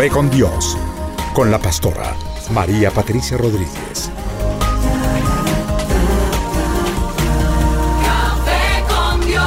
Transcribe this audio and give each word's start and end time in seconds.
Café 0.00 0.12
con 0.14 0.30
Dios, 0.30 0.78
con 1.34 1.50
la 1.50 1.58
pastora 1.58 2.16
María 2.54 2.90
Patricia 2.90 3.36
Rodríguez. 3.36 4.10
Café 8.02 8.82
con 8.88 9.20
Dios. 9.26 9.44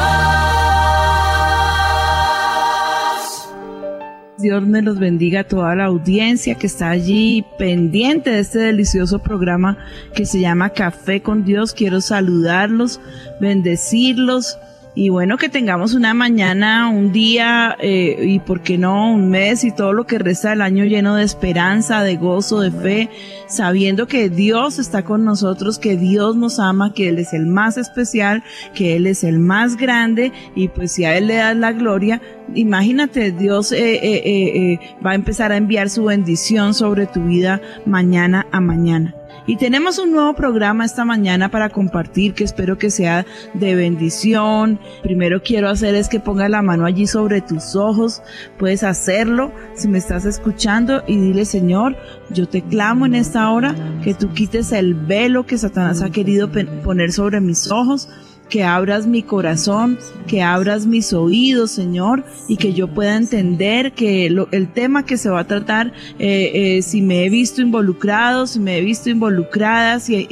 Dios 4.37 4.61
me 4.67 4.83
los 4.83 4.99
bendiga 4.99 5.39
a 5.39 5.43
toda 5.45 5.73
la 5.73 5.85
audiencia 5.85 6.53
que 6.53 6.67
está 6.67 6.91
allí 6.91 7.43
pendiente 7.57 8.29
de 8.29 8.41
este 8.41 8.59
delicioso 8.59 9.23
programa 9.23 9.79
que 10.13 10.27
se 10.27 10.39
llama 10.39 10.69
Café 10.69 11.23
con 11.23 11.45
Dios. 11.45 11.73
Quiero 11.73 11.99
saludarlos, 11.99 13.01
bendecirlos 13.41 14.59
y 14.95 15.09
bueno, 15.09 15.37
que 15.37 15.49
tengamos 15.49 15.95
una 15.95 16.13
mañana, 16.13 16.89
un 16.89 17.11
día 17.11 17.75
eh, 17.79 18.15
y 18.21 18.39
por 18.39 18.61
qué 18.61 18.77
no 18.77 19.11
un 19.11 19.29
mes 19.29 19.63
y 19.63 19.71
todo 19.71 19.91
lo 19.91 20.05
que 20.05 20.19
resta 20.19 20.51
del 20.51 20.61
año 20.61 20.85
lleno 20.85 21.15
de 21.15 21.23
esperanza, 21.23 22.03
de 22.03 22.15
gozo, 22.15 22.59
de 22.61 22.71
fe, 22.71 23.09
sabiendo 23.47 24.07
que 24.07 24.29
Dios 24.29 24.77
está 24.77 25.03
con 25.03 25.25
nosotros, 25.25 25.79
que 25.79 25.97
Dios 25.97 26.35
nos 26.35 26.59
ama, 26.59 26.93
que 26.93 27.09
Él 27.09 27.17
es 27.17 27.33
el 27.33 27.47
más 27.47 27.77
especial, 27.77 28.43
que 28.75 28.95
Él 28.95 29.07
es 29.07 29.23
el 29.23 29.39
más 29.39 29.77
grande 29.77 30.31
y 30.55 30.67
pues 30.67 30.91
si 30.91 31.05
a 31.05 31.17
Él 31.17 31.27
le 31.27 31.35
das 31.35 31.55
la 31.55 31.71
gloria, 31.71 32.21
imagínate, 32.53 33.31
Dios 33.31 33.71
eh, 33.71 33.95
eh, 33.95 34.21
eh, 34.25 34.73
eh, 34.73 34.79
va 35.03 35.11
a 35.11 35.15
empezar 35.15 35.51
a 35.51 35.57
enviar 35.57 35.89
su 35.89 36.05
bendición 36.05 36.75
sobre 36.75 37.07
tu 37.07 37.23
vida 37.23 37.61
mañana 37.85 38.45
a 38.51 38.59
mañana. 38.59 39.15
Y 39.45 39.57
tenemos 39.57 39.99
un 39.99 40.11
nuevo 40.11 40.33
programa 40.35 40.85
esta 40.85 41.03
mañana 41.03 41.49
para 41.49 41.69
compartir 41.69 42.33
que 42.33 42.45
espero 42.45 42.77
que 42.77 42.89
sea 42.89 43.25
de 43.53 43.75
bendición. 43.75 44.79
Primero 45.01 45.43
quiero 45.43 45.69
hacer 45.69 45.95
es 45.95 46.07
que 46.07 46.21
pongas 46.21 46.49
la 46.49 46.61
mano 46.61 46.85
allí 46.85 47.07
sobre 47.07 47.41
tus 47.41 47.75
ojos. 47.75 48.21
Puedes 48.57 48.83
hacerlo 48.83 49.51
si 49.75 49.89
me 49.89 49.97
estás 49.97 50.23
escuchando 50.23 51.03
y 51.07 51.17
dile, 51.17 51.43
Señor, 51.43 51.97
yo 52.29 52.47
te 52.47 52.61
clamo 52.61 53.05
en 53.05 53.15
esta 53.15 53.49
hora 53.51 53.75
que 54.01 54.13
tú 54.13 54.29
quites 54.29 54.71
el 54.71 54.93
velo 54.93 55.45
que 55.45 55.57
Satanás 55.57 56.01
ha 56.01 56.09
querido 56.09 56.49
poner 56.83 57.11
sobre 57.11 57.41
mis 57.41 57.69
ojos 57.69 58.07
que 58.49 58.63
abras 58.63 59.07
mi 59.07 59.23
corazón, 59.23 59.97
que 60.27 60.41
abras 60.43 60.85
mis 60.85 61.11
oídos, 61.13 61.71
Señor, 61.71 62.23
y 62.47 62.57
que 62.57 62.73
yo 62.73 62.87
pueda 62.87 63.15
entender 63.15 63.93
que 63.93 64.29
lo- 64.29 64.47
el 64.51 64.71
tema 64.71 65.05
que 65.05 65.17
se 65.17 65.29
va 65.29 65.39
a 65.41 65.47
tratar, 65.47 65.91
eh, 66.19 66.51
eh, 66.77 66.81
si 66.83 67.01
me 67.01 67.25
he 67.25 67.29
visto 67.29 67.61
involucrado, 67.61 68.45
si 68.45 68.59
me 68.59 68.77
he 68.77 68.81
visto 68.81 69.09
involucrada, 69.09 69.99
si, 69.99 70.27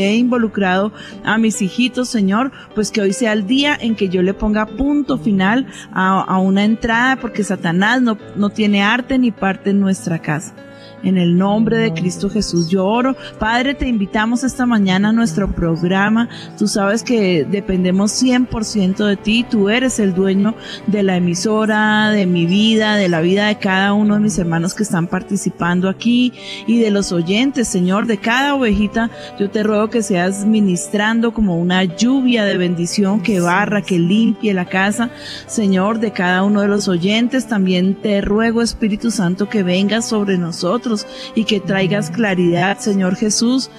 he 0.00 0.14
involucrado 0.16 0.92
a 1.24 1.36
mis 1.38 1.60
hijitos, 1.60 2.08
Señor, 2.08 2.52
pues 2.74 2.90
que 2.90 3.00
hoy 3.00 3.12
sea 3.12 3.32
el 3.32 3.46
día 3.46 3.76
en 3.80 3.96
que 3.96 4.08
yo 4.08 4.22
le 4.22 4.34
ponga 4.34 4.66
punto 4.66 5.18
final 5.18 5.66
a, 5.92 6.38
una 6.38 6.64
entrada, 6.64 7.16
porque 7.16 7.42
Satanás 7.42 8.00
no 8.02 8.50
tiene 8.50 8.82
arte 8.82 9.18
ni 9.18 9.32
parte 9.32 9.70
en 9.70 9.80
nuestra 9.80 10.20
casa. 10.20 10.54
En 11.02 11.16
el 11.16 11.38
nombre 11.38 11.78
de 11.78 11.92
Cristo 11.92 12.28
Jesús 12.28 12.68
yo 12.68 12.84
oro. 12.84 13.16
Padre, 13.38 13.74
te 13.74 13.86
invitamos 13.86 14.42
esta 14.42 14.66
mañana 14.66 15.10
a 15.10 15.12
nuestro 15.12 15.50
programa. 15.52 16.28
Tú 16.58 16.66
sabes 16.66 17.02
que 17.02 17.46
dependemos 17.48 18.20
100% 18.22 19.06
de 19.06 19.16
ti. 19.16 19.46
Tú 19.48 19.68
eres 19.68 20.00
el 20.00 20.14
dueño 20.14 20.54
de 20.86 21.02
la 21.02 21.16
emisora, 21.16 22.10
de 22.10 22.26
mi 22.26 22.46
vida, 22.46 22.96
de 22.96 23.08
la 23.08 23.20
vida 23.20 23.46
de 23.46 23.58
cada 23.58 23.92
uno 23.92 24.14
de 24.14 24.20
mis 24.20 24.38
hermanos 24.38 24.74
que 24.74 24.82
están 24.82 25.06
participando 25.06 25.88
aquí 25.88 26.32
y 26.66 26.80
de 26.80 26.90
los 26.90 27.12
oyentes, 27.12 27.68
Señor, 27.68 28.06
de 28.06 28.18
cada 28.18 28.54
ovejita. 28.54 29.10
Yo 29.38 29.50
te 29.50 29.62
ruego 29.62 29.90
que 29.90 30.02
seas 30.02 30.44
ministrando 30.44 31.32
como 31.32 31.58
una 31.58 31.84
lluvia 31.84 32.44
de 32.44 32.56
bendición 32.56 33.20
que 33.20 33.40
barra, 33.40 33.82
que 33.82 33.98
limpie 33.98 34.52
la 34.52 34.64
casa. 34.64 35.10
Señor, 35.46 36.00
de 36.00 36.10
cada 36.10 36.42
uno 36.42 36.60
de 36.60 36.68
los 36.68 36.88
oyentes. 36.88 37.46
También 37.46 37.94
te 37.94 38.20
ruego, 38.20 38.62
Espíritu 38.62 39.10
Santo, 39.12 39.48
que 39.48 39.62
vengas 39.62 40.08
sobre 40.08 40.38
nosotros 40.38 40.87
y 41.34 41.44
que 41.44 41.60
traigas 41.60 42.10
claridad, 42.10 42.78
Señor 42.78 43.16
Jesús. 43.16 43.70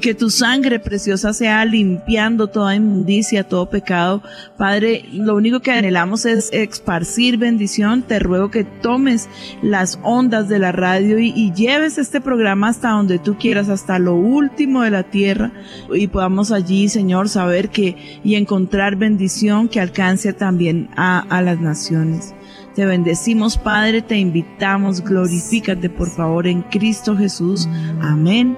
Que 0.00 0.14
tu 0.14 0.28
sangre 0.28 0.78
preciosa 0.78 1.32
sea 1.32 1.64
limpiando 1.64 2.48
toda 2.48 2.74
inmundicia, 2.74 3.48
todo 3.48 3.70
pecado. 3.70 4.22
Padre, 4.58 5.06
lo 5.10 5.34
único 5.34 5.60
que 5.60 5.72
anhelamos 5.72 6.26
es 6.26 6.50
esparcir 6.52 7.38
bendición. 7.38 8.02
Te 8.02 8.18
ruego 8.18 8.50
que 8.50 8.64
tomes 8.64 9.26
las 9.62 9.98
ondas 10.02 10.50
de 10.50 10.58
la 10.58 10.70
radio 10.70 11.18
y, 11.18 11.50
lleves 11.54 11.96
este 11.96 12.20
programa 12.20 12.68
hasta 12.68 12.90
donde 12.90 13.18
tú 13.18 13.38
quieras, 13.38 13.70
hasta 13.70 13.98
lo 13.98 14.14
último 14.16 14.82
de 14.82 14.90
la 14.90 15.04
tierra. 15.04 15.50
Y 15.90 16.08
podamos 16.08 16.52
allí, 16.52 16.90
Señor, 16.90 17.30
saber 17.30 17.70
que 17.70 18.20
y 18.22 18.34
encontrar 18.34 18.96
bendición 18.96 19.66
que 19.66 19.80
alcance 19.80 20.34
también 20.34 20.90
a 20.94 21.40
las 21.40 21.58
naciones. 21.58 22.34
Te 22.76 22.84
bendecimos, 22.84 23.56
Padre, 23.56 24.02
te 24.02 24.18
invitamos, 24.18 25.02
glorifícate 25.02 25.88
por 25.88 26.10
favor 26.10 26.46
en 26.46 26.60
Cristo 26.60 27.16
Jesús. 27.16 27.66
Amén 28.02 28.54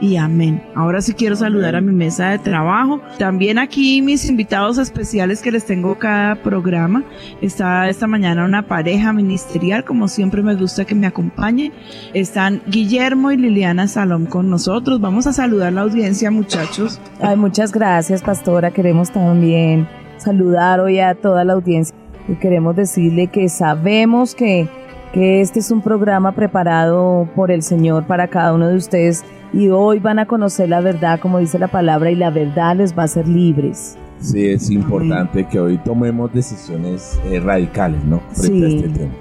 y 0.00 0.16
amén. 0.16 0.62
Ahora 0.74 1.02
sí 1.02 1.12
quiero 1.12 1.36
saludar 1.36 1.76
a 1.76 1.82
mi 1.82 1.92
mesa 1.92 2.30
de 2.30 2.38
trabajo. 2.38 3.02
También 3.18 3.58
aquí 3.58 4.00
mis 4.00 4.26
invitados 4.26 4.78
especiales 4.78 5.42
que 5.42 5.52
les 5.52 5.66
tengo 5.66 5.98
cada 5.98 6.36
programa. 6.36 7.04
Está 7.42 7.90
esta 7.90 8.06
mañana 8.06 8.46
una 8.46 8.66
pareja 8.66 9.12
ministerial, 9.12 9.84
como 9.84 10.08
siempre 10.08 10.42
me 10.42 10.54
gusta 10.54 10.86
que 10.86 10.94
me 10.94 11.06
acompañe. 11.06 11.70
Están 12.14 12.62
Guillermo 12.68 13.32
y 13.32 13.36
Liliana 13.36 13.86
Salom 13.86 14.24
con 14.24 14.48
nosotros. 14.48 14.98
Vamos 14.98 15.26
a 15.26 15.34
saludar 15.34 15.74
la 15.74 15.82
audiencia, 15.82 16.30
muchachos. 16.30 16.98
Ay, 17.20 17.36
muchas 17.36 17.70
gracias, 17.70 18.22
pastora. 18.22 18.70
Queremos 18.70 19.10
también 19.10 19.86
saludar 20.16 20.80
hoy 20.80 21.00
a 21.00 21.14
toda 21.14 21.44
la 21.44 21.52
audiencia 21.52 21.97
y 22.28 22.34
queremos 22.34 22.76
decirle 22.76 23.26
que 23.28 23.48
sabemos 23.48 24.34
que, 24.34 24.68
que 25.12 25.40
este 25.40 25.60
es 25.60 25.70
un 25.70 25.80
programa 25.80 26.32
preparado 26.32 27.28
por 27.34 27.50
el 27.50 27.62
Señor 27.62 28.04
para 28.06 28.28
cada 28.28 28.52
uno 28.54 28.68
de 28.68 28.76
ustedes 28.76 29.24
y 29.52 29.68
hoy 29.70 29.98
van 29.98 30.18
a 30.18 30.26
conocer 30.26 30.68
la 30.68 30.80
verdad, 30.80 31.18
como 31.20 31.38
dice 31.38 31.58
la 31.58 31.68
palabra, 31.68 32.10
y 32.10 32.14
la 32.14 32.30
verdad 32.30 32.76
les 32.76 32.96
va 32.96 33.02
a 33.02 33.04
hacer 33.06 33.26
libres. 33.26 33.96
Sí, 34.20 34.46
es 34.46 34.68
importante 34.70 35.46
que 35.46 35.58
hoy 35.60 35.78
tomemos 35.78 36.32
decisiones 36.34 37.18
eh, 37.30 37.40
radicales, 37.40 38.02
¿no? 38.04 38.20
Frente 38.32 38.66
a 38.66 38.68
Sí. 38.68 38.76
este 38.76 38.88
tema. 38.90 39.12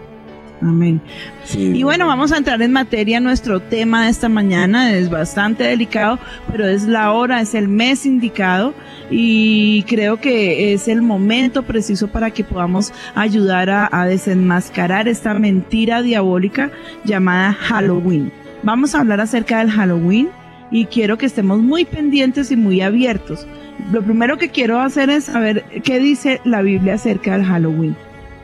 Amén. 0.61 1.01
Sí, 1.43 1.71
Y 1.75 1.83
bueno, 1.83 2.07
vamos 2.07 2.31
a 2.31 2.37
entrar 2.37 2.61
en 2.61 2.71
materia. 2.71 3.19
Nuestro 3.19 3.59
tema 3.59 4.05
de 4.05 4.09
esta 4.11 4.27
mañana 4.27 4.91
es 4.93 5.09
bastante 5.09 5.63
delicado, 5.63 6.19
pero 6.51 6.67
es 6.67 6.83
la 6.83 7.11
hora, 7.11 7.41
es 7.41 7.53
el 7.53 7.67
mes 7.67 8.05
indicado 8.05 8.73
y 9.11 9.83
creo 9.83 10.19
que 10.19 10.73
es 10.73 10.87
el 10.87 11.01
momento 11.01 11.63
preciso 11.63 12.07
para 12.07 12.31
que 12.31 12.43
podamos 12.43 12.91
ayudar 13.15 13.69
a, 13.69 13.89
a 13.91 14.07
desenmascarar 14.07 15.07
esta 15.07 15.33
mentira 15.35 16.01
diabólica 16.01 16.71
llamada 17.05 17.53
Halloween. 17.53 18.31
Vamos 18.63 18.95
a 18.95 19.01
hablar 19.01 19.21
acerca 19.21 19.59
del 19.59 19.69
Halloween 19.69 20.29
y 20.71 20.85
quiero 20.85 21.17
que 21.17 21.25
estemos 21.25 21.59
muy 21.59 21.85
pendientes 21.85 22.51
y 22.51 22.55
muy 22.55 22.81
abiertos. 22.81 23.47
lo 23.91 24.01
primero 24.01 24.37
que 24.37 24.49
quiero 24.49 24.79
hacer 24.81 25.09
es 25.09 25.25
saber 25.25 25.63
qué 25.83 25.99
dice 25.99 26.41
la 26.43 26.61
Biblia 26.61 26.95
acerca 26.95 27.33
del 27.33 27.45
Halloween. 27.45 27.95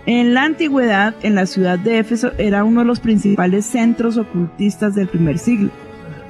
En 0.05 0.33
la 0.33 0.43
antigüedad, 0.43 1.15
en 1.23 1.35
la 1.35 1.45
ciudad 1.45 1.79
de 1.79 1.99
Éfeso, 1.99 2.31
era 2.37 2.65
uno 2.65 2.81
de 2.81 2.87
los 2.87 2.99
principales 2.99 3.65
centros 3.65 4.17
ocultistas 4.17 4.95
del 4.95 5.07
primer 5.07 5.37
siglo. 5.37 5.71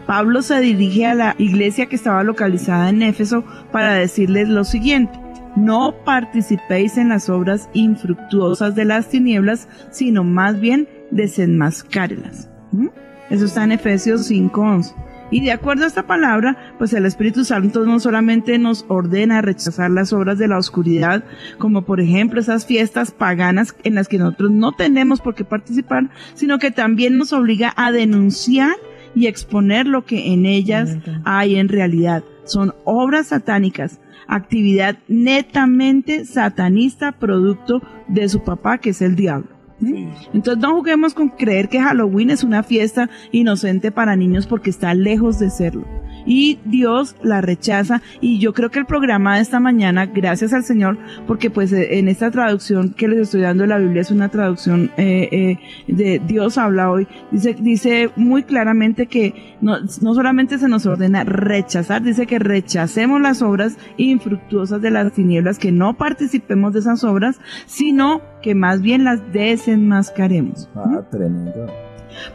Pablo 0.05 0.41
se 0.43 0.59
dirige 0.59 1.07
a 1.07 1.15
la 1.15 1.35
iglesia 1.39 1.87
que 1.87 1.95
estaba 1.95 2.23
localizada 2.23 2.89
en 2.89 3.01
Éfeso 3.01 3.43
para 3.71 3.93
decirles 3.93 4.47
lo 4.47 4.63
siguiente. 4.63 5.19
No 5.55 5.95
participéis 6.05 6.97
en 6.97 7.09
las 7.09 7.29
obras 7.29 7.69
infructuosas 7.73 8.75
de 8.75 8.85
las 8.85 9.09
tinieblas, 9.09 9.67
sino 9.91 10.23
más 10.23 10.59
bien 10.59 10.87
desenmascárelas. 11.09 12.49
¿Mm? 12.71 12.87
Eso 13.29 13.45
está 13.45 13.63
en 13.63 13.71
Efesios 13.71 14.29
5:11. 14.29 14.93
Y 15.33 15.41
de 15.41 15.51
acuerdo 15.51 15.85
a 15.85 15.87
esta 15.87 16.05
palabra, 16.05 16.75
pues 16.77 16.93
el 16.93 17.07
Espíritu 17.07 17.43
Santo 17.43 17.83
no 17.85 17.99
solamente 17.99 18.59
nos 18.59 18.85
ordena 18.87 19.41
rechazar 19.41 19.89
las 19.89 20.13
obras 20.13 20.37
de 20.37 20.47
la 20.47 20.59
oscuridad, 20.59 21.23
como 21.57 21.85
por 21.85 21.99
ejemplo 21.99 22.39
esas 22.39 22.67
fiestas 22.67 23.09
paganas 23.09 23.75
en 23.83 23.95
las 23.95 24.07
que 24.07 24.19
nosotros 24.19 24.51
no 24.51 24.73
tenemos 24.73 25.21
por 25.21 25.33
qué 25.33 25.43
participar, 25.43 26.11
sino 26.35 26.59
que 26.59 26.69
también 26.69 27.17
nos 27.17 27.33
obliga 27.33 27.73
a 27.75 27.91
denunciar 27.91 28.75
y 29.15 29.25
exponer 29.25 29.87
lo 29.87 30.05
que 30.05 30.33
en 30.33 30.45
ellas 30.45 30.97
hay 31.25 31.55
en 31.55 31.67
realidad. 31.67 32.23
Son 32.43 32.75
obras 32.83 33.29
satánicas, 33.29 33.99
actividad 34.27 34.99
netamente 35.07 36.25
satanista, 36.25 37.11
producto 37.11 37.81
de 38.07 38.29
su 38.29 38.43
papá, 38.43 38.77
que 38.77 38.91
es 38.91 39.01
el 39.01 39.15
diablo. 39.15 39.52
Sí. 39.85 40.07
Entonces 40.33 40.61
no 40.61 40.75
juguemos 40.75 41.13
con 41.13 41.29
creer 41.29 41.69
que 41.69 41.81
Halloween 41.81 42.29
es 42.29 42.43
una 42.43 42.63
fiesta 42.63 43.09
inocente 43.31 43.91
para 43.91 44.15
niños 44.15 44.47
porque 44.47 44.69
está 44.69 44.93
lejos 44.93 45.39
de 45.39 45.49
serlo. 45.49 45.85
Y 46.25 46.59
Dios 46.65 47.15
la 47.21 47.41
rechaza 47.41 48.01
y 48.21 48.39
yo 48.39 48.53
creo 48.53 48.69
que 48.69 48.79
el 48.79 48.85
programa 48.85 49.35
de 49.35 49.41
esta 49.41 49.59
mañana, 49.59 50.05
gracias 50.05 50.53
al 50.53 50.63
Señor, 50.63 50.97
porque 51.27 51.49
pues 51.49 51.71
eh, 51.73 51.99
en 51.99 52.07
esta 52.07 52.31
traducción 52.31 52.93
que 52.93 53.07
les 53.07 53.19
estoy 53.19 53.41
dando 53.41 53.65
la 53.65 53.77
Biblia 53.77 54.01
es 54.01 54.11
una 54.11 54.29
traducción 54.29 54.91
eh, 54.97 55.29
eh, 55.31 55.59
de 55.87 56.21
Dios 56.25 56.57
habla 56.57 56.91
hoy, 56.91 57.07
dice, 57.31 57.55
dice 57.59 58.09
muy 58.15 58.43
claramente 58.43 59.07
que 59.07 59.55
no, 59.61 59.77
no 60.01 60.13
solamente 60.13 60.57
se 60.57 60.67
nos 60.67 60.85
ordena 60.85 61.23
rechazar, 61.23 62.01
dice 62.01 62.27
que 62.27 62.39
rechacemos 62.39 63.21
las 63.21 63.41
obras 63.41 63.77
infructuosas 63.97 64.81
de 64.81 64.91
las 64.91 65.13
tinieblas, 65.13 65.59
que 65.59 65.71
no 65.71 65.95
participemos 65.95 66.73
de 66.73 66.79
esas 66.79 67.03
obras, 67.03 67.39
sino 67.65 68.21
que 68.41 68.55
más 68.55 68.81
bien 68.81 69.03
las 69.03 69.21
desenmascaremos. 69.31 70.69
Ah, 70.75 71.01
tremendo. 71.09 71.67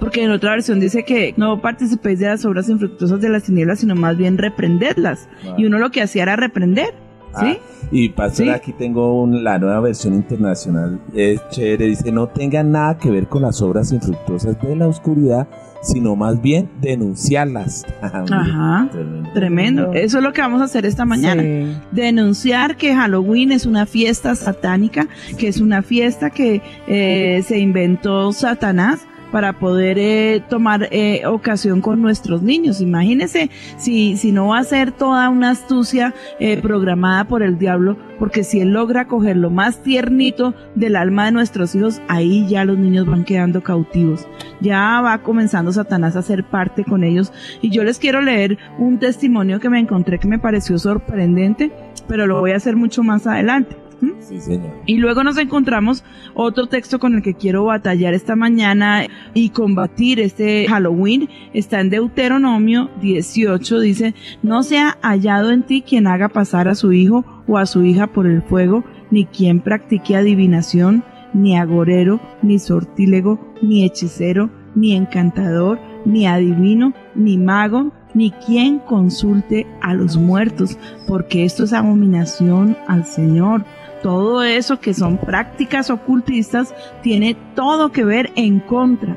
Porque 0.00 0.22
en 0.24 0.30
otra 0.30 0.52
versión 0.52 0.80
dice 0.80 1.04
que 1.04 1.34
no 1.36 1.60
participéis 1.60 2.18
de 2.20 2.26
las 2.26 2.44
obras 2.44 2.68
infructuosas 2.68 3.20
de 3.20 3.28
las 3.28 3.44
tinieblas, 3.44 3.80
sino 3.80 3.94
más 3.94 4.16
bien 4.16 4.38
reprendedlas. 4.38 5.28
Ah. 5.46 5.54
Y 5.58 5.66
uno 5.66 5.78
lo 5.78 5.90
que 5.90 6.02
hacía 6.02 6.22
era 6.24 6.36
reprender. 6.36 6.94
¿Sí? 7.38 7.44
Ah, 7.44 7.88
y 7.92 8.08
pastor, 8.08 8.46
Sí. 8.46 8.50
aquí 8.50 8.72
tengo 8.72 9.22
un- 9.22 9.44
la 9.44 9.58
nueva 9.58 9.80
versión 9.80 10.14
internacional. 10.14 10.98
Es 11.14 11.40
chévere, 11.50 11.84
dice, 11.86 12.10
no 12.10 12.26
tengan 12.28 12.72
nada 12.72 12.96
que 12.96 13.10
ver 13.10 13.26
con 13.28 13.42
las 13.42 13.60
obras 13.60 13.92
infructuosas 13.92 14.58
de 14.62 14.74
la 14.74 14.88
oscuridad, 14.88 15.46
sino 15.82 16.16
más 16.16 16.40
bien 16.40 16.70
denunciarlas. 16.80 17.84
Ah, 18.02 18.24
Ajá. 18.30 18.88
tremendo. 18.90 19.30
Tremendo. 19.34 19.92
Eso 19.92 20.18
es 20.18 20.24
lo 20.24 20.32
que 20.32 20.40
vamos 20.40 20.62
a 20.62 20.64
hacer 20.64 20.86
esta 20.86 21.04
mañana. 21.04 21.42
Sí. 21.42 21.76
Denunciar 21.92 22.76
que 22.76 22.94
Halloween 22.94 23.52
es 23.52 23.66
una 23.66 23.84
fiesta 23.86 24.34
satánica, 24.34 25.06
que 25.36 25.48
es 25.48 25.60
una 25.60 25.82
fiesta 25.82 26.30
que 26.30 26.62
eh, 26.86 27.42
se 27.46 27.58
inventó 27.58 28.32
Satanás 28.32 29.00
para 29.30 29.52
poder 29.52 29.98
eh, 29.98 30.42
tomar 30.48 30.88
eh, 30.90 31.26
ocasión 31.26 31.80
con 31.80 32.00
nuestros 32.02 32.42
niños. 32.42 32.80
Imagínense 32.80 33.50
si, 33.76 34.16
si 34.16 34.32
no 34.32 34.48
va 34.48 34.58
a 34.58 34.64
ser 34.64 34.92
toda 34.92 35.28
una 35.28 35.50
astucia 35.50 36.14
eh, 36.38 36.60
programada 36.60 37.24
por 37.24 37.42
el 37.42 37.58
diablo, 37.58 37.96
porque 38.18 38.44
si 38.44 38.60
él 38.60 38.72
logra 38.72 39.06
coger 39.06 39.36
lo 39.36 39.50
más 39.50 39.82
tiernito 39.82 40.54
del 40.74 40.96
alma 40.96 41.26
de 41.26 41.32
nuestros 41.32 41.74
hijos, 41.74 42.00
ahí 42.08 42.46
ya 42.48 42.64
los 42.64 42.78
niños 42.78 43.06
van 43.06 43.24
quedando 43.24 43.62
cautivos. 43.62 44.26
Ya 44.60 45.00
va 45.00 45.18
comenzando 45.18 45.72
Satanás 45.72 46.16
a 46.16 46.22
ser 46.22 46.44
parte 46.44 46.84
con 46.84 47.04
ellos. 47.04 47.32
Y 47.62 47.70
yo 47.70 47.84
les 47.84 47.98
quiero 47.98 48.20
leer 48.20 48.58
un 48.78 48.98
testimonio 48.98 49.60
que 49.60 49.70
me 49.70 49.78
encontré 49.78 50.18
que 50.18 50.28
me 50.28 50.38
pareció 50.38 50.78
sorprendente, 50.78 51.72
pero 52.06 52.26
lo 52.26 52.40
voy 52.40 52.52
a 52.52 52.56
hacer 52.56 52.76
mucho 52.76 53.02
más 53.02 53.26
adelante. 53.26 53.87
¿Mm? 54.00 54.10
Sí, 54.20 54.40
señor. 54.40 54.70
Y 54.86 54.96
luego 54.98 55.24
nos 55.24 55.38
encontramos 55.38 56.04
otro 56.34 56.66
texto 56.66 56.98
con 56.98 57.14
el 57.14 57.22
que 57.22 57.34
quiero 57.34 57.64
batallar 57.64 58.14
esta 58.14 58.36
mañana 58.36 59.06
y 59.34 59.50
combatir 59.50 60.20
este 60.20 60.66
Halloween. 60.68 61.28
Está 61.52 61.80
en 61.80 61.90
Deuteronomio 61.90 62.90
18, 63.00 63.80
dice, 63.80 64.14
no 64.42 64.62
sea 64.62 64.98
hallado 65.02 65.50
en 65.50 65.62
ti 65.62 65.82
quien 65.82 66.06
haga 66.06 66.28
pasar 66.28 66.68
a 66.68 66.74
su 66.74 66.92
hijo 66.92 67.24
o 67.46 67.58
a 67.58 67.66
su 67.66 67.82
hija 67.84 68.06
por 68.06 68.26
el 68.26 68.42
fuego, 68.42 68.84
ni 69.10 69.24
quien 69.24 69.60
practique 69.60 70.16
adivinación, 70.16 71.02
ni 71.34 71.56
agorero, 71.56 72.20
ni 72.42 72.58
sortílego, 72.58 73.54
ni 73.62 73.84
hechicero, 73.84 74.50
ni 74.74 74.94
encantador, 74.94 75.80
ni 76.04 76.26
adivino, 76.26 76.92
ni 77.14 77.36
mago, 77.36 77.92
ni 78.14 78.30
quien 78.30 78.78
consulte 78.78 79.66
a 79.80 79.94
los 79.94 80.16
muertos, 80.16 80.78
porque 81.06 81.44
esto 81.44 81.64
es 81.64 81.72
abominación 81.72 82.76
al 82.86 83.04
Señor 83.04 83.64
todo 84.02 84.42
eso 84.42 84.80
que 84.80 84.94
son 84.94 85.18
prácticas 85.18 85.90
ocultistas 85.90 86.74
tiene 87.02 87.36
todo 87.54 87.92
que 87.92 88.04
ver 88.04 88.30
en 88.36 88.60
contra 88.60 89.16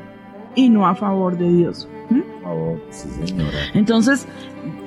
y 0.54 0.68
no 0.68 0.86
a 0.86 0.94
favor 0.94 1.38
de 1.38 1.52
Dios. 1.52 1.88
¿Mm? 2.10 2.20
Sí, 2.90 3.08
señora. 3.24 3.58
Entonces, 3.74 4.26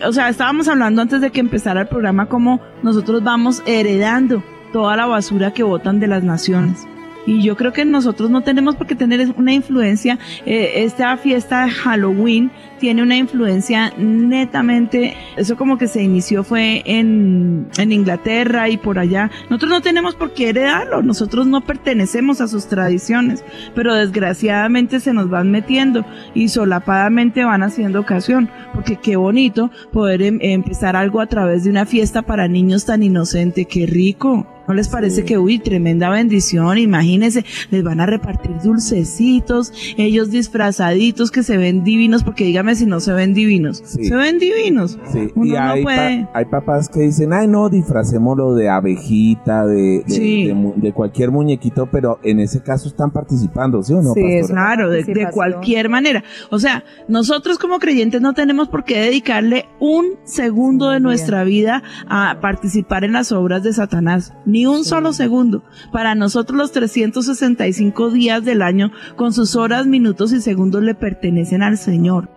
o 0.06 0.12
sea, 0.12 0.30
estábamos 0.30 0.68
hablando 0.68 1.01
antes 1.01 1.21
de 1.21 1.31
que 1.31 1.39
empezara 1.39 1.81
el 1.81 1.88
programa 1.88 2.27
cómo 2.27 2.59
nosotros 2.83 3.24
vamos 3.24 3.63
heredando 3.65 4.44
toda 4.71 4.95
la 4.95 5.06
basura 5.06 5.53
que 5.53 5.63
botan 5.63 6.00
de 6.00 6.07
las 6.07 6.24
naciones. 6.24 6.86
Y 7.27 7.42
yo 7.42 7.56
creo 7.56 7.74
que 7.74 7.86
nosotros 7.86 8.30
no 8.30 8.42
tenemos 8.42 8.75
por 8.75 8.88
qué 8.88 8.95
tener 8.95 9.27
una 9.38 9.54
influencia. 9.54 10.19
eh, 10.45 10.83
esta 10.83 11.18
fiesta 11.18 11.66
de 11.66 11.72
Halloween 11.72 12.51
tiene 12.80 13.01
una 13.01 13.16
influencia 13.18 13.92
netamente, 13.98 15.16
eso 15.38 15.56
como 15.56 15.77
que 15.77 15.88
se 15.88 16.04
inició 16.04 16.44
fue 16.44 16.83
en, 16.86 17.68
en 17.77 17.92
Inglaterra 17.92 18.69
y 18.69 18.77
por 18.77 19.00
allá. 19.00 19.31
Nosotros 19.50 19.72
no 19.72 19.81
tenemos 19.81 20.16
por 20.16 20.33
qué 20.33 20.50
heredarlo, 20.50 21.01
nosotros 21.01 21.48
no 21.48 21.62
pertenecemos 21.62 22.42
a 22.42 22.48
sus 22.48 22.68
tradiciones, 22.68 23.44
pero 23.74 23.95
desgraciadamente 23.95 25.00
se 25.00 25.13
nos 25.13 25.30
van 25.30 25.50
metiendo 25.51 26.06
y 26.33 26.50
solapadamente 26.50 27.44
van 27.44 27.63
haciendo 27.63 28.00
ocasión, 28.01 28.50
porque 28.74 28.98
qué 28.98 29.16
bonito 29.16 29.71
poder 29.92 30.21
em- 30.21 30.39
empezar 30.42 30.95
algo 30.95 31.21
a 31.21 31.28
través 31.28 31.63
de 31.63 31.69
una 31.69 31.86
fiesta 31.86 32.21
para 32.21 32.48
niños 32.48 32.86
tan 32.86 33.01
inocente, 33.04 33.66
qué 33.66 33.86
rico. 33.86 34.45
¿No 34.68 34.74
les 34.74 34.90
parece 34.90 35.18
Sí. 35.18 35.24
que, 35.24 35.38
uy, 35.38 35.60
tremenda 35.60 36.10
bendición? 36.10 36.78
Imagínense, 36.78 37.46
les 37.72 37.84
van 37.84 38.00
a 38.00 38.06
repartir 38.06 38.52
dulcecitos, 38.64 39.72
ellos 39.98 40.31
disfrazaditos 40.31 41.31
que 41.31 41.44
se 41.44 41.57
ven 41.57 41.84
divinos, 41.84 42.24
porque 42.24 42.45
dígame 42.45 42.76
si 42.76 42.86
no 42.86 43.00
se 43.00 43.14
ven 43.14 43.34
divinos. 43.34 43.81
Sí. 43.86 44.06
Se 44.06 44.16
ven 44.16 44.40
divinos. 44.40 44.98
Sí, 45.12 45.30
Uno 45.36 45.45
y 45.45 45.50
no 45.52 45.60
hay, 45.60 45.84
puede- 45.84 46.24
pa- 46.26 46.30
hay 46.40 46.45
papás 46.45 46.90
que 46.90 47.02
dicen, 47.02 47.34
ay 47.34 47.48
no, 47.48 47.69
disfracémoslo 47.69 48.56
de 48.56 48.69
abejita, 48.69 49.66
de, 49.66 50.04
de, 50.07 50.14
Sí. 50.14 50.45
de 50.48 50.54
mu- 50.54 50.74
de 50.76 50.94
cualquier 50.94 51.31
muñequito, 51.31 51.88
pero 51.92 52.19
en 52.24 52.40
ese 52.40 52.62
caso 52.62 52.88
están 52.88 53.12
participando, 53.12 53.84
¿sí 53.84 53.94
o 53.94 54.02
no, 54.02 54.14
Sí, 54.14 54.22
pastora? 54.22 54.40
es 54.40 54.48
Claro, 54.48 54.90
de, 54.90 55.30
cualquier 55.31 55.90
manera. 55.90 56.24
O 56.50 56.60
sea, 56.60 56.84
nosotros 57.07 57.57
como 57.60 57.80
creyentes 57.80 58.22
no 58.22 58.34
tenemos 58.34 58.68
por 58.69 58.84
qué 58.84 59.00
dedicarle 59.00 59.66
un 59.80 60.06
segundo 60.24 60.90
de 60.90 61.00
nuestra 61.00 61.44
vida 61.44 61.84
a 62.07 62.40
participar 62.42 63.04
en 63.04 63.14
las 63.14 63.31
obras 63.31 63.64
de 63.64 63.74
Satanás. 63.74 64.34
Ni 64.56 64.66
un 64.66 64.85
Sí. 64.85 64.90
solo 64.92 65.12
segundo. 65.12 65.66
Para 65.92 66.16
nosotros 66.16 66.57
los 66.57 66.71
365 66.71 68.09
días 68.09 68.45
del 68.45 68.62
año, 68.62 68.90
con 69.18 69.33
sus 69.33 69.57
horas, 69.57 69.85
minutos 69.85 70.31
y 70.31 70.40
segundos, 70.40 70.81
le 70.81 70.95
pertenecen 70.95 71.62
al 71.62 71.78
Señor. 71.78 72.30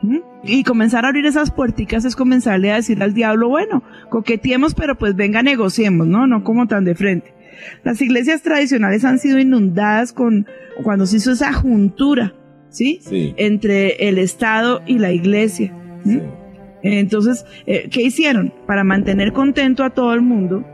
Y 0.43 0.65
comenzar 0.65 1.05
a 1.05 1.09
abrir 1.11 1.27
esas 1.27 1.53
puerticas 1.53 2.05
es 2.05 2.17
comenzarle 2.17 2.73
a 2.73 2.75
decir 2.75 3.01
al 3.05 3.15
diablo, 3.15 3.49
bueno, 3.49 3.85
coqueteemos, 4.11 4.75
pero 4.75 4.99
pues 4.99 5.15
venga, 5.15 5.45
negociemos, 5.45 6.09
¿no? 6.09 6.27
No 6.27 6.43
como 6.43 6.67
tan 6.67 6.85
de 6.85 6.97
frente. 6.97 7.33
Las 7.85 8.03
iglesias 8.03 8.43
tradicionales 8.43 9.05
han 9.05 9.21
sido 9.21 9.39
inundadas 9.39 10.13
con 10.13 10.47
cuando 10.83 11.07
se 11.07 11.19
hizo 11.19 11.31
esa 11.31 11.53
juntura, 11.53 12.35
¿sí? 12.69 12.99
Sí, 13.01 13.33
Entre 13.37 14.09
el 14.09 14.19
Estado 14.19 14.83
y 14.87 14.99
la 14.99 15.13
iglesia. 15.13 15.73
Entonces, 16.83 17.45
eh, 17.67 17.89
¿qué 17.93 18.03
hicieron? 18.03 18.53
Para 18.67 18.83
mantener 18.83 19.33
contento 19.33 19.85
a 19.85 19.91
todo 19.91 20.15
el 20.15 20.23
mundo, 20.23 20.65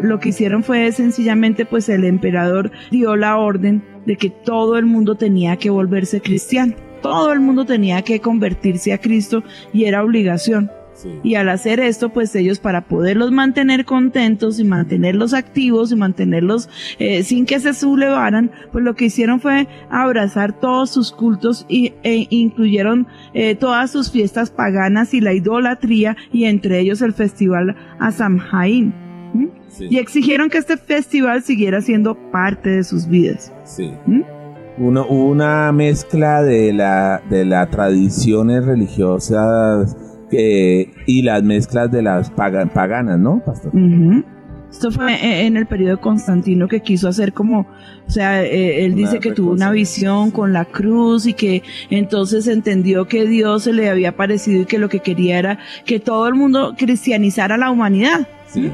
lo 0.00 0.20
que 0.20 0.30
hicieron 0.30 0.62
fue 0.62 0.90
sencillamente, 0.92 1.64
pues 1.64 1.88
el 1.88 2.04
emperador 2.04 2.70
dio 2.90 3.16
la 3.16 3.36
orden 3.38 3.82
de 4.06 4.16
que 4.16 4.30
todo 4.30 4.78
el 4.78 4.86
mundo 4.86 5.14
tenía 5.14 5.56
que 5.56 5.70
volverse 5.70 6.20
cristiano. 6.20 6.74
Todo 7.02 7.32
el 7.32 7.40
mundo 7.40 7.64
tenía 7.64 8.02
que 8.02 8.20
convertirse 8.20 8.92
a 8.92 8.98
Cristo 8.98 9.42
y 9.72 9.84
era 9.84 10.04
obligación. 10.04 10.70
Sí. 10.94 11.08
Y 11.22 11.34
al 11.36 11.48
hacer 11.48 11.80
esto, 11.80 12.10
pues 12.10 12.34
ellos 12.36 12.60
para 12.60 12.82
poderlos 12.82 13.32
mantener 13.32 13.84
contentos 13.84 14.60
y 14.60 14.64
mantenerlos 14.64 15.34
activos 15.34 15.90
y 15.90 15.96
mantenerlos 15.96 16.68
eh, 16.98 17.22
sin 17.24 17.46
que 17.46 17.58
se 17.60 17.74
sublevaran, 17.74 18.52
pues 18.70 18.84
lo 18.84 18.94
que 18.94 19.06
hicieron 19.06 19.40
fue 19.40 19.66
abrazar 19.90 20.52
todos 20.60 20.90
sus 20.90 21.10
cultos 21.10 21.64
y, 21.68 21.94
e 22.02 22.26
incluyeron 22.30 23.08
eh, 23.34 23.54
todas 23.54 23.90
sus 23.90 24.12
fiestas 24.12 24.50
paganas 24.50 25.14
y 25.14 25.20
la 25.20 25.32
idolatría 25.32 26.16
y 26.30 26.44
entre 26.44 26.78
ellos 26.78 27.02
el 27.02 27.14
festival 27.14 27.74
Asamhain. 27.98 28.94
¿M? 29.34 29.48
Sí. 29.68 29.86
Y 29.90 29.98
exigieron 29.98 30.50
que 30.50 30.58
este 30.58 30.76
festival 30.76 31.42
siguiera 31.42 31.80
siendo 31.80 32.14
parte 32.30 32.70
de 32.70 32.84
sus 32.84 33.06
vidas. 33.06 33.52
Sí. 33.64 33.92
¿Mm? 34.06 34.22
Uno- 34.78 35.06
hubo 35.08 35.26
una 35.30 35.70
mezcla 35.72 36.42
de 36.42 36.72
la 36.72 37.22
de 37.28 37.44
las 37.44 37.70
tradiciones 37.70 38.64
religiosas 38.64 39.96
eh, 40.30 40.90
y 41.06 41.22
las 41.22 41.42
mezclas 41.42 41.90
de 41.90 42.02
las 42.02 42.30
paga- 42.30 42.66
paganas, 42.66 43.18
¿no, 43.18 43.42
pastor? 43.44 43.74
Ujú. 43.74 44.24
Esto 44.70 44.90
fue 44.90 45.44
en 45.46 45.58
el 45.58 45.66
periodo 45.66 45.96
de 45.96 46.00
Constantino 46.00 46.66
que 46.66 46.80
quiso 46.80 47.06
hacer 47.06 47.34
como, 47.34 47.66
o 48.08 48.10
sea, 48.10 48.42
eh, 48.42 48.86
él 48.86 48.92
Una 48.92 49.00
dice 49.02 49.20
que 49.20 49.32
tuvo 49.32 49.50
una 49.52 49.70
visión 49.70 50.30
con 50.30 50.54
la 50.54 50.64
cruz 50.64 51.26
y 51.26 51.34
que 51.34 51.62
entonces 51.90 52.46
entendió 52.48 53.06
que 53.06 53.26
Dios 53.26 53.64
se 53.64 53.74
le 53.74 53.90
había 53.90 54.08
aparecido 54.10 54.62
y 54.62 54.64
que 54.64 54.78
lo 54.78 54.88
que 54.88 55.00
quería 55.00 55.38
era 55.38 55.58
que 55.84 56.00
todo 56.00 56.26
el 56.26 56.34
mundo 56.34 56.74
cristianizara 56.78 57.58
la 57.58 57.70
humanidad. 57.70 58.26
Sí. 58.46 58.70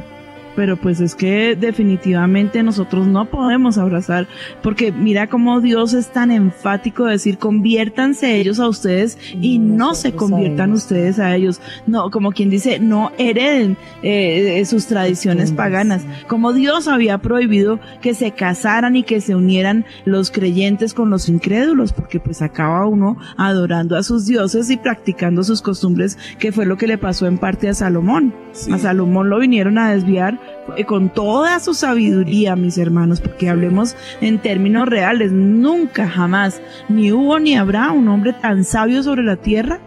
Pero 0.59 0.77
pues 0.77 1.01
es 1.01 1.15
que 1.15 1.55
definitivamente 1.55 2.65
nosotros 2.65 3.07
no 3.07 3.27
podemos 3.27 3.79
abrazar, 3.79 4.27
porque 4.61 4.91
mira 4.91 5.29
cómo 5.29 5.61
Dios 5.61 5.95
es 5.95 6.09
tan 6.09 6.33
enfático 6.33 7.05
de 7.05 7.13
decir 7.13 7.39
conviértanse 7.39 8.35
ellos 8.41 8.59
a 8.59 8.67
ustedes 8.67 9.19
y 9.41 9.55
Y 9.55 9.59
no 9.61 9.95
se 9.95 10.09
a 10.09 10.17
conviertan 10.17 10.73
ustedes 10.73 11.21
a 11.21 11.37
ellos. 11.37 11.61
No, 11.87 12.11
como 12.11 12.33
quien 12.33 12.51
dice, 12.51 12.81
no 12.81 13.13
hereden 13.19 13.77
eh, 14.03 14.65
sus 14.65 14.87
tradiciones 14.87 15.53
paganas. 15.53 16.03
Como 16.27 16.53
Dios 16.53 16.89
había 16.89 17.19
prohibido 17.19 17.79
que 18.01 18.15
se 18.15 18.33
casaran 18.33 18.97
y 18.97 19.05
que 19.05 19.21
se 19.21 19.37
unieran 19.37 19.85
los 20.07 20.33
creyentes 20.33 20.93
con 20.93 21.09
los 21.09 21.29
incrédulos, 21.29 21.93
porque 21.93 22.19
pues 22.19 22.43
acaba 22.43 22.85
uno 22.85 23.17
adorando 23.37 23.97
a 23.97 24.03
sus 24.03 24.27
dioses 24.27 24.71
y 24.71 24.77
practicando 24.77 25.45
sus 25.45 25.63
costumbres, 25.63 26.19
que 26.41 26.51
fue 26.51 26.67
lo 26.67 26.77
que 26.77 26.89
le 26.89 26.99
pasó 26.99 27.29
en 27.29 27.39
parte 27.39 27.69
a 27.69 27.75
Salomón. 27.75 28.35
Sí. 28.51 28.73
A 28.73 28.79
Salomón 28.79 29.31
lo 29.31 29.39
vinieron 29.39 29.79
a 29.79 29.93
desviar 29.93 30.48
con 30.87 31.09
toda 31.09 31.61
su 31.61 31.75
sabiduría, 31.75 32.57
mis 32.57 32.79
hermanos, 32.79 33.21
porque 33.21 33.49
hablemos 33.49 33.97
en 34.21 34.39
términos 34.39 34.89
reales, 34.89 35.33
nunca 35.33 36.09
jamás, 36.09 36.61
ni 36.89 37.13
hubo 37.13 37.39
ni 37.39 37.57
habrá 37.57 37.91
un 37.91 38.09
hombre 38.09 38.33
tan 38.33 38.65
sabio 38.65 39.03
sobre 39.03 39.23
la 39.23 39.37
tierra, 39.37 39.81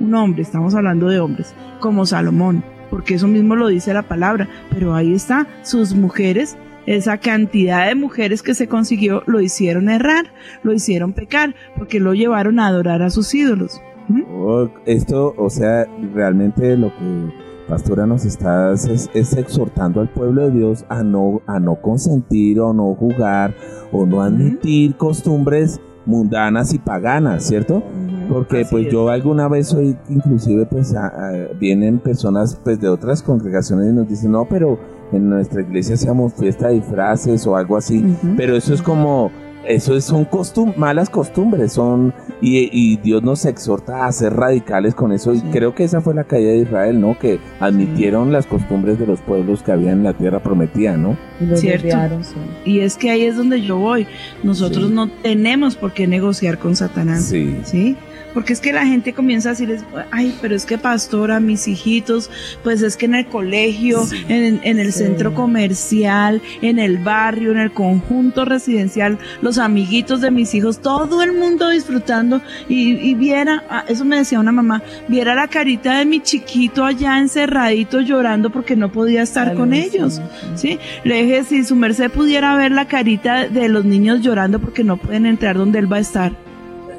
un 0.00 0.14
hombre, 0.14 0.42
estamos 0.42 0.74
hablando 0.74 1.08
de 1.08 1.20
hombres, 1.20 1.54
como 1.80 2.06
Salomón, 2.06 2.64
porque 2.90 3.14
eso 3.14 3.28
mismo 3.28 3.56
lo 3.56 3.68
dice 3.68 3.94
la 3.94 4.02
palabra, 4.02 4.48
pero 4.70 4.94
ahí 4.94 5.14
está, 5.14 5.46
sus 5.62 5.94
mujeres, 5.94 6.56
esa 6.86 7.18
cantidad 7.18 7.86
de 7.86 7.94
mujeres 7.94 8.42
que 8.42 8.54
se 8.54 8.68
consiguió, 8.68 9.22
lo 9.26 9.40
hicieron 9.40 9.88
errar, 9.88 10.26
lo 10.62 10.72
hicieron 10.72 11.12
pecar, 11.12 11.54
porque 11.76 12.00
lo 12.00 12.14
llevaron 12.14 12.60
a 12.60 12.68
adorar 12.68 13.02
a 13.02 13.10
sus 13.10 13.34
ídolos. 13.34 13.80
¿Mm? 14.08 14.22
Oh, 14.30 14.70
Esto, 14.86 15.34
o 15.36 15.50
sea, 15.50 15.86
realmente 16.14 16.76
lo 16.76 16.90
que 16.96 17.45
Pastora 17.68 18.06
nos 18.06 18.24
está 18.24 18.72
es, 18.72 19.10
es 19.12 19.36
exhortando 19.36 20.00
al 20.00 20.08
pueblo 20.08 20.42
de 20.42 20.52
Dios 20.52 20.84
a 20.88 21.02
no, 21.02 21.42
a 21.46 21.58
no 21.58 21.76
consentir 21.76 22.60
o 22.60 22.72
no 22.72 22.94
jugar 22.94 23.54
o 23.92 24.06
no 24.06 24.22
admitir 24.22 24.96
costumbres 24.96 25.80
mundanas 26.04 26.72
y 26.72 26.78
paganas, 26.78 27.42
¿cierto? 27.42 27.82
Porque 28.28 28.60
Así 28.60 28.70
pues 28.70 28.86
es. 28.86 28.92
yo 28.92 29.08
alguna 29.08 29.48
vez 29.48 29.74
oí, 29.74 29.96
inclusive 30.08 30.66
pues 30.66 30.94
a- 30.94 31.06
a- 31.08 31.32
vienen 31.58 31.98
personas 31.98 32.60
pues 32.62 32.80
de 32.80 32.88
otras 32.88 33.22
congregaciones 33.22 33.88
y 33.90 33.92
nos 33.92 34.08
dicen, 34.08 34.30
no, 34.30 34.46
pero 34.48 34.78
en 35.10 35.28
nuestra 35.28 35.62
iglesia 35.62 35.94
hacíamos 35.96 36.34
fiesta 36.34 36.68
de 36.68 36.74
disfraces 36.74 37.44
o 37.48 37.56
algo 37.56 37.76
así. 37.76 38.04
Pero 38.36 38.54
eso 38.56 38.72
es 38.74 38.82
como, 38.82 39.30
eso 39.68 39.96
es- 39.96 40.04
son 40.04 40.24
costum 40.24 40.72
malas 40.76 41.10
costumbres, 41.10 41.72
son 41.72 42.14
y, 42.40 42.68
y 42.72 42.96
Dios 42.98 43.22
nos 43.22 43.44
exhorta 43.46 44.06
a 44.06 44.12
ser 44.12 44.34
radicales 44.34 44.94
con 44.94 45.12
eso 45.12 45.32
y 45.34 45.38
Sí. 45.38 45.46
creo 45.52 45.74
que 45.74 45.84
esa 45.84 46.00
fue 46.00 46.14
la 46.14 46.24
caída 46.24 46.50
de 46.50 46.58
Israel, 46.58 47.00
¿no? 47.00 47.18
Que 47.18 47.38
admitieron 47.60 48.32
las 48.32 48.46
costumbres 48.46 48.98
de 48.98 49.06
los 49.06 49.20
pueblos 49.20 49.62
que 49.62 49.72
había 49.72 49.92
en 49.92 50.02
la 50.04 50.12
tierra 50.12 50.42
prometida, 50.42 50.96
¿no? 50.96 51.16
Y 51.40 51.46
los 51.46 51.60
Cierto. 51.60 51.84
desviaron, 51.86 52.24
sí. 52.24 52.34
Y 52.64 52.80
es 52.80 52.96
que 52.96 53.10
ahí 53.10 53.22
es 53.24 53.36
donde 53.36 53.62
yo 53.62 53.76
voy. 53.78 54.06
Nosotros 54.42 54.88
Sí. 54.88 54.94
no 54.94 55.08
tenemos 55.08 55.76
por 55.76 55.92
qué 55.92 56.06
negociar 56.06 56.58
con 56.58 56.76
Satanás. 56.76 57.24
Sí. 57.24 57.96
Porque 58.36 58.52
es 58.52 58.60
que 58.60 58.70
la 58.70 58.84
gente 58.84 59.14
comienza 59.14 59.48
a 59.48 59.52
decirles, 59.52 59.82
ay, 60.10 60.36
pero 60.42 60.54
es 60.54 60.66
que 60.66 60.76
pastora, 60.76 61.40
mis 61.40 61.66
hijitos, 61.66 62.28
pues 62.62 62.82
es 62.82 62.94
que 62.98 63.06
en 63.06 63.14
el 63.14 63.26
colegio, 63.28 64.04
Sí. 64.04 64.26
en, 64.28 64.60
en 64.62 64.78
el 64.78 64.92
Sí. 64.92 64.98
centro 65.04 65.32
comercial, 65.32 66.42
en 66.60 66.78
el 66.78 66.98
barrio, 66.98 67.50
en 67.52 67.56
el 67.58 67.72
conjunto 67.72 68.44
residencial, 68.44 69.18
los 69.40 69.56
amiguitos 69.56 70.20
de 70.20 70.30
mis 70.30 70.54
hijos, 70.54 70.82
todo 70.82 71.22
el 71.22 71.32
mundo 71.32 71.70
disfrutando 71.70 72.42
y, 72.68 72.90
y 72.98 73.14
viera, 73.14 73.64
ah, 73.70 73.84
eso 73.88 74.04
me 74.04 74.16
decía 74.18 74.38
una 74.38 74.52
mamá, 74.52 74.82
viera 75.08 75.34
la 75.34 75.48
carita 75.48 75.98
de 75.98 76.04
mi 76.04 76.20
chiquito 76.20 76.84
allá 76.84 77.18
encerradito 77.18 78.02
llorando 78.02 78.50
porque 78.50 78.76
no 78.76 78.92
podía 78.92 79.22
estar 79.22 79.48
Ay, 79.48 79.56
con 79.56 79.72
sí, 79.72 79.78
ellos. 79.78 80.20
¿sí? 80.56 80.78
Le 81.04 81.22
dije, 81.22 81.42
si 81.44 81.64
su 81.64 81.74
merced 81.74 82.10
pudiera 82.10 82.54
ver 82.54 82.70
la 82.72 82.86
carita 82.86 83.48
de 83.48 83.70
los 83.70 83.86
niños 83.86 84.20
llorando 84.20 84.58
porque 84.58 84.84
no 84.84 84.98
pueden 84.98 85.24
entrar 85.24 85.56
donde 85.56 85.78
él 85.78 85.90
va 85.90 85.96
a 85.96 86.00
estar 86.00 86.32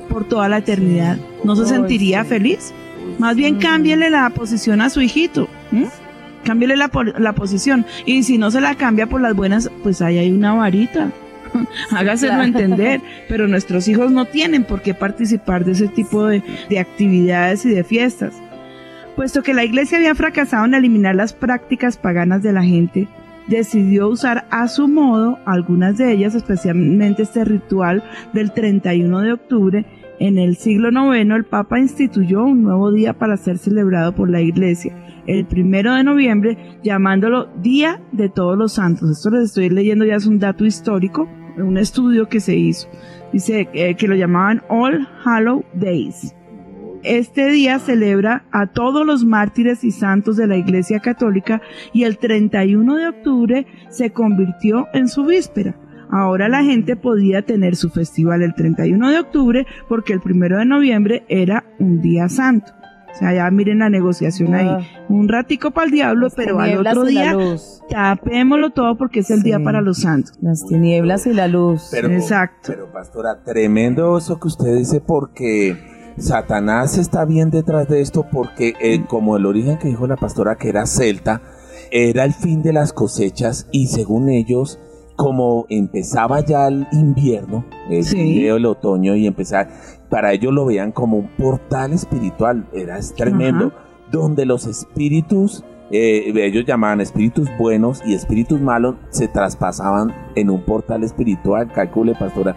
por 0.07 0.25
toda 0.25 0.49
la 0.49 0.59
eternidad, 0.59 1.17
¿no 1.43 1.55
se 1.55 1.65
sentiría 1.65 2.23
feliz? 2.25 2.73
Más 3.19 3.35
bien 3.35 3.55
cámbiele 3.55 4.09
la 4.09 4.29
posición 4.29 4.81
a 4.81 4.89
su 4.89 5.01
hijito. 5.01 5.47
¿m? 5.71 5.87
Cámbiele 6.43 6.75
la, 6.75 6.89
la 7.17 7.33
posición. 7.33 7.85
Y 8.05 8.23
si 8.23 8.37
no 8.37 8.51
se 8.51 8.61
la 8.61 8.75
cambia 8.75 9.07
por 9.07 9.21
las 9.21 9.35
buenas, 9.35 9.69
pues 9.83 10.01
ahí 10.01 10.17
hay 10.17 10.31
una 10.31 10.53
varita. 10.53 11.11
Hágaselo 11.91 12.33
claro. 12.33 12.43
entender. 12.43 13.01
Pero 13.27 13.47
nuestros 13.47 13.87
hijos 13.87 14.11
no 14.11 14.25
tienen 14.25 14.63
por 14.63 14.81
qué 14.81 14.93
participar 14.93 15.65
de 15.65 15.71
ese 15.71 15.87
tipo 15.87 16.25
de, 16.25 16.43
de 16.69 16.79
actividades 16.79 17.65
y 17.65 17.69
de 17.69 17.83
fiestas. 17.83 18.33
Puesto 19.15 19.41
que 19.41 19.53
la 19.53 19.63
iglesia 19.63 19.97
había 19.97 20.13
fracasado 20.13 20.65
en 20.65 20.75
eliminar 20.75 21.15
las 21.15 21.33
prácticas 21.33 21.97
paganas 21.97 22.43
de 22.43 22.53
la 22.53 22.63
gente, 22.63 23.07
decidió 23.47 24.09
usar 24.09 24.45
a 24.51 24.67
su 24.67 24.87
modo 24.87 25.39
algunas 25.45 25.97
de 25.97 26.11
ellas, 26.11 26.35
especialmente 26.35 27.23
este 27.23 27.43
ritual 27.43 28.03
del 28.33 28.51
31 28.51 29.21
de 29.21 29.33
octubre. 29.33 29.85
En 30.19 30.39
el 30.39 30.55
siglo 30.55 30.89
IX 30.89 31.29
el 31.35 31.45
Papa 31.45 31.79
instituyó 31.79 32.43
un 32.43 32.63
nuevo 32.63 32.91
día 32.91 33.13
para 33.13 33.37
ser 33.37 33.59
celebrado 33.59 34.15
por 34.15 34.29
la 34.29 34.41
iglesia, 34.41 34.95
el 35.27 35.45
primero 35.45 35.93
de 35.93 36.03
noviembre, 36.03 36.57
llamándolo 36.83 37.49
Día 37.61 38.01
de 38.11 38.27
Todos 38.27 38.57
los 38.57 38.73
Santos. 38.73 39.11
Esto 39.11 39.29
les 39.29 39.49
estoy 39.49 39.69
leyendo 39.69 40.05
ya 40.05 40.15
es 40.15 40.25
un 40.25 40.39
dato 40.39 40.65
histórico, 40.65 41.29
un 41.57 41.77
estudio 41.77 42.27
que 42.29 42.39
se 42.39 42.55
hizo. 42.55 42.87
Dice 43.31 43.69
eh, 43.73 43.95
que 43.95 44.07
lo 44.07 44.15
llamaban 44.15 44.63
All 44.69 45.07
Hallow 45.23 45.63
Days. 45.75 46.33
Este 47.03 47.47
día 47.51 47.77
celebra 47.77 48.45
a 48.51 48.67
todos 48.67 49.05
los 49.05 49.23
mártires 49.23 49.83
y 49.83 49.91
santos 49.91 50.35
de 50.35 50.47
la 50.47 50.57
Iglesia 50.57 50.99
Católica 50.99 51.61
y 51.93 52.03
el 52.03 52.17
31 52.17 52.95
de 52.95 53.07
octubre 53.07 53.67
se 53.89 54.11
convirtió 54.11 54.87
en 54.93 55.07
su 55.07 55.25
víspera. 55.25 55.75
Ahora 56.09 56.47
la 56.49 56.63
gente 56.63 56.95
podía 56.95 57.41
tener 57.41 57.75
su 57.75 57.89
festival 57.89 58.41
el 58.41 58.53
31 58.53 59.09
de 59.09 59.19
octubre 59.19 59.67
porque 59.89 60.13
el 60.13 60.21
1 60.23 60.57
de 60.57 60.65
noviembre 60.65 61.25
era 61.27 61.65
un 61.79 62.01
día 62.01 62.29
santo. 62.29 62.71
O 63.13 63.19
sea, 63.19 63.33
ya 63.33 63.49
miren 63.49 63.79
la 63.79 63.89
negociación 63.89 64.53
ahí. 64.53 64.67
Ah, 64.69 64.81
Un 65.09 65.27
ratico 65.27 65.71
para 65.71 65.85
el 65.85 65.91
diablo, 65.91 66.25
las 66.25 66.35
pero 66.35 66.59
al 66.59 66.77
otro 66.77 67.03
día 67.03 67.35
tapémoslo 67.89 68.69
todo 68.69 68.95
porque 68.95 69.21
es 69.21 69.31
el 69.31 69.41
día 69.41 69.59
para 69.59 69.81
los 69.81 70.01
santos. 70.01 70.37
Las 70.41 70.65
tinieblas 70.67 71.25
y 71.25 71.33
la 71.33 71.47
luz. 71.47 71.87
Pero, 71.89 72.09
Exacto. 72.09 72.67
Pero 72.67 72.91
pastora, 72.91 73.43
tremendo 73.43 74.17
eso 74.17 74.39
que 74.39 74.47
usted 74.47 74.77
dice 74.77 75.01
porque 75.01 75.77
Satanás 76.17 76.97
está 76.97 77.25
bien 77.25 77.49
detrás 77.49 77.87
de 77.87 78.01
esto 78.01 78.27
porque 78.31 78.73
eh, 78.81 79.03
como 79.07 79.35
el 79.35 79.47
origen 79.47 79.79
que 79.79 79.87
dijo 79.87 80.05
la 80.05 80.17
pastora 80.17 80.55
que 80.55 80.69
era 80.69 80.85
celta, 80.85 81.41
era 81.91 82.23
el 82.23 82.33
fin 82.33 82.61
de 82.61 82.73
las 82.73 82.93
cosechas 82.93 83.67
y 83.71 83.87
según 83.87 84.29
ellos, 84.29 84.79
como 85.17 85.65
empezaba 85.67 86.39
ya 86.45 86.67
el 86.67 86.87
invierno, 86.93 87.65
el, 87.89 88.03
Sí. 88.03 88.47
el 88.47 88.65
otoño 88.65 89.15
y 89.15 89.27
empezar, 89.27 89.67
para 90.09 90.31
ellos 90.31 90.53
lo 90.53 90.65
veían 90.65 90.91
como 90.93 91.17
un 91.17 91.27
portal 91.37 91.91
espiritual, 91.91 92.65
era 92.71 92.99
tremendo, 93.15 93.73
donde 94.11 94.45
los 94.45 94.65
espíritus 94.67 95.65
eh, 95.89 96.33
ellos 96.35 96.65
llamaban 96.65 96.99
espíritus 97.01 97.49
buenos 97.57 98.01
y 98.05 98.13
espíritus 98.13 98.59
malos 98.59 98.95
se 99.09 99.27
traspasaban 99.27 100.13
en 100.35 100.49
un 100.49 100.61
portal 100.61 101.03
espiritual, 101.03 101.71
calcule 101.71 102.13
pastora. 102.13 102.55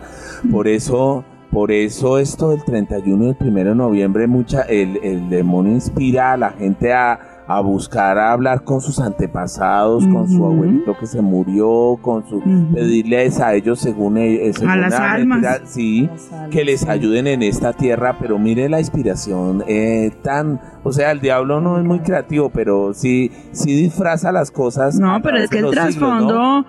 Por 0.51 0.67
eso, 0.69 1.25
por 1.53 1.71
eso 1.71 2.19
esto 2.19 2.51
del 2.51 2.65
31 2.65 3.25
y 3.25 3.29
el 3.29 3.37
1 3.41 3.65
de 3.71 3.75
noviembre, 3.75 4.27
mucha, 4.27 4.63
el, 4.63 4.99
el 5.05 5.31
demonio 5.31 5.73
inspira 5.73 6.33
a 6.33 6.37
la 6.37 6.51
gente 6.51 6.93
a, 6.93 7.30
a 7.53 7.61
buscar 7.61 8.17
a 8.17 8.31
hablar 8.31 8.63
con 8.63 8.81
sus 8.81 9.01
antepasados, 9.01 10.07
con 10.07 10.29
su 10.29 10.45
abuelito 10.45 10.97
que 10.97 11.07
se 11.07 11.21
murió, 11.21 11.99
con 12.01 12.25
su 12.29 12.41
pedirles 12.73 13.41
a 13.41 13.55
ellos 13.55 13.81
según, 13.81 14.19
eh, 14.19 14.53
según 14.55 14.71
A 14.71 14.77
las 14.77 14.91
la 14.93 15.13
almas. 15.13 15.41
mentira, 15.41 15.67
sí, 15.67 16.09
que 16.53 16.65
les 16.65 16.87
ayuden 16.87 17.27
en 17.27 17.43
esta 17.43 17.73
tierra, 17.73 18.17
pero 18.21 18.39
mire 18.39 18.69
la 18.69 18.79
inspiración 18.79 19.65
eh, 19.67 20.13
tan, 20.23 20.61
o 20.85 20.93
sea, 20.93 21.11
el 21.11 21.21
diablo 21.21 21.61
no 21.61 21.79
es 21.79 21.85
muy 21.85 21.99
creativo, 21.99 22.51
pero 22.51 22.95
sí, 22.95 23.33
sí 23.51 23.75
disfraza 23.75 24.31
las 24.31 24.53
cosas. 24.53 24.95
No, 25.01 25.21
pero 25.21 25.39
es 25.39 25.51
que 25.51 25.59
el 25.59 25.75
siglos, 25.75 26.23
¿no? 26.23 26.65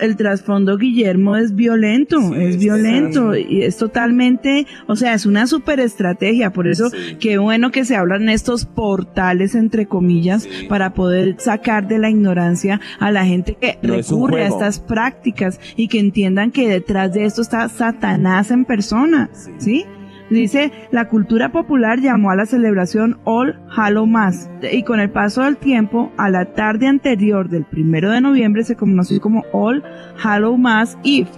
El 0.00 0.16
trasfondo 0.16 0.76
Guillermo 0.76 1.36
es 1.36 1.54
violento, 1.54 2.20
Sí, 2.20 2.34
es 2.38 2.58
violento 2.58 3.34
y 3.36 3.62
es 3.62 3.76
totalmente, 3.76 4.66
o 4.86 4.96
sea, 4.96 5.14
es 5.14 5.26
una 5.26 5.46
super 5.46 5.80
estrategia, 5.80 6.50
por 6.52 6.68
eso 6.68 6.90
Sí. 6.90 7.16
qué 7.18 7.38
bueno 7.38 7.70
que 7.70 7.84
se 7.84 7.96
hablan 7.96 8.28
estos 8.28 8.66
portales 8.66 9.54
entre 9.54 9.86
comillas 9.86 10.42
Sí. 10.42 10.66
para 10.68 10.92
poder 10.94 11.36
sacar 11.38 11.88
de 11.88 11.98
la 11.98 12.10
ignorancia 12.10 12.80
a 12.98 13.10
la 13.10 13.24
gente 13.24 13.56
que 13.60 13.78
No 13.82 13.94
recurre 13.96 14.44
a 14.44 14.48
estas 14.48 14.80
prácticas 14.80 15.60
y 15.76 15.88
que 15.88 15.98
entiendan 15.98 16.50
que 16.50 16.68
detrás 16.68 17.12
de 17.12 17.24
esto 17.24 17.42
está 17.42 17.68
Satanás 17.68 18.50
en 18.50 18.64
persona, 18.64 19.30
Sí. 19.58 19.84
Dice, 20.30 20.70
la 20.92 21.08
cultura 21.08 21.50
popular 21.50 22.00
llamó 22.00 22.30
a 22.30 22.36
la 22.36 22.46
celebración 22.46 23.18
All 23.24 23.58
Hallow 23.76 24.06
Mass 24.06 24.48
y 24.72 24.84
con 24.84 25.00
el 25.00 25.10
paso 25.10 25.42
del 25.42 25.56
tiempo, 25.56 26.12
a 26.16 26.30
la 26.30 26.54
tarde 26.54 26.86
anterior 26.86 27.48
del 27.48 27.64
primero 27.64 28.12
de 28.12 28.20
noviembre 28.20 28.62
se 28.62 28.76
conoció 28.76 29.20
como 29.20 29.44
All 29.52 29.82
Hallow 30.22 30.56
Mass 30.56 30.96
Eve, 31.02 31.28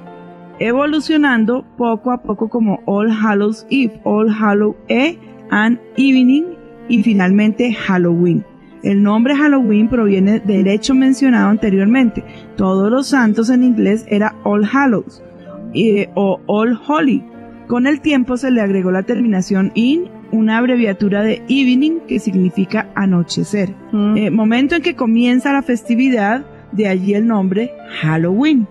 evolucionando 0.58 1.64
poco 1.78 2.12
a 2.12 2.22
poco 2.22 2.50
como 2.50 2.80
All 2.84 3.10
Hallows 3.10 3.66
Eve, 3.70 3.98
All 4.04 4.28
Hallow 4.30 4.76
E 4.88 5.18
and 5.50 5.80
Evening 5.96 6.44
y 6.88 7.02
finalmente 7.02 7.72
Halloween. 7.72 8.44
El 8.82 9.02
nombre 9.02 9.34
Halloween 9.34 9.88
proviene 9.88 10.40
del 10.40 10.66
hecho 10.66 10.94
mencionado 10.94 11.48
anteriormente. 11.48 12.24
Todos 12.56 12.90
los 12.90 13.06
santos 13.06 13.48
en 13.48 13.64
inglés 13.64 14.04
era 14.08 14.34
All 14.42 14.68
Hallows 14.70 15.22
eh, 15.72 16.10
o 16.14 16.40
All 16.46 16.78
Holy. 16.86 17.31
Con 17.72 17.86
el 17.86 18.02
tiempo 18.02 18.36
se 18.36 18.50
le 18.50 18.60
agregó 18.60 18.90
la 18.90 19.04
terminación 19.04 19.72
in, 19.74 20.10
una 20.30 20.58
abreviatura 20.58 21.22
de 21.22 21.42
evening 21.48 22.00
que 22.06 22.18
significa 22.18 22.90
anochecer. 22.94 23.74
Mm. 23.92 24.16
Eh, 24.18 24.30
momento 24.30 24.74
en 24.74 24.82
que 24.82 24.94
comienza 24.94 25.54
la 25.54 25.62
festividad, 25.62 26.44
de 26.72 26.88
allí 26.88 27.14
el 27.14 27.26
nombre 27.26 27.72
Halloween. 28.02 28.68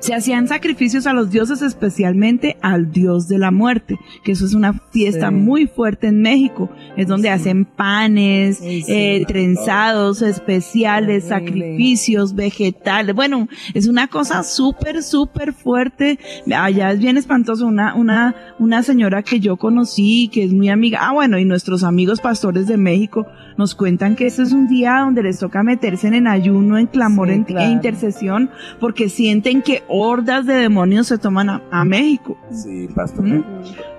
Se 0.00 0.14
hacían 0.14 0.46
sacrificios 0.46 1.06
a 1.06 1.12
los 1.12 1.30
dioses, 1.30 1.62
especialmente 1.62 2.56
al 2.62 2.92
dios 2.92 3.26
de 3.28 3.38
la 3.38 3.50
muerte, 3.50 3.98
que 4.24 4.32
eso 4.32 4.44
es 4.46 4.54
una 4.54 4.74
fiesta 4.92 5.30
Sí. 5.30 5.34
muy 5.34 5.66
fuerte 5.66 6.06
en 6.08 6.20
México. 6.22 6.70
Es 6.96 7.08
donde 7.08 7.28
Sí. 7.28 7.32
hacen 7.34 7.64
panes, 7.64 8.58
Sí, 8.58 8.84
eh, 8.88 9.24
trenzados 9.26 10.22
especiales, 10.22 11.24
sacrificios, 11.24 12.34
vegetales. 12.34 13.14
Bueno, 13.14 13.48
es 13.74 13.88
una 13.88 14.06
cosa 14.08 14.42
súper, 14.42 15.02
súper 15.02 15.52
fuerte. 15.52 16.18
Allá 16.54 16.92
es 16.92 16.98
bien 17.00 17.16
espantoso. 17.16 17.66
Una, 17.66 17.94
una, 17.94 18.34
una 18.58 18.82
señora 18.82 19.22
que 19.22 19.40
yo 19.40 19.56
conocí, 19.56 20.28
que 20.32 20.44
es 20.44 20.52
muy 20.52 20.68
amiga. 20.68 21.00
Ah, 21.02 21.12
bueno, 21.12 21.38
y 21.38 21.44
nuestros 21.44 21.82
amigos 21.82 22.20
pastores 22.20 22.66
de 22.68 22.76
México 22.76 23.26
nos 23.56 23.74
cuentan 23.74 24.14
que 24.16 24.26
este 24.26 24.42
es 24.42 24.52
un 24.52 24.68
día 24.68 24.98
donde 25.00 25.22
les 25.22 25.38
toca 25.38 25.62
meterse 25.62 26.08
en 26.08 26.26
ayuno, 26.26 26.76
en 26.78 26.86
clamor 26.86 27.30
en- 27.30 27.44
claro. 27.44 27.66
e 27.66 27.72
intercesión, 27.72 28.50
porque 28.78 29.08
sienten 29.08 29.62
que 29.62 29.82
hordas 29.88 30.46
de 30.46 30.54
demonios 30.54 31.06
se 31.06 31.18
toman 31.18 31.50
a, 31.50 31.62
a 31.70 31.84
México. 31.84 32.36
Sí, 32.50 32.88
pastor. 32.94 33.24
¿Mm? 33.24 33.44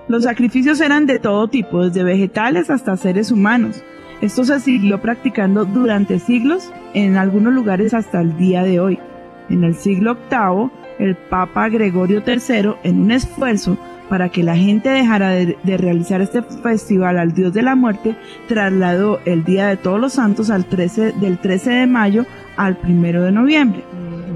Los 0.08 0.24
sacrificios 0.24 0.80
eran 0.80 1.06
de 1.06 1.18
todo 1.18 1.48
tipo, 1.48 1.84
desde 1.84 2.02
vegetales 2.02 2.70
hasta 2.70 2.96
seres 2.96 3.30
humanos. 3.30 3.82
Esto 4.20 4.44
se 4.44 4.58
siguió 4.58 5.00
practicando 5.00 5.64
durante 5.64 6.18
siglos, 6.18 6.72
en 6.94 7.16
algunos 7.16 7.52
lugares 7.52 7.94
hasta 7.94 8.20
el 8.20 8.36
día 8.36 8.64
de 8.64 8.80
hoy. 8.80 8.98
En 9.48 9.64
el 9.64 9.74
siglo 9.76 10.16
VIII, 10.30 10.70
el 10.98 11.14
Papa 11.14 11.68
Gregorio 11.68 12.22
III, 12.26 12.74
en 12.82 13.02
un 13.02 13.12
esfuerzo 13.12 13.78
para 14.08 14.30
que 14.30 14.42
la 14.42 14.56
gente 14.56 14.88
dejara 14.88 15.30
de, 15.30 15.56
de 15.62 15.76
realizar 15.76 16.20
este 16.20 16.42
festival 16.42 17.18
al 17.18 17.32
Dios 17.32 17.52
de 17.52 17.62
la 17.62 17.76
Muerte, 17.76 18.16
trasladó 18.48 19.20
el 19.24 19.44
Día 19.44 19.68
de 19.68 19.76
Todos 19.76 20.00
los 20.00 20.14
Santos 20.14 20.50
al 20.50 20.64
13, 20.64 21.12
del 21.12 21.38
13 21.38 21.70
de 21.70 21.86
mayo 21.86 22.26
al 22.56 22.78
1 22.82 23.22
de 23.22 23.32
noviembre. 23.32 23.84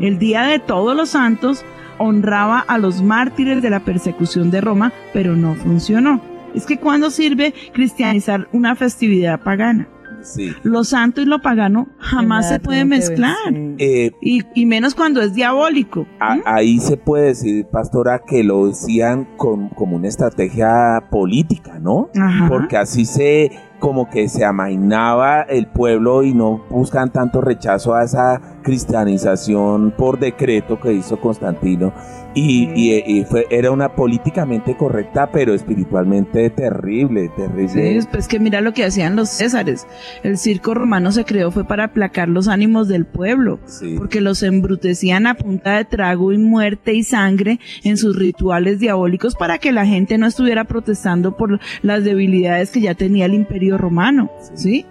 El 0.03 0.19
Día 0.19 0.43
de 0.43 0.59
Todos 0.59 0.95
los 0.95 1.11
Santos 1.11 1.65
honraba 1.99 2.59
a 2.61 2.77
los 2.79 3.01
mártires 3.03 3.63
de 3.63 3.71
la 3.71 3.81
persecución 3.81 4.51
de 4.51 4.61
Roma, 4.61 4.93
pero 5.15 5.37
no 5.37 5.55
funcionó. 5.55 6.21
Es 6.55 6.67
que 6.67 6.77
cuando 6.79 7.09
sirve 7.11 7.55
cristianizar 7.73 8.49
una 8.53 8.75
festividad 8.77 9.41
pagana, 9.41 9.89
Sí. 10.23 10.53
lo 10.63 10.85
santo 10.85 11.21
y 11.21 11.25
lo 11.25 11.41
pagano 11.43 11.89
jamás 11.99 12.49
se 12.49 12.61
puede 12.61 12.85
mezclar. 12.85 13.35
sí. 13.49 13.75
Eh, 13.79 14.13
Y, 14.21 14.43
y 14.55 14.67
menos 14.67 14.95
cuando 14.95 15.21
es 15.21 15.35
diabólico. 15.35 16.07
a- 16.21 16.37
¿Mm? 16.37 16.43
ahí 16.45 16.79
se 16.79 16.97
puede 16.97 17.29
decir, 17.29 17.67
pastora, 17.67 18.21
que 18.25 18.45
lo 18.45 18.69
decían 18.69 19.27
con, 19.37 19.69
como 19.71 19.97
una 19.97 20.07
estrategia 20.09 21.05
política, 21.11 21.79
¿no? 21.81 22.09
Ajá. 22.17 22.47
Porque 22.49 22.77
así 22.77 23.05
se, 23.05 23.51
como 23.83 24.09
que 24.09 24.29
se 24.29 24.45
amainaba 24.45 25.43
el 25.43 25.67
pueblo 25.67 26.23
y 26.23 26.33
no 26.33 26.63
buscan 26.71 27.11
tanto 27.11 27.41
rechazo 27.41 27.97
a 27.97 28.05
esa 28.05 28.41
cristianización 28.63 29.91
por 29.99 30.21
decreto 30.21 30.79
que 30.79 30.93
hizo 30.93 31.21
Constantino. 31.21 31.93
Y, 32.35 32.71
y- 32.75 33.03
y 33.07 33.25
fue, 33.25 33.47
era 33.51 33.71
una 33.71 33.95
políticamente 33.95 34.77
correcta, 34.77 35.31
pero 35.31 35.53
espiritualmente 35.55 36.49
terrible, 36.51 37.31
terrible. 37.37 38.01
Sí, 38.01 38.09
pues 38.11 38.27
que 38.29 38.39
mira 38.41 38.61
lo 38.61 38.73
que 38.73 38.85
hacían 38.85 39.17
los 39.17 39.29
césares. 39.29 39.87
El 40.23 40.39
circo 40.39 40.73
romano 40.75 41.13
se 41.13 41.25
creó 41.25 41.51
fue 41.51 41.65
para 41.67 41.85
aplacar 41.85 42.29
los 42.29 42.49
ánimos 42.49 42.89
del 42.89 43.05
pueblo. 43.07 43.59
Sí. 43.67 43.97
porque 43.99 44.21
los 44.21 44.43
embrutecían 44.43 45.27
a 45.27 45.35
punta 45.35 45.77
de 45.77 45.85
trago 45.85 46.33
y 46.33 46.39
muerte 46.39 46.95
y 46.95 47.03
sangre 47.05 47.61
en 47.85 47.97
sus 47.97 48.17
rituales 48.17 48.79
diabólicos 48.81 49.35
para 49.35 49.59
que 49.59 49.73
la 49.73 49.87
gente 49.87 50.19
no 50.19 50.27
estuviera 50.27 50.65
protestando 50.65 51.37
por 51.37 51.61
las 51.83 52.05
debilidades 52.05 52.71
que 52.71 52.81
ya 52.81 52.95
tenía 52.95 53.27
el 53.27 53.35
imperio 53.35 53.79
romano, 53.79 54.31
¿sí? 54.55 54.87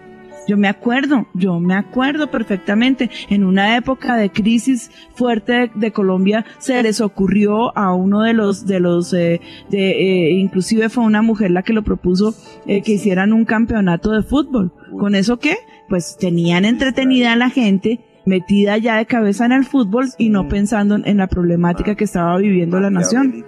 Yo 0.48 0.58
me 0.58 0.68
acuerdo, 0.68 1.28
yo 1.34 1.60
me 1.60 1.76
acuerdo 1.76 2.32
perfectamente, 2.32 3.10
en 3.30 3.44
una 3.44 3.78
época 3.78 4.16
de 4.16 4.32
crisis 4.32 4.92
fuerte 5.14 5.54
de, 5.54 5.72
de 5.76 5.92
Colombia 5.92 6.46
se 6.58 6.82
les 6.82 7.00
ocurrió 7.00 7.78
a 7.78 7.94
uno 7.94 8.22
de 8.22 8.34
los, 8.34 8.66
de 8.66 8.80
los, 8.80 9.14
eh, 9.14 9.40
de, 9.70 9.92
eh, 9.92 10.32
inclusive 10.32 10.90
fue 10.90 11.04
una 11.04 11.22
mujer 11.22 11.52
la 11.52 11.64
que 11.64 11.74
lo 11.74 11.84
propuso, 11.84 12.34
eh, 12.66 12.82
que 12.82 12.94
hicieran 12.94 13.34
un 13.34 13.46
campeonato 13.46 14.12
de 14.12 14.24
fútbol. 14.24 14.74
¿Con 14.98 15.16
eso 15.16 15.38
qué? 15.38 15.58
Pues 15.90 16.18
tenían 16.20 16.66
entretenida 16.66 17.34
a 17.34 17.36
la 17.36 17.50
gente, 17.50 18.00
metida 18.26 18.78
ya 18.78 18.98
de 18.98 19.06
cabeza 19.06 19.46
en 19.46 19.52
el 19.52 19.66
fútbol 19.66 20.10
y 20.18 20.30
no 20.30 20.48
pensando 20.48 20.96
en, 21.04 21.18
la 21.18 21.28
problemática 21.28 21.96
que 21.96 22.04
estaba 22.04 22.38
viviendo 22.38 22.80
la 22.80 22.90
nación. 22.90 23.46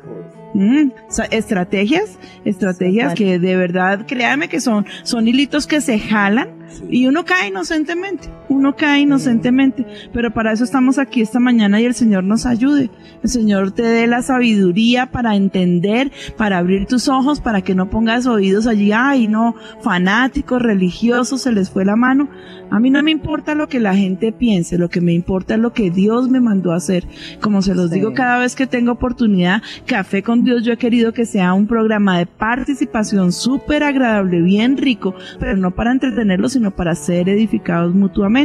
Mm, 0.54 0.92
estrategias, 1.32 2.20
estrategias 2.46 3.16
que 3.16 3.40
de 3.40 3.56
verdad, 3.56 4.06
créanme 4.08 4.50
que 4.50 4.60
son, 4.60 4.86
son 5.04 5.28
hilitos 5.28 5.66
que 5.66 5.82
se 5.82 5.98
jalan 5.98 6.63
y 6.90 7.08
uno 7.08 7.26
cae 7.26 7.48
inocentemente, 7.50 8.30
uno 8.54 8.76
cae 8.76 9.02
inocentemente, 9.02 9.86
pero 10.14 10.32
para 10.32 10.52
eso 10.52 10.64
estamos 10.64 10.98
aquí 11.00 11.22
esta 11.22 11.40
mañana 11.40 11.82
y 11.82 11.86
el 11.86 11.94
Señor 11.94 12.24
nos 12.24 12.46
ayude. 12.46 12.90
El 13.24 13.30
Señor 13.30 13.72
te 13.72 13.84
dé 13.84 14.08
la 14.08 14.22
sabiduría 14.22 15.08
para 15.12 15.36
entender, 15.36 16.12
para 16.38 16.58
abrir 16.58 16.86
tus 16.86 17.08
ojos, 17.08 17.42
para 17.42 17.62
que 17.62 17.76
no 17.76 17.90
pongas 17.90 18.26
oídos 18.28 18.68
allí, 18.68 18.92
ay 18.92 19.28
no, 19.28 19.56
fanáticos, 19.82 20.62
religiosos, 20.62 21.42
se 21.42 21.52
les 21.52 21.70
fue 21.70 21.86
la 21.86 21.96
mano. 21.96 22.30
A 22.70 22.80
mí 22.80 22.90
no 22.90 23.04
me 23.04 23.12
importa 23.12 23.54
lo 23.56 23.68
que 23.68 23.80
la 23.80 23.96
gente 23.96 24.32
piense, 24.32 24.78
lo 24.78 24.90
que 24.90 25.02
me 25.02 25.14
importa 25.14 25.56
es 25.56 25.60
lo 25.60 25.74
que 25.74 25.92
Dios 25.92 26.30
me 26.30 26.40
mandó 26.42 26.72
a 26.72 26.78
hacer. 26.78 27.06
Como 27.42 27.62
se 27.62 27.76
los 27.76 27.90
Sí. 27.90 27.96
digo 27.96 28.14
cada 28.14 28.40
vez 28.40 28.56
que 28.56 28.66
tengo 28.68 28.92
oportunidad, 28.94 29.62
Café 29.86 30.24
con 30.24 30.44
Dios, 30.44 30.64
yo 30.64 30.74
he 30.74 30.78
querido 30.78 31.14
que 31.14 31.26
sea 31.26 31.54
un 31.54 31.68
programa 31.68 32.18
de 32.18 32.26
participación 32.26 33.32
súper 33.32 33.84
agradable, 33.84 34.42
bien 34.42 34.78
rico, 34.78 35.14
pero 35.40 35.56
no 35.58 35.72
para 35.72 35.92
entretenerlos, 35.92 36.54
sino 36.54 36.72
para 36.72 36.96
ser 36.96 37.30
edificados 37.30 37.94
mutuamente. 37.94 38.43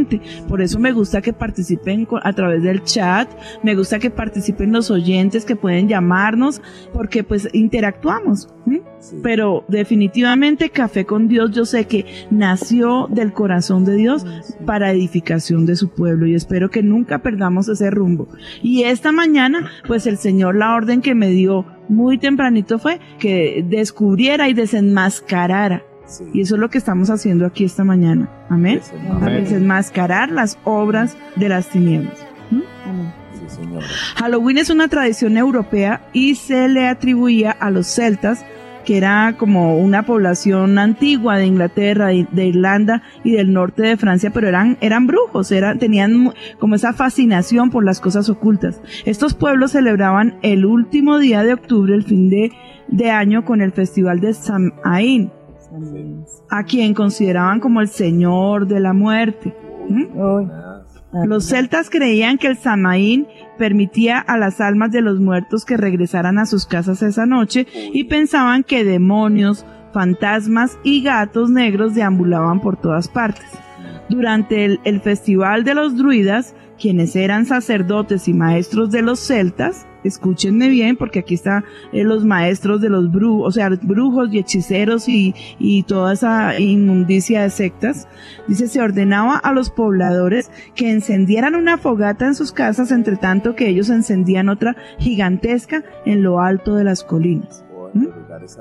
Por 0.49 0.63
eso 0.63 0.79
me 0.79 0.93
gusta 0.93 1.23
que 1.23 1.33
participen 1.33 2.07
a 2.23 2.33
través 2.33 2.63
del 2.63 2.83
chat, 2.85 3.29
me 3.63 3.75
gusta 3.75 3.99
que 3.99 4.11
participen 4.11 4.73
los 4.73 4.91
oyentes 4.91 5.45
que 5.45 5.57
pueden 5.57 5.89
llamarnos, 5.89 6.61
porque 6.93 7.25
pues 7.25 7.49
interactuamos. 7.53 8.49
Pero 9.23 9.65
definitivamente 9.69 10.71
Café 10.71 11.07
con 11.07 11.29
Dios 11.29 11.53
yo 11.53 11.65
sé 11.65 11.87
que 11.87 12.05
nació 12.31 13.07
del 13.09 13.33
corazón 13.33 13.85
de 13.85 13.95
Dios 13.95 14.27
para 14.67 14.91
edificación 14.93 15.65
de 15.65 15.77
su 15.77 15.89
pueblo 15.91 16.27
y 16.27 16.35
espero 16.35 16.71
que 16.71 16.83
nunca 16.83 17.21
perdamos 17.21 17.69
ese 17.69 17.91
rumbo. 17.91 18.29
Y 18.63 18.83
esta 18.83 19.13
mañana, 19.13 19.71
pues 19.87 20.07
el 20.07 20.19
Señor 20.19 20.57
la 20.57 20.75
orden 20.75 21.01
que 21.01 21.15
me 21.15 21.31
dio 21.31 21.65
muy 21.89 22.19
tempranito 22.19 22.79
fue 22.79 23.01
que 23.19 23.65
descubriera 23.67 24.49
y 24.49 24.55
desenmascarara. 24.55 25.85
Y 26.33 26.40
eso 26.40 26.55
es 26.55 26.61
lo 26.61 26.71
que 26.71 26.79
estamos 26.79 27.11
haciendo 27.11 27.47
aquí 27.47 27.64
esta 27.64 27.85
mañana. 27.85 28.29
Amén. 28.49 28.81
A 29.21 29.29
desenmascarar 29.29 30.31
las 30.31 30.59
obras 30.64 31.16
de 31.37 31.49
las 31.49 31.68
tinieblas. 31.68 32.18
Sí, 32.51 33.57
señor. 33.62 33.83
Halloween 34.16 34.59
es 34.59 34.71
una 34.71 34.88
tradición 34.88 35.37
europea 35.37 36.01
y 36.12 36.35
se 36.35 36.68
le 36.68 36.88
atribuía 36.88 37.51
a 37.51 37.71
los 37.71 37.87
celtas 37.87 38.44
que 38.88 38.97
era 38.97 39.35
como 39.37 39.77
una 39.79 40.07
población 40.07 40.79
antigua 40.79 41.37
de 41.37 41.44
Inglaterra, 41.44 42.07
de, 42.07 42.27
de 42.33 42.47
Irlanda 42.47 43.03
y 43.23 43.33
del 43.33 43.53
norte 43.53 43.83
de 43.83 43.99
Francia, 43.99 44.31
pero 44.33 44.49
eran, 44.49 44.79
eran 44.81 45.07
brujos, 45.07 45.53
eran, 45.53 45.79
tenían 45.79 46.33
como 46.59 46.75
esa 46.75 46.94
fascinación 46.94 47.68
por 47.68 47.85
las 47.85 48.01
cosas 48.01 48.31
ocultas. 48.31 48.81
Estos 49.05 49.35
pueblos 49.35 49.73
celebraban 49.73 50.38
el 50.40 50.64
último 50.64 51.18
día 51.18 51.42
de 51.42 51.53
octubre, 51.53 51.94
el 51.94 52.03
fin 52.03 52.31
de, 52.31 52.51
de 52.87 53.11
año, 53.11 53.44
con 53.44 53.61
el 53.61 53.73
festival 53.73 54.21
de 54.21 54.33
Samhain, 54.33 55.33
a 56.51 56.64
quien 56.64 56.95
consideraban 56.95 57.61
como 57.61 57.81
el 57.81 57.88
señor 57.88 58.67
de 58.67 58.81
la 58.81 58.93
muerte. 58.93 59.55
¿Mm? 59.88 61.27
Los 61.27 61.47
celtas 61.47 61.88
creían 61.88 62.37
que 62.37 62.49
el 62.49 62.59
Samaín 62.59 63.27
permitía 63.57 64.19
a 64.19 64.37
las 64.37 64.61
almas 64.61 64.93
de 64.93 65.01
los 65.01 65.21
muertos 65.21 65.64
que 65.64 65.77
regresaran 65.77 66.38
a 66.38 66.47
sus 66.47 66.67
casas 66.67 67.03
esa 67.03 67.25
noche 67.25 67.67
y 67.93 68.05
pensaban 68.05 68.62
que 68.62 68.85
demonios, 68.85 69.64
fantasmas 69.93 70.79
y 70.85 71.03
gatos 71.03 71.51
negros 71.51 71.95
deambulaban 71.95 72.61
por 72.61 72.77
todas 72.77 73.09
partes. 73.09 73.47
Durante 74.11 74.64
el, 74.64 74.81
el 74.85 75.01
festival 75.01 75.64
de 75.64 75.75
los 75.75 75.97
druidas, 75.97 76.55
quienes 76.79 77.17
eran 77.17 77.47
sacerdotes 77.47 78.29
y 78.29 78.35
maestros 78.35 78.91
de 78.91 79.03
los 79.03 79.21
celtas, 79.21 79.87
escúchenme 80.05 80.69
bien 80.69 80.97
porque 80.97 81.21
aquí 81.21 81.35
están 81.35 81.64
los 81.93 82.25
maestros 82.25 82.81
de 82.81 82.88
los 82.88 83.11
brujos, 83.11 83.49
o 83.49 83.51
sea, 83.51 83.69
brujos 83.83 84.33
y 84.33 84.38
hechiceros 84.38 85.09
y, 85.09 85.35
y 85.59 85.83
toda 85.83 86.12
esa 86.12 86.59
inmundicia 86.59 87.43
de 87.43 87.51
sectas, 87.51 88.09
dice, 88.47 88.69
se 88.69 88.81
ordenaba 88.81 89.37
a 89.37 89.53
los 89.53 89.71
pobladores 89.71 90.51
que 90.75 90.91
encendieran 90.91 91.55
una 91.55 91.79
fogata 91.79 92.27
en 92.27 92.35
sus 92.35 92.53
casas 92.53 92.91
entre 92.93 93.17
tanto 93.17 93.55
que 93.55 93.69
ellos 93.69 93.91
encendían 93.91 94.49
otra 94.49 94.77
gigantesca 94.99 95.85
en 96.07 96.23
lo 96.23 96.41
alto 96.41 96.77
de 96.77 96.85
las 96.85 97.05
colinas. 97.05 97.64
¿Mm? 97.95 98.07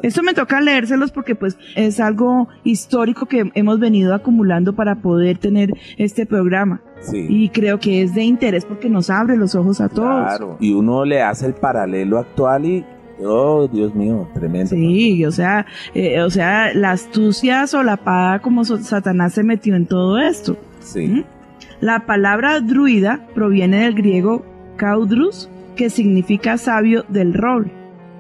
Esto 0.02 0.24
me 0.24 0.34
toca 0.34 0.62
leérselos 0.62 1.12
porque 1.12 1.36
pues 1.36 1.58
es 1.76 2.00
algo 2.00 2.48
histórico 2.64 3.26
que 3.26 3.52
hemos 3.54 3.80
venido 3.80 4.14
acumulando 4.16 4.74
para 4.74 4.96
poder 4.96 5.38
tener 5.38 5.74
este 5.98 6.26
programa 6.26 6.82
Sí. 7.00 7.26
y 7.30 7.50
creo 7.50 7.80
que 7.80 8.02
es 8.02 8.14
de 8.16 8.24
interés 8.24 8.66
porque 8.66 8.90
nos 8.90 9.10
abre 9.10 9.38
los 9.38 9.56
ojos 9.56 9.80
a 9.82 9.88
todos. 9.88 10.24
Claro. 10.24 10.58
Y 10.60 10.74
uno 10.74 11.06
le 11.06 11.22
hace 11.22 11.46
el 11.46 11.54
paralelo 11.54 12.18
actual 12.18 12.66
y, 12.66 12.86
oh, 13.24 13.68
Dios 13.68 13.96
mío, 13.96 14.28
tremendo. 14.34 14.72
Sí, 14.72 15.24
o 15.26 15.32
sea, 15.32 15.66
eh, 15.94 16.22
o 16.22 16.30
sea, 16.30 16.74
la 16.74 16.92
astucia 16.92 17.66
solapada 17.68 18.40
como 18.40 18.66
Satanás 18.66 19.34
se 19.34 19.44
metió 19.44 19.76
en 19.76 19.86
todo 19.86 20.18
esto. 20.18 20.58
Sí. 20.80 21.08
¿Mm? 21.08 21.24
La 21.80 22.06
palabra 22.06 22.60
druida 22.60 23.28
proviene 23.36 23.82
del 23.82 23.94
griego 23.94 24.44
caudrus, 24.78 25.50
que 25.76 25.90
significa 25.90 26.58
sabio 26.58 27.06
del 27.08 27.34
roble. 27.34 27.72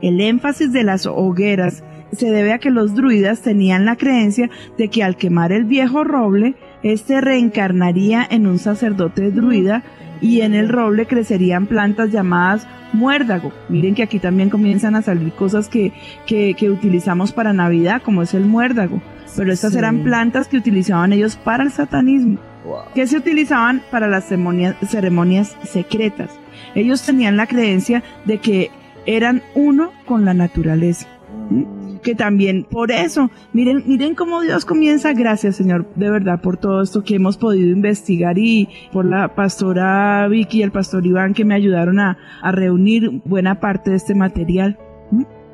El 0.01 0.21
énfasis 0.21 0.71
de 0.71 0.83
las 0.83 1.07
hogueras 1.07 1.83
se 2.11 2.31
debe 2.31 2.53
a 2.53 2.59
que 2.59 2.69
los 2.69 2.93
druidas 2.93 3.41
tenían 3.41 3.85
la 3.85 3.95
creencia 3.95 4.49
de 4.77 4.89
que 4.89 5.03
al 5.03 5.17
quemar 5.17 5.51
el 5.51 5.65
viejo 5.65 6.03
roble, 6.03 6.55
éste 6.83 7.21
reencarnaría 7.21 8.25
en 8.29 8.47
un 8.47 8.59
sacerdote 8.59 9.31
druida 9.31 9.83
y 10.21 10.41
en 10.41 10.53
el 10.53 10.69
roble 10.69 11.05
crecerían 11.05 11.67
plantas 11.67 12.11
llamadas 12.11 12.67
muérdago. 12.93 13.51
Miren 13.69 13.95
que 13.95 14.03
aquí 14.03 14.19
también 14.19 14.49
comienzan 14.49 14.95
a 14.95 15.01
salir 15.01 15.31
cosas 15.33 15.67
que, 15.69 15.91
que, 16.25 16.53
que 16.55 16.69
utilizamos 16.69 17.33
para 17.33 17.53
Navidad, 17.53 18.01
como 18.03 18.21
es 18.21 18.33
el 18.33 18.45
muérdago. 18.45 19.01
Pero 19.35 19.51
estas 19.51 19.73
Sí. 19.73 19.77
eran 19.77 20.03
plantas 20.03 20.47
que 20.47 20.57
utilizaban 20.57 21.13
ellos 21.13 21.35
para 21.35 21.63
el 21.63 21.71
satanismo 21.71 22.39
Wow. 22.65 22.77
que 22.95 23.07
se 23.07 23.17
utilizaban 23.17 23.81
para 23.91 24.07
las 24.07 24.25
ceremonias, 24.25 24.75
ceremonias 24.87 25.55
secretas. 25.63 26.31
Ellos 26.75 27.01
tenían 27.03 27.37
la 27.37 27.47
creencia 27.47 28.03
de 28.25 28.39
que 28.39 28.71
eran 29.05 29.41
uno 29.55 29.91
con 30.05 30.25
la 30.25 30.33
naturaleza. 30.33 31.07
Mm. 31.49 31.63
Que 32.07 32.15
también 32.15 32.63
por 32.63 32.89
eso, 32.89 33.29
miren, 33.51 33.83
miren 33.85 34.15
cómo 34.15 34.39
Dios 34.39 34.63
comienza, 34.63 35.11
gracias 35.11 35.57
Señor, 35.57 35.85
de 35.95 36.09
verdad, 36.09 36.39
por 36.39 36.55
todo 36.55 36.81
esto 36.81 37.03
que 37.03 37.15
hemos 37.15 37.35
podido 37.35 37.69
investigar 37.69 38.37
y 38.37 38.69
por 38.93 39.03
la 39.03 39.35
pastora 39.35 40.25
Vicky 40.29 40.59
y 40.59 40.63
el 40.63 40.71
pastor 40.71 41.05
Iván 41.05 41.33
que 41.33 41.43
me 41.43 41.53
ayudaron 41.53 41.99
a, 41.99 42.17
a 42.41 42.51
reunir 42.53 43.21
buena 43.25 43.59
parte 43.59 43.89
de 43.89 43.97
este 43.97 44.15
material. 44.15 44.77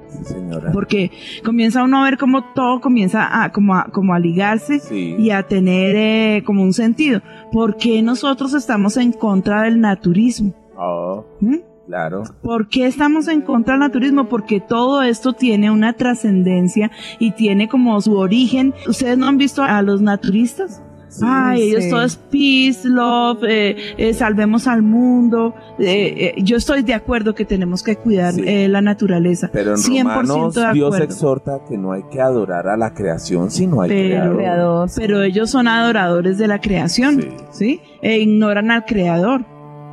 Sí, 0.09 0.25
señora. 0.25 0.71
Porque 0.71 1.09
comienza 1.43 1.83
uno 1.83 1.99
a 1.99 2.03
ver 2.03 2.19
cómo 2.19 2.43
todo 2.53 2.81
comienza 2.81 3.43
a, 3.43 3.51
como 3.51 3.73
a, 3.73 3.85
como 3.85 4.13
a 4.13 4.19
ligarse 4.19 4.77
Sí. 4.79 5.15
y 5.17 5.31
a 5.31 5.41
tener 5.41 5.95
eh, 5.95 6.43
como 6.45 6.61
un 6.61 6.73
sentido. 6.73 7.21
¿Por 7.51 7.77
qué 7.77 8.03
nosotros 8.03 8.53
estamos 8.53 8.95
en 8.97 9.11
contra 9.11 9.63
del 9.63 9.81
naturismo? 9.81 10.53
Oh, 10.77 11.25
¿Mm? 11.39 11.55
Claro. 11.87 12.23
¿Por 12.41 12.67
qué 12.69 12.85
estamos 12.87 13.27
en 13.27 13.41
contra 13.41 13.73
del 13.73 13.81
naturismo? 13.81 14.29
Porque 14.29 14.59
todo 14.59 15.01
esto 15.01 15.33
tiene 15.33 15.69
una 15.71 15.93
trascendencia 15.93 16.91
y 17.19 17.31
tiene 17.31 17.67
como 17.69 17.99
su 18.01 18.15
origen. 18.17 18.73
¿Ustedes 18.87 19.17
no 19.17 19.27
han 19.27 19.37
visto 19.37 19.63
a 19.63 19.81
los 19.81 20.01
naturistas? 20.01 20.81
Sí. 21.09 21.23
Ay, 21.27 21.61
ellos 21.61 21.83
Sí. 21.83 21.89
todo 21.91 22.01
es 22.01 22.15
peace, 22.15 22.89
love, 22.89 23.43
eh, 23.47 23.75
eh, 23.99 24.15
salvemos 24.15 24.65
al 24.65 24.81
mundo. 24.81 25.53
Eh, 25.77 26.33
eh, 26.35 26.41
yo 26.41 26.57
estoy 26.57 26.81
de 26.81 26.95
acuerdo 26.95 27.35
que 27.35 27.45
tenemos 27.45 27.83
que 27.83 27.97
cuidar 27.97 28.33
Sí. 28.33 28.41
eh, 28.47 28.67
la 28.67 28.81
naturaleza. 28.81 29.47
Pero 29.53 29.73
en 29.73 29.77
100% 29.77 30.03
Romanos 30.31 30.55
de 30.55 30.73
Dios 30.73 30.99
exhorta 30.99 31.59
que 31.69 31.77
no 31.77 31.91
hay 31.91 32.01
que 32.11 32.19
adorar 32.19 32.67
a 32.67 32.77
la 32.77 32.95
creación, 32.95 33.51
sino 33.51 33.81
al 33.83 33.89
Pero- 33.89 34.07
creador. 34.09 34.37
creador. 34.37 34.89
pero 34.95 35.21
ellos 35.21 35.51
son 35.51 35.67
adoradores 35.67 36.39
de 36.39 36.47
la 36.47 36.59
creación, 36.59 37.21
Sí. 37.21 37.27
¿sí? 37.51 37.81
E 38.01 38.17
ignoran 38.17 38.71
al 38.71 38.83
creador 38.85 39.45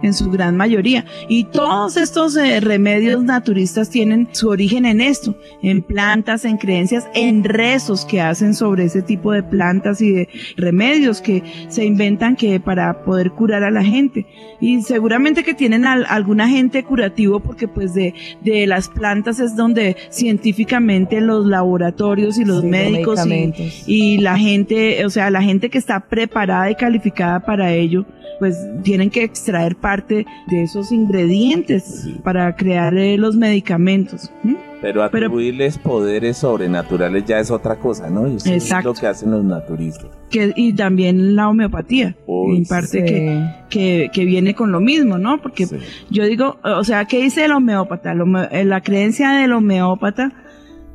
en 0.03 0.15
su 0.15 0.31
gran 0.31 0.57
mayoría. 0.57 1.05
Y 1.29 1.45
todos 1.45 1.97
estos 1.97 2.37
eh, 2.37 2.61
remedios 2.61 3.23
naturistas 3.23 3.91
tienen 3.91 4.29
su 4.33 4.49
origen 4.49 4.85
en 4.87 5.01
esto, 5.01 5.35
en 5.63 5.83
plantas, 5.83 6.45
en 6.45 6.57
creencias, 6.57 7.07
en 7.15 7.45
rezos 7.45 8.05
que 8.05 8.21
hacen 8.21 8.55
sobre 8.55 8.85
ese 8.85 9.03
tipo 9.03 9.33
de 9.33 9.43
plantas 9.43 10.01
y 10.01 10.13
de 10.13 10.29
remedios 10.57 11.21
que 11.21 11.43
se 11.69 11.85
inventan 11.85 12.37
que 12.37 12.61
para 12.61 13.03
poder 13.05 13.31
curar 13.33 13.63
a 13.65 13.71
la 13.71 13.85
gente. 13.85 14.27
Y 14.61 14.83
seguramente 14.83 15.43
que 15.45 15.55
tienen 15.55 15.85
al- 15.87 16.07
algún 16.09 16.41
agente 16.41 16.85
curativo 16.85 17.41
porque 17.41 17.69
pues 17.69 17.95
de, 17.95 18.15
de 18.43 18.67
las 18.67 18.89
plantas 18.89 19.41
es 19.41 19.57
donde 19.57 19.97
científicamente 20.11 21.21
los 21.21 21.47
laboratorios 21.47 22.39
y 22.39 22.45
los 22.45 22.61
Sí, 22.63 22.67
médicos 22.67 23.21
y 23.87 24.19
la 24.19 24.39
gente, 24.39 25.05
o 25.05 25.11
sea, 25.11 25.31
la 25.31 25.43
gente 25.43 25.71
que 25.71 25.79
está 25.79 26.01
preparada 26.01 26.71
y 26.71 26.75
calificada 26.75 27.41
para 27.41 27.73
ello, 27.73 28.05
pues 28.41 28.57
tienen 28.83 29.11
que 29.11 29.23
extraer 29.23 29.77
parte 29.77 30.27
de 30.49 30.63
esos 30.65 30.91
ingredientes 30.91 31.85
Sí. 32.05 32.17
para 32.25 32.57
crear 32.57 32.97
eh, 32.97 33.17
los 33.17 33.37
medicamentos. 33.37 34.31
Pero 34.83 35.03
atribuirles 35.03 35.77
poderes 35.77 36.39
sobrenaturales 36.39 37.27
ya 37.27 37.39
es 37.39 37.51
otra 37.51 37.77
cosa, 37.77 38.09
¿no? 38.09 38.27
Y 38.27 38.37
eso 38.37 38.49
es 38.49 38.65
Exacto. 38.65 38.89
lo 38.89 38.95
que 38.95 39.07
hacen 39.07 39.31
los 39.31 39.45
naturistas. 39.45 40.07
Que, 40.31 40.53
y 40.57 40.73
también 40.73 41.37
la 41.37 41.51
homeopatía, 41.51 42.17
Uy, 42.27 42.57
en 42.57 42.65
parte 42.65 42.87
Sí. 43.01 43.05
que, 43.05 43.47
que, 43.69 44.11
que 44.13 44.25
viene 44.25 44.55
con 44.55 44.73
lo 44.73 44.81
mismo, 44.81 45.19
¿no? 45.19 45.41
Porque 45.43 45.67
Sí. 45.67 45.77
yo 46.11 46.25
digo, 46.25 46.57
o 46.65 46.83
sea, 46.83 47.05
¿qué 47.05 47.21
dice 47.23 47.45
el 47.45 47.53
homeópata? 47.53 48.15
Eh, 48.53 48.65
la 48.65 48.81
creencia 48.81 49.33
del 49.33 49.53
homeópata 49.53 50.33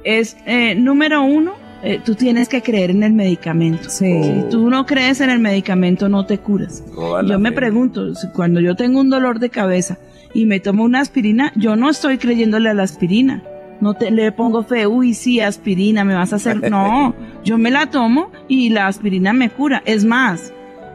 es, 0.03 0.35
eh, 0.47 0.73
número 0.75 1.21
uno, 1.23 1.53
eh, 1.85 2.01
tú 2.03 2.15
tienes 2.15 2.49
que 2.49 2.61
creer 2.61 2.89
en 2.89 3.03
el 3.03 3.13
medicamento. 3.13 3.89
Sí. 3.89 4.23
Si 4.23 4.49
tú 4.49 4.69
no 4.69 4.85
crees 4.85 5.21
en 5.21 5.29
el 5.29 5.39
medicamento, 5.39 6.09
no 6.09 6.25
te 6.25 6.39
curas. 6.39 6.83
La 6.97 7.33
Yo 7.33 7.39
me 7.39 7.49
fe. 7.49 7.55
pregunto, 7.55 8.15
si 8.15 8.27
cuando 8.29 8.59
yo 8.59 8.75
tengo 8.75 8.99
un 8.99 9.09
dolor 9.09 9.39
de 9.39 9.49
cabeza 9.49 9.97
y 10.33 10.45
me 10.45 10.59
tomo 10.59 10.83
una 10.83 10.99
aspirina, 11.01 11.53
yo 11.55 11.75
no 11.75 11.89
estoy 11.89 12.17
creyéndole 12.17 12.69
a 12.69 12.73
la 12.73 12.83
aspirina. 12.83 13.43
No 13.81 13.93
te, 13.93 14.09
le 14.09 14.31
pongo 14.31 14.63
fe, 14.63 14.87
uy, 14.87 15.13
sí, 15.13 15.39
aspirina, 15.41 16.03
me 16.03 16.15
vas 16.15 16.33
a 16.33 16.37
hacer. 16.37 16.59
No, 16.71 17.13
yo 17.43 17.57
me 17.57 17.69
la 17.69 17.85
tomo 17.87 18.31
y 18.47 18.69
la 18.69 18.87
aspirina 18.87 19.31
me 19.33 19.49
cura. 19.49 19.83
Es 19.85 20.05
más, 20.05 20.53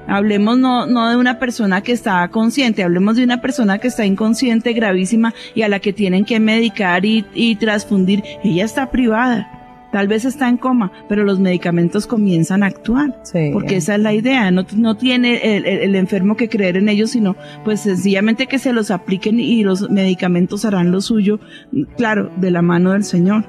hablemos 0.08 0.58
no, 0.58 0.86
no 0.86 1.08
de 1.08 1.16
una 1.16 1.38
persona 1.38 1.82
que 1.82 1.92
está 1.92 2.26
consciente, 2.28 2.82
hablemos 2.82 3.16
de 3.16 3.22
una 3.24 3.40
persona 3.40 3.78
que 3.78 3.88
está 3.88 4.04
inconsciente, 4.06 4.72
gravísima 4.72 5.34
y 5.54 5.62
a 5.62 5.68
la 5.68 5.78
que 5.78 5.92
tienen 5.92 6.24
que 6.24 6.40
medicar 6.40 7.04
y, 7.04 7.24
y 7.32 7.54
transfundir. 7.56 8.24
Ella 8.42 8.64
está 8.64 8.90
privada. 8.90 9.59
Tal 9.92 10.06
vez 10.08 10.24
está 10.24 10.48
en 10.48 10.56
coma, 10.56 10.92
pero 11.08 11.24
los 11.24 11.40
medicamentos 11.40 12.06
comienzan 12.06 12.62
a 12.62 12.66
actuar. 12.66 13.20
Sí. 13.24 13.50
Porque 13.52 13.76
esa 13.76 13.94
es 13.96 14.00
la 14.00 14.12
idea, 14.12 14.50
no, 14.50 14.64
no 14.76 14.96
tiene 14.96 15.56
el, 15.56 15.66
el- 15.66 15.78
el 15.80 15.94
enfermo 15.96 16.36
que 16.36 16.48
creer 16.48 16.76
en 16.76 16.88
ellos, 16.88 17.10
sino 17.10 17.36
pues 17.64 17.80
sencillamente 17.80 18.46
que 18.46 18.58
se 18.58 18.72
los 18.72 18.90
apliquen 18.90 19.40
y 19.40 19.62
los 19.64 19.90
medicamentos 19.90 20.64
harán 20.64 20.92
lo 20.92 21.00
suyo, 21.00 21.40
claro, 21.96 22.30
de 22.36 22.50
la 22.50 22.62
mano 22.62 22.92
del 22.92 23.04
Señor. 23.04 23.44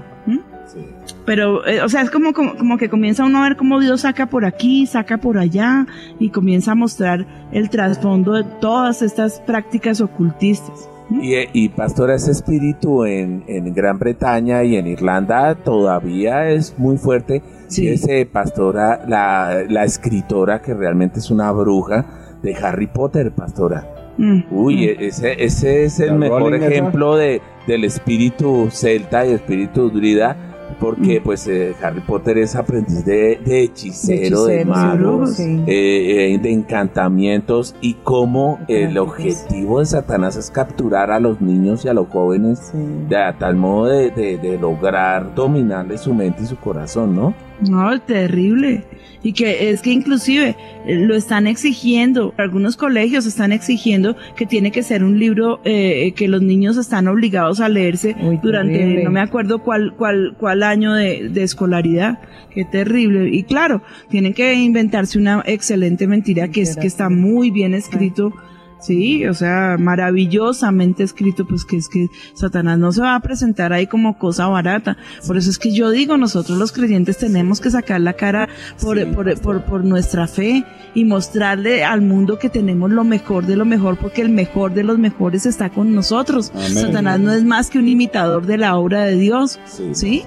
Sí. 0.67 0.79
Pero, 1.25 1.67
eh, 1.67 1.81
o 1.81 1.89
sea, 1.89 2.01
es 2.01 2.09
como, 2.09 2.31
como, 2.31 2.55
como 2.55 2.77
que 2.77 2.87
comienza 2.87 3.25
uno 3.25 3.39
a 3.39 3.43
ver 3.49 3.57
cómo 3.57 3.81
Dios 3.81 4.01
saca 4.01 4.27
por 4.27 4.45
aquí, 4.45 4.85
saca 4.87 5.17
por 5.17 5.37
allá 5.37 5.85
y 6.17 6.29
comienza 6.29 6.71
a 6.71 6.75
mostrar 6.75 7.25
el 7.51 7.69
trasfondo 7.69 8.31
de 8.33 8.43
todas 8.61 9.01
estas 9.01 9.41
prácticas 9.41 9.99
ocultistas. 9.99 10.87
Y, 11.19 11.35
y 11.53 11.69
pastora, 11.69 12.15
ese 12.15 12.31
espíritu 12.31 13.03
en, 13.03 13.43
en 13.47 13.73
Gran 13.73 13.99
Bretaña 13.99 14.63
y 14.63 14.77
en 14.77 14.87
Irlanda 14.87 15.55
todavía 15.55 16.49
es 16.49 16.77
muy 16.77 16.97
fuerte. 16.97 17.41
Sí. 17.67 17.85
Y 17.85 17.87
ese 17.89 18.25
pastora, 18.25 19.03
la, 19.07 19.63
la 19.67 19.83
escritora 19.83 20.61
que 20.61 20.73
realmente 20.73 21.19
es 21.19 21.29
una 21.29 21.51
bruja 21.51 22.37
de 22.41 22.55
Harry 22.55 22.87
Potter, 22.87 23.31
pastora. 23.31 24.13
Mm, 24.17 24.41
Uy, 24.51 24.87
mm. 24.87 25.03
ese, 25.03 25.43
ese 25.43 25.83
es 25.85 25.99
el 25.99 26.09
La 26.09 26.15
mejor 26.15 26.55
ejemplo 26.55 27.15
de, 27.15 27.41
del 27.67 27.83
espíritu 27.83 28.69
celta 28.71 29.25
y 29.25 29.31
espíritu 29.31 29.89
druida, 29.89 30.50
porque 30.79 31.21
pues 31.23 31.47
eh, 31.47 31.73
Harry 31.81 32.01
Potter 32.01 32.37
es 32.37 32.55
aprendiz 32.55 33.03
de, 33.05 33.39
de 33.43 33.63
hechicero, 33.63 34.45
de, 34.45 34.61
y 34.61 34.65
magos, 34.65 35.35
sí. 35.35 35.63
eh, 35.67 36.33
eh, 36.33 36.39
de 36.39 36.51
encantamientos 36.51 37.75
y 37.81 37.95
cómo 38.03 38.59
el 38.67 38.97
objetivo 38.97 39.79
de 39.79 39.85
Satanás 39.85 40.35
es 40.37 40.49
capturar 40.51 41.11
a 41.11 41.19
los 41.19 41.41
niños 41.41 41.85
y 41.85 41.87
a 41.89 41.93
los 41.93 42.07
jóvenes 42.07 42.59
Sí. 42.71 42.77
de 43.09 43.17
a 43.17 43.37
tal 43.37 43.55
modo 43.55 43.87
de, 43.87 44.11
de- 44.11 44.37
de 44.37 44.57
lograr 44.57 45.33
dominarle 45.35 45.97
su 45.97 46.13
mente 46.13 46.43
y 46.43 46.45
su 46.45 46.57
corazón, 46.57 47.15
¿no? 47.15 47.33
No, 47.69 47.99
terrible. 48.01 48.83
Y 49.23 49.33
que 49.33 49.69
es 49.69 49.81
que 49.81 49.91
inclusive 49.91 50.55
eh, 50.87 50.95
lo 50.95 51.15
están 51.15 51.45
exigiendo, 51.45 52.33
algunos 52.37 52.75
colegios 52.75 53.27
están 53.27 53.51
exigiendo 53.51 54.15
que 54.35 54.47
tiene 54.47 54.71
que 54.71 54.81
ser 54.81 55.03
un 55.03 55.19
libro 55.19 55.61
eh, 55.63 56.13
que 56.15 56.27
los 56.27 56.41
niños 56.41 56.77
están 56.77 57.07
obligados 57.07 57.59
a 57.59 57.69
leerse 57.69 58.15
durante, 58.41 58.79
terrible. 58.79 59.03
no 59.03 59.11
me 59.11 59.19
acuerdo 59.19 59.59
cuál, 59.59 59.93
cuál, 59.95 60.35
cuál 60.39 60.63
año 60.63 60.93
de, 60.93 61.29
de 61.29 61.43
escolaridad. 61.43 62.19
Qué 62.53 62.65
terrible. 62.65 63.29
Y 63.29 63.43
claro, 63.43 63.83
tienen 64.09 64.33
que 64.33 64.53
inventarse 64.55 65.19
una 65.19 65.43
excelente 65.45 66.07
mentira 66.07 66.47
que 66.47 66.61
es 66.61 66.75
que 66.75 66.87
está 66.87 67.09
muy 67.09 67.51
bien 67.51 67.73
escrito. 67.73 68.33
Sí, 68.81 69.25
o 69.27 69.33
sea, 69.33 69.77
maravillosamente 69.79 71.03
escrito, 71.03 71.45
pues 71.45 71.65
que 71.65 71.77
es 71.77 71.87
que 71.87 72.07
Satanás 72.33 72.79
no 72.79 72.91
se 72.91 73.01
va 73.01 73.15
a 73.15 73.19
presentar 73.19 73.73
ahí 73.73 73.87
como 73.87 74.17
cosa 74.17 74.47
barata. 74.47 74.97
Por 75.27 75.37
eso 75.37 75.49
es 75.49 75.57
que 75.59 75.71
yo 75.71 75.91
digo, 75.91 76.17
nosotros 76.17 76.57
los 76.57 76.71
creyentes 76.71 77.17
tenemos 77.17 77.61
que 77.61 77.69
sacar 77.69 78.01
la 78.01 78.13
cara 78.13 78.49
por, 78.81 78.97
Sí, 78.99 79.05
por, 79.05 79.39
por, 79.41 79.63
por 79.65 79.83
nuestra 79.85 80.27
fe 80.27 80.65
y 80.93 81.05
mostrarle 81.05 81.83
al 81.83 82.01
mundo 82.01 82.39
que 82.39 82.49
tenemos 82.49 82.91
lo 82.91 83.03
mejor 83.03 83.45
de 83.45 83.55
lo 83.55 83.65
mejor, 83.65 83.97
porque 83.97 84.21
el 84.21 84.29
mejor 84.29 84.73
de 84.73 84.83
los 84.83 84.97
mejores 84.97 85.45
está 85.45 85.69
con 85.69 85.93
nosotros. 85.95 86.51
Amén. 86.55 86.73
Satanás 86.73 87.19
no 87.19 87.31
es 87.31 87.43
más 87.43 87.69
que 87.69 87.79
un 87.79 87.87
imitador 87.87 88.45
de 88.45 88.57
la 88.57 88.75
obra 88.77 89.03
de 89.05 89.15
Dios, 89.17 89.59
¿sí? 89.93 90.23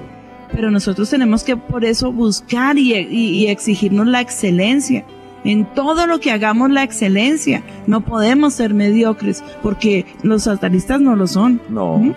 Pero 0.53 0.71
nosotros 0.71 1.11
tenemos 1.11 1.43
que 1.43 1.57
por 1.57 1.85
eso 1.85 2.12
buscar 2.12 2.79
y, 2.79 2.95
y- 2.95 3.31
y 3.45 3.47
exigirnos 3.49 4.07
la 4.07 4.21
excelencia. 4.21 5.05
En 5.44 5.66
todo 5.66 6.07
lo 6.07 6.20
que 6.20 6.33
hagamos 6.33 6.70
la 6.70 6.83
excelencia. 6.83 7.62
No 7.87 8.00
podemos 8.00 8.54
ser 8.54 8.74
mediocres 8.74 9.44
porque 9.62 10.07
los 10.22 10.44
satanistas 10.44 11.00
no 11.00 11.16
lo 11.16 11.26
son. 11.26 11.61
No. 11.68 12.14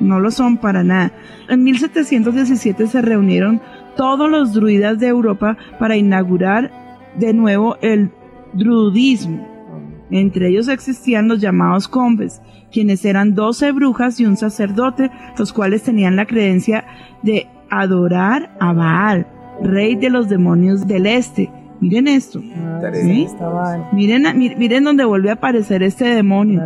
No 0.00 0.20
lo 0.20 0.30
son 0.30 0.58
para 0.58 0.84
nada. 0.84 1.12
En 1.48 1.64
1717 1.64 2.86
se 2.86 3.02
reunieron 3.02 3.60
todos 3.96 4.30
los 4.30 4.52
druidas 4.52 4.98
de 4.98 5.08
Europa 5.08 5.56
para 5.78 5.96
inaugurar 5.96 6.70
de 7.16 7.32
nuevo 7.32 7.76
el 7.80 8.10
druidismo. 8.52 9.54
Entre 10.10 10.48
ellos 10.48 10.68
existían 10.68 11.28
los 11.28 11.40
llamados 11.40 11.88
combes, 11.88 12.40
quienes 12.70 13.04
eran 13.04 13.34
12 13.34 13.72
brujas 13.72 14.20
y 14.20 14.26
un 14.26 14.36
sacerdote, 14.36 15.10
los 15.38 15.52
cuales 15.52 15.82
tenían 15.82 16.16
la 16.16 16.26
creencia 16.26 16.84
de 17.22 17.48
adorar 17.70 18.56
a 18.60 18.72
Baal, 18.72 19.26
rey 19.62 19.96
de 19.96 20.10
los 20.10 20.28
demonios 20.28 20.86
del 20.86 21.06
este. 21.06 21.50
Miren 21.80 22.08
esto. 22.08 22.40
¿Sí? 22.92 23.26
Miren, 23.92 24.38
miren 24.38 24.84
donde 24.84 25.04
vuelve 25.04 25.30
a 25.30 25.34
aparecer 25.34 25.82
este 25.82 26.06
demonio. 26.06 26.62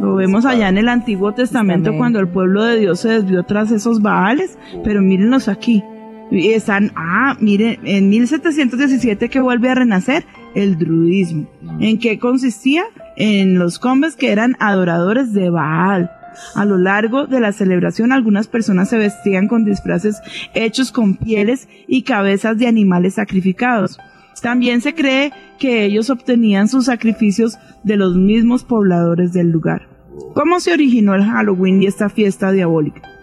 Lo 0.00 0.14
vemos 0.16 0.44
allá 0.44 0.68
en 0.68 0.78
el 0.78 0.88
Antiguo 0.88 1.32
Testamento 1.32 1.96
cuando 1.96 2.20
el 2.20 2.28
pueblo 2.28 2.62
de 2.64 2.78
Dios 2.78 3.00
se 3.00 3.08
desvió 3.08 3.42
tras 3.42 3.70
esos 3.70 4.02
baales, 4.02 4.58
pero 4.82 5.02
mírenlos 5.02 5.48
aquí. 5.48 5.82
Están, 6.30 6.92
ah, 6.96 7.36
miren, 7.40 7.78
en 7.84 8.08
1717 8.08 9.28
que 9.28 9.40
vuelve 9.40 9.70
a 9.70 9.74
renacer 9.74 10.24
el 10.54 10.78
druidismo. 10.78 11.46
¿En 11.80 11.98
qué 11.98 12.18
consistía? 12.18 12.84
En 13.16 13.58
los 13.58 13.78
combes 13.78 14.16
que 14.16 14.32
eran 14.32 14.56
adoradores 14.58 15.32
de 15.32 15.50
Baal. 15.50 16.10
A 16.54 16.64
lo 16.64 16.76
largo 16.78 17.26
de 17.26 17.40
la 17.40 17.52
celebración 17.52 18.12
algunas 18.12 18.48
personas 18.48 18.88
se 18.88 18.98
vestían 18.98 19.46
con 19.46 19.64
disfraces 19.64 20.20
hechos 20.54 20.90
con 20.90 21.14
pieles 21.14 21.68
y 21.86 22.02
cabezas 22.02 22.58
de 22.58 22.66
animales 22.66 23.14
sacrificados. 23.14 23.98
También 24.42 24.80
se 24.80 24.94
cree 24.94 25.32
que 25.58 25.84
ellos 25.84 26.10
obtenían 26.10 26.68
sus 26.68 26.86
sacrificios 26.86 27.58
de 27.82 27.96
los 27.96 28.16
mismos 28.16 28.64
pobladores 28.64 29.32
del 29.32 29.50
lugar. 29.50 29.88
¿Cómo 30.34 30.60
se 30.60 30.72
originó 30.72 31.14
el 31.14 31.24
Halloween 31.24 31.82
y 31.82 31.86
esta 31.86 32.08
fiesta 32.08 32.52
diabólica? 32.52 33.13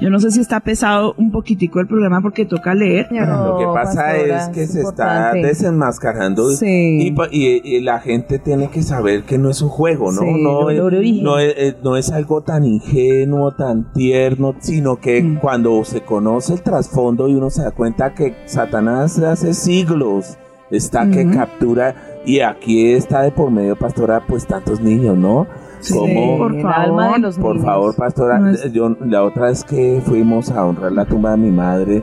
Yo 0.00 0.10
no 0.10 0.18
sé 0.20 0.30
si 0.30 0.40
está 0.40 0.60
pesado 0.60 1.14
un 1.18 1.30
poquitico 1.32 1.80
el 1.80 1.86
programa 1.86 2.20
porque 2.20 2.44
toca 2.44 2.74
leer. 2.74 3.08
Lo 3.10 3.58
que 3.58 3.64
pasa 3.66 4.02
pastora, 4.04 4.42
es 4.44 4.48
que 4.50 4.62
es 4.62 4.70
se 4.72 4.78
importante. 4.80 5.40
está 5.40 5.48
desenmascarando 5.48 6.50
y- 6.52 6.56
Sí. 6.56 6.98
y, 7.06 7.10
pa- 7.12 7.28
y- 7.30 7.60
y 7.64 7.80
la 7.80 8.00
gente 8.00 8.38
tiene 8.38 8.68
que 8.70 8.82
saber 8.82 9.22
que 9.24 9.38
no 9.38 9.50
es 9.50 9.60
un 9.62 9.68
juego, 9.68 10.12
¿no? 10.12 10.20
Sí, 10.22 10.42
no, 10.42 10.62
lo- 10.62 10.70
es, 10.70 10.78
lo 10.78 10.84
origen. 10.86 11.24
no, 11.24 11.38
es, 11.38 11.54
eh, 11.56 11.76
no 11.82 11.96
es 11.96 12.10
algo 12.10 12.42
tan 12.42 12.64
ingenuo, 12.64 13.52
tan 13.52 13.92
tierno, 13.92 14.54
sino 14.60 14.96
que 14.96 15.22
Mm. 15.22 15.36
cuando 15.40 15.84
se 15.84 16.02
conoce 16.02 16.54
el 16.54 16.62
trasfondo 16.62 17.28
y 17.28 17.34
uno 17.34 17.50
se 17.50 17.62
da 17.62 17.70
cuenta 17.72 18.14
que 18.14 18.34
Satanás 18.46 19.18
hace 19.18 19.54
siglos 19.54 20.36
está 20.70 21.08
que 21.10 21.24
Ujú. 21.24 21.34
captura 21.36 21.94
y 22.24 22.40
aquí 22.40 22.90
está 22.92 23.22
de 23.22 23.30
por 23.30 23.50
medio, 23.50 23.76
pastora, 23.76 24.22
pues 24.26 24.46
tantos 24.46 24.80
niños, 24.80 25.16
¿no? 25.16 25.46
Como- 25.92 26.38
por 26.38 26.54
el 26.54 26.62
favor, 26.62 26.74
alma 26.80 27.12
de 27.12 27.18
los 27.20 27.38
Por 27.38 27.60
favor, 27.60 27.94
pastora, 27.96 28.38
No 28.38 28.50
es- 28.50 28.72
yo 28.72 28.90
la 29.04 29.24
otra 29.24 29.46
vez 29.48 29.64
que 29.64 30.00
fuimos 30.04 30.50
a 30.50 30.64
honrar 30.64 30.92
la 30.92 31.04
tumba 31.04 31.32
de 31.32 31.36
mi 31.38 31.50
madre, 31.50 32.02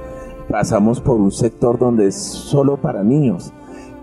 pasamos 0.49 0.99
por 1.01 1.19
un 1.19 1.31
sector 1.31 1.79
donde 1.79 2.07
es 2.07 2.15
solo 2.15 2.77
para 2.77 3.03
niños. 3.03 3.53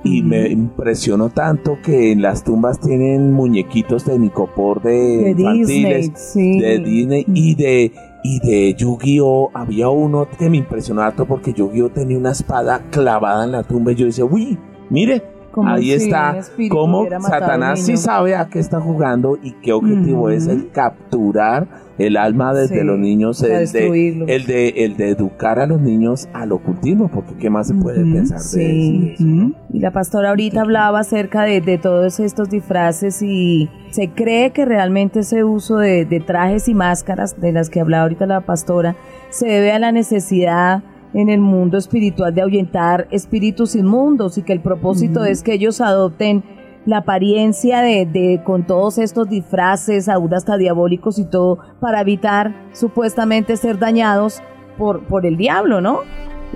Y 0.03 0.23
me 0.23 0.49
impresionó 0.49 1.29
tanto 1.29 1.77
que 1.85 2.13
en 2.13 2.23
las 2.23 2.43
tumbas 2.43 2.81
tienen 2.81 3.33
muñequitos 3.33 4.07
de 4.07 4.19
Nicopor 4.19 4.81
de, 4.83 5.35
de 5.35 5.43
infantiles, 5.43 5.67
Disney, 5.67 6.13
sí. 6.15 6.59
de 6.61 6.79
Disney 6.79 7.25
y 7.35 7.55
de 7.55 7.93
y 8.23 8.39
de 8.41 8.75
Yu-Gi-Oh! 8.75 9.51
Había 9.55 9.89
uno 9.91 10.27
que 10.39 10.49
me 10.51 10.57
impresionó 10.59 11.03
harto 11.03 11.27
porque 11.27 11.53
Yu-Gi-Oh! 11.53 11.91
tenía 11.91 12.17
una 12.19 12.33
espada 12.33 12.83
clavada 12.91 13.45
en 13.45 13.53
la 13.53 13.63
tumba 13.63 13.93
y 13.93 13.95
yo 13.97 14.07
decía, 14.07 14.25
uy, 14.25 14.59
mire, 14.91 15.23
Como 15.51 15.69
ahí 15.69 15.87
si 15.87 15.93
está 15.93 16.39
cómo 16.69 17.07
Satanás 17.21 17.81
sí 17.81 17.97
sabe 17.97 18.37
a 18.37 18.47
qué 18.49 18.59
está 18.61 18.81
jugando 18.81 19.39
y 19.43 19.53
qué 19.53 19.73
objetivo 19.73 20.31
es 20.31 20.47
el 20.47 20.71
capturar 20.71 21.67
el 21.99 22.17
alma 22.17 22.55
desde 22.55 22.81
Sí, 22.81 22.85
los 22.85 22.99
niños, 22.99 23.43
el 23.43 23.71
de, 23.71 24.25
el, 24.29 24.47
de, 24.47 24.69
el 24.69 24.97
de 24.97 25.11
educar 25.11 25.59
a 25.59 25.67
los 25.67 25.81
niños 25.81 26.29
al 26.33 26.53
ocultismo, 26.53 27.09
porque 27.09 27.35
qué 27.35 27.51
más 27.51 27.69
se 27.69 27.75
puede 27.75 28.03
pensar 28.03 28.39
de 28.39 28.45
sí. 28.45 29.13
eso. 29.15 29.25
Ujú. 29.25 29.55
Y 29.73 29.81
la 29.81 29.91
pastora 29.91 30.31
ahorita 30.31 30.63
hablaba 30.63 31.01
acerca 31.01 31.43
de, 31.43 31.61
de 31.61 31.77
todos 31.77 32.19
estos 32.21 32.49
disfraces 32.49 33.21
y 33.21 33.69
se 33.91 34.09
cree 34.09 34.51
que 34.53 34.65
realmente 34.65 35.21
ese 35.21 35.45
uso 35.45 35.77
de, 35.77 36.07
de 36.07 36.21
trajes 36.21 36.69
y 36.69 36.75
máscaras 36.75 37.39
de 37.39 37.53
las 37.53 37.69
que 37.69 37.81
hablaba 37.81 38.05
ahorita 38.05 38.25
la 38.25 38.41
pastora 38.41 38.97
se 39.29 39.47
debe 39.49 39.73
a 39.73 39.79
la 39.79 39.93
necesidad 39.93 40.83
en 41.15 41.29
el 41.29 41.41
mundo 41.41 41.77
espiritual 41.79 42.35
de 42.35 42.43
ahuyentar 42.43 43.09
espíritus 43.11 43.75
inmundos 43.75 44.39
y 44.39 44.43
que 44.43 44.53
el 44.53 44.61
propósito 44.61 45.25
es 45.25 45.43
que 45.43 45.55
ellos 45.55 45.81
adopten 45.81 46.45
la 46.87 46.99
apariencia 46.99 47.81
de, 47.83 48.07
de 48.07 48.41
con 48.45 48.65
todos 48.67 48.97
estos 48.99 49.29
disfraces, 49.29 50.09
aún 50.09 50.33
hasta 50.33 50.57
diabólicos 50.57 51.19
y 51.19 51.25
todo, 51.25 51.59
para 51.81 52.01
evitar 52.01 52.55
supuestamente 52.73 53.57
ser 53.57 53.79
dañados 53.79 54.41
por, 54.79 55.03
por 55.05 55.27
el 55.27 55.37
diablo, 55.37 55.81
¿no? 55.81 56.01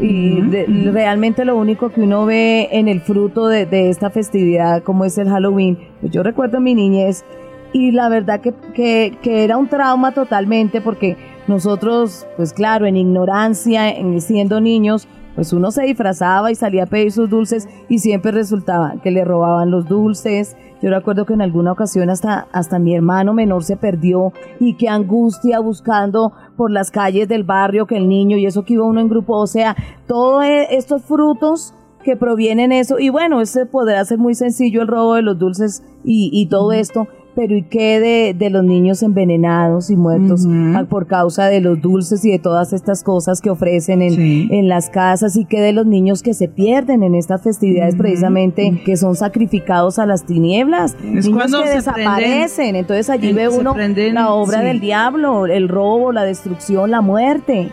Y 0.00 0.40
de- 0.40 0.66
realmente 0.92 1.44
lo 1.44 1.56
único 1.56 1.90
que 1.90 2.00
uno 2.00 2.24
ve 2.26 2.68
en 2.72 2.88
el 2.88 3.00
fruto 3.00 3.46
de, 3.48 3.66
de 3.66 3.90
esta 3.90 4.10
festividad, 4.10 4.82
como 4.82 5.04
es 5.04 5.18
el 5.18 5.28
Halloween, 5.28 5.78
pues 6.00 6.10
yo 6.12 6.22
recuerdo 6.22 6.60
mi 6.60 6.74
niñez 6.74 7.24
y 7.72 7.90
la 7.92 8.08
verdad 8.08 8.40
que, 8.40 8.54
que, 8.74 9.18
que 9.22 9.44
era 9.44 9.56
un 9.56 9.68
trauma 9.68 10.12
totalmente 10.12 10.80
porque 10.80 11.16
nosotros, 11.46 12.26
pues 12.36 12.52
claro, 12.52 12.86
en 12.86 12.96
ignorancia, 12.96 13.90
en, 13.90 14.20
siendo 14.20 14.60
niños, 14.60 15.08
pues 15.34 15.52
uno 15.52 15.70
se 15.70 15.82
disfrazaba 15.82 16.50
y 16.50 16.54
salía 16.54 16.84
a 16.84 16.86
pedir 16.86 17.10
sus 17.12 17.28
dulces 17.28 17.68
y 17.88 17.98
siempre 17.98 18.32
resultaba 18.32 18.94
que 19.02 19.10
le 19.10 19.24
robaban 19.24 19.70
los 19.70 19.88
dulces. 19.88 20.56
Yo 20.80 20.90
recuerdo 20.90 21.26
que 21.26 21.34
en 21.34 21.42
alguna 21.42 21.72
ocasión 21.72 22.08
hasta, 22.08 22.46
hasta 22.52 22.78
mi 22.78 22.94
hermano 22.94 23.34
menor 23.34 23.64
se 23.64 23.76
perdió 23.76 24.32
y 24.60 24.74
qué 24.74 24.88
angustia 24.88 25.58
buscando 25.58 26.32
por 26.56 26.70
las 26.70 26.90
calles 26.90 27.26
del 27.28 27.42
barrio 27.42 27.86
que 27.86 27.96
el 27.96 28.08
niño 28.08 28.36
y 28.36 28.46
eso 28.46 28.64
que 28.64 28.74
iba 28.74 28.84
uno 28.84 29.00
en 29.00 29.08
grupo, 29.08 29.36
o 29.36 29.46
sea, 29.46 29.76
todos 30.06 30.44
estos 30.70 31.02
frutos 31.02 31.74
que 32.04 32.16
provienen 32.16 32.70
eso. 32.70 32.98
Y 32.98 33.08
bueno, 33.08 33.40
ese 33.40 33.66
podrá 33.66 34.04
ser 34.04 34.18
muy 34.18 34.34
sencillo 34.34 34.82
el 34.82 34.88
robo 34.88 35.14
de 35.14 35.22
los 35.22 35.38
dulces 35.38 35.82
y, 36.04 36.30
y 36.32 36.46
todo 36.46 36.72
esto, 36.72 37.08
pero 37.34 37.56
¿y 37.56 37.62
qué 37.62 38.00
de, 38.00 38.34
de 38.38 38.50
los 38.50 38.64
niños 38.64 39.02
envenenados 39.02 39.90
y 39.90 39.96
muertos 39.96 40.46
por 40.88 41.06
causa 41.06 41.46
de 41.46 41.60
los 41.60 41.80
dulces 41.80 42.24
y 42.24 42.30
de 42.30 42.38
todas 42.38 42.72
estas 42.72 43.02
cosas 43.02 43.40
que 43.40 43.50
ofrecen 43.50 44.02
en, 44.02 44.10
Sí. 44.12 44.48
en 44.50 44.68
las 44.68 44.90
casas 44.90 45.36
y 45.36 45.44
qué 45.44 45.60
de 45.60 45.72
los 45.72 45.86
niños 45.86 46.22
que 46.22 46.34
se 46.34 46.48
pierden 46.48 47.02
en 47.02 47.14
estas 47.14 47.42
festividades 47.42 47.94
precisamente 47.96 48.82
que 48.84 48.96
son 48.96 49.16
sacrificados 49.16 49.98
a 49.98 50.06
las 50.06 50.24
tinieblas, 50.24 50.94
Es 51.02 51.26
niños 51.26 51.28
cuando 51.30 51.62
que 51.62 51.68
desaparecen, 51.70 52.76
entonces 52.76 53.10
allí 53.10 53.32
ve 53.32 53.48
uno 53.48 53.74
prenden, 53.74 54.14
la 54.14 54.30
obra 54.32 54.60
sí. 54.60 54.64
del 54.66 54.80
diablo, 54.80 55.46
el 55.46 55.68
robo, 55.68 56.12
la 56.12 56.24
destrucción, 56.24 56.90
la 56.90 57.00
muerte 57.00 57.70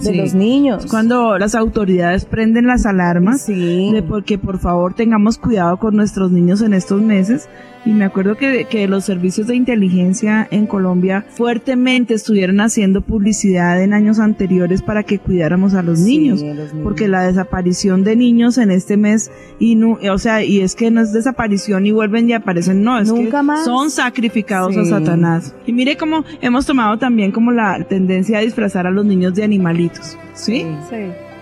de 0.00 0.10
Sí. 0.10 0.14
los 0.14 0.34
niños. 0.34 0.86
Cuando 0.86 1.38
las 1.38 1.54
autoridades 1.54 2.24
prenden 2.24 2.66
las 2.66 2.84
alarmas 2.84 3.42
Sí. 3.42 3.90
de 3.92 4.02
porque 4.02 4.38
por 4.38 4.58
favor 4.58 4.94
tengamos 4.94 5.38
cuidado 5.38 5.76
con 5.76 5.94
nuestros 5.94 6.32
niños 6.32 6.62
en 6.62 6.74
estos 6.74 7.00
meses 7.00 7.48
Y 7.86 7.90
me 7.90 8.06
acuerdo 8.06 8.36
que, 8.36 8.64
que 8.64 8.88
los 8.88 9.04
servicios 9.04 9.46
de 9.46 9.56
inteligencia 9.56 10.48
en 10.50 10.66
Colombia 10.66 11.26
fuertemente 11.36 12.14
estuvieron 12.14 12.60
haciendo 12.60 13.02
publicidad 13.02 13.82
en 13.82 13.92
años 13.92 14.18
anteriores 14.20 14.80
para 14.80 15.02
que 15.02 15.18
cuidáramos 15.18 15.74
a 15.74 15.82
los 15.82 15.98
Sí, 15.98 16.18
niños. 16.18 16.42
a 16.42 16.46
los 16.46 16.56
niños. 16.72 16.82
Porque 16.82 17.08
la 17.08 17.22
desaparición 17.24 18.02
de 18.02 18.16
niños 18.16 18.56
en 18.56 18.70
este 18.70 18.96
mes, 18.96 19.30
y 19.58 19.74
no, 19.74 19.98
o 20.10 20.18
sea, 20.18 20.42
y 20.42 20.60
es 20.60 20.74
que 20.74 20.90
no 20.90 21.02
es 21.02 21.12
desaparición 21.12 21.84
y 21.86 21.92
vuelven 21.92 22.28
y 22.30 22.32
aparecen, 22.32 22.82
no, 22.82 22.98
es 22.98 23.08
Nunca 23.08 23.40
que 23.40 23.42
más. 23.44 23.64
son 23.64 23.90
sacrificados 23.90 24.76
a. 24.78 24.84
Satanás. 24.86 25.54
Y 25.66 25.72
mire 25.74 25.96
cómo 25.96 26.24
hemos 26.40 26.64
tomado 26.66 26.98
también 26.98 27.32
como 27.32 27.52
la 27.52 27.84
tendencia 27.84 28.38
a 28.38 28.40
disfrazar 28.40 28.86
a 28.86 28.90
los 28.90 29.04
niños 29.04 29.34
de 29.34 29.44
animalitos, 29.44 30.16
¿sí? 30.32 30.64
Sí. 30.88 30.96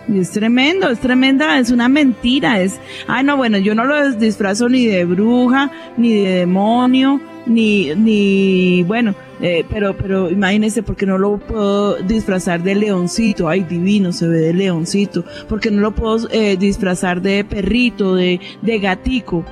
Es 0.08 0.30
tremendo, 0.32 0.90
es 0.90 0.98
tremenda, 0.98 1.58
es 1.58 1.70
una 1.70 1.88
mentira, 1.88 2.60
es, 2.60 2.80
ay 3.06 3.24
no, 3.24 3.36
bueno, 3.36 3.58
yo 3.58 3.74
no 3.74 3.84
lo 3.84 4.12
disfrazo 4.12 4.68
ni 4.68 4.86
de 4.86 5.04
bruja, 5.04 5.70
ni 5.96 6.14
de 6.14 6.30
demonio, 6.38 7.20
ni, 7.46 7.94
ni, 7.94 8.82
bueno, 8.82 9.14
eh, 9.40 9.64
pero, 9.70 9.96
pero 9.96 10.28
imagínense, 10.28 10.82
porque 10.82 11.06
no 11.06 11.18
lo 11.18 11.38
puedo 11.38 11.96
disfrazar 11.96 12.62
de 12.62 12.74
leoncito, 12.74 13.48
ay 13.48 13.62
divino, 13.62 14.12
se 14.12 14.26
ve 14.26 14.40
de 14.40 14.54
leoncito, 14.54 15.24
porque 15.48 15.70
no 15.70 15.80
lo 15.80 15.92
puedo 15.92 16.28
eh, 16.30 16.56
disfrazar 16.56 17.22
de 17.22 17.44
perrito, 17.44 18.14
de, 18.14 18.40
de 18.60 18.78
gatico. 18.80 19.44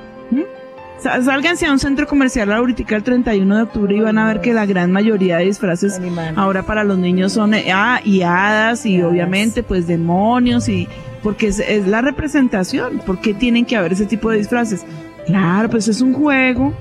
Sálganse 1.01 1.65
a 1.65 1.71
un 1.71 1.79
centro 1.79 2.05
comercial 2.07 2.51
ahorita 2.51 2.95
el 2.95 3.03
31 3.03 3.55
de 3.55 3.61
octubre 3.63 3.95
y 3.95 3.99
van 3.99 4.17
a 4.17 4.27
ver 4.27 4.41
que 4.41 4.53
la 4.53 4.65
gran 4.65 4.91
mayoría 4.91 5.37
de 5.37 5.45
disfraces. 5.45 5.99
Ahora 6.35 6.63
para 6.63 6.83
los 6.83 6.97
niños 6.97 7.33
son 7.33 7.53
eh, 7.53 7.71
ah, 7.73 8.01
y 8.05 8.21
hadas 8.21 8.85
y 8.85 9.01
obviamente 9.01 9.63
pues 9.63 9.87
demonios 9.87 10.69
y 10.69 10.87
porque 11.23 11.47
es, 11.47 11.59
es 11.59 11.87
la 11.87 12.01
representación. 12.01 12.99
¿Por 13.05 13.19
qué 13.19 13.33
tienen 13.33 13.65
que 13.65 13.75
haber 13.75 13.93
ese 13.93 14.05
tipo 14.05 14.29
de 14.29 14.37
disfraces? 14.37 14.85
Claro, 15.25 15.69
pues 15.69 15.87
es 15.87 16.01
un 16.01 16.13
juego 16.13 16.73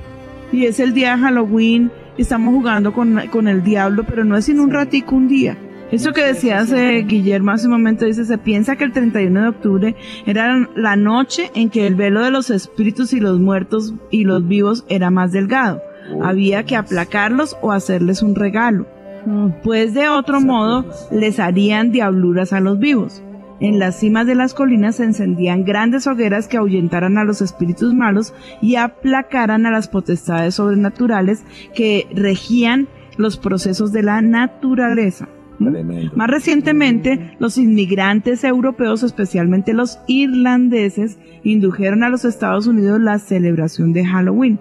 y 0.52 0.66
es 0.66 0.80
el 0.80 0.92
día 0.92 1.16
de 1.16 1.22
Halloween 1.22 1.90
estamos 2.22 2.54
jugando 2.54 2.92
con, 2.92 3.28
con 3.28 3.48
el 3.48 3.62
diablo, 3.62 4.04
pero 4.04 4.24
no 4.24 4.36
es 4.36 4.44
sino 4.44 4.62
un 4.62 4.70
ratico, 4.70 5.14
un 5.14 5.28
día. 5.28 5.56
Eso 5.90 6.12
que 6.12 6.24
decías, 6.24 6.70
eh, 6.72 7.04
Guillermo, 7.06 7.50
hace 7.50 7.66
un 7.66 7.72
momento 7.72 8.04
dice, 8.04 8.24
se 8.24 8.38
piensa 8.38 8.76
que 8.76 8.84
el 8.84 8.92
31 8.92 9.42
de 9.42 9.48
octubre 9.48 9.96
era 10.26 10.68
la 10.76 10.96
noche 10.96 11.50
en 11.54 11.68
que 11.68 11.86
el 11.86 11.96
velo 11.96 12.22
de 12.22 12.30
los 12.30 12.50
espíritus 12.50 13.12
y 13.12 13.20
los 13.20 13.40
muertos 13.40 13.94
y 14.10 14.24
los 14.24 14.46
vivos 14.46 14.84
era 14.88 15.10
más 15.10 15.32
delgado. 15.32 15.82
Había 16.22 16.64
que 16.64 16.76
aplacarlos 16.76 17.56
o 17.60 17.72
hacerles 17.72 18.22
un 18.22 18.34
regalo 18.34 18.86
Mm. 19.26 19.48
pues 19.62 19.94
de 19.94 20.08
otro 20.08 20.40
modo 20.40 20.84
les 21.10 21.38
harían 21.40 21.92
diabluras 21.92 22.52
a 22.52 22.60
los 22.60 22.78
vivos. 22.78 23.22
En 23.60 23.78
las 23.78 24.00
cimas 24.00 24.26
de 24.26 24.34
las 24.34 24.54
colinas 24.54 24.96
se 24.96 25.04
encendían 25.04 25.64
grandes 25.64 26.06
hogueras 26.06 26.48
que 26.48 26.56
ahuyentaran 26.56 27.18
a 27.18 27.24
los 27.24 27.42
espíritus 27.42 27.92
malos 27.92 28.32
y 28.62 28.76
aplacaran 28.76 29.66
a 29.66 29.70
las 29.70 29.88
potestades 29.88 30.54
sobrenaturales 30.54 31.44
que 31.74 32.06
regían 32.14 32.88
los 33.18 33.36
procesos 33.36 33.92
de 33.92 34.02
la 34.02 34.22
naturaleza. 34.22 35.28
¿Mm? 35.60 35.72
Tremendo. 35.72 36.12
Más 36.16 36.28
recientemente, 36.28 37.36
los 37.38 37.58
inmigrantes 37.58 38.42
europeos, 38.42 39.02
especialmente 39.02 39.74
los 39.74 40.00
irlandeses, 40.08 41.18
indujeron 41.44 42.02
a 42.02 42.08
los 42.08 42.24
Estados 42.24 42.66
Unidos 42.66 43.00
la 43.00 43.18
celebración 43.18 43.92
de 43.92 44.04
Halloween. 44.04 44.58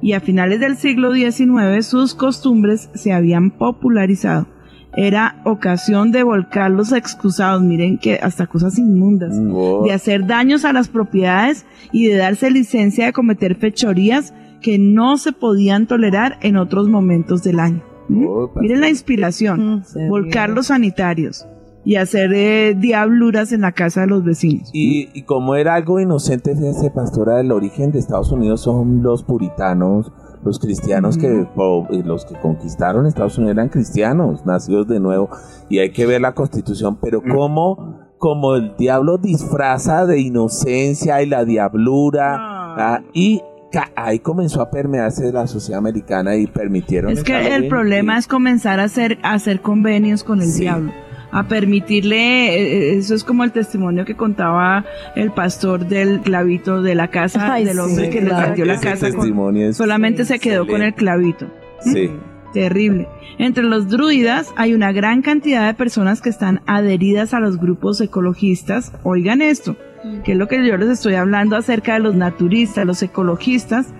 Y 0.00 0.14
a 0.14 0.20
finales 0.20 0.60
del 0.60 0.76
siglo 0.76 1.12
XIX 1.12 1.84
sus 1.84 2.14
costumbres 2.14 2.88
se 2.94 3.12
habían 3.12 3.50
popularizado. 3.50 4.46
Era 4.96 5.40
ocasión 5.44 6.10
de 6.10 6.24
volcar 6.24 6.70
los 6.70 6.92
excusados, 6.92 7.62
miren 7.62 7.98
que 7.98 8.14
hasta 8.14 8.46
cosas 8.46 8.76
inmundas, 8.78 9.36
Oh, 9.52 9.84
de 9.84 9.92
hacer 9.92 10.26
daños 10.26 10.64
a 10.64 10.72
las 10.72 10.88
propiedades 10.88 11.64
y 11.92 12.06
de 12.06 12.16
darse 12.16 12.50
licencia 12.50 13.06
de 13.06 13.12
cometer 13.12 13.54
fechorías 13.56 14.34
que 14.60 14.78
no 14.78 15.16
se 15.16 15.32
podían 15.32 15.86
tolerar 15.86 16.38
en 16.40 16.56
otros 16.56 16.88
momentos 16.88 17.42
del 17.42 17.60
año. 17.60 17.89
¿Mm? 18.10 18.26
Oh. 18.26 18.50
Miren 18.56 18.80
la 18.80 18.88
inspiración 18.88 19.84
Mm, 19.94 20.08
volcar 20.08 20.50
los 20.50 20.66
sanitarios 20.68 21.46
y 21.84 21.96
hacer 21.96 22.32
eh, 22.34 22.74
diabluras 22.78 23.52
en 23.52 23.62
la 23.62 23.72
casa 23.72 24.02
de 24.02 24.06
los 24.08 24.22
vecinos. 24.24 24.68
Y, 24.74 25.08
y 25.14 25.22
como 25.22 25.54
era 25.54 25.74
algo 25.74 25.98
inocente, 26.00 26.54
fíjese, 26.54 26.90
pastora, 26.90 27.40
el 27.40 27.52
origen 27.52 27.90
de 27.92 27.98
Estados 27.98 28.30
Unidos 28.32 28.60
son 28.60 29.02
los 29.02 29.24
puritanos, 29.24 30.12
los 30.44 30.58
cristianos 30.58 31.16
que 31.18 31.46
po- 31.54 31.86
los 32.04 32.24
que 32.26 32.34
conquistaron 32.40 33.06
Estados 33.06 33.38
Unidos 33.38 33.56
eran 33.56 33.68
cristianos, 33.70 34.44
nacidos 34.46 34.88
de 34.88 35.00
nuevo, 35.00 35.30
y 35.70 35.78
hay 35.78 35.90
que 35.92 36.04
ver 36.06 36.20
la 36.20 36.34
constitución, 36.34 36.98
pero 37.00 37.22
como, 37.22 37.98
como 38.18 38.56
el 38.56 38.74
diablo 38.76 39.16
disfraza 39.18 40.04
de 40.06 40.20
inocencia 40.20 41.22
y 41.22 41.26
la 41.26 41.44
diablura, 41.46 42.36
ah, 42.38 43.02
y 43.14 43.38
ca- 43.38 43.44
ahí 43.96 44.18
comenzó 44.18 44.60
a 44.62 44.70
permearse 44.70 45.32
la 45.32 45.46
sociedad 45.46 45.78
americana 45.78 46.36
y 46.36 46.46
permitieron 46.46 47.12
Es 47.12 47.22
que 47.22 47.36
el 47.38 47.44
Halloween, 47.44 47.68
problema 47.68 48.14
y- 48.16 48.18
es 48.18 48.26
comenzar 48.26 48.80
a 48.80 48.84
hacer, 48.84 49.18
a 49.22 49.32
hacer 49.34 49.60
convenios 49.60 50.24
con 50.24 50.40
el 50.40 50.48
Sí. 50.48 50.62
diablo, 50.62 50.92
a 51.32 51.46
permitirle, 51.46 52.56
eh, 52.56 52.96
eso 52.98 53.14
es 53.14 53.22
como 53.24 53.44
el 53.44 53.52
testimonio 53.52 54.04
que 54.04 54.16
contaba 54.16 54.84
el 55.14 55.30
pastor 55.32 55.86
del 55.86 56.20
clavito 56.20 56.82
de 56.82 56.94
la 56.94 57.08
casa, 57.08 57.52
Ay, 57.54 57.64
del 57.64 57.78
hombre 57.78 58.06
sí, 58.06 58.10
que 58.10 58.20
le 58.20 58.34
vendió 58.34 58.64
la 58.64 58.74
Ese 58.74 58.84
casa, 58.84 59.12
con- 59.12 59.72
solamente 59.74 60.24
se 60.24 60.38
quedó 60.38 60.66
con 60.66 60.82
el 60.82 60.94
clavito. 60.94 61.46
Sí. 61.80 62.10
Terrible. 62.52 63.06
Entre 63.38 63.62
los 63.62 63.88
druidas 63.88 64.48
hay 64.56 64.74
una 64.74 64.90
gran 64.90 65.22
cantidad 65.22 65.66
de 65.68 65.74
personas 65.74 66.20
que 66.20 66.28
están 66.30 66.62
adheridas 66.66 67.32
a 67.32 67.38
los 67.38 67.58
grupos 67.60 68.00
ecologistas. 68.00 68.90
Oigan 69.04 69.40
esto, 69.40 69.76
que 70.24 70.32
es 70.32 70.38
lo 70.38 70.48
que 70.48 70.66
yo 70.66 70.76
les 70.76 70.88
estoy 70.88 71.14
hablando 71.14 71.56
acerca 71.56 71.94
de 71.94 72.00
los 72.00 72.14
naturistas, 72.14 72.86
los 72.86 73.02
ecologistas, 73.02 73.92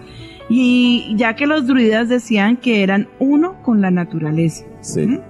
y 0.49 1.15
ya 1.17 1.37
que 1.37 1.47
los 1.47 1.67
druidas 1.67 2.09
decían 2.09 2.57
que 2.57 2.83
eran 2.83 3.09
uno 3.19 3.63
con 3.63 3.81
la 3.81 3.91
naturaleza. 3.91 4.65
Sí. 4.81 5.07
¿Mm? 5.07 5.21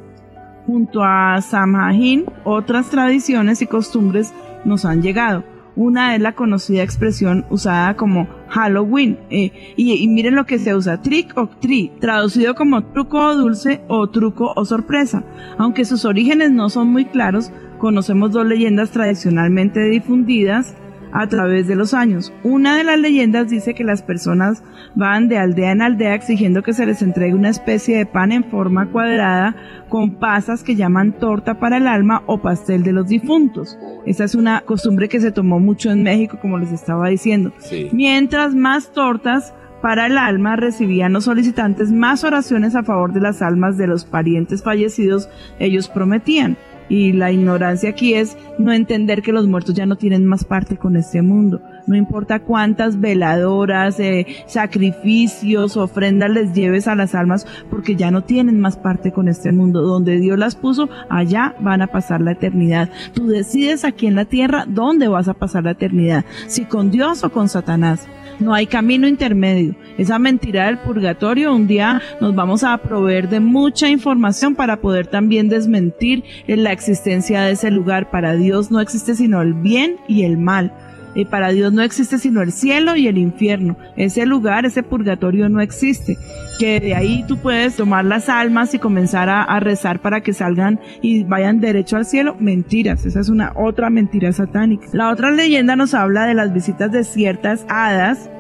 Junto 0.66 1.02
a 1.02 1.40
Samhain, 1.42 2.24
otras 2.44 2.90
tradiciones 2.90 3.61
y 3.61 3.66
costumbres 3.66 4.33
nos 4.64 4.85
han 4.85 5.02
llegado. 5.02 5.44
Una 5.76 6.14
es 6.14 6.20
la 6.20 6.33
conocida 6.33 6.83
expresión 6.83 7.44
usada 7.48 7.96
como 7.96 8.28
Halloween. 8.48 9.18
eh, 9.30 9.52
y, 9.76 9.92
y 9.92 10.09
miren 10.09 10.35
lo 10.35 10.44
que 10.46 10.59
se 10.59 10.74
usa, 10.74 11.00
trick 11.00 11.37
or 11.37 11.48
treat, 11.61 11.98
traducido 12.00 12.54
como 12.54 12.83
truco 12.85 13.18
o 13.18 13.35
dulce 13.37 13.80
o 13.88 14.09
truco 14.09 14.52
o 14.56 14.64
sorpresa. 14.64 15.24
Aunque 15.59 15.85
sus 15.85 16.04
orígenes 16.04 16.50
no 16.50 16.70
son 16.70 16.88
muy 16.88 17.04
claros, 17.04 17.52
conocemos 17.80 18.30
dos 18.30 18.46
leyendas 18.46 18.90
tradicionalmente 18.90 19.80
difundidas 19.88 20.76
a 21.12 21.26
través 21.26 21.66
de 21.66 21.74
los 21.74 21.94
años. 21.94 22.32
Una 22.44 22.76
de 22.76 22.84
las 22.84 23.00
leyendas 23.00 23.48
dice 23.48 23.74
que 23.74 23.82
las 23.82 24.02
personas 24.02 24.62
van 24.94 25.28
de 25.28 25.38
aldea 25.38 25.72
en 25.72 25.82
aldea 25.82 26.14
exigiendo 26.14 26.62
que 26.62 26.72
se 26.72 26.86
les 26.86 27.02
entregue 27.02 27.34
una 27.34 27.48
especie 27.48 27.96
de 27.96 28.06
pan 28.06 28.30
en 28.30 28.44
forma 28.44 28.86
cuadrada 28.86 29.56
con 29.88 30.16
pasas 30.16 30.62
que 30.62 30.76
llaman 30.76 31.18
torta 31.18 31.58
para 31.58 31.78
el 31.78 31.88
alma 31.88 32.22
o 32.26 32.38
pastel 32.40 32.84
de 32.84 32.92
los 32.92 33.08
difuntos. 33.08 33.76
Esa 34.06 34.24
es 34.24 34.34
una 34.34 34.60
costumbre 34.60 35.08
que 35.08 35.20
se 35.20 35.32
tomó 35.32 35.58
mucho 35.58 35.90
en 35.90 36.02
México, 36.02 36.38
como 36.40 36.58
les 36.58 36.70
estaba 36.70 37.08
diciendo. 37.08 37.52
Sí. 37.58 37.88
Mientras 37.92 38.54
más 38.54 38.92
tortas 38.92 39.52
para 39.82 40.06
el 40.06 40.18
alma 40.18 40.56
recibían 40.56 41.12
los 41.12 41.24
solicitantes 41.24 41.90
más 41.90 42.22
oraciones 42.22 42.76
a 42.76 42.82
favor 42.82 43.12
de 43.12 43.20
las 43.20 43.40
almas 43.40 43.78
de 43.78 43.86
los 43.86 44.04
parientes 44.04 44.62
fallecidos, 44.62 45.28
ellos 45.58 45.88
prometían. 45.88 46.56
Y 46.90 47.12
la 47.12 47.33
ignorancia 47.33 47.90
aquí 47.90 48.14
es 48.14 48.37
no 48.59 48.72
entender 48.72 49.22
que 49.22 49.33
los 49.33 49.46
muertos 49.46 49.74
ya 49.74 49.87
no 49.87 49.96
tienen 49.96 50.26
más 50.26 50.44
parte 50.44 50.76
con 50.76 50.96
este 50.96 51.22
mundo. 51.22 51.62
No 51.87 51.96
importa 51.96 52.40
cuántas 52.40 53.00
veladoras, 53.00 53.98
eh, 54.00 54.26
sacrificios, 54.46 55.76
ofrendas 55.76 56.31
les 56.31 56.53
lleves 56.53 56.88
a 56.88 56.94
las 56.94 57.14
almas, 57.14 57.46
porque 57.70 57.96
ya 57.96 58.11
no 58.11 58.22
tienen 58.22 58.61
más 58.61 58.76
parte 58.76 59.12
con 59.12 59.29
este 59.29 59.53
mundo. 59.53 59.83
Donde 59.83 60.18
Dios 60.18 60.38
las 60.38 60.57
puso, 60.57 60.90
allá 61.09 61.55
van 61.61 61.81
a 61.81 61.87
pasar 61.87 62.20
la 62.20 62.33
eternidad. 62.33 62.90
Tú 63.14 63.29
decides 63.29 63.85
aquí 63.85 64.07
en 64.07 64.16
la 64.16 64.24
tierra 64.24 64.66
dónde 64.68 65.09
vas 65.09 65.29
a 65.29 65.35
pasar 65.35 65.64
la 65.64 65.72
eternidad, 65.72 66.24
si 66.48 66.64
con 66.64 66.90
Dios 66.90 67.24
o 67.24 67.31
con 67.31 67.48
Satanás. 67.48 68.07
No 68.40 68.55
hay 68.55 68.66
camino 68.66 69.07
intermedio. 69.07 69.76
Esa 69.98 70.18
mentira 70.18 70.66
del 70.66 70.79
purgatorio, 70.79 71.55
un 71.55 71.66
día 71.66 72.00
nos 72.22 72.35
vamos 72.35 72.64
a 72.64 72.79
proveer 72.79 73.29
de 73.29 73.38
mucha 73.38 73.88
información 73.88 74.55
para 74.55 74.81
poder 74.81 75.07
también 75.07 75.50
desmentir 75.50 76.24
en 76.46 76.64
la 76.64 76.72
existencia 76.72 77.42
de 77.42 77.53
ese 77.53 77.70
lugar. 77.70 78.11
Para 78.11 78.35
Dios 78.37 78.70
no 78.70 78.81
existe 78.81 79.14
sino 79.14 79.42
el 79.42 79.53
bien 79.53 79.96
y 80.09 80.22
el 80.22 80.38
mal. 80.38 80.72
Y 81.14 81.25
para 81.25 81.51
Dios 81.51 81.73
no 81.73 81.83
existe 81.83 82.18
sino 82.18 82.42
el 82.42 82.53
cielo 82.53 82.96
y 82.96 83.09
el 83.09 83.18
infierno. 83.18 83.77
Ese 83.96 84.27
lugar, 84.27 84.66
ese 84.66 84.83
purgatorio 84.83 85.49
no 85.49 85.61
existe. 85.61 86.16
Que 86.59 86.81
de 86.81 86.94
ahí 86.94 87.25
tú 87.27 87.38
puedes 87.38 87.77
tomar 87.77 88.05
las 88.05 88.29
almas 88.29 88.75
y 88.75 88.79
comenzar 88.79 89.29
a, 89.29 89.61
rezar 89.61 90.01
para 90.01 90.20
que 90.20 90.33
salgan 90.33 90.79
y 91.03 91.25
vayan 91.25 91.61
derecho 91.61 91.96
al 91.96 92.05
cielo. 92.05 92.37
Mentiras. 92.38 93.05
Esa 93.07 93.20
es 93.20 93.29
una 93.29 93.53
otra 93.57 93.90
mentira 93.90 94.33
satánica. 94.33 94.87
La 94.92 95.11
otra 95.11 95.31
leyenda 95.31 95.77
nos 95.77 95.94
habla 95.94 96.27
de 96.27 96.35
las 96.35 96.53
visitas 96.53 96.92
de 96.92 97.05
ciertas 97.05 97.64
hadas 97.68 98.31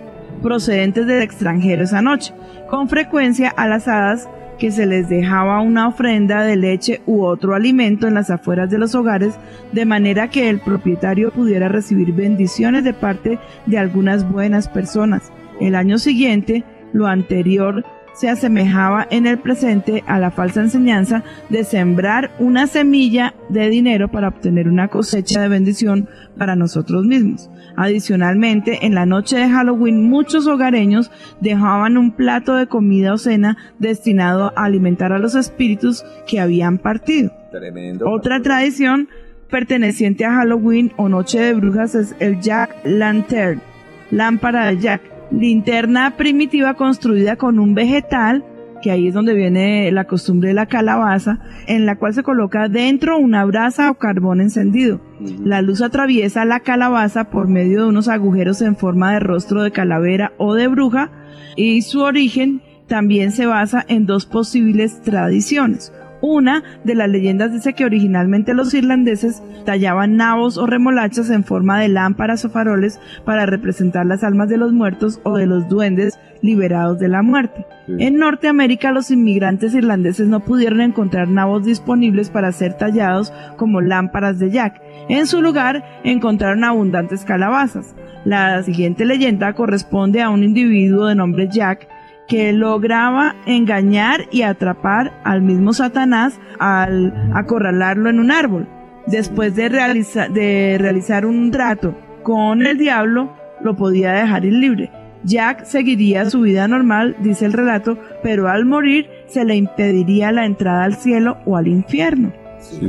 procedentes 0.42 1.06
del 1.06 1.22
extranjero 1.22 1.84
esa 1.84 2.02
noche. 2.02 2.32
Con 2.68 2.88
frecuencia 2.88 3.50
a 3.50 3.66
las 3.66 3.88
hadas 3.88 4.28
que 4.60 4.70
se 4.70 4.86
les 4.86 5.08
dejaba 5.08 5.60
una 5.60 5.88
ofrenda 5.88 6.44
de 6.44 6.54
leche 6.54 7.00
u 7.06 7.24
otro 7.24 7.54
alimento 7.54 8.06
en 8.06 8.14
las 8.14 8.30
afueras 8.30 8.70
de 8.70 8.78
los 8.78 8.94
hogares, 8.94 9.34
de 9.72 9.86
manera 9.86 10.28
que 10.28 10.50
el 10.50 10.60
propietario 10.60 11.32
pudiera 11.32 11.68
recibir 11.68 12.12
bendiciones 12.12 12.84
de 12.84 12.92
parte 12.92 13.38
de 13.64 13.78
algunas 13.78 14.30
buenas 14.30 14.68
personas. 14.68 15.32
El 15.60 15.74
año 15.74 15.98
siguiente, 15.98 16.62
lo 16.92 17.06
anterior 17.06 17.84
se 18.20 18.28
asemejaba 18.28 19.06
en 19.10 19.26
el 19.26 19.38
presente 19.38 20.04
a 20.06 20.18
la 20.18 20.30
falsa 20.30 20.60
enseñanza 20.60 21.24
de 21.48 21.64
sembrar 21.64 22.32
una 22.38 22.66
semilla 22.66 23.32
de 23.48 23.70
dinero 23.70 24.08
para 24.08 24.28
obtener 24.28 24.68
una 24.68 24.88
cosecha 24.88 25.40
de 25.40 25.48
bendición 25.48 26.06
para 26.36 26.54
nosotros 26.54 27.06
mismos. 27.06 27.48
Adicionalmente, 27.76 28.84
en 28.84 28.94
la 28.94 29.06
noche 29.06 29.38
de 29.38 29.48
Halloween 29.48 30.10
muchos 30.10 30.46
hogareños 30.46 31.10
dejaban 31.40 31.96
un 31.96 32.10
plato 32.10 32.56
de 32.56 32.66
comida 32.66 33.14
o 33.14 33.16
cena 33.16 33.56
destinado 33.78 34.52
a 34.54 34.64
alimentar 34.64 35.14
a 35.14 35.18
los 35.18 35.34
espíritus 35.34 36.04
que 36.26 36.40
habían 36.40 36.76
partido. 36.76 37.32
Tremendo. 37.50 38.06
Otra 38.06 38.42
tradición 38.42 39.08
perteneciente 39.48 40.26
a 40.26 40.34
Halloween 40.34 40.92
o 40.98 41.08
Noche 41.08 41.40
de 41.40 41.54
Brujas 41.54 41.94
es 41.94 42.14
el 42.20 42.38
Jack 42.42 42.76
Lantern, 42.84 43.62
lámpara 44.10 44.66
de 44.66 44.78
Jack, 44.78 45.00
linterna 45.30 46.16
primitiva 46.16 46.74
construida 46.74 47.36
con 47.36 47.58
un 47.58 47.74
vegetal, 47.74 48.44
que 48.82 48.90
ahí 48.90 49.08
es 49.08 49.14
donde 49.14 49.34
viene 49.34 49.90
la 49.92 50.04
costumbre 50.04 50.48
de 50.48 50.54
la 50.54 50.66
calabaza, 50.66 51.38
en 51.66 51.86
la 51.86 51.96
cual 51.96 52.14
se 52.14 52.22
coloca 52.22 52.68
dentro 52.68 53.18
una 53.18 53.44
brasa 53.44 53.90
o 53.90 53.94
carbón 53.94 54.40
encendido. 54.40 55.00
La 55.44 55.60
luz 55.60 55.82
atraviesa 55.82 56.44
la 56.44 56.60
calabaza 56.60 57.24
por 57.24 57.46
medio 57.46 57.82
de 57.82 57.88
unos 57.88 58.08
agujeros 58.08 58.62
en 58.62 58.76
forma 58.76 59.12
de 59.12 59.20
rostro 59.20 59.62
de 59.62 59.70
calavera 59.70 60.32
o 60.38 60.54
de 60.54 60.68
bruja 60.68 61.10
y 61.56 61.82
su 61.82 62.00
origen 62.00 62.62
también 62.86 63.32
se 63.32 63.46
basa 63.46 63.84
en 63.86 64.06
dos 64.06 64.26
posibles 64.26 65.02
tradiciones. 65.02 65.92
Una 66.22 66.62
de 66.84 66.94
las 66.94 67.08
leyendas 67.08 67.52
dice 67.52 67.72
que 67.72 67.84
originalmente 67.84 68.54
los 68.54 68.74
irlandeses 68.74 69.42
tallaban 69.64 70.16
nabos 70.16 70.58
o 70.58 70.66
remolachas 70.66 71.30
en 71.30 71.44
forma 71.44 71.80
de 71.80 71.88
lámparas 71.88 72.44
o 72.44 72.50
faroles 72.50 73.00
para 73.24 73.46
representar 73.46 74.04
las 74.06 74.22
almas 74.22 74.48
de 74.48 74.58
los 74.58 74.72
muertos 74.72 75.20
o 75.24 75.36
de 75.36 75.46
los 75.46 75.68
duendes 75.68 76.18
liberados 76.42 76.98
de 76.98 77.08
la 77.08 77.22
muerte. 77.22 77.66
En 77.98 78.18
Norteamérica 78.18 78.92
los 78.92 79.10
inmigrantes 79.10 79.74
irlandeses 79.74 80.28
no 80.28 80.40
pudieron 80.40 80.80
encontrar 80.80 81.28
nabos 81.28 81.64
disponibles 81.64 82.30
para 82.30 82.52
ser 82.52 82.74
tallados 82.74 83.32
como 83.56 83.80
lámparas 83.80 84.38
de 84.38 84.50
Jack. 84.50 84.80
En 85.08 85.26
su 85.26 85.40
lugar 85.42 85.84
encontraron 86.04 86.64
abundantes 86.64 87.24
calabazas. 87.24 87.94
La 88.24 88.62
siguiente 88.62 89.06
leyenda 89.06 89.54
corresponde 89.54 90.20
a 90.20 90.30
un 90.30 90.44
individuo 90.44 91.06
de 91.06 91.14
nombre 91.14 91.48
Jack 91.50 91.88
que 92.30 92.52
lograba 92.54 93.34
engañar 93.44 94.26
y 94.30 94.42
atrapar 94.42 95.12
al 95.24 95.42
mismo 95.42 95.72
Satanás 95.74 96.40
al 96.58 97.12
acorralarlo 97.34 98.08
en 98.08 98.20
un 98.20 98.30
árbol. 98.30 98.66
Después 99.06 99.56
de, 99.56 99.68
realiza- 99.68 100.28
de 100.28 100.76
realizar 100.78 101.26
un 101.26 101.50
trato 101.50 101.94
con 102.22 102.64
el 102.64 102.78
diablo, 102.78 103.34
lo 103.62 103.74
podía 103.76 104.12
dejar 104.12 104.44
ir 104.44 104.52
libre. 104.54 104.90
Jack 105.24 105.64
seguiría 105.64 106.30
su 106.30 106.40
vida 106.42 106.68
normal, 106.68 107.16
dice 107.20 107.44
el 107.46 107.52
relato, 107.52 107.98
pero 108.22 108.48
al 108.48 108.64
morir 108.64 109.08
se 109.26 109.44
le 109.44 109.56
impediría 109.56 110.32
la 110.32 110.46
entrada 110.46 110.84
al 110.84 110.94
cielo 110.94 111.36
o 111.44 111.56
al 111.56 111.66
infierno. 111.66 112.32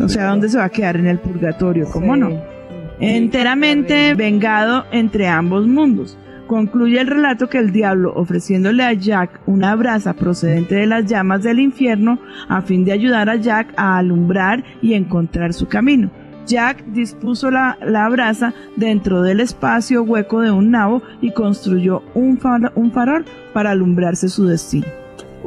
O 0.01 0.07
sea, 0.07 0.27
¿dónde 0.27 0.49
se 0.49 0.57
va 0.59 0.65
a 0.65 0.69
quedar? 0.69 0.97
En 0.97 1.07
el 1.07 1.17
purgatorio, 1.19 1.87
¿cómo 1.91 2.13
Sí. 2.13 2.19
no? 2.21 2.51
enteramente 3.03 4.13
vengado 4.13 4.85
entre 4.91 5.27
ambos 5.27 5.65
mundos. 5.67 6.17
Concluye 6.55 6.99
el 6.99 7.07
relato 7.07 7.47
que 7.47 7.59
el 7.59 7.71
diablo, 7.71 8.11
ofreciéndole 8.13 8.83
a 8.83 8.91
Jack 8.91 9.39
una 9.45 9.73
brasa 9.73 10.11
procedente 10.15 10.75
de 10.75 10.85
las 10.85 11.05
llamas 11.05 11.43
del 11.43 11.61
infierno, 11.61 12.19
a 12.49 12.61
fin 12.61 12.83
de 12.83 12.91
ayudar 12.91 13.29
a 13.29 13.37
Jack 13.37 13.73
a 13.77 13.97
alumbrar 13.97 14.61
y 14.81 14.95
encontrar 14.95 15.53
su 15.53 15.69
camino. 15.69 16.11
Jack 16.45 16.83
dispuso 16.87 17.51
la, 17.51 17.77
la 17.81 18.09
brasa 18.09 18.53
dentro 18.75 19.21
del 19.21 19.39
espacio 19.39 20.03
hueco 20.03 20.41
de 20.41 20.51
un 20.51 20.71
nabo 20.71 21.01
y 21.21 21.31
construyó 21.31 22.03
un, 22.15 22.37
far- 22.37 22.73
un 22.75 22.91
farol 22.91 23.23
para 23.53 23.71
alumbrarse 23.71 24.27
su 24.27 24.45
destino. 24.45 24.87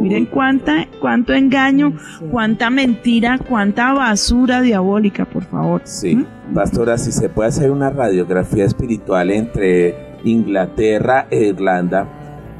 Miren 0.00 0.24
cuánta, 0.24 0.88
cuánto 1.02 1.34
engaño, 1.34 1.92
cuánta 2.30 2.70
mentira, 2.70 3.36
cuánta 3.46 3.92
basura 3.92 4.62
diabólica, 4.62 5.26
por 5.26 5.44
favor. 5.44 5.82
Sí, 5.84 6.16
¿Mm? 6.16 6.55
pastora, 6.55 6.96
si 6.96 7.12
se 7.12 7.28
puede 7.28 7.50
hacer 7.50 7.70
una 7.70 7.90
radiografía 7.90 8.64
espiritual 8.64 9.30
entre 9.30 10.13
Inglaterra 10.25 11.27
e 11.31 11.47
Irlanda, 11.49 12.07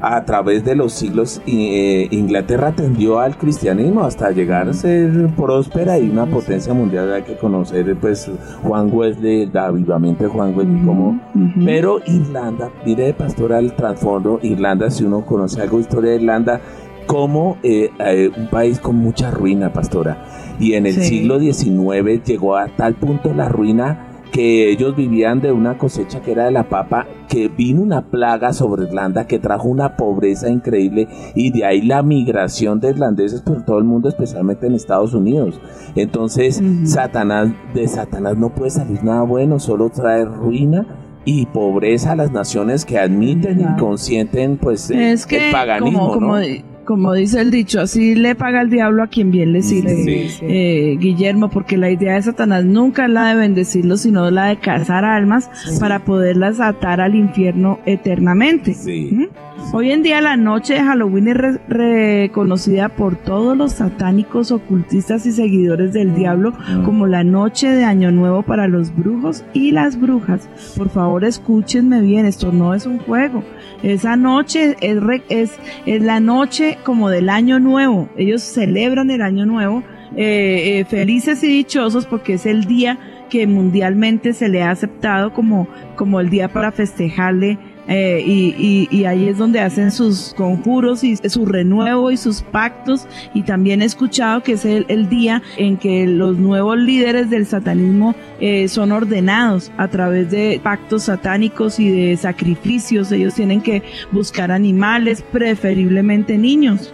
a 0.01 0.23
través 0.25 0.63
de 0.63 0.75
los 0.75 0.93
siglos, 0.93 1.41
eh, 1.47 2.07
Inglaterra 2.11 2.73
tendió 2.75 3.19
al 3.19 3.37
cristianismo 3.37 4.03
hasta 4.03 4.29
llegar 4.31 4.67
a 4.69 4.73
ser 4.73 5.29
próspera 5.35 5.97
y 5.97 6.09
una 6.09 6.25
potencia 6.27 6.73
mundial. 6.73 7.11
Hay 7.13 7.23
que 7.23 7.35
conocer, 7.37 7.95
pues, 7.95 8.29
Juan 8.61 8.89
Wesley, 8.93 9.43
el 9.43 9.57
avivamiento 9.57 10.25
de 10.25 10.29
Juan 10.29 10.55
Wesley, 10.55 10.81
como 10.85 11.19
pero 11.63 12.01
Irlanda, 12.05 12.69
mire, 12.85 13.13
pastora, 13.13 13.57
el 13.57 13.73
trasfondo, 13.73 14.39
Irlanda, 14.43 14.91
si 14.91 15.05
uno 15.05 15.25
conoce 15.25 15.61
algo 15.61 15.77
de 15.77 15.83
historia 15.83 16.11
de 16.11 16.17
Irlanda, 16.17 16.61
como 17.07 17.57
eh, 17.63 17.89
eh, 17.99 18.31
un 18.35 18.47
país 18.47 18.79
con 18.79 18.97
mucha 18.97 19.31
ruina, 19.31 19.71
pastora. 19.71 20.25
Y 20.59 20.73
en 20.73 20.85
el 20.85 20.93
Sí. 20.93 21.03
siglo 21.19 21.39
XIX 21.39 22.21
llegó 22.23 22.57
a 22.57 22.67
tal 22.67 22.95
punto 22.95 23.33
la 23.33 23.47
ruina 23.49 24.04
que 24.31 24.69
ellos 24.69 24.95
vivían 24.95 25.41
de 25.41 25.51
una 25.51 25.77
cosecha 25.77 26.21
que 26.21 26.31
era 26.31 26.45
de 26.45 26.51
la 26.51 26.69
papa, 26.69 27.05
que 27.29 27.47
vino 27.47 27.81
una 27.81 28.09
plaga 28.09 28.53
sobre 28.53 28.83
Irlanda 28.83 29.27
que 29.27 29.39
trajo 29.39 29.67
una 29.67 29.95
pobreza 29.95 30.49
increíble 30.49 31.07
y 31.35 31.51
de 31.51 31.65
ahí 31.65 31.81
la 31.81 32.03
migración 32.03 32.79
de 32.79 32.89
irlandeses 32.89 33.41
por 33.41 33.63
todo 33.63 33.77
el 33.77 33.85
mundo, 33.85 34.09
especialmente 34.09 34.67
en 34.67 34.73
Estados 34.75 35.13
Unidos. 35.13 35.59
Entonces. 35.95 36.61
Satanás, 36.85 37.49
de 37.73 37.87
Satanás 37.87 38.37
no 38.37 38.49
puede 38.49 38.71
salir 38.71 39.03
nada 39.03 39.23
bueno, 39.23 39.59
solo 39.59 39.89
trae 39.89 40.25
ruina 40.25 40.85
y 41.25 41.47
pobreza 41.47 42.11
a 42.11 42.15
las 42.15 42.31
naciones 42.31 42.85
que 42.85 42.99
admiten 42.99 43.59
y 43.61 43.79
consienten 43.79 44.57
pues 44.57 44.89
es 44.91 45.25
que, 45.25 45.47
el 45.47 45.51
paganismo, 45.51 45.99
como, 45.99 46.13
como, 46.13 46.37
¿no? 46.37 46.74
Como 46.85 47.13
dice 47.13 47.41
el 47.41 47.51
dicho, 47.51 47.81
así 47.81 48.15
le 48.15 48.35
paga 48.35 48.61
el 48.61 48.69
diablo 48.69 49.03
a 49.03 49.07
quien 49.07 49.31
bien 49.31 49.51
le 49.51 49.61
sirve. 49.61 49.95
Sí. 49.95 50.29
sí. 50.29 50.45
Eh, 50.47 50.97
Guillermo, 50.99 51.49
porque 51.49 51.77
la 51.77 51.89
idea 51.89 52.13
de 52.13 52.21
Satanás 52.21 52.63
nunca 52.63 53.05
es 53.05 53.11
la 53.11 53.29
de 53.29 53.35
bendecirlos, 53.35 54.01
sino 54.01 54.29
la 54.31 54.45
de 54.45 54.57
cazar 54.57 55.03
almas 55.03 55.49
para 55.79 56.05
poderlas 56.05 56.59
atar 56.59 57.01
al 57.01 57.15
infierno 57.15 57.79
eternamente. 57.85 58.75
¿Mm? 59.11 59.25
Hoy 59.73 59.91
en 59.91 60.03
día 60.03 60.21
la 60.21 60.37
noche 60.37 60.75
de 60.75 60.83
Halloween 60.83 61.27
es 61.27 61.35
re- 61.35 61.59
reconocida 61.67 62.89
por 62.89 63.15
todos 63.17 63.57
los 63.57 63.73
satánicos, 63.73 64.51
ocultistas 64.51 65.25
y 65.25 65.31
seguidores 65.31 65.91
del 65.91 66.15
diablo 66.15 66.53
como 66.85 67.07
la 67.07 67.23
noche 67.23 67.69
de 67.69 67.83
Año 67.83 68.11
Nuevo 68.11 68.43
para 68.43 68.67
los 68.67 68.95
brujos 68.95 69.43
y 69.53 69.71
las 69.71 69.99
brujas. 69.99 70.47
Por 70.77 70.89
favor, 70.89 71.25
escúchenme 71.25 72.01
bien, 72.01 72.25
esto 72.25 72.51
no 72.51 72.73
es 72.73 72.85
un 72.85 72.99
juego. 72.99 73.43
Esa 73.83 74.15
noche 74.15 74.77
es, 74.79 74.97
es, 75.29 75.59
es 75.85 76.01
la 76.01 76.19
noche 76.19 76.77
como 76.83 77.09
del 77.09 77.29
Año 77.29 77.59
Nuevo. 77.59 78.07
Ellos 78.17 78.43
celebran 78.43 79.09
el 79.09 79.21
Año 79.21 79.45
Nuevo 79.45 79.83
eh, 80.15 80.79
eh, 80.79 80.85
felices 80.85 81.43
y 81.43 81.47
dichosos 81.47 82.05
porque 82.05 82.33
es 82.35 82.45
el 82.45 82.65
día 82.65 82.97
que 83.29 83.47
mundialmente 83.47 84.31
se 84.33 84.47
le 84.47 84.63
ha 84.63 84.69
aceptado 84.71 85.33
como, 85.33 85.67
como 85.97 86.19
el 86.21 86.29
día 86.29 86.47
para 86.47 86.71
festejarle 86.71 87.57
eh, 87.87 88.23
y, 88.25 89.05
ahí 89.05 89.29
es 89.29 89.37
donde 89.37 89.59
hacen 89.59 89.91
sus 89.91 90.33
conjuros 90.35 91.03
y 91.03 91.17
su 91.17 91.45
renuevo 91.45 92.09
y 92.09 92.17
sus 92.17 92.41
pactos 92.41 93.07
y 93.35 93.43
también 93.43 93.83
he 93.83 93.85
escuchado 93.85 94.41
que 94.41 94.53
es 94.53 94.65
el, 94.65 95.09
día 95.09 95.43
en 95.57 95.77
que 95.77 96.07
los 96.07 96.37
nuevos 96.37 96.79
líderes 96.79 97.29
del 97.29 97.45
satanismo 97.45 98.15
eh, 98.39 98.67
son 98.69 98.91
ordenados 98.91 99.71
a 99.77 99.87
través 99.87 100.31
de 100.31 100.59
pactos 100.63 101.03
satánicos 101.03 101.79
y 101.79 101.89
de 101.89 102.17
sacrificios 102.17 103.11
ellos 103.11 103.35
tienen 103.35 103.61
que 103.61 103.83
buscar 104.11 104.51
animales 104.51 105.21
preferiblemente 105.21 106.37
niños. 106.37 106.93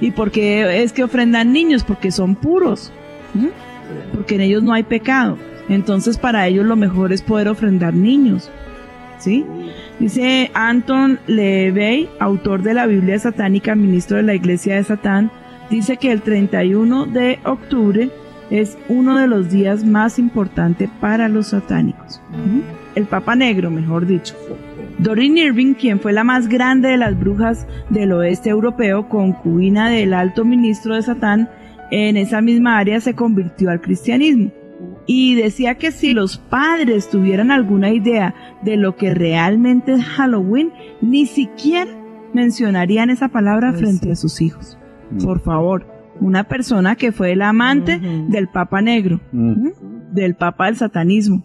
¿Y 0.00 0.12
por 0.12 0.30
qué 0.30 0.82
es 0.82 0.92
que 0.92 1.04
ofrendan 1.04 1.52
niños? 1.52 1.84
Porque 1.84 2.10
son 2.10 2.34
puros. 2.34 2.92
Porque 4.14 4.36
en 4.36 4.42
ellos 4.42 4.62
no 4.62 4.72
hay 4.72 4.84
pecado. 4.84 5.36
Entonces 5.68 6.18
para 6.18 6.46
ellos 6.46 6.64
lo 6.64 6.76
mejor 6.76 7.12
es 7.12 7.22
poder 7.22 7.48
ofrendar 7.48 7.94
niños. 7.94 8.50
Dice 9.98 10.50
Anton 10.54 11.18
LeVey, 11.26 12.08
autor 12.18 12.62
de 12.62 12.74
la 12.74 12.86
Biblia 12.86 13.18
satánica, 13.18 13.74
ministro 13.74 14.16
de 14.16 14.24
la 14.24 14.34
Iglesia 14.34 14.76
de 14.76 14.84
Satán, 14.84 15.30
dice 15.70 15.96
que 15.96 16.12
el 16.12 16.22
31 16.22 17.06
de 17.06 17.38
octubre 17.44 18.10
es 18.50 18.76
uno 18.88 19.18
de 19.18 19.26
los 19.26 19.50
días 19.50 19.84
más 19.84 20.18
importantes 20.18 20.90
para 21.00 21.28
los 21.28 21.48
satánicos. 21.48 22.20
El 22.94 23.06
Papa 23.06 23.34
Negro, 23.34 23.70
mejor 23.70 24.06
dicho. 24.06 24.34
Doreen 24.98 25.38
Irving, 25.38 25.74
quien 25.74 25.98
fue 25.98 26.12
la 26.12 26.22
más 26.22 26.48
grande 26.48 26.90
de 26.90 26.96
las 26.96 27.18
brujas 27.18 27.66
del 27.90 28.12
oeste 28.12 28.50
europeo, 28.50 29.08
concubina 29.08 29.88
del 29.88 30.14
alto 30.14 30.44
ministro 30.44 30.94
de 30.94 31.02
Satán, 31.02 31.48
en 31.90 32.16
esa 32.16 32.40
misma 32.40 32.78
área 32.78 33.00
se 33.00 33.14
convirtió 33.14 33.70
al 33.70 33.80
cristianismo. 33.80 34.50
Y 35.06 35.34
decía 35.34 35.74
que 35.76 35.90
si 35.92 36.14
los 36.14 36.38
padres 36.38 37.10
tuvieran 37.10 37.50
alguna 37.50 37.90
idea 37.90 38.34
de 38.62 38.76
lo 38.76 38.96
que 38.96 39.12
realmente 39.12 39.92
es 39.94 40.04
Halloween, 40.04 40.72
ni 41.02 41.26
siquiera 41.26 41.90
mencionarían 42.32 43.10
esa 43.10 43.28
palabra 43.28 43.70
Pues 43.70 43.80
frente 43.82 44.06
sí. 44.06 44.10
a 44.12 44.16
sus 44.16 44.40
hijos. 44.40 44.78
Por 45.22 45.40
favor, 45.40 45.86
una 46.20 46.44
persona 46.44 46.96
que 46.96 47.12
fue 47.12 47.32
el 47.32 47.42
amante 47.42 48.00
del 48.28 48.48
Papa 48.48 48.80
Negro 48.80 49.20
Mm. 49.32 49.68
del 50.12 50.34
Papa 50.34 50.66
del 50.66 50.76
satanismo. 50.76 51.44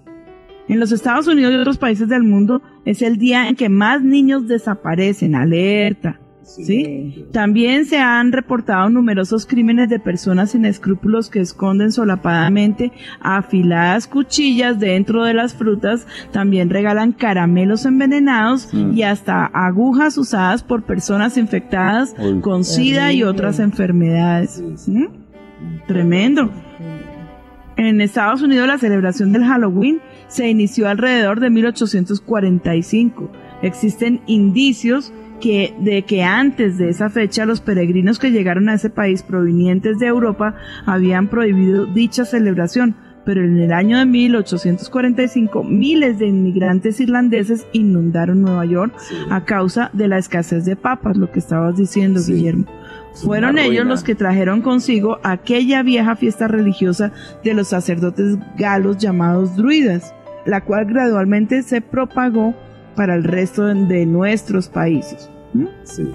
En 0.67 0.79
los 0.79 0.91
Estados 0.91 1.27
Unidos 1.27 1.51
y 1.51 1.55
otros 1.57 1.77
países 1.79 2.07
del 2.07 2.23
mundo 2.23 2.61
es 2.85 3.01
el 3.01 3.17
día 3.17 3.49
en 3.49 3.55
que 3.55 3.69
más 3.69 4.01
niños 4.03 4.47
desaparecen. 4.47 5.35
Alerta. 5.35 6.19
¿Sí? 6.55 7.25
También 7.31 7.85
se 7.85 7.97
han 7.99 8.31
reportado 8.31 8.89
numerosos 8.89 9.45
crímenes 9.45 9.89
de 9.89 9.99
personas 9.99 10.51
sin 10.51 10.65
escrúpulos 10.65 11.29
que 11.29 11.39
esconden 11.39 11.91
solapadamente 11.91 12.91
afiladas 13.19 14.07
cuchillas 14.07 14.79
dentro 14.79 15.23
de 15.23 15.33
las 15.33 15.53
frutas, 15.53 16.07
también 16.31 16.69
regalan 16.69 17.11
caramelos 17.11 17.85
envenenados 17.85 18.73
Mm. 18.73 18.93
y 18.97 19.03
hasta 19.03 19.45
agujas 19.45 20.17
usadas 20.17 20.63
por 20.63 20.83
personas 20.83 21.37
infectadas 21.37 22.15
Uy. 22.19 22.41
con 22.41 22.63
SIDA 22.63 23.11
y 23.13 23.23
otras 23.23 23.59
enfermedades. 23.59 24.63
Sí, 24.75 24.91
¿Mm? 24.91 25.07
Tremendo. 25.87 26.51
En 27.77 28.01
Estados 28.01 28.41
Unidos 28.41 28.67
la 28.67 28.77
celebración 28.77 29.31
del 29.31 29.45
Halloween 29.45 30.01
se 30.27 30.49
inició 30.49 30.89
alrededor 30.89 31.39
de 31.39 31.49
1845. 31.49 33.31
Existen 33.61 34.21
indicios 34.27 35.13
que 35.39 35.73
de 35.79 36.03
que 36.03 36.23
antes 36.23 36.77
de 36.77 36.89
esa 36.89 37.09
fecha 37.09 37.45
los 37.45 37.61
peregrinos 37.61 38.19
que 38.19 38.31
llegaron 38.31 38.69
a 38.69 38.75
ese 38.75 38.89
país 38.89 39.23
provenientes 39.23 39.99
de 39.99 40.07
Europa 40.07 40.55
habían 40.85 41.27
prohibido 41.27 41.85
dicha 41.85 42.25
celebración, 42.25 42.95
pero 43.25 43.43
en 43.43 43.57
el 43.59 43.73
año 43.73 43.97
de 43.99 44.05
1845 44.05 45.63
miles 45.63 46.19
de 46.19 46.27
inmigrantes 46.27 46.99
irlandeses 46.99 47.67
inundaron 47.73 48.41
Nueva 48.41 48.65
York 48.65 48.93
Sí. 48.97 49.15
a 49.29 49.45
causa 49.45 49.89
de 49.93 50.07
la 50.07 50.17
escasez 50.17 50.65
de 50.65 50.75
papas, 50.75 51.17
lo 51.17 51.31
que 51.31 51.39
estabas 51.39 51.75
diciendo, 51.77 52.19
Sí. 52.19 52.33
Guillermo. 52.33 52.65
Fueron 53.13 53.57
ellos 53.57 53.85
los 53.85 54.03
que 54.03 54.15
trajeron 54.15 54.61
consigo 54.61 55.19
aquella 55.23 55.83
vieja 55.83 56.15
fiesta 56.15 56.47
religiosa 56.47 57.11
de 57.43 57.53
los 57.53 57.67
sacerdotes 57.67 58.37
galos 58.57 58.97
llamados 58.97 59.55
druidas, 59.55 60.13
la 60.45 60.61
cual 60.61 60.85
gradualmente 60.85 61.63
se 61.63 61.81
propagó 61.81 62.53
para 62.99 63.15
el 63.15 63.23
resto 63.23 63.63
de, 63.65 64.05
nuestros 64.05 64.67
países. 64.67 65.29
¿Mm? 65.53 65.67
Sí. 65.83 66.11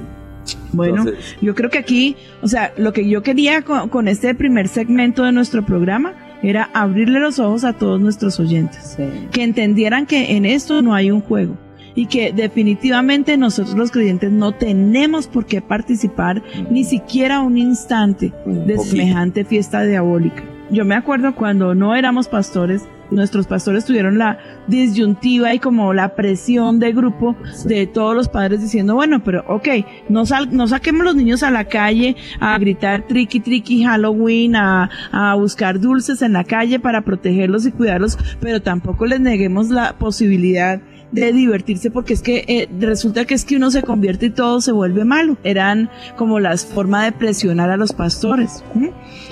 Bueno, 0.75 0.99
Entonces, 0.99 1.35
yo 1.41 1.55
creo 1.55 1.71
que 1.71 1.79
aquí, 1.79 2.15
o 2.43 2.47
sea, 2.47 2.75
lo 2.77 2.93
que 2.93 3.09
yo 3.09 3.23
quería 3.23 3.63
con, 3.63 3.89
con 3.89 4.07
este 4.07 4.35
primer 4.35 4.69
segmento 4.69 5.25
de 5.25 5.33
nuestro 5.33 5.65
programa 5.65 6.13
era 6.43 6.69
abrirle 6.75 7.21
los 7.21 7.39
ojos 7.39 7.65
a 7.65 7.73
todos 7.73 8.03
nuestros 8.03 8.39
oyentes 8.39 8.97
Sí. 8.99 9.05
que 9.33 9.43
entendieran 9.45 10.05
que 10.05 10.37
en 10.37 10.45
esto 10.45 10.83
no 10.83 10.93
hay 10.93 11.11
un 11.11 11.23
juego 11.23 11.57
y 11.95 12.05
que 12.05 12.35
definitivamente 12.35 13.39
nosotros 13.39 13.77
los 13.77 13.91
creyentes 13.91 14.31
no 14.31 14.53
tenemos 14.53 15.27
por 15.27 15.47
qué 15.47 15.63
participar 15.63 16.43
ni 16.71 16.85
siquiera 16.85 17.41
un 17.41 17.57
instante 17.57 18.35
Un 18.45 18.67
de 18.67 18.75
poquito. 18.75 18.97
semejante 18.97 19.47
fiesta 19.47 19.85
diabólica. 19.85 20.43
Yo 20.71 20.85
me 20.85 20.97
acuerdo 20.97 21.35
cuando 21.35 21.75
no 21.75 21.95
éramos 21.95 22.29
pastores, 22.29 22.83
nuestros 23.11 23.47
pastores 23.47 23.85
tuvieron 23.85 24.19
la 24.19 24.39
disyuntiva 24.67 25.55
y 25.55 25.59
como 25.59 25.93
la 25.93 26.15
presión 26.15 26.79
de 26.79 26.93
grupo 26.93 27.37
de 27.65 27.87
todos 27.87 28.15
los 28.15 28.29
padres 28.29 28.61
diciendo, 28.61 28.95
bueno, 28.95 29.23
pero 29.23 29.45
ok, 29.49 29.69
no, 30.09 30.27
sal- 30.27 30.49
no 30.55 30.67
saquemos 30.67 31.05
los 31.05 31.17
niños 31.17 31.43
a 31.43 31.51
la 31.51 31.65
calle 31.67 32.17
a 32.41 32.59
gritar 32.59 33.07
tricky 33.07 33.41
tricky 33.41 33.85
Halloween, 33.85 34.57
a, 34.57 34.91
a 35.13 35.35
buscar 35.35 35.81
dulces 35.81 36.23
en 36.23 36.33
la 36.35 36.45
calle 36.45 36.81
para 36.81 37.03
protegerlos 37.03 37.67
y 37.67 37.73
cuidarlos, 37.73 38.19
pero 38.41 38.63
tampoco 38.63 39.07
les 39.07 39.21
neguemos 39.21 39.71
la 39.71 39.95
posibilidad 39.99 40.81
de 41.13 41.33
divertirse 41.33 41.93
porque 41.93 42.13
es 42.13 42.23
que 42.23 42.45
eh, 42.49 42.69
resulta 42.81 43.25
que 43.25 43.35
es 43.35 43.45
que 43.45 43.57
uno 43.57 43.71
se 43.71 43.83
convierte 43.85 44.27
y 44.27 44.31
todo 44.31 44.61
se 44.61 44.73
vuelve 44.73 45.05
malo. 45.05 45.37
Eran 45.45 45.89
como 46.17 46.41
las 46.41 46.67
formas 46.67 47.05
de 47.05 47.13
presionar 47.13 47.71
a 47.71 47.77
los 47.77 47.93
pastores. 47.93 48.65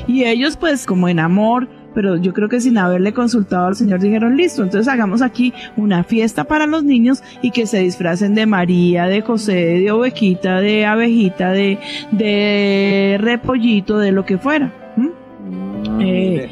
Y 0.06 0.22
ellos 0.22 0.56
pues 0.56 0.86
como 0.86 1.08
en 1.08 1.18
amor, 1.18 1.68
pero 1.94 2.16
yo 2.16 2.32
creo 2.32 2.48
que 2.48 2.60
sin 2.60 2.78
haberle 2.78 3.12
consultado 3.12 3.66
al 3.66 3.76
Señor 3.76 4.00
dijeron 4.00 4.36
listo, 4.36 4.62
entonces 4.62 4.88
hagamos 4.88 5.22
aquí 5.22 5.52
una 5.76 6.04
fiesta 6.04 6.44
para 6.44 6.66
los 6.66 6.84
niños 6.84 7.22
y 7.42 7.50
que 7.50 7.66
se 7.66 7.78
disfracen 7.80 8.34
de 8.34 8.46
María, 8.46 9.06
de 9.06 9.22
José, 9.22 9.54
de 9.54 9.90
ovejita, 9.90 10.60
de 10.60 10.86
abejita, 10.86 11.50
de, 11.52 11.78
de 12.12 13.18
repollito, 13.20 13.98
de 13.98 14.12
lo 14.12 14.24
que 14.24 14.38
fuera. 14.38 14.72
Mm, 14.96 16.00
Eh, 16.00 16.50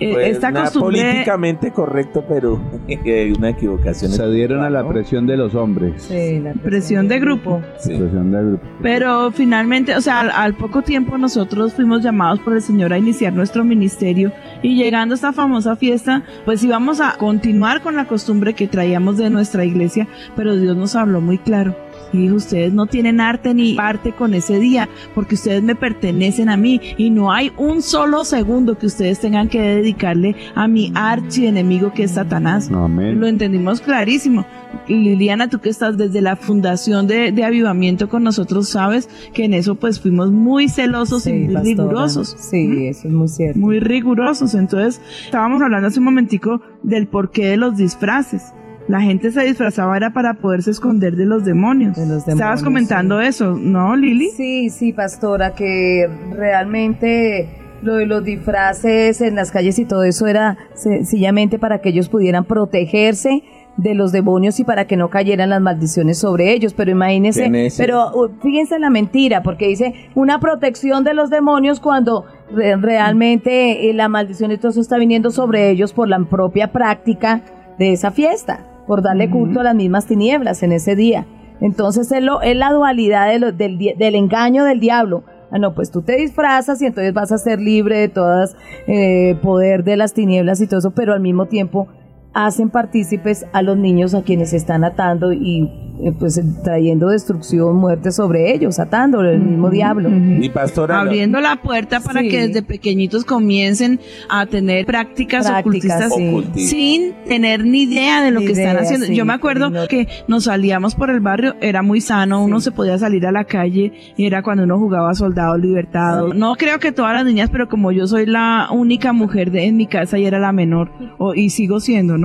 Eh, 0.00 0.12
fue 0.12 0.28
esta 0.28 0.48
una 0.48 0.64
costumbre 0.64 1.02
políticamente 1.02 1.70
correcto, 1.72 2.24
pero 2.28 2.60
una 3.38 3.50
equivocación. 3.50 4.10
Se 4.10 4.30
dieron 4.30 4.62
a 4.62 4.70
la 4.70 4.86
presión 4.86 5.26
de 5.26 5.36
los 5.36 5.54
hombres. 5.54 6.02
Sí, 6.02 6.40
la 6.40 6.52
presión 6.54 7.08
de 7.08 7.20
grupo. 7.20 7.62
Sí. 7.78 7.96
Presión 7.96 8.32
del 8.32 8.46
grupo. 8.46 8.64
Pero 8.82 9.30
finalmente, 9.32 9.94
o 9.94 10.00
sea, 10.00 10.20
al, 10.20 10.30
al 10.30 10.54
poco 10.54 10.82
tiempo 10.82 11.16
nosotros 11.18 11.74
fuimos 11.74 12.02
llamados 12.02 12.40
por 12.40 12.54
el 12.54 12.62
Señor 12.62 12.92
a 12.92 12.98
iniciar 12.98 13.32
nuestro 13.32 13.64
ministerio 13.64 14.32
y 14.62 14.76
llegando 14.76 15.14
a 15.14 15.16
esta 15.16 15.32
famosa 15.32 15.76
fiesta, 15.76 16.22
pues 16.44 16.62
íbamos 16.64 17.00
a 17.00 17.16
continuar 17.16 17.82
con 17.82 17.96
la 17.96 18.06
costumbre 18.06 18.54
que 18.54 18.66
traíamos 18.66 19.18
de 19.18 19.30
nuestra 19.30 19.64
iglesia, 19.64 20.08
pero 20.36 20.56
Dios 20.56 20.76
nos 20.76 20.96
habló 20.96 21.20
muy 21.20 21.38
claro. 21.38 21.74
Y 22.14 22.18
dijo, 22.18 22.36
ustedes 22.36 22.72
no 22.72 22.86
tienen 22.86 23.20
arte 23.20 23.52
ni 23.54 23.74
parte 23.74 24.12
con 24.12 24.34
ese 24.34 24.60
día, 24.60 24.88
porque 25.16 25.34
ustedes 25.34 25.62
me 25.64 25.74
pertenecen 25.74 26.48
a 26.48 26.56
mí 26.56 26.80
y 26.96 27.10
no 27.10 27.32
hay 27.32 27.50
un 27.58 27.82
solo 27.82 28.24
segundo 28.24 28.78
que 28.78 28.86
ustedes 28.86 29.18
tengan 29.18 29.48
que 29.48 29.60
dedicarle 29.60 30.36
a 30.54 30.68
mi 30.68 30.92
archienemigo 30.94 31.92
que 31.92 32.04
es 32.04 32.12
Satanás. 32.12 32.70
Amén. 32.72 33.18
Lo 33.18 33.26
entendimos 33.26 33.80
clarísimo. 33.80 34.46
Y 34.86 34.94
Liliana, 34.94 35.48
tú 35.48 35.60
que 35.60 35.70
estás 35.70 35.96
desde 35.96 36.20
la 36.20 36.36
fundación 36.36 37.06
de, 37.06 37.32
de 37.32 37.44
avivamiento 37.44 38.08
con 38.08 38.22
nosotros, 38.22 38.68
sabes 38.68 39.08
que 39.32 39.44
en 39.44 39.54
eso 39.54 39.74
pues 39.74 40.00
fuimos 40.00 40.30
muy 40.30 40.68
celosos 40.68 41.26
y 41.26 41.32
muy 41.32 41.54
pastora. 41.54 41.64
rigurosos. 41.64 42.36
Sí, 42.38 42.86
eso 42.86 43.08
es 43.08 43.14
muy 43.14 43.28
cierto. 43.28 43.58
Muy 43.58 43.80
rigurosos. 43.80 44.54
Entonces, 44.54 45.00
estábamos 45.24 45.62
hablando 45.62 45.88
hace 45.88 45.98
un 45.98 46.04
momentico 46.04 46.60
del 46.82 47.06
porqué 47.08 47.46
de 47.46 47.56
los 47.56 47.76
disfraces. 47.76 48.52
La 48.86 49.00
gente 49.00 49.30
se 49.30 49.42
disfrazaba 49.44 49.96
era 49.96 50.12
para 50.12 50.34
poderse 50.34 50.70
esconder 50.70 51.16
de 51.16 51.24
los 51.24 51.44
demonios. 51.44 51.96
De 51.96 52.06
los 52.06 52.28
Estabas 52.28 52.62
comentando 52.62 53.20
eso, 53.20 53.56
¿no, 53.58 53.96
Lili? 53.96 54.28
Sí, 54.30 54.68
sí, 54.68 54.92
pastora, 54.92 55.54
que 55.54 56.06
realmente 56.32 57.48
lo 57.82 57.96
de 57.96 58.06
los 58.06 58.24
disfraces 58.24 59.20
en 59.20 59.36
las 59.36 59.50
calles 59.50 59.78
y 59.78 59.84
todo 59.84 60.04
eso 60.04 60.26
era 60.26 60.56
sencillamente 60.74 61.58
para 61.58 61.78
que 61.80 61.90
ellos 61.90 62.08
pudieran 62.08 62.44
protegerse 62.44 63.42
de 63.76 63.94
los 63.94 64.12
demonios 64.12 64.60
y 64.60 64.64
para 64.64 64.86
que 64.86 64.96
no 64.96 65.08
cayeran 65.10 65.50
las 65.50 65.60
maldiciones 65.60 66.18
sobre 66.18 66.52
ellos. 66.52 66.74
Pero 66.74 66.90
imagínense, 66.90 67.50
pero 67.78 68.14
uh, 68.14 68.28
fíjense 68.42 68.76
en 68.76 68.82
la 68.82 68.90
mentira, 68.90 69.42
porque 69.42 69.66
dice 69.66 69.94
una 70.14 70.38
protección 70.40 71.04
de 71.04 71.14
los 71.14 71.30
demonios 71.30 71.80
cuando 71.80 72.24
re- 72.52 72.76
realmente 72.76 73.88
eh, 73.90 73.94
la 73.94 74.08
maldición 74.08 74.52
y 74.52 74.58
todo 74.58 74.70
eso 74.70 74.80
está 74.80 74.96
viniendo 74.98 75.30
sobre 75.30 75.70
ellos 75.70 75.92
por 75.92 76.08
la 76.08 76.18
propia 76.20 76.70
práctica 76.72 77.42
de 77.78 77.92
esa 77.92 78.12
fiesta, 78.12 78.64
por 78.86 79.02
darle 79.02 79.30
culto 79.30 79.60
a 79.60 79.64
las 79.64 79.74
mismas 79.74 80.06
tinieblas 80.06 80.62
en 80.62 80.72
ese 80.72 80.96
día. 80.96 81.26
Entonces 81.60 82.10
es, 82.12 82.22
lo, 82.22 82.42
es 82.42 82.56
la 82.56 82.72
dualidad 82.72 83.28
del, 83.28 83.56
del 83.78 84.14
engaño 84.14 84.64
del 84.64 84.80
diablo. 84.80 85.24
Ah, 85.50 85.58
no, 85.58 85.74
pues 85.74 85.90
tú 85.90 86.02
te 86.02 86.16
disfrazas 86.16 86.82
y 86.82 86.86
entonces 86.86 87.14
vas 87.14 87.30
a 87.30 87.38
ser 87.38 87.60
libre 87.60 87.98
de 87.98 88.08
todas 88.08 88.56
eh, 88.88 89.36
poder 89.40 89.84
de 89.84 89.96
las 89.96 90.12
tinieblas 90.12 90.60
y 90.60 90.66
todo 90.66 90.80
eso, 90.80 90.90
pero 90.90 91.12
al 91.12 91.20
mismo 91.20 91.46
tiempo 91.46 91.86
hacen 92.34 92.68
partícipes 92.70 93.46
a 93.52 93.62
los 93.62 93.76
niños 93.76 94.14
a 94.14 94.22
quienes 94.22 94.50
se 94.50 94.56
están 94.56 94.84
atando 94.84 95.32
y 95.32 95.70
eh, 96.02 96.10
pues 96.18 96.40
trayendo 96.64 97.08
destrucción, 97.10 97.76
muerte 97.76 98.10
sobre 98.10 98.52
ellos, 98.52 98.80
atándolo 98.80 99.30
el 99.30 99.38
mismo 99.38 99.70
diablo. 99.70 100.10
Mi 100.10 100.48
pastora. 100.48 101.00
Abriendo 101.00 101.38
la 101.40 101.62
puerta 101.62 102.00
para 102.00 102.20
Sí. 102.20 102.28
que 102.30 102.48
desde 102.48 102.62
pequeñitos 102.62 103.24
comiencen 103.24 104.00
a 104.28 104.46
tener 104.46 104.86
prácticas, 104.86 105.46
Prácticas, 105.46 106.10
ocultistas 106.10 106.12
sí. 106.56 106.66
Sin 106.66 107.12
tener 107.28 107.64
ni 107.64 107.82
idea 107.84 108.24
de 108.24 108.32
lo 108.32 108.40
Ni 108.40 108.46
que 108.46 108.52
están 108.54 108.76
haciendo. 108.76 109.06
sí, 109.06 109.14
Yo 109.14 109.24
me 109.24 109.34
acuerdo 109.34 109.70
no- 109.70 109.86
que 109.86 110.08
nos 110.26 110.44
salíamos 110.44 110.96
por 110.96 111.10
el 111.10 111.20
barrio, 111.20 111.54
era 111.60 111.82
muy 111.82 112.00
sano, 112.00 112.42
uno 112.42 112.60
se 112.60 112.72
podía 112.72 112.98
salir 112.98 113.24
a 113.28 113.30
la 113.32 113.44
calle, 113.44 113.92
y 114.16 114.26
era 114.26 114.42
cuando 114.42 114.64
uno 114.64 114.78
jugaba 114.80 115.14
soldado 115.14 115.56
libertado. 115.56 116.34
No 116.34 116.56
creo 116.56 116.80
que 116.80 116.90
todas 116.90 117.14
las 117.14 117.24
niñas, 117.24 117.50
pero 117.52 117.68
como 117.68 117.92
yo 117.92 118.08
soy 118.08 118.26
la 118.26 118.66
única 118.72 119.12
mujer 119.12 119.52
de, 119.52 119.66
en 119.66 119.76
mi 119.76 119.86
casa 119.86 120.18
y 120.18 120.24
era 120.26 120.40
la 120.40 120.50
menor, 120.50 120.90
o- 121.18 121.34
y 121.36 121.50
sigo 121.50 121.78
siendo, 121.78 122.18
¿no? 122.18 122.23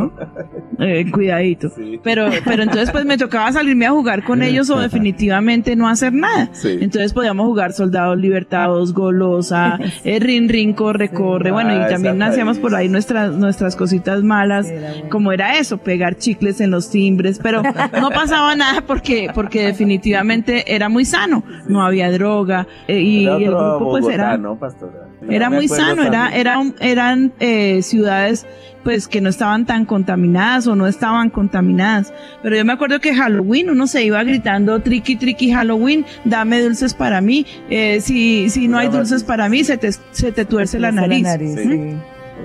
Eh, 0.79 1.09
cuidadito. 1.11 1.69
Sí. 1.69 1.99
Pero, 2.03 2.27
pero 2.45 2.63
entonces 2.63 2.91
pues 2.91 3.05
me 3.05 3.17
tocaba 3.17 3.51
salirme 3.51 3.85
a 3.85 3.91
jugar 3.91 4.23
con 4.23 4.41
ellos 4.43 4.69
o 4.69 4.79
definitivamente 4.79 5.75
no 5.75 5.87
hacer 5.89 6.13
nada. 6.13 6.49
Sí. 6.53 6.77
Entonces 6.81 7.13
podíamos 7.13 7.45
jugar 7.47 7.73
soldados 7.73 8.17
libertados, 8.17 8.93
golosa, 8.93 9.77
eh, 10.03 10.19
rin 10.19 10.47
rin, 10.49 10.73
corre, 10.73 11.09
corre. 11.09 11.51
Bueno, 11.51 11.69
Ah, 11.71 11.85
y 11.87 11.89
también 11.93 12.15
esa 12.21 12.27
hacíamos 12.31 12.59
por 12.59 12.73
ahí 12.75 12.87
nuestras, 12.89 13.33
nuestras 13.35 13.75
cositas 13.75 14.23
malas, 14.23 14.67
Sí, 14.67 14.73
era 14.73 14.91
bueno. 14.91 15.09
como 15.09 15.31
era 15.31 15.57
eso, 15.57 15.77
pegar 15.77 16.15
chicles 16.15 16.61
en 16.61 16.71
los 16.71 16.89
timbres, 16.89 17.39
pero 17.41 17.61
no 17.99 18.09
pasaba 18.09 18.55
nada 18.55 18.81
porque, 18.87 19.29
porque 19.35 19.65
definitivamente 19.65 20.73
era 20.73 20.89
muy 20.89 21.05
sano, 21.05 21.43
no 21.67 21.81
había 21.83 22.11
droga, 22.11 22.67
eh, 22.87 22.99
y 23.01 23.25
Era 23.25 23.35
el 23.35 23.45
grupo 23.45 23.89
pues 23.91 24.03
Bogotá, 24.03 24.13
era, 24.13 24.37
¿no, 24.37 24.55
pastora? 24.57 25.09
Era 25.28 25.49
muy 25.49 25.67
sano, 25.67 26.03
era, 26.03 26.30
era 26.30 26.61
eran 26.80 27.34
eh, 27.39 27.82
ciudades 27.82 28.45
pues 28.84 29.07
que 29.07 29.20
no 29.22 29.30
estaban 29.30 29.65
tan 29.65 29.86
contaminadas 29.86 30.67
o 30.67 30.76
no 30.76 30.88
estaban 30.88 31.30
contaminadas. 31.30 32.13
Pero 32.41 32.55
yo 32.55 32.65
me 32.65 32.74
acuerdo 32.74 32.99
que 32.99 33.13
Halloween 33.13 33.70
uno 33.70 33.88
se 33.88 34.03
iba 34.03 34.24
gritando 34.24 34.82
tricky 34.82 35.15
tricky 35.15 35.51
Halloween, 35.51 36.05
dame 36.24 36.61
dulces 36.61 36.93
para 36.93 37.22
mí. 37.22 37.45
Eh, 37.70 37.99
si, 38.01 38.49
si 38.49 38.67
no 38.67 38.78
hay 38.78 38.88
dulces 38.88 39.24
para 39.24 39.49
mí, 39.49 39.63
se 39.63 39.78
te, 39.78 39.91
se 39.91 40.32
te 40.32 40.45
tuerce 40.45 40.80
la 40.80 40.91
nariz. 40.91 41.28
Sí. 41.38 41.47
sí. 41.55 41.95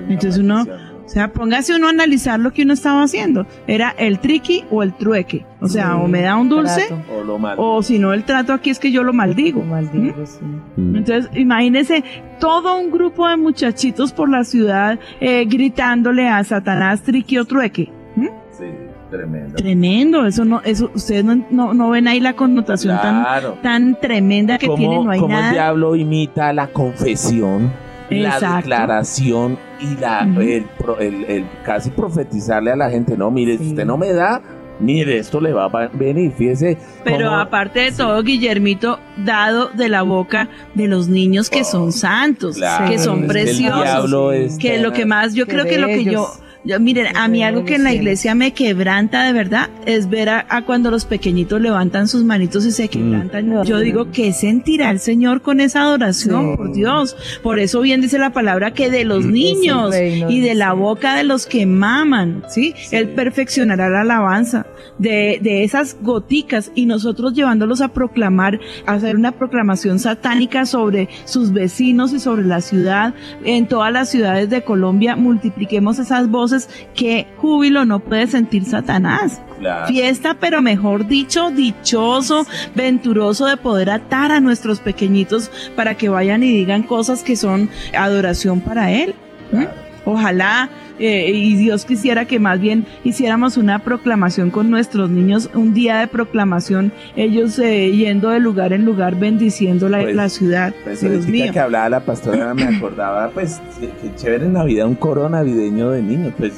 Entonces 0.09 0.39
uno, 0.39 0.67
O 1.05 1.09
sea, 1.09 1.33
póngase 1.33 1.75
uno 1.77 1.89
a 1.89 1.91
analizar 1.91 2.41
lo 2.41 2.53
que 2.53 2.63
uno 2.63 2.73
estaba 2.73 3.03
haciendo. 3.03 3.47
Era 3.67 3.95
el 3.99 4.19
triqui 4.21 4.65
o 4.71 4.83
el 4.83 4.95
trueque. 4.95 5.45
O 5.61 5.69
sea, 5.69 5.89
Sí, 5.95 6.01
o 6.03 6.09
me 6.09 6.23
da 6.23 6.37
un 6.37 6.49
dulce 6.49 6.87
trato. 6.89 7.03
O 7.15 7.23
lo 7.23 7.37
o 7.57 7.83
si 7.83 7.99
no 7.99 8.13
el 8.13 8.25
trato 8.25 8.53
aquí 8.55 8.71
es 8.71 8.79
que 8.79 8.91
yo 8.91 9.03
lo 9.03 9.13
maldigo. 9.13 9.61
Como 9.61 9.75
maldigo, 9.75 10.25
sí. 10.25 10.41
Entonces, 10.77 11.29
imagínese 11.35 12.03
todo 12.41 12.77
un 12.79 12.91
grupo 12.91 13.29
de 13.29 13.37
muchachitos 13.37 14.13
por 14.13 14.31
la 14.31 14.45
ciudad 14.45 14.99
eh, 15.21 15.45
gritándole 15.47 16.29
a 16.29 16.43
Satanás 16.43 17.03
triqui 17.03 17.39
o 17.39 17.45
trueque. 17.45 17.93
¿Mm? 18.17 18.27
Sí, 18.51 18.65
tremendo. 19.11 19.57
Tremendo, 19.57 20.27
eso 20.27 20.45
no, 20.45 20.63
eso, 20.63 20.91
ustedes 20.95 21.25
no, 21.25 21.45
no, 21.51 21.75
no 21.75 21.91
ven 21.91 22.09
ahí 22.09 22.21
la 22.21 22.35
connotación 22.35 22.97
Claro. 22.99 23.53
tan, 23.63 23.93
tan 23.95 24.01
tremenda 24.01 24.57
que 24.59 24.67
¿Cómo, 24.67 24.79
tiene, 24.79 25.05
no 25.05 25.11
hay 25.11 25.21
cómo 25.21 25.39
el 25.39 25.51
diablo 25.53 25.97
imita 25.97 26.53
la 26.53 26.69
confesión, 26.69 27.73
la 28.11 28.39
declaración 28.57 29.59
y 29.85 29.97
la, 30.01 30.21
el, 30.41 30.65
pro- 30.79 30.99
el- 30.99 31.25
el 31.25 31.45
casi 31.65 31.91
profetizarle 31.91 32.73
a 32.73 32.77
la 32.77 32.91
gente, 32.91 33.17
no, 33.17 33.31
mire, 33.31 33.59
si 33.59 33.69
usted 33.69 33.85
no 33.85 33.97
me 33.97 34.13
da, 34.13 34.43
mire, 34.81 35.19
esto 35.19 35.41
le 35.41 35.53
va 35.53 35.67
a 35.67 35.89
venir, 35.93 36.33
fíjese. 36.33 36.77
Pero 37.05 37.27
cómo- 37.29 37.37
aparte 37.41 37.81
de 37.81 37.93
todo, 37.93 38.23
Guillermito, 38.23 38.99
dado 39.25 39.69
de 39.69 39.89
la 39.89 40.03
boca 40.03 40.49
de 40.75 40.89
los 40.89 41.09
niños 41.09 41.49
que 41.51 41.63
son 41.65 41.93
santos, 41.93 42.57
Claro, 42.57 42.91
que 42.91 42.99
son 42.99 43.17
es 43.19 43.23
que 43.23 43.29
preciosos. 43.29 43.79
el 43.79 43.85
diablo 43.85 44.33
es 44.33 44.59
que 44.59 44.79
lo 44.79 44.93
que 44.93 45.05
más, 45.07 45.35
yo 45.35 45.47
creo 45.47 45.65
que 45.65 45.79
lo 45.79 45.87
que 45.87 46.05
yo. 46.05 46.29
Yo- 46.65 46.81
miren, 46.81 47.17
a 47.17 47.29
mí 47.29 47.43
algo 47.45 47.65
que 47.65 47.75
en 47.77 47.85
la 47.85 47.93
iglesia 47.93 48.35
me 48.35 48.53
quebranta 48.53 49.25
de 49.25 49.33
verdad 49.33 49.71
es 49.87 50.09
ver 50.09 50.29
a, 50.29 50.47
a 50.49 50.63
cuando 50.65 50.91
los 50.91 51.05
pequeñitos 51.05 51.61
levantan 51.61 52.09
sus 52.09 52.25
manitos 52.25 52.65
y 52.67 52.71
se 52.73 52.89
quebrantan. 52.89 53.49
Mm. 53.51 53.65
Yo 53.65 53.79
digo, 53.81 54.11
¿qué 54.13 54.33
sentirá 54.33 54.91
el 54.91 54.99
Señor 55.01 55.43
con 55.43 55.61
esa 55.61 55.83
adoración? 55.83 56.51
Sí. 56.53 56.57
Por 56.57 56.73
Dios. 56.73 57.17
Por 57.43 57.59
eso 57.59 57.81
bien 57.81 58.01
dice 58.01 58.19
la 58.19 58.31
palabra 58.31 58.73
que 58.73 58.91
de 58.91 59.05
los 59.05 59.25
niños 59.25 59.91
reino 59.91 60.31
y 60.31 60.41
de 60.41 60.55
la 60.55 60.73
boca 60.73 61.15
de 61.17 61.25
los 61.25 61.47
que 61.47 61.67
maman, 61.67 62.43
¿sí? 62.49 62.75
Él 62.91 63.09
perfeccionará 63.11 63.89
la 63.89 64.03
alabanza 64.03 64.67
de, 64.99 65.39
de 65.43 65.65
esas 65.65 65.97
goticas 66.01 66.71
y 66.75 66.87
nosotros 66.87 67.35
llevándolos 67.35 67.81
a 67.81 67.89
proclamar, 67.89 68.61
a 68.87 68.93
hacer 68.95 69.17
una 69.17 69.33
proclamación 69.33 69.99
satánica 69.99 70.67
sobre 70.67 71.09
sus 71.25 71.53
vecinos 71.53 72.13
y 72.13 72.21
sobre 72.21 72.45
la 72.45 72.61
ciudad, 72.61 73.15
en 73.45 73.67
todas 73.67 73.93
las 73.93 74.09
ciudades 74.09 74.51
de 74.51 74.63
Colombia, 74.63 75.17
multipliquemos 75.17 75.99
esas 75.99 76.31
voces 76.31 76.54
que 76.95 77.27
júbilo 77.39 77.85
no 77.85 78.01
puede 78.01 78.27
sentir 78.27 78.65
Satanás. 78.65 79.41
Claro. 79.59 79.87
Fiesta, 79.87 80.35
pero 80.35 80.61
mejor 80.61 81.07
dicho, 81.07 81.51
dichoso, 81.51 82.47
venturoso 82.75 83.47
de 83.47 83.57
poder 83.57 83.91
atar 83.91 84.33
a 84.33 84.41
nuestros 84.41 84.81
pequeñitos 84.81 85.51
para 85.77 85.97
que 85.97 86.09
vayan 86.09 86.43
y 86.43 86.51
digan 86.53 86.83
cosas 86.83 87.23
que 87.23 87.37
son 87.37 87.71
adoración 87.97 88.61
para 88.61 88.91
Él. 88.91 89.15
¿Mm? 89.53 89.65
Ojalá 90.05 90.69
eh, 90.99 91.31
y 91.35 91.57
Dios 91.57 91.85
quisiera 91.85 92.25
que 92.25 92.39
más 92.39 92.61
bien 92.61 92.87
hiciéramos 93.03 93.57
una 93.57 93.81
proclamación 93.81 94.51
con 94.51 94.71
nuestros 94.71 95.11
niños, 95.11 95.51
un 95.55 95.75
día 95.75 95.99
de 95.99 96.07
proclamación, 96.07 96.93
ellos 97.17 97.59
eh, 97.59 97.91
yendo 97.91 98.31
de 98.31 98.39
lugar 98.41 98.73
en 98.73 98.85
lugar 98.85 99.19
bendiciendo 99.19 99.89
la, 99.89 100.03
Pues, 100.03 100.15
la 100.15 100.29
ciudad. 100.29 100.75
Pues 100.85 101.01
Dios 101.01 101.27
mío. 101.27 101.53
que 101.53 101.59
hablaba 101.59 101.89
la 101.89 102.01
pastora 102.01 102.55
me 102.55 102.65
acordaba, 102.65 103.31
pues, 103.31 103.61
que 103.81 103.89
que 103.89 104.15
chévere 104.17 104.45
en 104.47 104.53
Navidad 104.53 104.87
un 104.87 104.95
coro 104.95 105.29
navideño 105.29 105.91
de 105.91 106.03
niños, 106.03 106.33
pues 106.37 106.53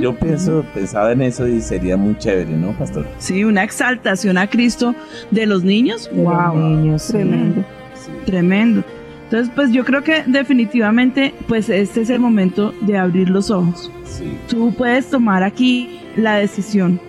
yo 0.00 0.14
pienso, 0.16 0.64
pensaba 0.74 1.12
en 1.12 1.22
eso 1.22 1.46
y 1.46 1.60
sería 1.60 1.96
muy 1.96 2.16
chévere, 2.18 2.50
¿no, 2.50 2.72
pastor? 2.72 3.06
Sí, 3.18 3.44
una 3.44 3.62
exaltación 3.62 4.36
a 4.36 4.48
Cristo 4.48 4.94
de 5.30 5.46
los 5.46 5.62
niños. 5.62 6.10
De 6.12 6.22
los 6.22 6.24
wow, 6.24 6.56
niños, 6.56 7.02
sí. 7.02 7.12
tremendo. 7.12 7.64
Sí. 7.94 8.10
Tremendo. 8.26 8.84
Entonces, 9.24 9.50
pues 9.54 9.72
yo 9.72 9.84
creo 9.84 10.02
que 10.02 10.22
definitivamente, 10.26 11.34
pues 11.48 11.68
este 11.68 12.02
es 12.02 12.10
el 12.10 12.20
momento 12.20 12.74
de 12.82 12.98
abrir 12.98 13.30
los 13.30 13.50
ojos. 13.50 13.90
Sí. 14.04 14.36
Tú 14.48 14.72
puedes 14.74 15.08
tomar 15.08 15.42
aquí 15.42 16.00
la 16.16 16.36
decisión. 16.36 17.00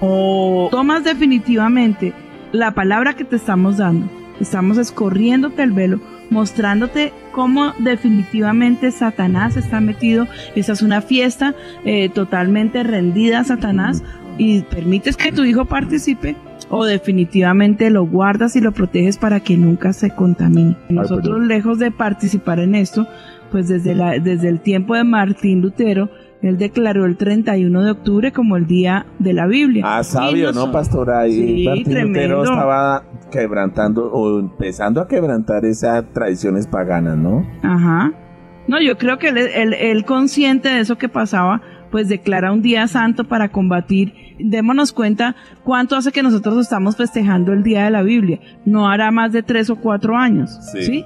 O 0.00 0.68
tomas 0.70 1.04
definitivamente 1.04 2.12
la 2.52 2.70
palabra 2.70 3.14
que 3.14 3.24
te 3.24 3.36
estamos 3.36 3.78
dando. 3.78 4.08
Estamos 4.40 4.78
escorriéndote 4.78 5.62
el 5.62 5.72
velo, 5.72 6.00
mostrándote 6.30 7.12
cómo 7.32 7.72
definitivamente 7.78 8.92
Satanás 8.92 9.56
está 9.56 9.80
metido. 9.80 10.28
Esa 10.54 10.72
es 10.72 10.82
una 10.82 11.02
fiesta 11.02 11.54
eh, 11.84 12.08
totalmente 12.08 12.84
rendida 12.84 13.40
a 13.40 13.44
Satanás 13.44 14.04
y 14.38 14.62
permites 14.62 15.16
que 15.16 15.32
tu 15.32 15.44
hijo 15.44 15.64
participe 15.64 16.36
o 16.70 16.84
definitivamente 16.84 17.90
lo 17.90 18.04
guardas 18.06 18.54
y 18.56 18.60
lo 18.60 18.72
proteges 18.72 19.18
para 19.18 19.40
que 19.40 19.56
nunca 19.56 19.92
se 19.92 20.10
contamine. 20.10 20.76
Nosotros 20.88 21.22
perdón. 21.28 21.48
lejos 21.48 21.78
de 21.78 21.90
participar 21.90 22.60
en 22.60 22.74
esto, 22.74 23.06
pues 23.50 23.68
desde, 23.68 23.94
la, 23.94 24.18
desde 24.18 24.48
el 24.48 24.60
tiempo 24.60 24.94
de 24.94 25.04
Martín 25.04 25.62
Lutero, 25.62 26.10
él 26.42 26.56
declaró 26.58 27.04
el 27.04 27.16
31 27.16 27.82
de 27.82 27.90
octubre 27.90 28.30
como 28.32 28.56
el 28.56 28.66
día 28.66 29.06
de 29.18 29.32
la 29.32 29.46
Biblia. 29.46 29.82
Ah, 29.86 30.04
sabio, 30.04 30.52
¿no, 30.52 30.70
pastora? 30.70 31.26
Y 31.26 31.32
Sí, 31.32 31.64
Martín 31.64 31.84
Lutero 31.84 32.00
tremendo. 32.12 32.42
estaba 32.44 33.02
quebrantando 33.32 34.10
o 34.12 34.38
empezando 34.38 35.00
a 35.00 35.08
quebrantar 35.08 35.64
esas 35.64 36.04
tradiciones 36.12 36.66
paganas, 36.66 37.16
¿no? 37.16 37.46
Ajá. 37.62 38.12
No, 38.68 38.80
yo 38.82 38.98
creo 38.98 39.18
que 39.18 39.28
él, 39.28 39.38
él- 39.38 39.74
él 39.74 40.04
consciente 40.04 40.68
de 40.68 40.80
eso 40.80 40.96
que 40.98 41.08
pasaba, 41.08 41.62
pues 41.90 42.08
declara 42.08 42.52
un 42.52 42.62
día 42.62 42.86
santo 42.88 43.24
para 43.24 43.48
combatir. 43.50 44.14
Démonos 44.38 44.92
cuenta 44.92 45.36
cuánto 45.64 45.96
hace 45.96 46.12
que 46.12 46.22
nosotros 46.22 46.58
estamos 46.58 46.96
festejando 46.96 47.52
el 47.52 47.62
día 47.62 47.84
de 47.84 47.90
la 47.90 48.02
Biblia. 48.02 48.40
No 48.64 48.88
hará 48.88 49.10
más 49.10 49.32
de 49.32 49.42
tres 49.42 49.70
o 49.70 49.76
cuatro 49.76 50.16
años. 50.16 50.58
Sí. 50.72 50.82
¿Sí? 50.82 51.04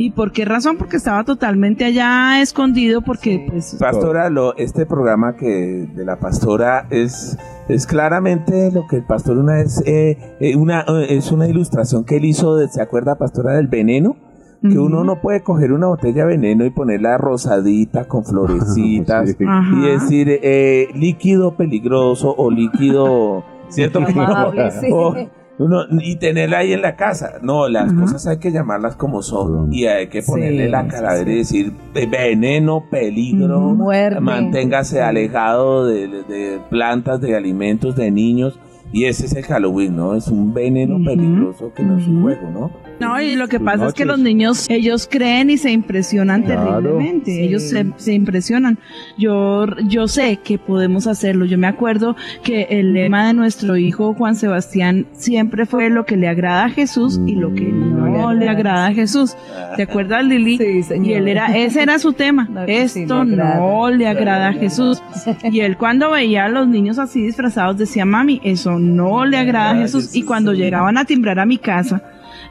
¿Y 0.00 0.12
por 0.12 0.30
qué 0.30 0.44
razón? 0.44 0.76
Porque 0.78 0.96
estaba 0.96 1.24
totalmente 1.24 1.84
allá 1.84 2.40
escondido, 2.40 3.02
porque 3.02 3.44
pues... 3.50 3.76
Pastora, 3.80 4.30
lo, 4.30 4.56
este 4.56 4.86
programa 4.86 5.34
que 5.34 5.88
de 5.92 6.04
la 6.04 6.20
pastora 6.20 6.86
es, 6.90 7.36
es 7.68 7.84
claramente 7.84 8.70
lo 8.70 8.86
que 8.86 8.94
el 8.94 9.04
pastor 9.04 9.38
una 9.38 9.54
vez, 9.54 9.82
eh, 9.86 10.36
eh, 10.38 10.54
una, 10.54 10.82
eh, 10.82 11.16
es 11.16 11.32
una 11.32 11.48
ilustración 11.48 12.04
que 12.04 12.18
él 12.18 12.26
hizo, 12.26 12.54
de, 12.54 12.68
¿se 12.68 12.80
acuerda, 12.80 13.16
pastora, 13.16 13.54
del 13.54 13.66
veneno? 13.66 14.27
Que 14.60 14.76
uno 14.78 15.04
no 15.04 15.20
puede 15.20 15.42
coger 15.42 15.72
una 15.72 15.86
botella 15.86 16.22
de 16.26 16.36
veneno 16.36 16.64
y 16.64 16.70
ponerla 16.70 17.16
rosadita 17.16 18.08
con 18.08 18.24
florecitas 18.24 19.30
Sí. 19.30 19.36
Ajá. 19.46 19.76
y 19.76 19.86
decir 19.92 20.28
eh, 20.42 20.88
líquido 20.94 21.54
peligroso 21.54 22.34
o 22.36 22.50
líquido, 22.50 23.44
¿cierto? 23.68 23.98
Amable, 24.00 24.70
sí. 24.80 24.88
O- 24.92 25.14
uno- 25.60 25.82
y 26.00 26.14
tenerla 26.16 26.58
ahí 26.58 26.72
en 26.72 26.82
la 26.82 26.94
casa. 26.94 27.34
No, 27.42 27.68
las 27.68 27.92
cosas 27.92 28.24
hay 28.28 28.38
que 28.38 28.52
llamarlas 28.52 28.94
como 28.94 29.22
son 29.22 29.72
y 29.72 29.86
hay 29.86 30.06
que 30.08 30.22
ponerle 30.22 30.66
Sí, 30.66 30.70
la 30.70 30.86
calavera 30.86 31.24
sí. 31.24 31.30
y 31.32 31.36
decir 31.38 31.72
veneno, 32.10 32.84
peligro. 32.90 33.60
Muerte. 33.60 34.20
manténgase 34.20 35.02
alejado 35.02 35.86
de, 35.86 36.06
de 36.08 36.60
plantas, 36.70 37.20
de 37.20 37.36
alimentos, 37.36 37.96
de 37.96 38.10
niños. 38.10 38.58
Y 38.92 39.04
ese 39.04 39.26
es 39.26 39.34
el 39.34 39.44
Halloween, 39.44 39.96
¿no? 39.96 40.14
Es 40.14 40.28
un 40.28 40.54
veneno 40.54 40.96
peligroso 41.04 41.72
que 41.74 41.82
no 41.82 41.98
es 41.98 42.06
un 42.06 42.22
juego, 42.22 42.50
¿no? 42.50 42.70
No, 43.00 43.20
y 43.20 43.34
lo 43.36 43.48
que 43.48 43.58
Sus 43.58 43.64
pasa 43.66 43.86
es 43.86 43.94
que 43.94 44.04
los 44.04 44.18
niños, 44.18 44.66
ellos 44.68 45.08
creen 45.10 45.50
y 45.50 45.58
se 45.58 45.70
impresionan 45.70 46.42
Claro. 46.42 46.80
terriblemente. 46.82 47.30
Sí. 47.32 47.40
Ellos 47.40 47.62
se, 47.62 47.86
se 47.96 48.12
impresionan. 48.12 48.78
Yo, 49.16 49.66
yo 49.88 50.08
sé 50.08 50.38
que 50.38 50.58
podemos 50.58 51.06
hacerlo. 51.06 51.44
Yo 51.44 51.58
me 51.58 51.66
acuerdo 51.66 52.16
que 52.42 52.62
el 52.70 52.92
lema 52.94 53.26
de 53.28 53.34
nuestro 53.34 53.76
hijo 53.76 54.14
Juan 54.14 54.34
Sebastián 54.36 55.06
siempre 55.12 55.66
fue 55.66 55.90
lo 55.90 56.04
que 56.06 56.16
le 56.16 56.28
agrada 56.28 56.64
a 56.64 56.70
Jesús 56.70 57.20
y 57.26 57.34
lo 57.34 57.54
que 57.54 57.62
no 57.72 58.32
le 58.34 58.48
agrada 58.48 58.86
a 58.86 58.92
Jesús. 58.92 59.36
¿Te 59.76 59.82
acuerdas, 59.84 60.24
Lili? 60.24 60.58
Sí, 60.58 60.82
señor. 60.82 61.06
Y 61.06 61.14
él 61.14 61.28
era, 61.28 61.56
ese 61.56 61.82
era 61.82 61.98
su 61.98 62.12
tema. 62.12 62.48
No, 62.58 62.66
sí, 62.66 62.72
Esto 63.02 63.24
le 63.24 63.34
agrada. 63.34 63.58
no 63.60 63.90
le 63.90 64.08
agrada 64.08 64.48
a 64.48 64.52
Jesús. 64.52 65.02
Y 65.44 65.60
él 65.60 65.76
cuando 65.76 66.10
veía 66.10 66.46
a 66.46 66.48
los 66.48 66.66
niños 66.66 66.98
así 66.98 67.22
disfrazados 67.22 67.76
decía, 67.78 68.04
mami, 68.04 68.40
eso 68.42 68.78
no 68.78 69.24
le 69.24 69.36
agrada 69.38 69.70
a 69.70 69.76
Jesús. 69.76 70.14
Y 70.14 70.22
cuando 70.24 70.52
llegaban 70.54 70.98
a 70.98 71.04
timbrar 71.04 71.38
a 71.38 71.46
mi 71.46 71.58
casa, 71.58 72.02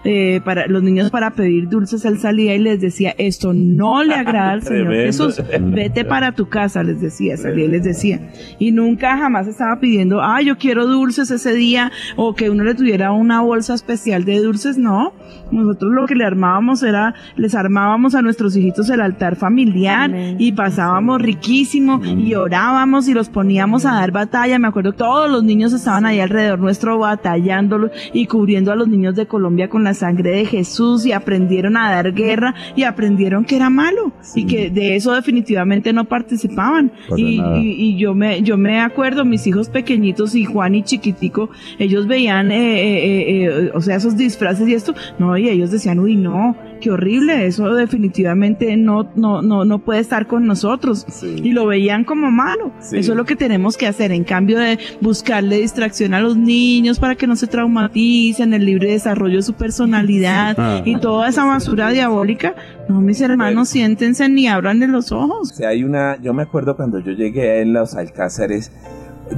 eh, 0.10 0.40
para 0.40 0.68
los 0.68 0.84
niños 0.84 1.12
para 1.12 1.32
pedir 1.32 1.68
dulces, 1.68 2.06
él 2.06 2.18
salía 2.18 2.56
y 2.56 2.60
les 2.60 2.80
decía, 2.80 3.14
esto 3.18 3.52
no 3.54 4.06
le 4.06 4.14
agrada 4.16 4.52
al 4.52 4.64
Señor. 4.64 4.94
Jesús, 4.94 5.44
vete 5.60 6.06
para 6.06 6.32
tu 6.32 6.48
casa, 6.48 6.82
les 6.82 7.02
decía, 7.02 7.36
salía 7.36 7.66
y 7.66 7.68
les 7.68 7.84
decía. 7.84 8.32
Y 8.58 8.72
nunca 8.72 9.18
jamás 9.18 9.48
estaba 9.48 9.82
pidiendo, 9.82 10.22
ah, 10.22 10.42
yo 10.42 10.58
quiero 10.58 10.88
dulces 10.88 11.30
ese 11.30 11.54
día, 11.54 11.92
o 12.16 12.36
que 12.36 12.50
uno 12.50 12.64
le 12.64 12.74
tuviera 12.74 13.12
una 13.12 13.42
bolsa 13.42 13.74
especial 13.74 14.24
de 14.24 14.40
dulces, 14.40 14.78
no. 14.78 15.12
Nosotros 15.52 15.92
lo 15.92 16.06
que 16.06 16.16
le 16.16 16.24
armábamos 16.24 16.84
era, 16.84 17.14
les 17.36 17.54
armábamos 17.54 18.16
a 18.16 18.22
nuestros 18.22 18.56
hijitos 18.56 18.90
el 18.90 19.02
altar 19.02 19.36
familiar 19.36 20.06
Amén. 20.06 20.38
y 20.40 20.54
pasábamos 20.54 21.22
riquísimo 21.22 22.02
y 22.04 22.34
orábamos 22.34 23.10
y 23.10 23.14
los 23.14 23.28
poníamos 23.28 23.86
a 23.86 23.94
dar 23.94 24.12
batalla. 24.12 24.58
Me 24.58 24.68
acuerdo 24.70 24.94
todos 24.94 25.30
los 25.30 25.44
niños 25.44 25.74
estaban 25.74 26.06
ahí 26.06 26.22
alrededor 26.22 26.60
nuestro 26.60 26.98
batallándolo 26.98 27.92
y 28.14 28.26
cubriendo 28.26 28.72
a 28.72 28.76
los 28.76 28.88
niños 28.88 29.16
de 29.16 29.26
Colombia 29.26 29.70
con 29.70 29.84
la 29.84 29.94
sangre 29.98 30.32
de 30.32 30.46
Jesús 30.46 31.06
y 31.06 31.12
aprendieron 31.12 31.78
a 31.78 31.92
dar 31.92 32.14
guerra 32.14 32.56
y 32.76 32.84
aprendieron 32.84 33.46
que 33.46 33.56
era 33.56 33.70
malo 33.70 34.14
y 34.36 34.46
que 34.46 34.70
de 34.70 34.96
eso 34.96 35.14
definitivamente 35.14 35.94
no 35.94 36.06
participaban. 36.06 36.92
Y 37.18 37.98
yo 37.98 38.14
me 38.14 38.42
yo 38.42 38.58
me 38.58 38.80
acuerdo, 38.80 39.26
mis 39.26 39.46
hijos 39.48 39.70
pequeñitos 39.70 40.36
y 40.36 40.46
Juan 40.46 40.76
y 40.76 40.84
chiquitico, 40.84 41.50
ellos 41.80 42.08
veían, 42.08 42.52
eh, 42.52 42.58
eh, 42.58 42.98
eh, 43.06 43.46
eh, 43.46 43.47
o 43.74 43.82
sea, 43.82 43.96
esos 43.96 44.18
disfraces 44.18 44.68
y 44.68 44.74
esto, 44.74 44.94
no, 45.20 45.38
y 45.38 45.50
ellos 45.50 45.72
decían, 45.72 46.00
uy, 46.00 46.16
no, 46.16 46.56
qué 46.82 46.92
horrible, 46.92 47.46
eso 47.46 47.74
definitivamente 47.74 48.76
no, 48.78 49.10
no, 49.16 49.42
no, 49.42 49.66
no 49.66 49.80
puede 49.80 50.00
estar 50.00 50.28
con 50.28 50.46
nosotros. 50.46 51.06
Sí. 51.10 51.36
Y 51.44 51.52
lo 51.52 51.66
veían 51.66 52.04
como 52.04 52.32
malo. 52.32 52.72
Sí. 52.80 52.98
Eso 52.98 53.12
es 53.14 53.18
lo 53.18 53.26
que 53.26 53.36
tenemos 53.36 53.78
que 53.78 53.88
hacer. 53.88 54.12
En 54.12 54.24
cambio 54.24 54.60
de 54.60 54.78
buscarle 55.02 55.60
distracción 55.60 56.14
a 56.14 56.20
los 56.20 56.38
niños 56.38 57.00
para 57.00 57.16
que 57.16 57.28
no 57.28 57.36
se 57.36 57.48
traumaticen, 57.48 58.54
el 58.54 58.66
libre 58.66 58.92
desarrollo 58.92 59.38
de 59.38 59.44
su 59.44 59.54
personalidad 59.54 60.56
Ah. 60.60 60.82
y 60.86 61.00
toda 61.00 61.30
esa 61.30 61.46
basura 61.46 61.90
diabólica. 61.90 62.56
No, 62.90 63.02
mis 63.02 63.20
hermanos, 63.22 63.70
siéntense 63.70 64.28
ni 64.30 64.48
abran 64.48 64.80
de 64.80 64.88
los 64.88 65.12
ojos. 65.12 65.52
O 65.52 65.56
sea, 65.56 65.70
hay 65.70 65.84
una, 65.84 66.18
yo 66.22 66.34
me 66.34 66.44
acuerdo 66.44 66.76
cuando 66.76 67.00
yo 67.00 67.12
llegué 67.12 67.62
en 67.62 67.74
los 67.74 67.96
Alcázares, 67.96 68.72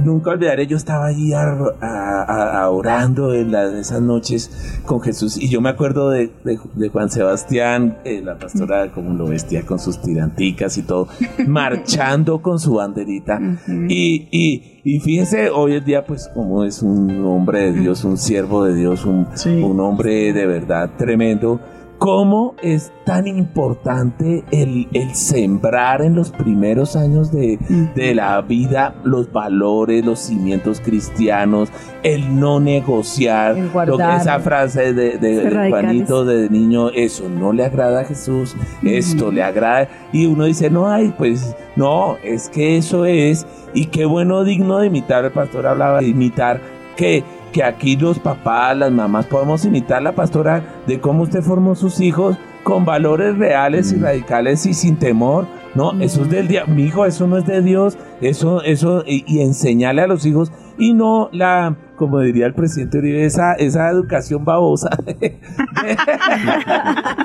nunca 0.04 0.30
olvidaré, 0.30 0.66
yo 0.66 0.76
estaba 0.76 1.06
allí 1.06 1.32
a- 1.32 1.56
a- 1.80 2.60
a- 2.62 2.70
orando 2.70 3.34
en 3.34 3.52
las, 3.52 3.72
esas 3.74 4.00
noches 4.00 4.50
con 4.86 5.00
Jesús. 5.00 5.36
Y 5.36 5.48
yo 5.48 5.60
me 5.60 5.68
acuerdo 5.70 6.10
de, 6.10 6.30
de- 6.44 6.58
de 6.74 6.88
Juan 6.88 7.10
Sebastián, 7.10 7.98
eh, 8.04 8.22
la 8.24 8.38
pastora 8.38 8.92
como 8.92 9.14
lo 9.14 9.26
vestía 9.26 9.62
con 9.66 9.78
sus 9.78 10.00
tiranticas 10.00 10.76
y 10.78 10.82
todo, 10.82 11.08
marchando 11.46 12.40
con 12.42 12.58
su 12.58 12.74
banderita. 12.74 13.40
Y, 13.88 14.28
y, 14.30 14.80
y 14.84 15.00
fíjense, 15.00 15.50
hoy 15.50 15.74
en 15.74 15.84
día 15.84 16.04
pues 16.06 16.28
como 16.32 16.64
es 16.64 16.82
un 16.82 17.24
hombre 17.26 17.72
de 17.72 17.80
Dios, 17.80 18.04
un 18.04 18.16
siervo 18.16 18.64
de 18.64 18.74
Dios, 18.74 19.04
un, 19.04 19.26
Sí. 19.34 19.50
un 19.62 19.80
hombre 19.80 20.32
de 20.32 20.46
verdad 20.46 20.90
tremendo, 20.96 21.60
cómo 22.00 22.54
es 22.62 22.90
tan 23.04 23.26
importante 23.26 24.42
el, 24.52 24.88
el 24.94 25.14
sembrar 25.14 26.00
en 26.00 26.14
los 26.14 26.30
primeros 26.30 26.96
años 26.96 27.30
de, 27.30 27.58
de 27.94 28.14
la 28.14 28.40
vida 28.40 28.94
los 29.04 29.30
valores, 29.30 30.02
los 30.06 30.18
cimientos 30.18 30.80
cristianos, 30.80 31.68
el 32.02 32.40
no 32.40 32.58
negociar, 32.58 33.50
El 33.52 33.64
lo 33.64 33.66
que- 33.66 33.72
guardar. 33.72 34.20
esa 34.22 34.40
frase 34.40 34.94
de, 34.94 35.18
de- 35.18 35.42
de. 35.50 35.68
Juanito 35.68 36.24
de 36.24 36.48
niño, 36.48 36.88
eso 36.88 37.28
no 37.28 37.52
le 37.52 37.66
agrada 37.66 38.00
a 38.00 38.04
Jesús, 38.04 38.56
esto 38.82 39.30
le 39.30 39.42
agrada, 39.42 39.86
y 40.10 40.24
uno 40.24 40.46
dice, 40.46 40.70
no, 40.70 40.88
ay, 40.88 41.12
pues 41.18 41.54
no, 41.76 42.16
es 42.24 42.48
que 42.48 42.78
eso 42.78 43.04
es, 43.04 43.46
y 43.74 43.86
qué 43.88 44.06
bueno, 44.06 44.42
digno 44.44 44.78
de 44.78 44.86
imitar, 44.86 45.26
el 45.26 45.32
pastor 45.32 45.66
hablaba 45.66 46.00
de 46.00 46.08
imitar, 46.08 46.62
que 46.96 47.22
que 47.52 47.62
aquí 47.62 47.96
los 47.96 48.18
papás, 48.18 48.76
las 48.76 48.92
mamás 48.92 49.26
podemos 49.26 49.64
imitar 49.64 50.02
la 50.02 50.12
pastora 50.12 50.64
de 50.86 51.00
cómo 51.00 51.24
usted 51.24 51.42
formó 51.42 51.74
sus 51.74 52.00
hijos 52.00 52.36
con 52.62 52.84
valores 52.84 53.36
reales 53.38 53.92
y 53.92 53.96
radicales 53.96 54.66
y 54.66 54.74
sin 54.74 54.96
temor. 54.96 55.46
No, 55.74 55.92
eso 56.00 56.22
es 56.22 56.30
del 56.30 56.48
día, 56.48 56.64
mi 56.66 56.84
hijo, 56.84 57.06
eso 57.06 57.26
no 57.26 57.36
es 57.36 57.46
de 57.46 57.62
Dios, 57.62 57.96
eso, 58.20 58.62
eso, 58.62 59.04
y, 59.06 59.24
y 59.26 59.40
enseñarle 59.40 60.02
a 60.02 60.06
los 60.08 60.26
hijos, 60.26 60.50
y 60.78 60.94
no 60.94 61.28
la, 61.32 61.76
como 62.00 62.18
diría 62.20 62.46
el 62.46 62.54
presidente 62.54 62.96
Uribe, 62.96 63.26
esa, 63.26 63.52
esa 63.52 63.90
educación 63.90 64.42
babosa 64.42 64.88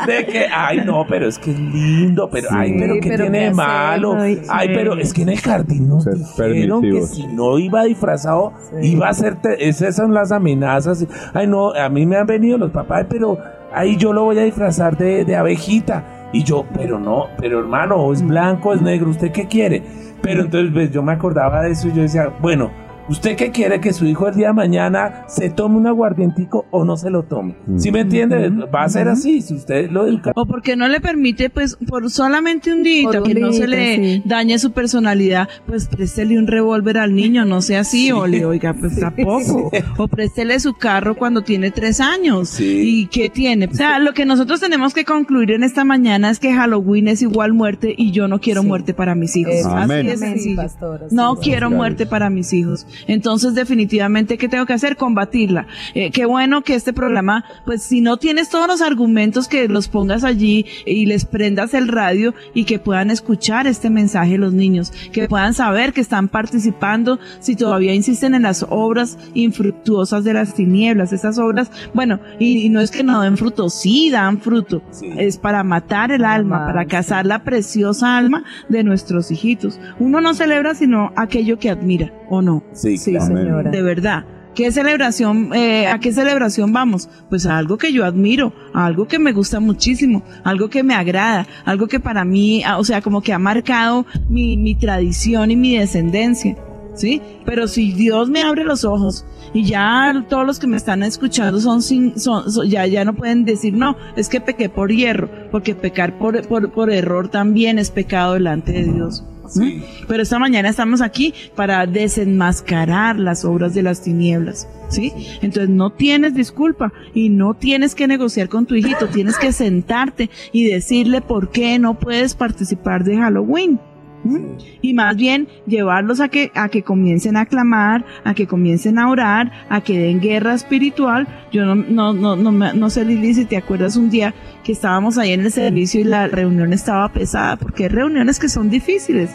de, 0.05 0.25
que, 0.25 0.45
ay 0.53 0.81
no, 0.85 1.05
pero 1.07 1.27
es 1.29 1.39
que 1.39 1.51
es 1.51 1.59
lindo, 1.59 2.29
pero, 2.29 2.49
ay, 2.51 2.75
pero 2.77 2.95
¿qué 2.95 3.09
pero 3.09 3.23
tiene 3.23 3.39
¿qué 3.39 3.45
de 3.45 3.53
malo? 3.53 4.15
Ay, 4.19 4.41
Ay, 4.49 4.67
sí. 4.67 4.73
pero 4.75 4.97
es 4.97 5.13
que 5.13 5.21
en 5.21 5.29
el 5.29 5.39
jardín 5.39 5.87
nos 5.87 6.03
Ser 6.03 6.51
dijeron 6.51 6.81
que 6.81 7.01
si 7.03 7.25
no 7.27 7.57
iba 7.57 7.83
disfrazado, 7.85 8.51
Sí. 8.81 8.89
iba 8.89 9.07
a 9.07 9.13
ser, 9.13 9.37
esas 9.59 9.95
son 9.95 10.13
las 10.13 10.31
amenazas. 10.33 11.05
Ay, 11.33 11.47
no, 11.47 11.71
a 11.73 11.87
mí 11.89 12.05
me 12.05 12.17
han 12.17 12.27
venido 12.27 12.57
los 12.57 12.71
papás, 12.71 12.99
"Ay, 13.03 13.05
pero 13.09 13.37
ahí 13.73 13.95
yo 13.95 14.11
lo 14.11 14.25
voy 14.25 14.37
a 14.39 14.43
disfrazar 14.43 14.97
de, 14.97 15.23
de 15.23 15.35
abejita. 15.37 16.03
Y 16.33 16.43
yo, 16.43 16.65
pero 16.73 16.99
no, 16.99 17.27
pero 17.39 17.59
hermano, 17.59 18.11
es 18.11 18.21
blanco, 18.25 18.73
es 18.73 18.81
negro, 18.81 19.09
¿usted 19.09 19.31
qué 19.31 19.47
quiere? 19.47 19.81
Pero 20.21 20.41
entonces 20.41 20.71
pues, 20.73 20.91
yo 20.91 21.01
me 21.01 21.13
acordaba 21.13 21.61
de 21.61 21.71
eso 21.71 21.87
y 21.87 21.93
yo 21.93 22.01
decía, 22.01 22.29
bueno, 22.41 22.71
¿usted 23.09 23.35
qué 23.35 23.51
quiere? 23.51 23.79
¿Que 23.79 23.93
su 23.93 24.05
hijo 24.05 24.27
el 24.27 24.35
día 24.35 24.47
de 24.47 24.53
mañana 24.53 25.25
se 25.27 25.49
tome 25.49 25.77
un 25.77 25.87
aguardientico 25.87 26.65
o 26.71 26.85
no 26.85 26.97
se 26.97 27.09
lo 27.09 27.23
tome? 27.23 27.55
¿Sí 27.77 27.91
me 27.91 28.01
entiende? 28.01 28.49
Va 28.49 28.83
a 28.83 28.89
ser 28.89 29.07
así, 29.07 29.41
si 29.41 29.55
usted 29.55 29.89
lo 29.91 30.07
educa. 30.07 30.31
O 30.35 30.45
porque 30.45 30.75
no 30.75 30.87
le 30.87 30.99
permite, 31.01 31.49
pues, 31.49 31.77
por 31.87 32.09
solamente 32.09 32.71
un 32.71 32.83
día, 32.83 33.09
que 33.23 33.35
no 33.35 33.51
se 33.53 33.67
le 33.67 33.95
sí. 33.95 34.23
dañe 34.25 34.57
su 34.59 34.71
personalidad, 34.71 35.47
pues 35.65 35.87
préstele 35.87 36.37
un 36.37 36.47
revólver 36.47 36.97
al 36.97 37.15
niño, 37.15 37.45
no 37.45 37.61
sea 37.61 37.81
así, 37.81 38.11
o 38.11 38.27
le 38.27 38.45
oiga, 38.45 38.73
pues 38.73 38.99
tampoco. 38.99 39.71
O 39.97 40.07
préstele 40.07 40.59
su 40.59 40.73
carro 40.73 41.15
cuando 41.15 41.41
tiene 41.41 41.71
tres 41.71 41.99
años. 41.99 42.49
Sí. 42.49 43.01
¿Y 43.01 43.07
qué 43.07 43.29
tiene? 43.29 43.65
O 43.67 43.73
sea, 43.73 43.99
lo 43.99 44.13
que 44.13 44.25
nosotros 44.25 44.59
tenemos 44.59 44.93
que 44.93 45.05
concluir 45.05 45.51
en 45.51 45.63
esta 45.63 45.83
mañana 45.83 46.29
es 46.29 46.39
que 46.39 46.53
Halloween 46.53 47.07
es 47.07 47.21
igual 47.21 47.53
muerte 47.53 47.93
y 47.97 48.11
yo 48.11 48.27
no 48.27 48.39
quiero 48.39 48.61
Sí. 48.61 48.67
muerte 48.67 48.93
para 48.93 49.15
mis 49.15 49.35
hijos. 49.35 49.53
Eh, 49.53 49.61
Amén. 49.65 50.07
Así 50.07 50.09
es 50.09 50.21
Amén, 50.21 50.99
No 51.11 51.35
quiero 51.35 51.69
muerte 51.69 52.05
para 52.05 52.29
mis 52.29 52.53
hijos. 52.53 52.85
Entonces, 53.07 53.53
definitivamente, 53.53 54.37
¿qué 54.37 54.47
tengo 54.47 54.65
que 54.65 54.73
hacer? 54.73 54.97
Combatirla. 54.97 55.67
Eh, 55.93 56.11
qué 56.11 56.25
bueno 56.25 56.61
que 56.61 56.75
este 56.75 56.93
programa, 56.93 57.45
pues 57.65 57.83
si 57.83 58.01
no 58.01 58.17
tienes 58.17 58.49
todos 58.49 58.67
los 58.67 58.81
argumentos, 58.81 59.47
que 59.47 59.67
los 59.67 59.87
pongas 59.87 60.23
allí 60.23 60.65
y 60.85 61.05
les 61.05 61.25
prendas 61.25 61.73
el 61.73 61.87
radio 61.87 62.33
y 62.53 62.65
que 62.65 62.79
puedan 62.79 63.11
escuchar 63.11 63.67
este 63.67 63.89
mensaje 63.89 64.37
los 64.37 64.53
niños, 64.53 64.91
que 65.11 65.27
puedan 65.27 65.53
saber 65.53 65.93
que 65.93 66.01
están 66.01 66.27
participando 66.27 67.19
si 67.39 67.55
todavía 67.55 67.93
insisten 67.93 68.35
en 68.35 68.43
las 68.43 68.65
obras 68.69 69.17
infructuosas 69.33 70.23
de 70.23 70.33
las 70.33 70.53
tinieblas. 70.53 71.13
Esas 71.13 71.37
obras, 71.37 71.71
bueno, 71.93 72.19
y, 72.39 72.65
y 72.65 72.69
no 72.69 72.81
es 72.81 72.91
que 72.91 73.03
no 73.03 73.21
den 73.21 73.37
fruto, 73.37 73.69
sí 73.69 74.09
dan 74.09 74.39
fruto. 74.39 74.81
Sí. 74.91 75.09
Es 75.17 75.37
para 75.37 75.63
matar 75.63 76.11
el 76.11 76.25
alma, 76.25 76.65
para 76.65 76.85
cazar 76.85 77.25
la 77.25 77.43
preciosa 77.43 78.17
alma 78.17 78.43
de 78.69 78.83
nuestros 78.83 79.31
hijitos. 79.31 79.79
Uno 79.99 80.21
no 80.21 80.33
celebra 80.33 80.75
sino 80.75 81.11
aquello 81.15 81.59
que 81.59 81.69
admira, 81.69 82.11
¿o 82.29 82.41
no? 82.41 82.63
Sí, 82.73 82.84
Sí, 82.97 83.11
claro. 83.11 83.25
señora. 83.37 83.71
De 83.71 83.81
verdad. 83.81 84.25
¿Qué 84.55 84.71
celebración, 84.71 85.53
eh, 85.53 85.87
a 85.87 85.99
qué 85.99 86.13
celebración 86.13 86.71
vamos? 86.71 87.09
Pues 87.29 87.45
a 87.45 87.57
algo 87.57 87.77
que 87.77 87.91
yo 87.91 88.05
admiro, 88.05 88.53
a 88.73 88.85
algo 88.85 89.05
que 89.05 89.19
me 89.19 89.33
gusta 89.33 89.59
muchísimo, 89.59 90.23
algo 90.45 90.69
que 90.69 90.81
me 90.81 90.93
agrada, 90.93 91.45
algo 91.65 91.87
que 91.87 91.99
para 91.99 92.23
mí, 92.23 92.63
ah, 92.63 92.77
o 92.77 92.85
sea, 92.85 93.01
como 93.01 93.21
que 93.21 93.33
ha 93.33 93.39
marcado 93.39 94.05
mi, 94.29 94.55
mi 94.55 94.73
tradición 94.75 95.51
y 95.51 95.57
mi 95.57 95.77
descendencia. 95.77 96.55
¿Sí? 96.93 97.21
Pero 97.45 97.67
si 97.67 97.91
Dios 97.91 98.29
me 98.29 98.41
abre 98.43 98.63
los 98.63 98.85
ojos 98.85 99.25
y 99.53 99.65
ya 99.65 100.23
todos 100.29 100.45
los 100.47 100.59
que 100.59 100.67
me 100.67 100.77
están 100.77 101.03
escuchando 101.03 101.59
son, 101.59 101.81
sin, 101.81 102.17
son, 102.17 102.49
son- 102.49 102.69
ya, 102.69 102.85
ya 102.87 103.03
no 103.03 103.13
pueden 103.13 103.43
decir, 103.43 103.73
no, 103.73 103.97
es 104.15 104.29
que 104.29 104.39
pequé 104.39 104.69
por 104.69 104.89
hierro, 104.93 105.29
porque 105.51 105.75
pecar 105.75 106.17
por, 106.17 106.41
por, 106.47 106.71
por 106.71 106.89
error 106.89 107.27
también 107.27 107.79
es 107.79 107.91
pecado 107.91 108.35
delante 108.35 108.71
de 108.71 108.85
Dios. 108.85 109.25
Sí. 109.49 109.83
Pero 110.07 110.23
esta 110.23 110.39
mañana 110.39 110.69
estamos 110.69 111.01
aquí 111.01 111.33
para 111.55 111.85
desenmascarar 111.85 113.17
las 113.19 113.45
obras 113.45 113.73
de 113.73 113.83
las 113.83 114.01
tinieblas, 114.01 114.67
¿sí? 114.89 115.11
Entonces 115.41 115.69
no 115.69 115.91
tienes 115.91 116.33
disculpa 116.33 116.91
y 117.13 117.29
no 117.29 117.53
tienes 117.53 117.95
que 117.95 118.07
negociar 118.07 118.49
con 118.49 118.65
tu 118.65 118.75
hijito, 118.75 119.07
tienes 119.07 119.37
que 119.37 119.51
sentarte 119.51 120.29
y 120.51 120.65
decirle 120.65 121.21
por 121.21 121.49
qué 121.51 121.79
no 121.79 121.99
puedes 121.99 122.35
participar 122.35 123.03
de 123.03 123.17
Halloween. 123.17 123.79
¿M? 124.25 124.57
Y 124.81 124.93
más 124.93 125.15
bien 125.15 125.47
llevarlos 125.65 126.19
a 126.19 126.29
que, 126.29 126.51
a 126.55 126.69
que 126.69 126.83
comiencen 126.83 127.37
a 127.37 127.45
clamar, 127.45 128.05
a 128.23 128.33
que 128.33 128.47
comiencen 128.47 128.99
a 128.99 129.09
orar, 129.09 129.51
a 129.69 129.81
que 129.81 129.97
den 129.97 130.19
guerra 130.19 130.53
espiritual. 130.53 131.27
Yo 131.51 131.65
no, 131.65 131.75
no, 131.75 132.13
no, 132.13 132.35
no, 132.35 132.73
no 132.73 132.89
sé, 132.89 133.05
Lili, 133.05 133.33
si 133.33 133.45
te 133.45 133.57
acuerdas 133.57 133.95
un 133.95 134.09
día 134.09 134.33
que 134.63 134.71
estábamos 134.71 135.17
ahí 135.17 135.31
en 135.31 135.41
el 135.41 135.51
servicio 135.51 136.01
y 136.01 136.05
la 136.05 136.27
reunión 136.27 136.73
estaba 136.73 137.11
pesada, 137.11 137.55
porque 137.55 137.83
hay 137.83 137.89
reuniones 137.89 138.39
que 138.39 138.49
son 138.49 138.69
difíciles. 138.69 139.29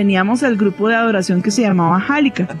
Teníamos 0.00 0.42
el 0.42 0.58
grupo 0.58 0.88
de 0.88 0.94
adoración 0.94 1.40
que 1.40 1.50
se 1.50 1.62
llamaba 1.62 1.98
Jálica. 2.00 2.46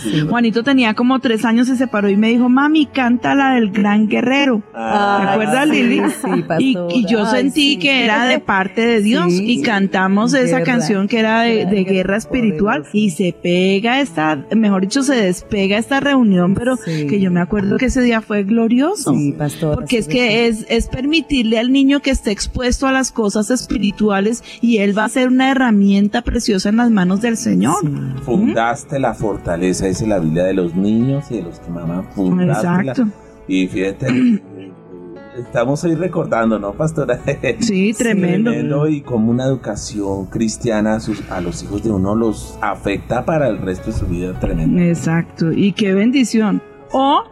Sí. 0.00 0.20
Juanito 0.28 0.62
tenía 0.62 0.94
como 0.94 1.18
tres 1.18 1.44
años, 1.44 1.66
se 1.66 1.76
separó 1.76 2.08
y 2.08 2.16
me 2.16 2.28
dijo, 2.28 2.48
mami, 2.48 2.86
canta 2.86 3.34
la 3.34 3.54
del 3.54 3.70
gran 3.72 4.06
guerrero. 4.08 4.62
Ah, 4.74 5.18
¿Te 5.22 5.28
acuerdas, 5.32 5.68
sí, 5.68 5.82
Lili? 5.82 6.02
sí, 6.10 6.44
Y, 6.60 6.76
y 7.00 7.06
yo 7.06 7.24
Ay, 7.26 7.30
sentí 7.40 7.72
sí. 7.72 7.78
que 7.78 8.04
era 8.04 8.26
de 8.26 8.38
parte 8.38 8.86
de 8.86 9.00
Dios 9.00 9.32
Sí. 9.32 9.44
y 9.58 9.62
cantamos 9.62 10.34
esa 10.34 10.58
Guerra. 10.58 10.64
canción 10.64 11.08
que 11.08 11.18
era 11.18 11.40
de, 11.42 11.66
de 11.66 11.82
Guerra 11.84 12.16
espiritual 12.16 12.84
y 12.92 13.10
se 13.10 13.34
pega 13.42 14.00
esta, 14.00 14.44
mejor 14.54 14.82
dicho, 14.82 15.02
se 15.02 15.16
despega 15.16 15.78
esta 15.78 15.98
reunión, 15.98 16.54
pero 16.54 16.76
Sí. 16.76 17.08
que 17.08 17.20
yo 17.20 17.30
me 17.32 17.40
acuerdo 17.40 17.76
que 17.78 17.86
ese 17.86 18.02
día 18.02 18.20
fue 18.20 18.44
glorioso. 18.44 19.14
Sí, 19.14 19.32
pastora. 19.32 19.74
Porque 19.74 19.98
es 19.98 20.04
sí, 20.06 20.12
que 20.12 20.46
es, 20.46 20.64
es 20.68 20.86
permitirle 20.86 21.58
al 21.58 21.72
niño 21.72 22.00
que 22.02 22.10
esté 22.10 22.30
expuesto 22.30 22.86
a 22.86 22.92
las 22.92 23.10
cosas 23.10 23.50
espirituales 23.50 24.44
y 24.60 24.78
él 24.78 24.96
va 24.96 25.04
a 25.04 25.08
ser 25.08 25.28
una 25.28 25.50
herramienta 25.50 26.22
preciosa 26.36 26.68
en 26.68 26.76
las 26.76 26.90
manos 26.90 27.22
del 27.22 27.38
Señor. 27.38 27.76
sí. 27.80 27.88
Fundaste 28.22 28.98
la 28.98 29.14
fortaleza, 29.14 29.86
dice 29.86 30.06
la 30.06 30.18
Biblia 30.18 30.44
de 30.44 30.52
los 30.52 30.74
niños 30.74 31.30
y 31.30 31.36
de 31.36 31.42
los 31.44 31.58
que 31.60 31.70
maman. 31.70 32.04
Fundaste 32.14 32.66
la- 32.66 32.80
Exacto. 32.92 33.04
Y 33.48 33.66
fíjate, 33.68 34.06
estamos 35.38 35.82
hoy 35.84 35.94
recordando, 35.94 36.58
¿no, 36.58 36.72
pastora? 36.74 37.18
Sí, 37.60 37.94
tremendo. 37.96 38.50
Tremendo 38.50 38.86
y 38.88 39.00
como 39.00 39.30
una 39.30 39.44
educación 39.44 40.26
cristiana 40.26 40.96
a, 40.96 41.00
sus- 41.00 41.22
a 41.30 41.40
los 41.40 41.62
hijos 41.62 41.82
de 41.82 41.90
uno 41.90 42.14
los 42.14 42.58
afecta 42.60 43.24
para 43.24 43.48
el 43.48 43.56
resto 43.58 43.90
de 43.90 43.96
su 43.96 44.06
vida 44.06 44.38
tremendo. 44.38 44.78
Exacto. 44.82 45.52
Y 45.52 45.72
qué 45.72 45.94
bendición. 45.94 46.60
O 46.92 47.22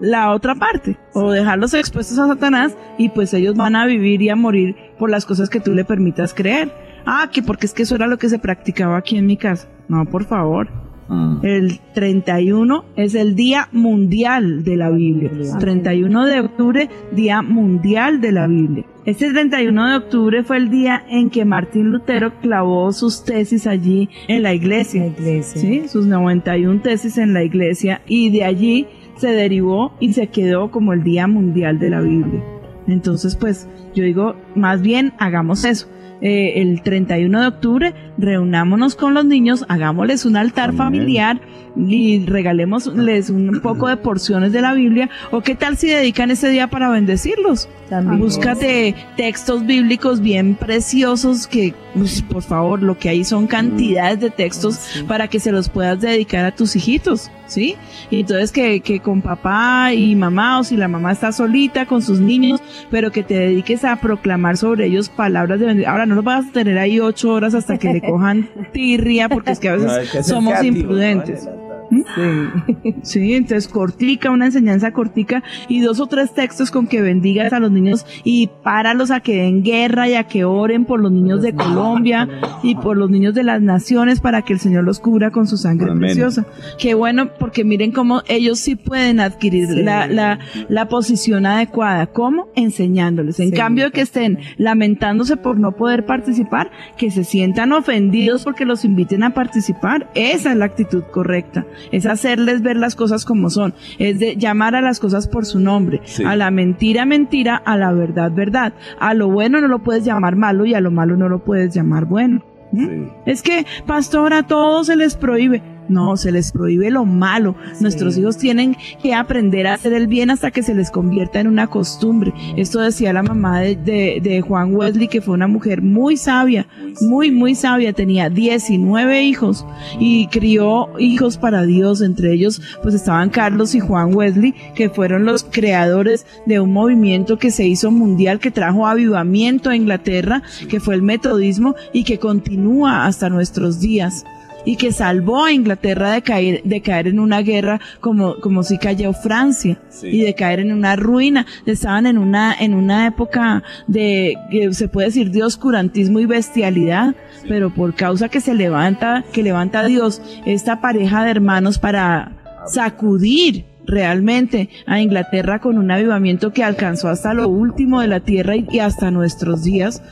la 0.00 0.32
otra 0.32 0.54
parte, 0.54 0.98
o 1.12 1.30
dejarlos 1.30 1.74
expuestos 1.74 2.18
a 2.18 2.26
Satanás 2.26 2.74
y 2.96 3.10
pues 3.10 3.34
ellos 3.34 3.54
van 3.54 3.76
a 3.76 3.84
vivir 3.84 4.22
y 4.22 4.30
a 4.30 4.36
morir 4.36 4.76
por 4.98 5.10
las 5.10 5.26
cosas 5.26 5.50
que 5.50 5.60
tú 5.60 5.74
le 5.74 5.84
permitas 5.84 6.32
creer. 6.32 6.85
Ah, 7.06 7.30
que 7.32 7.42
porque 7.42 7.66
es 7.66 7.72
que 7.74 7.84
eso 7.84 7.94
era 7.94 8.06
lo 8.06 8.18
que 8.18 8.28
se 8.28 8.38
practicaba 8.38 8.96
aquí 8.98 9.16
en 9.16 9.26
mi 9.26 9.36
casa. 9.36 9.68
No, 9.88 10.04
por 10.04 10.24
favor. 10.24 10.68
Mm. 11.08 11.38
El 11.44 11.80
31 11.94 12.84
es 12.96 13.14
el 13.14 13.36
Día 13.36 13.68
Mundial 13.70 14.64
de 14.64 14.76
la 14.76 14.90
Biblia. 14.90 15.30
31 15.60 16.26
de 16.26 16.40
octubre, 16.40 16.88
Día 17.12 17.42
Mundial 17.42 18.20
de 18.20 18.32
la 18.32 18.48
Biblia. 18.48 18.84
Este 19.04 19.30
31 19.32 19.88
de 19.88 19.96
octubre 19.98 20.42
fue 20.42 20.56
el 20.56 20.68
día 20.68 21.04
en 21.08 21.30
que 21.30 21.44
Martín 21.44 21.92
Lutero 21.92 22.32
clavó 22.40 22.90
sus 22.92 23.24
tesis 23.24 23.68
allí 23.68 24.08
en 24.26 24.42
la 24.42 24.48
La 24.48 24.54
iglesia. 24.54 25.06
iglesia. 25.06 25.60
¿sí? 25.60 25.86
Sus 25.88 26.06
91 26.06 26.80
tesis 26.82 27.16
en 27.18 27.32
la 27.32 27.44
iglesia 27.44 28.02
y 28.08 28.30
de 28.30 28.42
allí 28.42 28.86
se 29.16 29.28
derivó 29.28 29.92
y 30.00 30.12
se 30.12 30.26
quedó 30.26 30.72
como 30.72 30.92
el 30.92 31.04
Día 31.04 31.28
Mundial 31.28 31.78
de 31.78 31.90
la 31.90 32.00
Biblia. 32.00 32.42
Entonces, 32.86 33.36
pues 33.36 33.68
yo 33.94 34.04
digo, 34.04 34.36
más 34.54 34.82
bien 34.82 35.12
hagamos 35.18 35.64
eso. 35.64 35.88
Eh, 36.22 36.62
el 36.62 36.80
31 36.80 37.42
de 37.42 37.46
octubre 37.46 37.94
reunámonos 38.16 38.96
con 38.96 39.12
los 39.12 39.26
niños, 39.26 39.66
hagámosles 39.68 40.24
un 40.24 40.36
altar 40.36 40.70
Amén. 40.70 40.78
familiar 40.78 41.40
y 41.76 42.24
regalémosles 42.24 43.28
un 43.28 43.60
poco 43.60 43.88
de 43.88 43.98
porciones 43.98 44.52
de 44.52 44.62
la 44.62 44.72
Biblia. 44.72 45.10
¿O 45.30 45.42
qué 45.42 45.54
tal 45.54 45.76
si 45.76 45.88
dedican 45.88 46.30
ese 46.30 46.48
día 46.48 46.68
para 46.68 46.88
bendecirlos? 46.88 47.68
También. 47.88 48.18
Búscate 48.20 48.94
textos 49.16 49.64
bíblicos 49.64 50.20
bien 50.20 50.56
preciosos 50.56 51.46
que, 51.46 51.72
pues, 51.94 52.20
por 52.22 52.42
favor, 52.42 52.82
lo 52.82 52.98
que 52.98 53.08
hay 53.10 53.24
son 53.24 53.46
cantidades 53.46 54.18
de 54.20 54.30
textos 54.30 54.74
Sí. 54.74 55.02
para 55.04 55.28
que 55.28 55.38
se 55.40 55.52
los 55.52 55.68
puedas 55.68 56.00
dedicar 56.00 56.44
a 56.44 56.50
tus 56.52 56.74
hijitos, 56.74 57.30
¿sí? 57.46 57.76
Y 58.10 58.20
entonces 58.20 58.50
que, 58.50 58.80
que 58.80 58.98
con 59.00 59.22
papá 59.22 59.92
y 59.94 60.16
mamá 60.16 60.58
o 60.58 60.64
si 60.64 60.76
la 60.76 60.88
mamá 60.88 61.12
está 61.12 61.30
solita 61.30 61.86
con 61.86 62.02
sus 62.02 62.18
niños, 62.20 62.60
pero 62.90 63.12
que 63.12 63.22
te 63.22 63.34
dediques 63.34 63.84
a 63.84 63.96
proclamar 63.96 64.56
sobre 64.56 64.86
ellos 64.86 65.08
palabras 65.08 65.60
de 65.60 65.66
bendición. 65.66 65.92
Ahora 65.92 66.06
no 66.06 66.16
los 66.16 66.24
vas 66.24 66.46
a 66.46 66.52
tener 66.52 66.78
ahí 66.78 66.98
ocho 66.98 67.30
horas 67.32 67.54
hasta 67.54 67.78
que 67.78 67.92
le 67.92 68.00
cojan 68.08 68.48
tirria 68.72 69.28
porque 69.28 69.52
es 69.52 69.60
que 69.60 69.68
a 69.68 69.76
veces 69.76 69.92
No, 70.06 70.12
que 70.12 70.22
somos 70.24 70.64
imprudentes. 70.64 71.44
¿no? 71.44 71.65
Sí. 71.90 72.94
Sí, 73.02 73.34
entonces 73.34 73.68
cortica, 73.68 74.30
una 74.30 74.46
enseñanza 74.46 74.92
cortica 74.92 75.42
y 75.68 75.80
dos 75.80 76.00
o 76.00 76.06
tres 76.06 76.32
textos 76.34 76.70
con 76.70 76.86
que 76.86 77.00
bendigas 77.02 77.52
a 77.52 77.60
los 77.60 77.70
niños 77.70 78.04
y 78.24 78.48
páralos 78.62 79.10
a 79.10 79.20
que 79.20 79.36
den 79.42 79.62
guerra 79.62 80.08
y 80.08 80.14
a 80.14 80.24
que 80.24 80.44
oren 80.44 80.84
por 80.84 81.00
los 81.00 81.12
niños 81.12 81.42
de 81.42 81.54
Colombia 81.54 82.28
y 82.62 82.74
por 82.76 82.96
los 82.96 83.10
niños 83.10 83.34
de 83.34 83.42
las 83.44 83.60
naciones 83.62 84.20
para 84.20 84.42
que 84.42 84.52
el 84.54 84.58
Señor 84.58 84.84
los 84.84 84.98
cubra 85.00 85.30
con 85.30 85.46
su 85.46 85.56
sangre 85.56 85.86
Amén. 85.90 86.00
preciosa. 86.00 86.46
Qué 86.78 86.94
bueno, 86.94 87.30
porque 87.38 87.64
miren 87.64 87.92
cómo 87.92 88.22
ellos 88.28 88.58
sí 88.58 88.76
pueden 88.76 89.20
adquirir 89.20 89.66
Sí. 89.68 89.82
la, 89.82 90.06
la, 90.06 90.38
la 90.68 90.88
posición 90.88 91.46
adecuada. 91.46 92.06
¿Cómo? 92.06 92.48
Enseñándoles. 92.56 93.40
En 93.40 93.50
Sí, 93.50 93.56
cambio, 93.56 93.90
que 93.90 94.00
estén 94.02 94.38
lamentándose 94.58 95.36
por 95.36 95.58
no 95.58 95.72
poder 95.72 96.04
participar, 96.06 96.70
que 96.98 97.10
se 97.10 97.24
sientan 97.24 97.72
ofendidos 97.72 98.44
porque 98.44 98.64
los 98.64 98.84
inviten 98.84 99.22
a 99.22 99.30
participar. 99.34 100.10
Esa 100.14 100.52
es 100.52 100.56
la 100.56 100.64
actitud 100.66 101.02
correcta. 101.12 101.64
Es 101.92 102.06
hacerles 102.06 102.62
ver 102.62 102.76
las 102.76 102.96
cosas 102.96 103.24
como 103.24 103.50
son. 103.50 103.74
Es 103.98 104.18
de 104.18 104.36
llamar 104.36 104.74
a 104.74 104.80
las 104.80 105.00
cosas 105.00 105.28
por 105.28 105.46
su 105.46 105.60
nombre. 105.60 106.00
Sí. 106.04 106.24
A 106.24 106.36
la 106.36 106.50
mentira, 106.50 107.04
mentira. 107.06 107.56
A 107.56 107.76
la 107.76 107.92
verdad, 107.92 108.32
verdad. 108.32 108.74
A 108.98 109.14
lo 109.14 109.28
bueno 109.28 109.60
no 109.60 109.68
lo 109.68 109.80
puedes 109.80 110.04
llamar 110.04 110.36
malo 110.36 110.64
y 110.66 110.74
a 110.74 110.80
lo 110.80 110.90
malo 110.90 111.16
no 111.16 111.28
lo 111.28 111.44
puedes 111.44 111.74
llamar 111.74 112.06
bueno. 112.06 112.42
¿Mm? 112.72 112.86
Sí. 112.86 113.08
Es 113.26 113.42
que, 113.42 113.66
pastor, 113.86 114.32
a 114.32 114.44
todos 114.44 114.86
se 114.88 114.96
les 114.96 115.16
prohíbe. 115.16 115.62
No, 115.88 116.16
se 116.16 116.32
les 116.32 116.52
prohíbe 116.52 116.90
lo 116.90 117.04
malo. 117.04 117.54
Nuestros 117.80 118.16
hijos 118.18 118.36
tienen 118.36 118.76
que 119.02 119.14
aprender 119.14 119.66
a 119.66 119.74
hacer 119.74 119.92
el 119.92 120.06
bien 120.06 120.30
hasta 120.30 120.50
que 120.50 120.62
se 120.62 120.74
les 120.74 120.90
convierta 120.90 121.40
en 121.40 121.46
una 121.46 121.66
costumbre. 121.68 122.32
Esto 122.56 122.80
decía 122.80 123.12
la 123.12 123.22
mamá 123.22 123.60
de, 123.60 123.76
de- 123.76 124.20
de 124.22 124.40
Juan 124.40 124.74
Wesley, 124.74 125.08
que 125.08 125.20
fue 125.20 125.34
una 125.34 125.46
mujer 125.46 125.82
muy 125.82 126.16
sabia, 126.16 126.66
muy, 127.00 127.30
muy 127.30 127.54
sabia. 127.54 127.92
Tenía 127.92 128.28
19 128.30 129.22
hijos 129.22 129.64
y 130.00 130.26
crió 130.28 130.88
hijos 130.98 131.36
para 131.38 131.62
Dios. 131.64 132.00
Entre 132.02 132.32
ellos, 132.32 132.60
pues 132.82 132.94
estaban 132.94 133.30
Carlos 133.30 133.74
y 133.74 133.80
Juan 133.80 134.14
Wesley, 134.14 134.54
que 134.74 134.90
fueron 134.90 135.24
los 135.24 135.44
creadores 135.44 136.26
de 136.46 136.60
un 136.60 136.72
movimiento 136.72 137.38
que 137.38 137.50
se 137.50 137.66
hizo 137.66 137.90
mundial, 137.90 138.38
que 138.40 138.50
trajo 138.50 138.86
avivamiento 138.86 139.70
a 139.70 139.76
Inglaterra, 139.76 140.42
que 140.68 140.80
fue 140.80 140.94
el 140.94 141.02
metodismo 141.02 141.74
y 141.92 142.04
que 142.04 142.18
continúa 142.18 143.06
hasta 143.06 143.28
nuestros 143.28 143.80
días 143.80 144.24
y 144.66 144.76
que 144.76 144.92
salvó 144.92 145.44
a 145.44 145.52
Inglaterra 145.52 146.10
de 146.12 146.20
caer, 146.20 146.62
de 146.64 146.82
caer 146.82 147.06
en 147.06 147.20
una 147.20 147.40
guerra 147.40 147.80
como, 148.00 148.38
como 148.40 148.62
si 148.62 148.76
cayó 148.76 149.14
Francia 149.14 149.78
Sí. 149.88 150.08
y 150.08 150.20
de 150.22 150.34
caer 150.34 150.60
en 150.60 150.72
una 150.72 150.96
ruina. 150.96 151.46
Estaban 151.64 152.04
en 152.04 152.18
una, 152.18 152.52
en 152.52 152.74
una 152.74 153.06
época 153.06 153.62
de, 153.86 154.36
que 154.50 154.74
se 154.74 154.88
puede 154.88 155.06
decir, 155.06 155.30
de 155.30 155.44
oscurantismo 155.44 156.18
y 156.20 156.26
bestialidad, 156.26 157.14
pero 157.48 157.72
por 157.72 157.94
causa 157.94 158.28
que 158.28 158.40
se 158.40 158.52
levanta, 158.54 159.24
que 159.32 159.42
levanta 159.42 159.84
Dios 159.86 160.20
esta 160.44 160.80
pareja 160.82 161.24
de 161.24 161.30
hermanos 161.30 161.78
para 161.78 162.32
sacudir 162.66 163.64
realmente 163.86 164.68
a 164.86 165.00
Inglaterra 165.00 165.60
con 165.60 165.78
un 165.78 165.90
avivamiento 165.92 166.52
que 166.52 166.64
alcanzó 166.64 167.08
hasta 167.08 167.32
lo 167.34 167.48
último 167.48 168.00
de 168.00 168.08
la 168.08 168.18
tierra 168.20 168.56
y, 168.56 168.66
y 168.70 168.80
hasta 168.80 169.12
nuestros 169.12 169.62
días, 169.62 170.02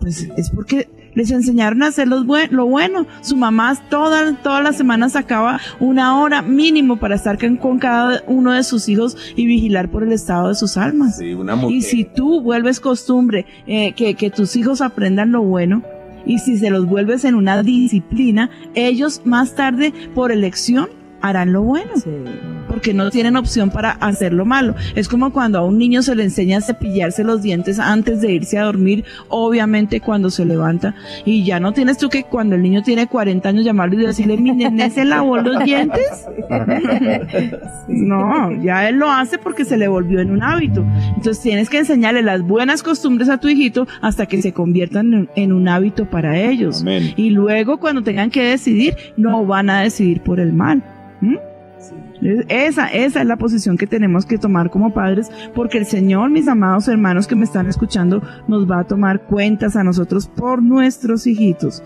pues 0.00 0.28
es 0.36 0.50
porque 0.50 0.88
les 1.14 1.30
enseñaron 1.30 1.82
a 1.82 1.88
hacer 1.88 2.08
los 2.08 2.26
buen- 2.26 2.54
lo 2.54 2.66
bueno. 2.66 3.06
Su 3.22 3.36
mamá 3.36 3.74
toda, 3.88 4.34
todas 4.42 4.62
las 4.62 4.76
semanas 4.76 5.12
sacaba 5.12 5.60
una 5.80 6.18
hora 6.20 6.42
mínimo 6.42 6.96
para 6.98 7.14
estar 7.14 7.38
con, 7.38 7.56
con 7.56 7.78
cada 7.78 8.22
uno 8.26 8.52
de 8.52 8.62
sus 8.64 8.88
hijos 8.88 9.16
y 9.36 9.46
vigilar 9.46 9.90
por 9.90 10.02
el 10.02 10.12
estado 10.12 10.48
de 10.48 10.54
sus 10.54 10.76
almas. 10.76 11.18
Sí, 11.18 11.34
una 11.34 11.56
mujer. 11.56 11.76
Y 11.76 11.82
si 11.82 12.04
tú 12.04 12.40
vuelves 12.40 12.80
costumbre 12.80 13.46
eh, 13.66 13.92
que, 13.92 14.14
que 14.14 14.30
tus 14.30 14.56
hijos 14.56 14.80
aprendan 14.80 15.32
lo 15.32 15.42
bueno, 15.42 15.82
y 16.26 16.38
si 16.38 16.56
se 16.56 16.70
los 16.70 16.86
vuelves 16.86 17.24
en 17.26 17.34
una 17.34 17.62
disciplina, 17.62 18.48
ellos 18.74 19.20
más 19.24 19.54
tarde, 19.54 19.92
por 20.14 20.32
elección, 20.32 20.88
harán 21.28 21.52
lo 21.52 21.62
bueno 21.62 21.90
Sí. 21.96 22.10
porque 22.68 22.92
no 22.94 23.10
tienen 23.10 23.36
opción 23.36 23.70
para 23.70 23.90
hacer 23.92 24.32
lo 24.32 24.44
malo. 24.44 24.74
Es 24.94 25.08
como 25.08 25.32
cuando 25.32 25.58
a 25.58 25.64
un 25.64 25.78
niño 25.78 26.02
se 26.02 26.14
le 26.14 26.24
enseña 26.24 26.58
a 26.58 26.60
cepillarse 26.60 27.22
los 27.24 27.40
dientes 27.42 27.78
antes 27.78 28.20
de 28.20 28.32
irse 28.32 28.58
a 28.58 28.64
dormir, 28.64 29.04
obviamente 29.28 30.00
cuando 30.00 30.28
se 30.30 30.44
levanta, 30.44 30.94
y 31.24 31.44
ya 31.44 31.60
no 31.60 31.72
tienes 31.72 31.98
tú 31.98 32.08
que 32.08 32.24
cuando 32.24 32.56
el 32.56 32.62
niño 32.62 32.82
tiene 32.82 33.06
40 33.06 33.48
años 33.48 33.64
llamarlo 33.64 33.94
y 34.00 34.06
decirle, 34.06 34.36
mi 34.36 34.50
nené 34.52 34.90
se 34.90 35.04
lavó 35.04 35.36
los 35.38 35.62
dientes. 35.64 36.26
No, 37.88 38.50
ya 38.62 38.88
él 38.88 38.96
lo 38.96 39.10
hace 39.10 39.38
porque 39.38 39.64
se 39.64 39.76
le 39.76 39.88
volvió 39.88 40.20
en 40.20 40.30
un 40.30 40.42
hábito. 40.42 40.84
Entonces 41.16 41.40
tienes 41.40 41.68
que 41.70 41.78
enseñarle 41.78 42.22
las 42.22 42.42
buenas 42.42 42.82
costumbres 42.82 43.28
a 43.28 43.38
tu 43.38 43.48
hijito 43.48 43.86
hasta 44.00 44.26
que 44.26 44.40
se 44.42 44.52
conviertan 44.52 45.12
en, 45.14 45.28
en 45.36 45.52
un 45.52 45.68
hábito 45.68 46.06
para 46.08 46.38
ellos. 46.38 46.82
Amén. 46.82 47.12
Y 47.16 47.30
luego 47.30 47.78
cuando 47.78 48.02
tengan 48.02 48.30
que 48.30 48.42
decidir, 48.42 48.96
no 49.16 49.44
van 49.44 49.70
a 49.70 49.82
decidir 49.82 50.20
por 50.22 50.40
el 50.40 50.52
mal. 50.52 50.82
¿Mm? 51.24 51.36
Es- 52.22 52.44
Esa, 52.48 52.88
esa 52.88 53.20
es 53.20 53.26
la 53.26 53.36
posición 53.36 53.76
que 53.76 53.86
tenemos 53.86 54.24
que 54.24 54.38
tomar 54.38 54.70
como 54.70 54.94
padres, 54.94 55.30
porque 55.54 55.76
el 55.78 55.84
Señor, 55.86 56.30
mis 56.30 56.48
amados 56.48 56.88
hermanos 56.88 57.26
que 57.26 57.34
me 57.36 57.44
están 57.44 57.66
escuchando, 57.66 58.22
nos 58.48 58.70
va 58.70 58.80
a 58.80 58.84
tomar 58.84 59.22
cuentas 59.22 59.76
a 59.76 59.84
nosotros 59.84 60.26
por 60.28 60.62
nuestros 60.62 61.26
hijitos. 61.26 61.82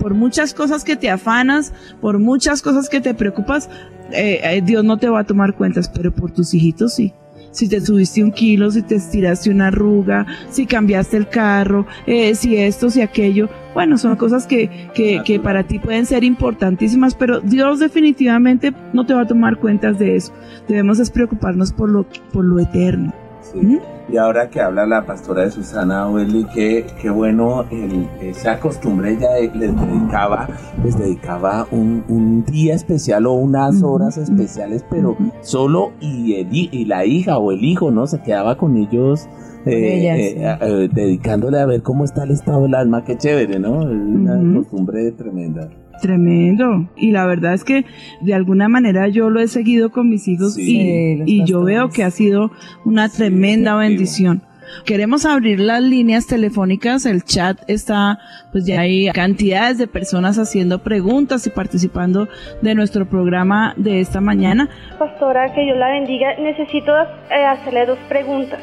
Por 0.00 0.14
muchas 0.14 0.54
cosas 0.54 0.82
que 0.82 0.96
te 0.96 1.10
afanas, 1.10 1.72
por 2.00 2.18
muchas 2.18 2.62
cosas 2.62 2.88
que 2.88 3.00
te 3.00 3.14
preocupas, 3.14 3.68
eh, 4.10 4.40
eh, 4.42 4.62
Dios 4.64 4.82
no 4.84 4.96
te 4.96 5.08
va 5.08 5.20
a 5.20 5.24
tomar 5.24 5.54
cuentas, 5.54 5.88
pero 5.88 6.12
por 6.12 6.32
tus 6.32 6.52
hijitos 6.54 6.94
sí. 6.94 7.14
Si 7.50 7.68
te 7.68 7.80
subiste 7.80 8.22
un 8.22 8.32
kilo, 8.32 8.70
si 8.70 8.82
te 8.82 8.96
estiraste 8.96 9.50
una 9.50 9.68
arruga, 9.68 10.26
si 10.50 10.66
cambiaste 10.66 11.16
el 11.16 11.28
carro, 11.28 11.86
eh, 12.06 12.34
si 12.34 12.56
esto, 12.56 12.90
si 12.90 13.00
aquello. 13.00 13.48
Bueno, 13.74 13.98
son 13.98 14.16
cosas 14.16 14.46
que, 14.46 14.70
que, 14.94 15.22
que 15.24 15.40
para 15.40 15.64
ti 15.64 15.78
pueden 15.78 16.06
ser 16.06 16.24
importantísimas, 16.24 17.14
pero 17.14 17.40
Dios 17.40 17.78
definitivamente 17.78 18.72
no 18.92 19.06
te 19.06 19.14
va 19.14 19.22
a 19.22 19.26
tomar 19.26 19.56
cuentas 19.56 19.98
de 19.98 20.16
eso. 20.16 20.32
Debemos 20.68 20.98
preocuparnos 21.10 21.72
por 21.72 21.90
lo, 21.90 22.06
por 22.32 22.44
lo 22.44 22.58
eterno. 22.58 23.12
Sí. 23.52 23.58
¿Mm? 23.58 23.78
Y 24.10 24.16
ahora 24.16 24.48
que 24.48 24.58
habla 24.60 24.86
la 24.86 25.04
pastora 25.04 25.42
de 25.42 25.50
Susana 25.50 26.08
Welly, 26.08 26.46
qué, 26.54 26.86
qué 27.00 27.10
bueno 27.10 27.66
el- 27.70 28.08
esa 28.22 28.58
costumbre, 28.58 29.12
ella 29.12 29.32
de- 29.32 29.50
les 29.54 29.76
dedicaba, 29.78 30.48
les 30.82 30.98
dedicaba 30.98 31.66
un, 31.70 32.02
un 32.08 32.42
día 32.44 32.74
especial 32.74 33.26
o 33.26 33.32
unas 33.34 33.82
horas 33.82 34.16
especiales, 34.16 34.82
pero 34.90 35.14
solo 35.42 35.92
y, 36.00 36.36
el 36.36 36.48
y 36.54 36.84
la 36.86 37.04
hija 37.04 37.36
o 37.38 37.52
el 37.52 37.62
hijo, 37.62 37.90
¿no? 37.90 38.06
Se 38.06 38.20
quedaba 38.22 38.56
con 38.56 38.76
ellos. 38.76 39.28
eh, 39.66 40.08
eh, 40.08 40.56
eh, 40.62 40.88
dedicándole 40.90 41.60
a 41.60 41.66
ver 41.66 41.82
cómo 41.82 42.04
está 42.04 42.24
el 42.24 42.30
estado 42.30 42.62
del 42.62 42.74
alma, 42.74 43.04
qué 43.04 43.18
chévere, 43.18 43.58
¿no? 43.58 43.82
Es 43.82 43.88
una 43.88 44.36
Ujú. 44.36 44.62
costumbre 44.62 45.10
tremenda. 45.12 45.68
Tremendo. 46.00 46.88
Y 46.96 47.10
la 47.12 47.26
verdad 47.26 47.54
es 47.54 47.64
que 47.64 47.84
de 48.20 48.34
alguna 48.34 48.68
manera 48.68 49.08
yo 49.08 49.30
lo 49.30 49.40
he 49.40 49.48
seguido 49.48 49.90
con 49.90 50.08
mis 50.08 50.26
hijos 50.28 50.54
Sí. 50.54 50.78
y, 51.26 51.42
y 51.42 51.44
yo 51.44 51.62
veo 51.64 51.88
que 51.90 52.04
ha 52.04 52.10
sido 52.10 52.50
una 52.84 53.08
Sí, 53.08 53.18
tremenda 53.18 53.76
bendición. 53.76 54.42
Queremos 54.84 55.24
abrir 55.24 55.60
las 55.60 55.80
líneas 55.82 56.26
telefónicas, 56.26 57.06
el 57.06 57.24
chat 57.24 57.58
está, 57.68 58.18
pues 58.52 58.66
ya 58.66 58.80
hay 58.82 59.08
cantidades 59.12 59.78
de 59.78 59.86
personas 59.86 60.38
haciendo 60.38 60.82
preguntas 60.82 61.46
y 61.46 61.50
participando 61.50 62.28
de 62.60 62.74
nuestro 62.74 63.08
programa 63.08 63.72
de 63.78 64.00
esta 64.00 64.20
mañana. 64.20 64.68
Pastora, 64.98 65.54
que 65.54 65.62
Dios 65.62 65.78
la 65.78 65.88
bendiga. 65.88 66.34
Necesito 66.38 66.92
eh, 66.94 67.44
hacerle 67.46 67.86
dos 67.86 67.98
preguntas. 68.10 68.60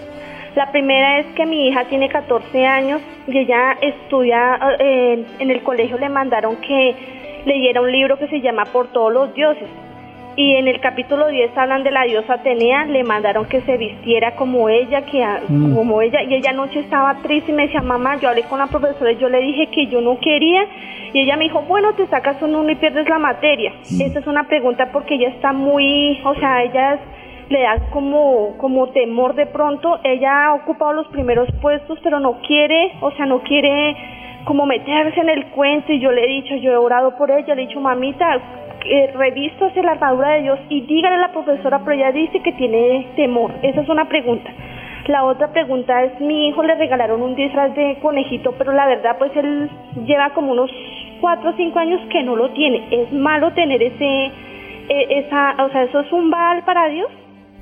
La 0.55 0.71
primera 0.71 1.19
es 1.21 1.25
que 1.36 1.45
mi 1.47 1.67
hija 1.67 1.86
tiene 1.89 2.07
14 2.07 2.65
años 2.67 3.01
y 3.27 3.39
ella 3.39 3.73
estudia, 3.81 4.59
eh, 4.79 5.25
en 5.39 5.49
el 5.51 5.63
colegio 5.63 5.97
le 5.97 6.07
mandaron 6.09 6.55
que 6.57 6.95
leyera 7.45 7.81
un 7.81 7.91
libro 7.91 8.17
que 8.17 8.27
se 8.27 8.41
llama 8.41 8.65
Por 8.65 8.87
todos 8.87 9.11
los 9.13 9.33
dioses. 9.33 9.67
Y 10.37 10.55
en 10.55 10.67
el 10.67 10.81
capítulo 10.81 11.29
10 11.29 11.57
hablan 11.57 11.83
de 11.83 11.91
la 11.91 12.03
diosa 12.03 12.33
Atenea, 12.33 12.85
le 12.87 13.05
mandaron 13.05 13.45
que 13.45 13.61
se 13.61 13.77
vistiera 13.77 14.35
como 14.35 14.67
ella, 14.67 15.03
que 15.03 15.23
a- 15.23 15.39
como 15.73 16.01
ella, 16.01 16.23
y 16.23 16.33
ella 16.33 16.49
anoche 16.49 16.79
estaba 16.81 17.15
triste 17.23 17.51
y 17.51 17.55
me 17.55 17.63
decía, 17.67 17.81
mamá, 17.81 18.17
yo 18.19 18.27
hablé 18.27 18.43
con 18.43 18.59
la 18.59 18.67
profesora 18.67 19.13
y 19.13 19.17
yo 19.17 19.29
le 19.29 19.39
dije 19.39 19.67
que 19.67 19.87
yo 19.87 20.01
no 20.01 20.19
quería, 20.19 20.65
y 21.13 21.21
ella 21.21 21.37
me 21.37 21.45
dijo, 21.45 21.61
bueno, 21.61 21.93
te 21.93 22.05
sacas 22.07 22.41
un 22.41 22.53
uno 22.53 22.69
y 22.69 22.75
pierdes 22.75 23.07
la 23.07 23.17
materia. 23.17 23.71
Esa 23.83 24.19
es 24.19 24.27
una 24.27 24.43
pregunta 24.43 24.89
porque 24.91 25.15
ella 25.15 25.29
está 25.29 25.53
muy, 25.53 26.19
o 26.25 26.35
sea, 26.35 26.63
ella 26.63 26.95
es- 26.95 26.99
le 27.47 27.61
da 27.61 27.77
como, 27.91 28.57
como 28.57 28.87
temor 28.89 29.35
de 29.35 29.45
pronto, 29.45 29.99
ella 30.03 30.47
ha 30.47 30.53
ocupado 30.55 30.91
los 30.93 31.07
primeros 31.09 31.47
puestos, 31.61 31.97
pero 32.03 32.19
no 32.19 32.41
quiere, 32.45 32.91
o 32.99 33.11
sea, 33.11 33.25
no 33.25 33.39
quiere 33.43 33.95
como 34.45 34.65
meterse 34.65 35.19
en 35.19 35.29
el 35.29 35.47
cuento 35.47 35.91
y 35.91 35.99
yo 35.99 36.11
le 36.11 36.23
he 36.23 36.27
dicho, 36.27 36.55
yo 36.55 36.71
he 36.71 36.77
orado 36.77 37.17
por 37.17 37.29
ella, 37.31 37.55
le 37.55 37.63
he 37.63 37.67
dicho, 37.67 37.79
mamita, 37.79 38.39
eh, 38.85 39.11
revístase 39.15 39.81
la 39.81 39.93
armadura 39.93 40.29
de 40.29 40.43
Dios 40.43 40.59
y 40.69 40.81
dígale 40.81 41.15
a 41.15 41.19
la 41.19 41.31
profesora, 41.31 41.79
pero 41.79 41.93
ella 41.93 42.11
dice 42.11 42.39
que 42.41 42.53
tiene 42.53 43.07
temor. 43.15 43.51
Esa 43.63 43.81
es 43.81 43.89
una 43.89 44.05
pregunta. 44.05 44.49
La 45.07 45.23
otra 45.23 45.51
pregunta 45.51 46.03
es, 46.03 46.19
mi 46.19 46.47
hijo 46.47 46.63
le 46.63 46.75
regalaron 46.75 47.21
un 47.21 47.35
disfraz 47.35 47.75
de 47.75 47.97
conejito, 48.01 48.53
pero 48.57 48.71
la 48.71 48.87
verdad 48.87 49.17
pues 49.17 49.35
él 49.35 49.69
lleva 50.05 50.31
como 50.31 50.51
unos 50.51 50.71
4 51.21 51.49
o 51.49 51.53
5 51.53 51.79
años 51.79 52.01
que 52.09 52.23
no 52.23 52.35
lo 52.35 52.49
tiene. 52.51 52.87
¿Es 52.91 53.11
malo 53.11 53.51
tener 53.53 53.81
ese, 53.81 54.25
eh, 54.89 55.07
esa, 55.09 55.55
o 55.63 55.69
sea, 55.69 55.83
eso 55.83 55.99
es 55.99 56.11
un 56.11 56.29
bal 56.29 56.63
para 56.63 56.87
Dios? 56.87 57.09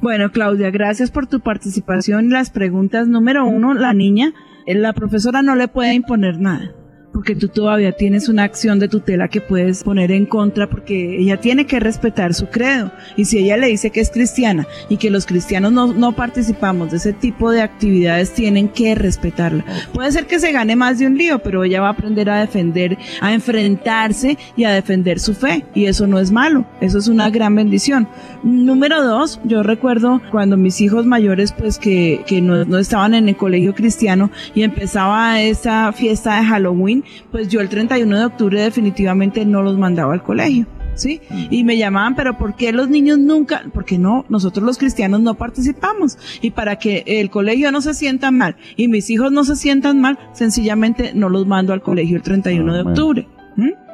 Bueno, 0.04 0.34
Claudia, 0.34 0.70
gracias 0.70 1.12
por 1.12 1.28
tu 1.28 1.40
participación. 1.40 2.30
Las 2.30 2.50
preguntas 2.50 3.08
número 3.08 3.46
uno, 3.46 3.74
la 3.74 3.94
niña, 3.94 4.34
eh, 4.66 4.76
la 4.76 4.92
profesora 4.92 5.42
no 5.42 5.56
le 5.56 5.70
puede 5.70 5.94
imponer 5.94 6.42
nada, 6.42 6.74
porque 7.14 7.36
tú 7.36 7.48
todavía 7.48 7.92
tienes 7.92 8.28
una 8.28 8.44
acción 8.44 8.80
de 8.80 8.88
tutela 8.88 9.28
que 9.28 9.40
puedes 9.40 9.84
poner 9.84 10.12
en 10.12 10.26
contra, 10.26 10.68
porque 10.68 11.20
ella 11.20 11.40
tiene 11.40 11.66
que 11.66 11.80
respetar 11.80 12.34
su 12.34 12.48
credo. 12.48 12.92
Y 13.16 13.26
si 13.26 13.38
ella 13.38 13.56
le 13.56 13.68
dice 13.68 13.92
que 13.92 14.02
es 14.02 14.10
cristiana 14.10 14.68
y 14.90 14.98
que 14.98 15.12
los 15.12 15.28
cristianos 15.28 15.72
no, 15.72 15.94
no 15.94 16.14
participamos 16.14 16.92
de 16.92 16.98
ese 16.98 17.14
tipo 17.14 17.52
de 17.52 17.62
actividades, 17.62 18.34
tienen 18.34 18.68
que 18.68 18.96
respetarla. 18.96 19.64
Puede 19.94 20.12
ser 20.12 20.26
que 20.26 20.40
se 20.40 20.52
gane 20.52 20.76
más 20.76 20.98
de 20.98 21.06
un 21.06 21.18
lío, 21.18 21.40
pero 21.40 21.64
ella 21.64 21.82
va 21.82 21.88
a 21.88 21.92
aprender 21.92 22.30
a 22.30 22.40
defender, 22.40 22.98
a 23.22 23.34
enfrentarse 23.34 24.38
y 24.58 24.64
a 24.64 24.72
defender 24.72 25.20
su 25.20 25.36
fe. 25.36 25.66
Y 25.76 25.86
eso 25.86 26.08
no 26.08 26.20
es 26.20 26.32
malo, 26.32 26.66
eso 26.82 26.98
es 26.98 27.08
una 27.08 27.30
gran 27.30 27.56
bendición. 27.56 28.08
Número 28.42 29.04
dos, 29.04 29.40
yo 29.44 29.62
recuerdo 29.62 30.20
cuando 30.32 30.58
mis 30.58 30.82
hijos 30.82 31.06
mayores, 31.06 31.54
pues 31.54 31.78
que, 31.78 32.24
que 32.26 32.42
no, 32.42 32.66
no 32.66 32.80
estaban 32.80 33.14
en 33.14 33.30
el 33.30 33.38
colegio 33.38 33.76
cristiano 33.76 34.32
y 34.56 34.64
empezaba 34.64 35.40
esa 35.42 35.92
fiesta 35.92 36.38
de 36.38 36.46
Halloween, 36.48 37.03
pues 37.32 37.48
yo 37.50 37.62
el 37.62 37.70
31 37.70 38.18
de 38.18 38.26
octubre 38.26 38.62
definitivamente 38.62 39.46
no 39.46 39.62
los 39.62 39.78
mandaba 39.78 40.14
al 40.14 40.24
colegio. 40.24 40.66
¿Sí? 40.96 41.22
Y 41.50 41.64
me 41.64 41.76
llamaban, 41.76 42.16
pero 42.16 42.38
¿por 42.38 42.56
qué 42.56 42.72
los 42.72 42.88
niños 42.88 43.18
nunca? 43.18 43.64
Porque 43.74 43.98
no, 43.98 44.26
nosotros 44.30 44.64
los 44.64 44.78
cristianos 44.78 45.22
no 45.22 45.34
participamos. 45.34 46.20
Y 46.40 46.52
para 46.52 46.78
que 46.78 47.04
el 47.08 47.32
colegio 47.32 47.72
no 47.72 47.82
se 47.82 47.96
sienta 47.96 48.30
mal 48.30 48.58
y 48.76 48.88
mis 48.88 49.10
hijos 49.10 49.32
no 49.32 49.44
se 49.44 49.56
sientan 49.56 50.02
mal, 50.02 50.20
sencillamente 50.34 51.14
no 51.16 51.30
los 51.30 51.48
mando 51.48 51.74
al 51.74 51.82
colegio 51.82 52.18
el 52.18 52.22
31 52.22 52.74
de 52.74 52.80
Amén. 52.82 52.92
octubre. 52.92 53.28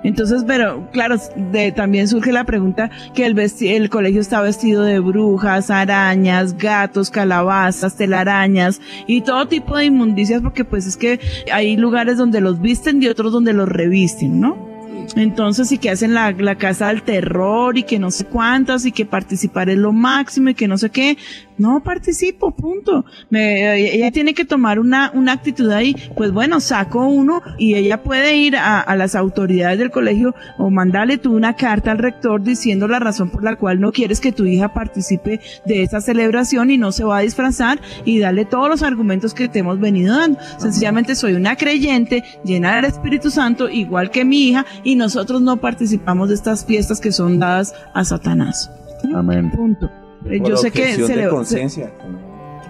Entonces, 0.03 0.43
pero 0.47 0.89
claro, 0.91 1.17
de, 1.51 1.71
también 1.71 2.07
surge 2.07 2.31
la 2.31 2.45
pregunta 2.45 2.89
que 3.13 3.25
el, 3.25 3.35
vesti- 3.35 3.71
el 3.75 3.89
colegio 3.89 4.21
está 4.21 4.41
vestido 4.41 4.83
de 4.83 4.99
brujas, 4.99 5.69
arañas, 5.69 6.57
gatos, 6.57 7.09
calabazas, 7.09 7.97
telarañas 7.97 8.79
y 9.07 9.21
todo 9.21 9.47
tipo 9.47 9.75
de 9.77 9.85
inmundicias 9.85 10.41
porque 10.41 10.63
pues 10.63 10.87
es 10.87 10.95
que 10.95 11.19
hay 11.51 11.75
lugares 11.75 12.17
donde 12.17 12.39
los 12.39 12.61
visten 12.61 13.03
y 13.03 13.07
otros 13.07 13.33
donde 13.33 13.51
los 13.53 13.67
revisten, 13.67 14.39
¿no? 14.39 14.69
Entonces, 15.15 15.71
y 15.71 15.79
que 15.79 15.89
hacen 15.89 16.13
la, 16.13 16.31
la 16.31 16.55
casa 16.55 16.89
del 16.89 17.01
terror 17.01 17.77
y 17.77 17.83
que 17.83 17.97
no 17.97 18.11
sé 18.11 18.25
cuántas 18.25 18.85
y 18.85 18.91
que 18.91 19.05
participar 19.05 19.69
es 19.69 19.77
lo 19.77 19.91
máximo 19.91 20.49
y 20.49 20.53
que 20.53 20.67
no 20.67 20.77
sé 20.77 20.91
qué. 20.91 21.17
No 21.59 21.81
participo, 21.83 22.51
punto. 22.51 23.05
Me- 23.29 23.75
ella 23.95 24.11
tiene 24.11 24.33
que 24.33 24.45
tomar 24.45 24.79
una, 24.79 25.11
una 25.13 25.33
actitud 25.33 25.69
ahí. 25.69 25.95
Pues 26.15 26.31
bueno, 26.31 26.59
saco 26.59 27.05
uno 27.05 27.41
y 27.59 27.75
ella 27.75 28.01
puede 28.01 28.35
ir 28.37 28.55
a, 28.55 28.79
a 28.79 28.95
las 28.95 29.13
autoridades 29.13 29.77
del 29.77 29.91
colegio 29.91 30.33
o 30.57 30.71
mandarle 30.71 31.17
tú 31.17 31.35
una 31.35 31.55
carta 31.55 31.91
al 31.91 31.97
rector 31.99 32.41
diciendo 32.41 32.87
la 32.87 32.99
razón 32.99 33.29
por 33.29 33.43
la 33.43 33.55
cual 33.55 33.79
no 33.79 33.91
quieres 33.91 34.19
que 34.19 34.31
tu 34.31 34.45
hija 34.45 34.73
participe 34.73 35.39
de 35.65 35.83
esa 35.83 36.01
celebración 36.01 36.71
y 36.71 36.77
no 36.77 36.91
se 36.91 37.03
va 37.03 37.17
a 37.17 37.21
disfrazar 37.21 37.79
y 38.05 38.19
darle 38.19 38.45
todos 38.45 38.69
los 38.69 38.81
argumentos 38.81 39.33
que 39.33 39.47
te 39.49 39.59
hemos 39.59 39.79
venido 39.79 40.17
dando. 40.17 40.39
Sencillamente 40.57 41.13
soy 41.15 41.33
una 41.33 41.55
creyente 41.55 42.23
llena 42.43 42.75
del 42.77 42.85
Espíritu 42.85 43.29
Santo, 43.29 43.69
igual 43.69 44.11
que 44.11 44.23
mi 44.25 44.47
hija, 44.47 44.65
y 44.83 44.95
nosotros 44.95 45.41
no 45.41 45.57
participamos 45.57 46.29
de 46.29 46.35
estas 46.35 46.65
fiestas 46.65 47.01
que 47.01 47.11
son 47.11 47.37
dadas 47.37 47.75
a 47.93 48.05
Satanás. 48.05 48.71
Amén. 49.13 49.51
Punto. 49.51 49.89
Eh, 50.29 50.39
Por 50.39 50.49
Yo 50.49 50.57
sé 50.57 50.71
que 50.71 50.93
se 50.93 51.07
de 51.07 51.15
le, 51.15 51.29
conciencia. 51.29 51.91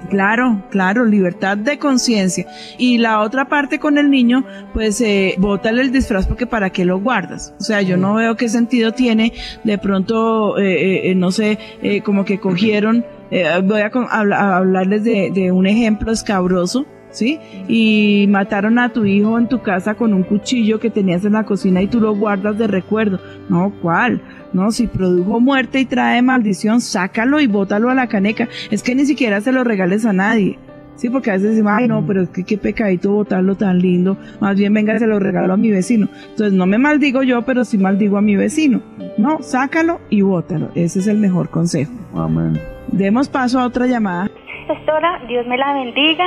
Claro, 0.09 0.63
claro, 0.71 1.05
libertad 1.05 1.57
de 1.57 1.77
conciencia. 1.77 2.47
Y 2.77 2.97
la 2.97 3.19
otra 3.21 3.47
parte 3.47 3.79
con 3.79 3.97
el 3.97 4.09
niño, 4.09 4.43
pues 4.73 4.99
eh, 5.01 5.35
bótale 5.37 5.81
el 5.81 5.91
disfraz 5.91 6.25
porque 6.25 6.47
para 6.47 6.71
qué 6.71 6.83
lo 6.83 6.99
guardas. 6.99 7.53
O 7.59 7.63
sea, 7.63 7.81
yo 7.81 7.95
no 7.95 8.15
veo 8.15 8.35
qué 8.35 8.49
sentido 8.49 8.91
tiene 8.91 9.33
de 9.63 9.77
pronto, 9.77 10.57
eh, 10.57 11.11
eh, 11.11 11.15
no 11.15 11.31
sé, 11.31 11.59
eh, 11.83 12.01
como 12.01 12.25
que 12.25 12.39
cogieron, 12.39 13.05
eh, 13.29 13.45
voy 13.63 13.81
a, 13.81 13.91
a 13.93 14.57
hablarles 14.57 15.03
de, 15.03 15.31
de 15.31 15.51
un 15.51 15.67
ejemplo 15.67 16.11
escabroso. 16.11 16.85
¿Sí? 17.11 17.39
Y 17.67 18.27
mataron 18.29 18.77
a 18.77 18.89
tu 18.89 19.05
hijo 19.05 19.37
en 19.37 19.47
tu 19.47 19.61
casa 19.61 19.95
con 19.95 20.13
un 20.13 20.23
cuchillo 20.23 20.79
que 20.79 20.89
tenías 20.89 21.25
en 21.25 21.33
la 21.33 21.43
cocina 21.43 21.81
y 21.81 21.87
tú 21.87 21.99
lo 21.99 22.15
guardas 22.15 22.57
de 22.57 22.67
recuerdo. 22.67 23.19
No, 23.49 23.73
¿cuál? 23.81 24.21
No, 24.53 24.71
si 24.71 24.87
produjo 24.87 25.39
muerte 25.39 25.79
y 25.79 25.85
trae 25.85 26.21
maldición, 26.21 26.81
sácalo 26.81 27.39
y 27.39 27.47
bótalo 27.47 27.89
a 27.89 27.95
la 27.95 28.07
caneca. 28.07 28.47
Es 28.71 28.83
que 28.83 28.95
ni 28.95 29.05
siquiera 29.05 29.41
se 29.41 29.51
lo 29.51 29.63
regales 29.63 30.05
a 30.05 30.13
nadie. 30.13 30.57
Sí, 30.99 31.09
porque 31.09 31.29
a 31.29 31.35
veces 31.35 31.51
decimos, 31.51 31.71
ay, 31.77 31.87
no, 31.87 32.05
pero 32.05 32.23
es 32.23 32.29
que 32.29 32.43
qué 32.43 32.57
pecadito 32.57 33.11
botarlo 33.11 33.55
tan 33.55 33.79
lindo. 33.79 34.17
Más 34.41 34.57
bien, 34.57 34.73
venga, 34.73 34.99
se 34.99 35.07
lo 35.07 35.17
regalo 35.17 35.53
a 35.53 35.57
mi 35.57 35.69
vecino. 35.69 36.09
Entonces, 36.31 36.51
no 36.51 36.65
me 36.65 36.77
maldigo 36.77 37.23
yo, 37.23 37.43
pero 37.43 37.63
sí 37.63 37.77
maldigo 37.77 38.17
a 38.17 38.21
mi 38.21 38.35
vecino. 38.35 38.81
No, 39.17 39.41
sácalo 39.41 40.01
y 40.09 40.23
bótalo. 40.23 40.71
Ese 40.75 40.99
es 40.99 41.07
el 41.07 41.17
mejor 41.17 41.49
consejo. 41.49 41.93
Amén. 42.13 42.59
Demos 42.91 43.29
paso 43.29 43.61
a 43.61 43.65
otra 43.65 43.87
llamada. 43.87 44.29
Pastora, 44.67 45.21
Dios 45.29 45.47
me 45.47 45.57
la 45.57 45.73
bendiga. 45.73 46.25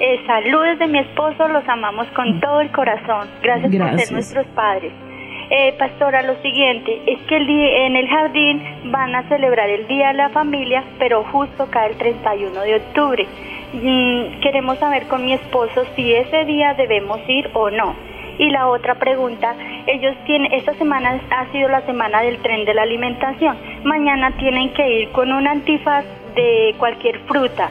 Eh, 0.00 0.20
saludos 0.26 0.78
de 0.78 0.86
mi 0.86 0.98
esposo, 1.00 1.48
los 1.48 1.68
amamos 1.68 2.06
con 2.14 2.40
todo 2.40 2.60
el 2.60 2.70
corazón. 2.70 3.28
Gracias, 3.42 3.70
por 3.90 3.90
ser 4.00 4.12
nuestros 4.12 4.46
padres. 4.54 4.92
Eh, 5.50 5.74
pastora, 5.78 6.22
lo 6.22 6.34
siguiente 6.42 7.00
es 7.06 7.18
que 7.22 7.36
el 7.38 7.46
día- 7.46 7.86
en 7.86 7.96
el 7.96 8.06
jardín 8.08 8.62
van 8.92 9.14
a 9.14 9.22
celebrar 9.28 9.68
el 9.70 9.86
Día 9.88 10.08
de 10.08 10.14
la 10.14 10.28
Familia, 10.28 10.84
pero 10.98 11.24
justo 11.24 11.66
cae 11.70 11.90
el 11.90 11.96
31 11.96 12.60
de 12.60 12.76
octubre. 12.76 13.26
Mm, 13.72 14.40
queremos 14.40 14.78
saber 14.78 15.04
con 15.08 15.24
mi 15.24 15.32
esposo 15.32 15.84
si 15.96 16.12
ese 16.14 16.44
día 16.44 16.74
debemos 16.74 17.18
ir 17.28 17.50
o 17.54 17.70
no. 17.70 17.94
Y 18.38 18.50
la 18.50 18.68
otra 18.68 18.94
pregunta, 18.96 19.56
ellos 19.86 20.14
tienen, 20.26 20.52
esta 20.52 20.74
semana 20.74 21.18
ha 21.30 21.50
sido 21.50 21.68
la 21.68 21.80
semana 21.82 22.20
del 22.22 22.38
tren 22.38 22.64
de 22.64 22.74
la 22.74 22.82
alimentación. 22.82 23.56
Mañana 23.84 24.30
tienen 24.38 24.72
que 24.74 24.88
ir 25.00 25.08
con 25.10 25.32
un 25.32 25.46
antifaz 25.48 26.04
de 26.36 26.74
cualquier 26.78 27.18
fruta. 27.20 27.68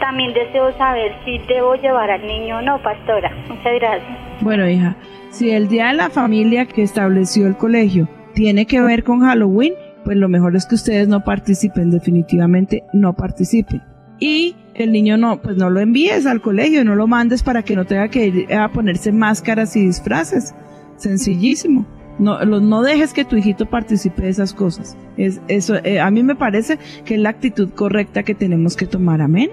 También 0.00 0.32
deseo 0.32 0.76
saber 0.78 1.12
si 1.24 1.38
debo 1.48 1.74
llevar 1.74 2.10
al 2.10 2.24
niño 2.26 2.58
o 2.58 2.62
no, 2.62 2.80
pastora. 2.82 3.30
Muchas 3.48 3.74
gracias. 3.80 4.18
Bueno, 4.40 4.68
hija, 4.68 4.96
si 5.30 5.50
el 5.50 5.68
día 5.68 5.88
de 5.88 5.94
la 5.94 6.10
familia 6.10 6.66
que 6.66 6.82
estableció 6.82 7.46
el 7.46 7.56
colegio 7.56 8.08
tiene 8.34 8.66
que 8.66 8.80
ver 8.80 9.02
con 9.02 9.20
Halloween, 9.20 9.72
pues 10.04 10.16
lo 10.16 10.28
mejor 10.28 10.54
es 10.56 10.66
que 10.66 10.76
ustedes 10.76 11.08
no 11.08 11.24
participen, 11.24 11.90
definitivamente 11.90 12.84
no 12.92 13.12
participen. 13.14 13.82
Y 14.20 14.56
el 14.74 14.92
niño 14.92 15.16
no, 15.16 15.40
pues 15.42 15.56
no 15.56 15.68
lo 15.70 15.80
envíes 15.80 16.26
al 16.26 16.40
colegio, 16.40 16.84
no 16.84 16.94
lo 16.94 17.06
mandes 17.06 17.42
para 17.42 17.62
que 17.62 17.74
no 17.76 17.84
tenga 17.84 18.08
que 18.08 18.26
ir 18.26 18.54
a 18.54 18.68
ponerse 18.70 19.10
máscaras 19.12 19.74
y 19.76 19.86
disfraces. 19.86 20.54
Sencillísimo. 20.96 21.86
No, 22.18 22.44
lo- 22.44 22.60
no 22.60 22.82
dejes 22.82 23.12
que 23.12 23.24
tu 23.24 23.36
hijito 23.36 23.66
participe 23.66 24.22
de 24.22 24.30
esas 24.30 24.52
cosas. 24.52 24.96
Es, 25.16 25.40
eso, 25.46 25.76
eh, 25.84 26.00
a 26.00 26.10
mí 26.10 26.24
me 26.24 26.34
parece 26.34 26.78
que 27.04 27.14
es 27.14 27.20
la 27.20 27.28
actitud 27.30 27.70
correcta 27.70 28.24
que 28.24 28.34
tenemos 28.34 28.76
que 28.76 28.86
tomar. 28.86 29.20
Amén. 29.20 29.50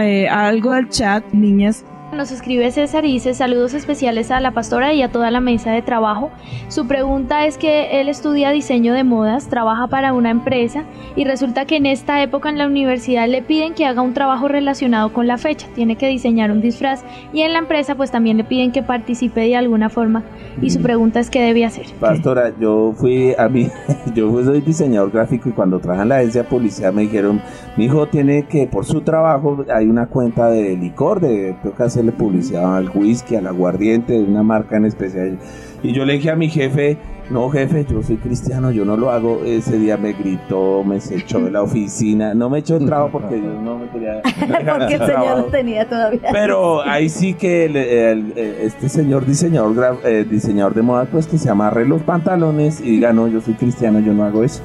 Eh, 0.00 0.28
algo 0.28 0.72
del 0.72 0.88
chat, 0.88 1.24
niñas, 1.32 1.84
Nos 2.16 2.32
escribe 2.32 2.70
César 2.70 3.04
y 3.04 3.12
dice 3.12 3.34
saludos 3.34 3.74
especiales 3.74 4.30
a 4.30 4.40
la 4.40 4.52
pastora 4.52 4.94
y 4.94 5.02
a 5.02 5.12
toda 5.12 5.30
la 5.30 5.40
mesa 5.40 5.72
de 5.72 5.82
trabajo. 5.82 6.30
Su 6.68 6.86
pregunta 6.86 7.44
es 7.44 7.58
que 7.58 8.00
él 8.00 8.08
estudia 8.08 8.52
diseño 8.52 8.94
de 8.94 9.04
modas, 9.04 9.48
trabaja 9.48 9.86
para 9.88 10.14
una 10.14 10.30
empresa 10.30 10.84
y 11.14 11.24
resulta 11.24 11.66
que 11.66 11.76
en 11.76 11.84
esta 11.84 12.22
época 12.22 12.48
en 12.48 12.56
la 12.56 12.66
universidad 12.66 13.28
le 13.28 13.42
piden 13.42 13.74
que 13.74 13.84
haga 13.84 14.00
un 14.00 14.14
trabajo 14.14 14.48
relacionado 14.48 15.12
con 15.12 15.26
la 15.26 15.36
fecha. 15.36 15.66
Tiene 15.74 15.96
que 15.96 16.08
diseñar 16.08 16.50
un 16.50 16.62
disfraz 16.62 17.04
y 17.34 17.42
en 17.42 17.52
la 17.52 17.58
empresa 17.58 17.96
pues 17.96 18.10
también 18.10 18.38
le 18.38 18.44
piden 18.44 18.72
que 18.72 18.82
participe 18.82 19.42
de 19.42 19.54
alguna 19.54 19.90
forma 19.90 20.24
y 20.62 20.70
su 20.70 20.80
pregunta 20.80 21.20
es 21.20 21.28
qué 21.28 21.42
debe 21.42 21.66
hacer. 21.66 21.84
Pastora, 22.00 22.50
yo 22.58 22.94
fui 22.96 23.34
a 23.36 23.46
mí, 23.50 23.68
yo 24.14 24.42
soy 24.42 24.62
diseñador 24.62 25.10
gráfico 25.10 25.50
y 25.50 25.52
cuando 25.52 25.80
trabajé 25.80 26.04
en 26.04 26.08
la 26.08 26.16
agencia 26.16 26.44
de 26.44 26.48
publicidad 26.48 26.94
me 26.94 27.02
dijeron, 27.02 27.42
mi 27.76 27.84
hijo 27.84 28.06
tiene 28.06 28.44
que, 28.44 28.66
por 28.66 28.86
su 28.86 29.02
trabajo, 29.02 29.66
hay 29.70 29.86
una 29.86 30.06
cuenta 30.06 30.48
de 30.48 30.76
licor, 30.78 31.20
de, 31.20 31.54
tengo 31.62 31.76
que 31.76 31.82
hacerle 32.06 32.12
publicidad 32.12 32.76
al 32.76 32.90
whisky, 32.94 33.36
al 33.36 33.46
aguardiente, 33.46 34.12
de 34.14 34.24
una 34.24 34.42
marca 34.42 34.76
en 34.76 34.84
especial. 34.84 35.38
Y 35.82 35.92
yo 35.92 36.04
le 36.04 36.14
dije 36.14 36.30
a 36.30 36.36
mi 36.36 36.48
jefe, 36.48 36.96
no 37.30 37.48
jefe, 37.50 37.84
yo 37.88 38.02
soy 38.02 38.16
cristiano, 38.16 38.70
yo 38.70 38.84
no 38.84 38.96
lo 38.96 39.10
hago. 39.10 39.42
Ese 39.44 39.78
día 39.78 39.96
me 39.96 40.12
gritó, 40.12 40.82
me 40.84 41.00
se 41.00 41.16
echó 41.16 41.40
de 41.40 41.50
la 41.50 41.62
oficina. 41.62 42.34
No 42.34 42.48
me 42.50 42.58
echó 42.60 42.76
el 42.76 42.86
trabajo 42.86 43.10
porque 43.12 43.36
Dios 43.36 43.60
no 43.62 43.78
me 43.78 43.88
quería 43.88 44.22
Porque 44.68 44.94
el 44.94 45.06
Señor 45.06 45.50
tenía 45.50 45.88
todavía. 45.88 46.20
Pero 46.32 46.82
ahí 46.82 47.08
sí 47.08 47.34
que 47.34 47.66
el- 47.66 47.76
el- 47.76 48.32
el- 48.36 48.54
este 48.62 48.88
señor 48.88 49.26
diseñador, 49.26 49.98
eh, 50.04 50.24
diseñador 50.28 50.74
de 50.74 50.82
moda, 50.82 51.04
pues 51.10 51.26
que 51.26 51.38
se 51.38 51.50
amarre 51.50 51.86
los 51.86 52.02
pantalones 52.02 52.80
y 52.80 52.90
diga, 52.92 53.12
no, 53.12 53.28
yo 53.28 53.40
soy 53.40 53.54
cristiano, 53.54 54.00
yo 54.00 54.12
no 54.14 54.24
hago 54.24 54.42
eso. 54.44 54.62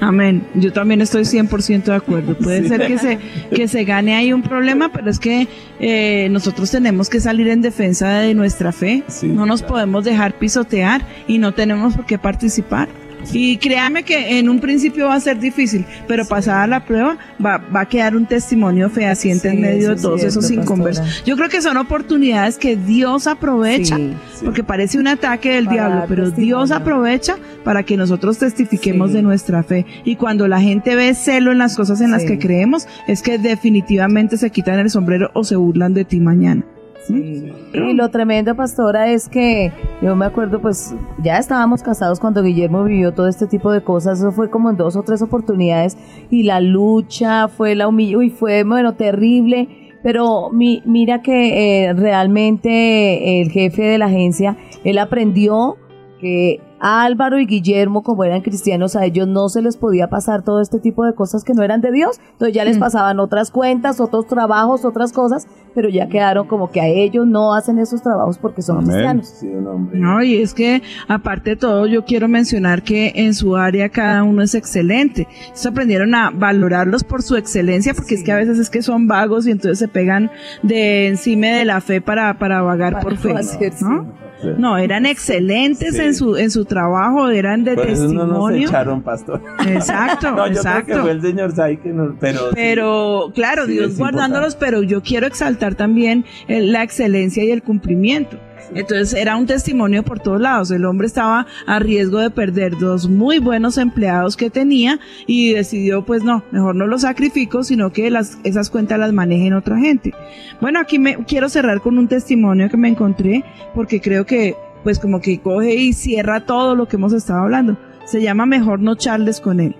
Amén. 0.00 0.46
Yo 0.54 0.72
también 0.72 1.00
estoy 1.00 1.22
100% 1.22 1.84
de 1.84 1.94
acuerdo. 1.94 2.36
Puede 2.36 2.68
ser 2.68 2.86
que 2.86 2.98
se, 2.98 3.18
que 3.54 3.68
se 3.68 3.84
gane 3.84 4.14
ahí 4.14 4.32
un 4.32 4.42
problema, 4.42 4.90
pero 4.92 5.10
es 5.10 5.18
que 5.18 5.48
eh, 5.80 6.28
nosotros 6.30 6.70
tenemos 6.70 7.08
que 7.08 7.20
salir 7.20 7.48
en 7.48 7.60
defensa 7.60 8.18
de 8.20 8.34
nuestra 8.34 8.72
fe. 8.72 9.02
Sí, 9.08 9.26
no 9.26 9.46
nos 9.46 9.60
claro. 9.60 9.74
podemos 9.74 10.04
dejar 10.04 10.34
pisotear 10.34 11.06
y 11.26 11.38
no 11.38 11.52
tenemos 11.52 11.96
por 11.96 12.06
qué 12.06 12.18
participar. 12.18 12.88
Y 13.32 13.56
créame 13.58 14.02
que 14.02 14.38
en 14.38 14.48
un 14.48 14.60
principio 14.60 15.06
va 15.06 15.14
a 15.14 15.20
ser 15.20 15.38
difícil, 15.38 15.84
pero 16.08 16.24
pasada 16.26 16.66
la 16.66 16.84
prueba 16.84 17.18
va, 17.44 17.58
va 17.58 17.80
a 17.80 17.88
quedar 17.88 18.16
un 18.16 18.26
testimonio 18.26 18.90
fehaciente 18.90 19.50
Sí, 19.50 19.56
en 19.56 19.60
medio 19.62 19.88
de 19.90 19.94
es 19.96 20.02
todos 20.02 20.20
cierto, 20.20 20.40
esos 20.40 20.50
inconversos. 20.50 21.04
pastora. 21.04 21.24
Yo 21.26 21.36
creo 21.36 21.48
que 21.48 21.62
son 21.62 21.76
oportunidades 21.76 22.56
que 22.58 22.76
Dios 22.76 23.26
aprovecha 23.26 23.96
Sí. 23.96 24.12
Porque 24.44 24.64
parece 24.64 24.98
un 24.98 25.06
ataque 25.08 25.50
del 25.52 25.66
Para 25.66 25.74
diablo, 25.76 26.04
pero 26.08 26.24
testimonio. 26.24 26.56
Dios 26.58 26.70
aprovecha 26.70 27.36
para 27.64 27.82
que 27.82 27.96
nosotros 27.96 28.38
testifiquemos 28.38 29.12
de 29.12 29.22
nuestra 29.22 29.62
fe. 29.62 29.84
Y 30.04 30.16
cuando 30.16 30.48
la 30.48 30.60
gente 30.60 30.96
ve 30.96 31.14
celo 31.14 31.52
en 31.52 31.58
las 31.58 31.76
cosas 31.76 32.00
en 32.00 32.10
las 32.10 32.24
que 32.24 32.38
creemos, 32.38 32.86
es 33.06 33.22
que 33.22 33.38
definitivamente 33.38 34.36
se 34.36 34.50
quitan 34.50 34.78
el 34.78 34.90
sombrero 34.90 35.30
o 35.34 35.44
se 35.44 35.56
burlan 35.56 35.94
de 35.94 36.04
ti 36.04 36.20
mañana. 36.20 36.64
Sí. 37.06 37.52
Y 37.72 37.94
lo 37.94 38.10
tremendo, 38.10 38.54
pastora, 38.54 39.10
es 39.10 39.28
que 39.28 39.72
yo 40.02 40.14
me 40.16 40.26
acuerdo, 40.26 40.60
pues 40.60 40.94
ya 41.22 41.38
estábamos 41.38 41.82
casados 41.82 42.20
cuando 42.20 42.42
Guillermo 42.42 42.84
vivió 42.84 43.12
todo 43.12 43.26
este 43.26 43.46
tipo 43.46 43.72
de 43.72 43.82
cosas. 43.82 44.18
Eso 44.18 44.32
fue 44.32 44.50
como 44.50 44.70
en 44.70 44.76
dos 44.76 44.96
o 44.96 45.02
tres 45.02 45.22
oportunidades. 45.22 45.96
Y 46.30 46.42
la 46.44 46.60
lucha 46.60 47.48
fue 47.48 47.74
la 47.74 47.88
humillación, 47.88 48.24
y 48.24 48.30
fue, 48.30 48.64
bueno, 48.64 48.94
terrible. 48.94 49.68
Pero 50.02 50.50
mi- 50.50 50.82
mira 50.86 51.20
que 51.22 51.84
eh, 51.88 51.92
realmente 51.94 53.40
el 53.42 53.50
jefe 53.50 53.82
de 53.82 53.98
la 53.98 54.06
agencia, 54.06 54.56
él 54.84 54.98
aprendió 54.98 55.76
que 56.20 56.60
Álvaro 56.80 57.38
y 57.38 57.46
Guillermo, 57.46 58.02
como 58.02 58.24
eran 58.24 58.40
cristianos, 58.40 58.96
a 58.96 59.04
ellos 59.04 59.28
no 59.28 59.48
se 59.48 59.62
les 59.62 59.76
podía 59.76 60.08
pasar 60.08 60.42
todo 60.42 60.60
este 60.60 60.78
tipo 60.80 61.04
de 61.04 61.14
cosas 61.14 61.44
que 61.44 61.52
no 61.54 61.62
eran 61.62 61.80
de 61.80 61.92
Dios. 61.92 62.18
Entonces 62.32 62.54
ya 62.54 62.64
les 62.64 62.78
Mm. 62.78 62.80
pasaban 62.80 63.20
otras 63.20 63.50
cuentas, 63.50 64.00
otros 64.00 64.26
trabajos, 64.26 64.84
otras 64.84 65.12
cosas, 65.12 65.46
pero 65.74 65.88
ya 65.88 66.08
quedaron 66.08 66.46
como 66.48 66.70
que 66.70 66.80
a 66.80 66.86
ellos 66.88 67.26
no 67.26 67.54
hacen 67.54 67.78
esos 67.78 68.02
trabajos 68.02 68.38
porque 68.38 68.62
son 68.62 68.78
Amén. 68.78 68.88
cristianos. 68.88 69.26
Sí. 69.38 69.48
No, 69.92 70.22
y 70.22 70.36
es 70.40 70.54
que 70.54 70.82
aparte 71.06 71.50
de 71.50 71.56
todo, 71.56 71.86
yo 71.86 72.04
quiero 72.04 72.28
mencionar 72.28 72.82
que 72.82 73.12
en 73.14 73.34
su 73.34 73.56
área 73.56 73.88
cada 73.90 74.22
uno 74.24 74.42
es 74.42 74.54
excelente. 74.54 75.28
Ellos 75.48 75.66
aprendieron 75.66 76.14
a 76.14 76.30
valorarlos 76.30 77.04
por 77.04 77.22
su 77.22 77.36
excelencia, 77.36 77.94
porque 77.94 78.14
es 78.14 78.22
que 78.24 78.32
a 78.32 78.36
veces 78.36 78.58
es 78.58 78.70
que 78.70 78.82
son 78.82 79.06
vagos 79.06 79.46
y 79.46 79.50
entonces 79.50 79.78
se 79.78 79.88
pegan 79.88 80.30
de 80.62 81.08
encima 81.08 81.48
de 81.48 81.64
la 81.64 81.80
fe 81.80 82.00
para, 82.00 82.38
para 82.38 82.62
vagar 82.62 82.94
Para 82.94 83.02
por 83.04 83.16
fe. 83.16 83.32
no 83.32 83.38
hacer, 83.38 83.72
¿no? 83.82 84.30
Sí. 84.42 84.48
No, 84.56 84.78
eran 84.78 85.04
excelentes 85.04 85.96
Sí. 85.96 86.00
en 86.02 86.14
su 86.14 86.36
en 86.36 86.50
su 86.50 86.64
trabajo, 86.70 87.28
eran 87.28 87.64
de 87.64 87.74
Por 87.74 87.86
eso 87.90 88.04
no 88.04 88.24
nos 88.24 88.28
testimonio. 88.28 88.68
echaron, 88.68 89.02
pastor. 89.02 89.42
Exacto, 89.66 90.30
no, 90.36 90.36
yo 90.36 90.42
creo 90.44 90.52
que 90.52 90.58
exacto. 90.58 91.02
fue 91.02 91.10
el 91.10 91.20
señor 91.20 91.52
Sai 91.54 91.76
que 91.76 91.90
nos... 91.90 92.14
Pero, 92.18 92.38
sí. 92.38 92.52
Pero 92.54 93.32
claro, 93.34 93.66
Sí, 93.66 93.72
Dios 93.72 93.98
guardándolos, 93.98 94.54
pero 94.56 94.82
yo 94.82 95.02
quiero 95.02 95.26
exaltar 95.26 95.74
también 95.74 96.24
eh, 96.48 96.62
la 96.62 96.82
excelencia 96.82 97.44
y 97.44 97.50
el 97.50 97.62
cumplimiento. 97.62 98.38
Entonces 98.74 99.14
era 99.14 99.36
un 99.36 99.46
testimonio 99.46 100.04
por 100.04 100.20
todos 100.20 100.40
lados. 100.40 100.70
El 100.70 100.84
hombre 100.84 101.06
estaba 101.06 101.46
a 101.66 101.78
riesgo 101.80 102.18
de 102.18 102.30
perder 102.30 102.78
dos 102.78 103.08
muy 103.08 103.38
buenos 103.38 103.78
empleados 103.78 104.36
que 104.36 104.48
tenía 104.50 105.00
y 105.26 105.52
decidió, 105.54 106.04
pues 106.04 106.22
no, 106.22 106.44
mejor 106.52 106.76
no 106.76 106.86
los 106.86 107.02
sacrifico, 107.02 107.64
sino 107.64 107.90
que 107.90 108.10
las, 108.10 108.38
esas 108.44 108.70
cuentas 108.70 108.98
las 108.98 109.12
manejen 109.12 109.54
otra 109.54 109.76
gente. 109.78 110.14
Bueno, 110.60 110.78
aquí 110.78 110.98
me 110.98 111.16
quiero 111.24 111.48
cerrar 111.48 111.80
con 111.80 111.98
un 111.98 112.06
testimonio 112.06 112.68
que 112.68 112.76
me 112.76 112.88
encontré 112.88 113.44
porque 113.74 114.00
creo 114.00 114.24
que 114.24 114.54
pues 114.82 114.98
como 114.98 115.20
que 115.20 115.40
coge 115.40 115.74
y 115.74 115.92
cierra 115.92 116.46
todo 116.46 116.74
lo 116.74 116.86
que 116.86 116.96
hemos 116.96 117.12
estado 117.12 117.40
hablando. 117.40 117.76
Se 118.04 118.22
llama 118.22 118.46
Mejor 118.46 118.80
no 118.80 118.94
charles 118.94 119.40
con 119.40 119.60
él. 119.60 119.76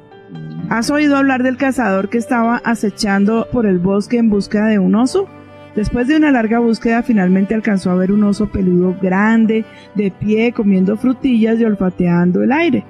¿Has 0.69 0.91
oído 0.91 1.17
hablar 1.17 1.43
del 1.43 1.57
cazador 1.57 2.09
que 2.09 2.19
estaba 2.19 2.61
acechando 2.65 3.49
por 3.51 3.67
el 3.67 3.79
bosque 3.79 4.19
en 4.19 4.31
busca 4.31 4.67
de 4.67 4.79
un 4.79 4.95
oso? 4.95 5.27
Después 5.75 6.09
de 6.09 6.17
una 6.17 6.31
larga 6.31 6.59
búsqueda, 6.59 7.03
finalmente 7.03 7.55
alcanzó 7.55 7.91
a 7.91 7.97
ver 7.97 8.13
un 8.13 8.25
oso 8.25 8.51
peludo 8.51 8.97
grande, 9.01 9.65
de 9.95 10.11
pie, 10.11 10.53
comiendo 10.53 10.97
frutillas 10.97 11.59
y 11.59 11.65
olfateando 11.65 12.43
el 12.43 12.53
aire. 12.53 12.85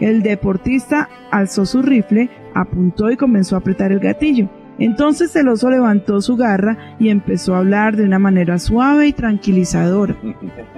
El 0.00 0.22
deportista 0.22 1.08
alzó 1.30 1.64
su 1.64 1.82
rifle, 1.82 2.28
apuntó 2.54 3.10
y 3.10 3.16
comenzó 3.16 3.56
a 3.56 3.58
apretar 3.58 3.92
el 3.92 4.00
gatillo. 4.00 4.48
Entonces 4.78 5.34
el 5.36 5.48
oso 5.48 5.70
levantó 5.70 6.20
su 6.20 6.36
garra 6.36 6.96
y 6.98 7.08
empezó 7.08 7.54
a 7.54 7.58
hablar 7.58 7.96
de 7.96 8.04
una 8.04 8.18
manera 8.18 8.58
suave 8.58 9.08
y 9.08 9.12
tranquilizadora. 9.12 10.16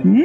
¿Mm? 0.05 0.23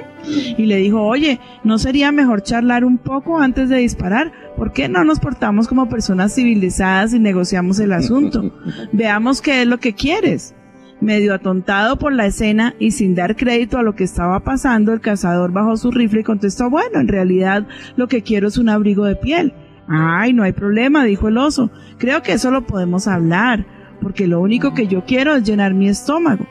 Y 0.58 0.66
le 0.66 0.78
dijo, 0.78 1.02
oye, 1.02 1.40
¿no 1.64 1.78
sería 1.80 2.12
mejor 2.12 2.44
charlar 2.44 2.86
un 2.86 2.98
poco 2.98 3.40
antes 3.40 3.70
de 3.70 3.78
disparar? 3.78 4.32
¿Por 4.56 4.74
qué 4.74 4.90
no 4.90 5.04
nos 5.04 5.20
portamos 5.20 5.68
como 5.68 5.90
personas 5.90 6.36
civilizadas 6.36 7.14
y 7.14 7.20
negociamos 7.20 7.80
el 7.80 7.94
asunto? 7.94 8.54
Veamos 8.92 9.42
qué 9.42 9.64
es 9.64 9.68
lo 9.68 9.80
que 9.80 9.94
quieres. 9.94 10.56
Medio 11.02 11.34
atontado 11.34 11.98
por 11.98 12.14
la 12.14 12.28
escena 12.28 12.76
y 12.80 12.92
sin 12.92 13.14
dar 13.14 13.36
crédito 13.36 13.78
a 13.78 13.84
lo 13.84 13.94
que 13.94 14.06
estaba 14.06 14.40
pasando, 14.40 14.94
el 14.94 15.02
cazador 15.02 15.52
bajó 15.52 15.76
su 15.76 15.92
rifle 15.92 16.22
y 16.22 16.24
contestó, 16.24 16.70
bueno, 16.70 17.00
en 17.00 17.10
realidad 17.10 17.68
lo 17.98 18.08
que 18.08 18.22
quiero 18.22 18.48
es 18.48 18.58
un 18.58 18.70
abrigo 18.70 19.04
de 19.04 19.16
piel. 19.16 19.54
Ay, 19.88 20.34
no 20.34 20.44
hay 20.44 20.54
problema, 20.54 21.04
dijo 21.04 21.28
el 21.28 21.38
oso. 21.38 21.70
Creo 21.98 22.22
que 22.22 22.34
eso 22.34 22.52
lo 22.52 22.66
podemos 22.66 23.08
hablar, 23.08 23.66
porque 24.02 24.28
lo 24.28 24.40
único 24.42 24.74
que 24.74 24.88
yo 24.88 25.06
quiero 25.06 25.36
es 25.36 25.44
llenar 25.44 25.74
mi 25.74 25.90
estómago. 25.90 26.46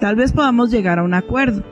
Tal 0.00 0.16
vez 0.16 0.32
podamos 0.32 0.70
llegar 0.70 0.98
a 0.98 1.02
un 1.02 1.14
acuerdo. 1.14 1.62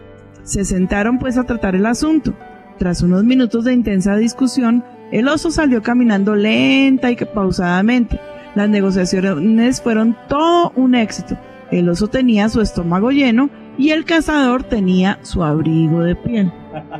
Se 0.42 0.64
sentaron 0.64 1.18
pues 1.18 1.36
a 1.38 1.44
tratar 1.44 1.74
el 1.74 1.86
asunto. 1.86 2.34
Tras 2.78 3.02
unos 3.02 3.24
minutos 3.24 3.64
de 3.64 3.72
intensa 3.72 4.16
discusión, 4.16 4.84
el 5.12 5.28
oso 5.28 5.50
salió 5.50 5.82
caminando 5.82 6.34
lenta 6.34 7.10
y 7.10 7.16
pausadamente. 7.16 8.18
Las 8.54 8.68
negociaciones 8.68 9.80
fueron 9.80 10.16
todo 10.28 10.72
un 10.76 10.94
éxito. 10.94 11.38
El 11.70 11.88
oso 11.88 12.08
tenía 12.08 12.48
su 12.48 12.60
estómago 12.60 13.10
lleno 13.10 13.50
y 13.78 13.90
el 13.90 14.04
cazador 14.04 14.62
tenía 14.62 15.18
su 15.22 15.42
abrigo 15.42 16.02
de 16.02 16.16
piel. 16.16 16.52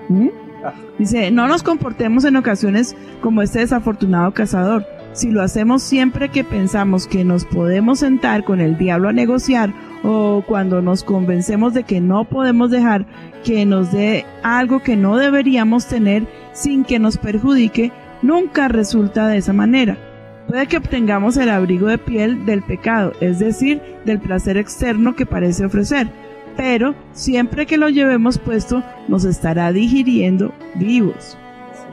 ¿Mm? 0.09 0.29
Dice, 0.99 1.31
no 1.31 1.49
nos 1.49 1.63
comportemos 1.63 2.25
en 2.25 2.37
ocasiones 2.37 2.97
como 3.21 3.43
este 3.43 3.61
desafortunado 3.61 4.33
cazador. 4.33 4.87
Si 5.13 5.31
lo 5.31 5.43
hacemos 5.43 5.83
siempre 5.83 6.29
que 6.29 6.43
pensamos 6.43 7.07
que 7.07 7.25
nos 7.25 7.45
podemos 7.45 8.01
sentar 8.01 8.43
con 8.43 8.61
el 8.61 8.77
diablo 8.77 9.09
a 9.09 9.13
negociar 9.13 9.73
o 10.03 10.43
cuando 10.47 10.83
nos 10.83 11.05
convencemos 11.05 11.73
de 11.73 11.85
que 11.85 12.01
no 12.01 12.25
podemos 12.25 12.71
dejar 12.71 13.07
que 13.45 13.65
nos 13.65 13.93
dé 13.93 14.27
algo 14.43 14.83
que 14.83 14.97
no 14.97 15.17
deberíamos 15.17 15.87
tener 15.87 16.27
sin 16.53 16.85
que 16.85 16.99
nos 16.99 17.17
perjudique, 17.17 17.93
nunca 18.23 18.69
resulta 18.69 19.29
de 19.29 19.39
esa 19.39 19.53
manera. 19.53 19.97
Puede 20.49 20.67
que 20.67 20.77
obtengamos 20.77 21.37
el 21.37 21.49
abrigo 21.49 21.87
de 21.87 21.99
piel 21.99 22.45
del 22.45 22.63
pecado, 22.63 23.13
es 23.21 23.39
decir, 23.39 23.81
del 24.05 24.21
placer 24.21 24.57
externo 24.57 25.15
que 25.15 25.27
parece 25.27 25.65
ofrecer, 25.65 26.09
pero 26.57 26.95
siempre 27.13 27.67
que 27.67 27.77
lo 27.77 27.89
llevemos 27.89 28.39
puesto 28.39 28.83
nos 29.09 29.25
estará 29.25 29.73
digiriendo 29.73 30.53
vivos. 30.77 31.37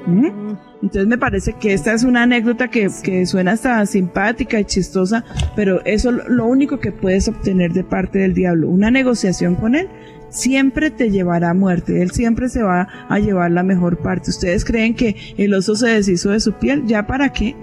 ¿Mm? 0.08 0.56
Entonces 0.82 1.08
me 1.08 1.18
parece 1.18 1.54
que 1.54 1.74
esta 1.74 1.94
es 1.94 2.04
una 2.04 2.24
anécdota 2.24 2.68
que, 2.68 2.90
que 3.04 3.26
suena 3.26 3.52
hasta 3.52 3.86
simpática 3.86 4.60
y 4.60 4.66
chistosa, 4.66 5.24
pero 5.56 5.84
eso 5.86 6.10
es 6.10 6.28
lo 6.28 6.46
único 6.46 6.80
que 6.80 6.92
puedes 6.92 7.28
obtener 7.28 7.72
de 7.72 7.84
parte 7.84 8.20
del 8.20 8.34
diablo. 8.34 8.68
Una 8.70 8.90
negociación 8.90 9.56
con 9.56 9.76
él 9.76 9.90
siempre 10.32 10.90
te 10.90 11.12
llevará 11.12 11.52
a 11.52 11.54
muerte. 11.54 12.02
Él 12.02 12.10
siempre 12.12 12.50
se 12.50 12.64
va 12.64 12.88
a 13.08 13.20
llevar 13.20 13.52
la 13.52 13.62
mejor 13.62 13.98
parte. 14.00 14.32
¿Ustedes 14.32 14.66
creen 14.66 14.96
que 14.96 15.16
el 15.38 15.54
oso 15.54 15.76
se 15.76 15.90
deshizo 15.90 16.32
de 16.32 16.40
su 16.40 16.54
piel? 16.54 16.84
¿Ya 16.88 17.06
para 17.06 17.32
qué? 17.32 17.56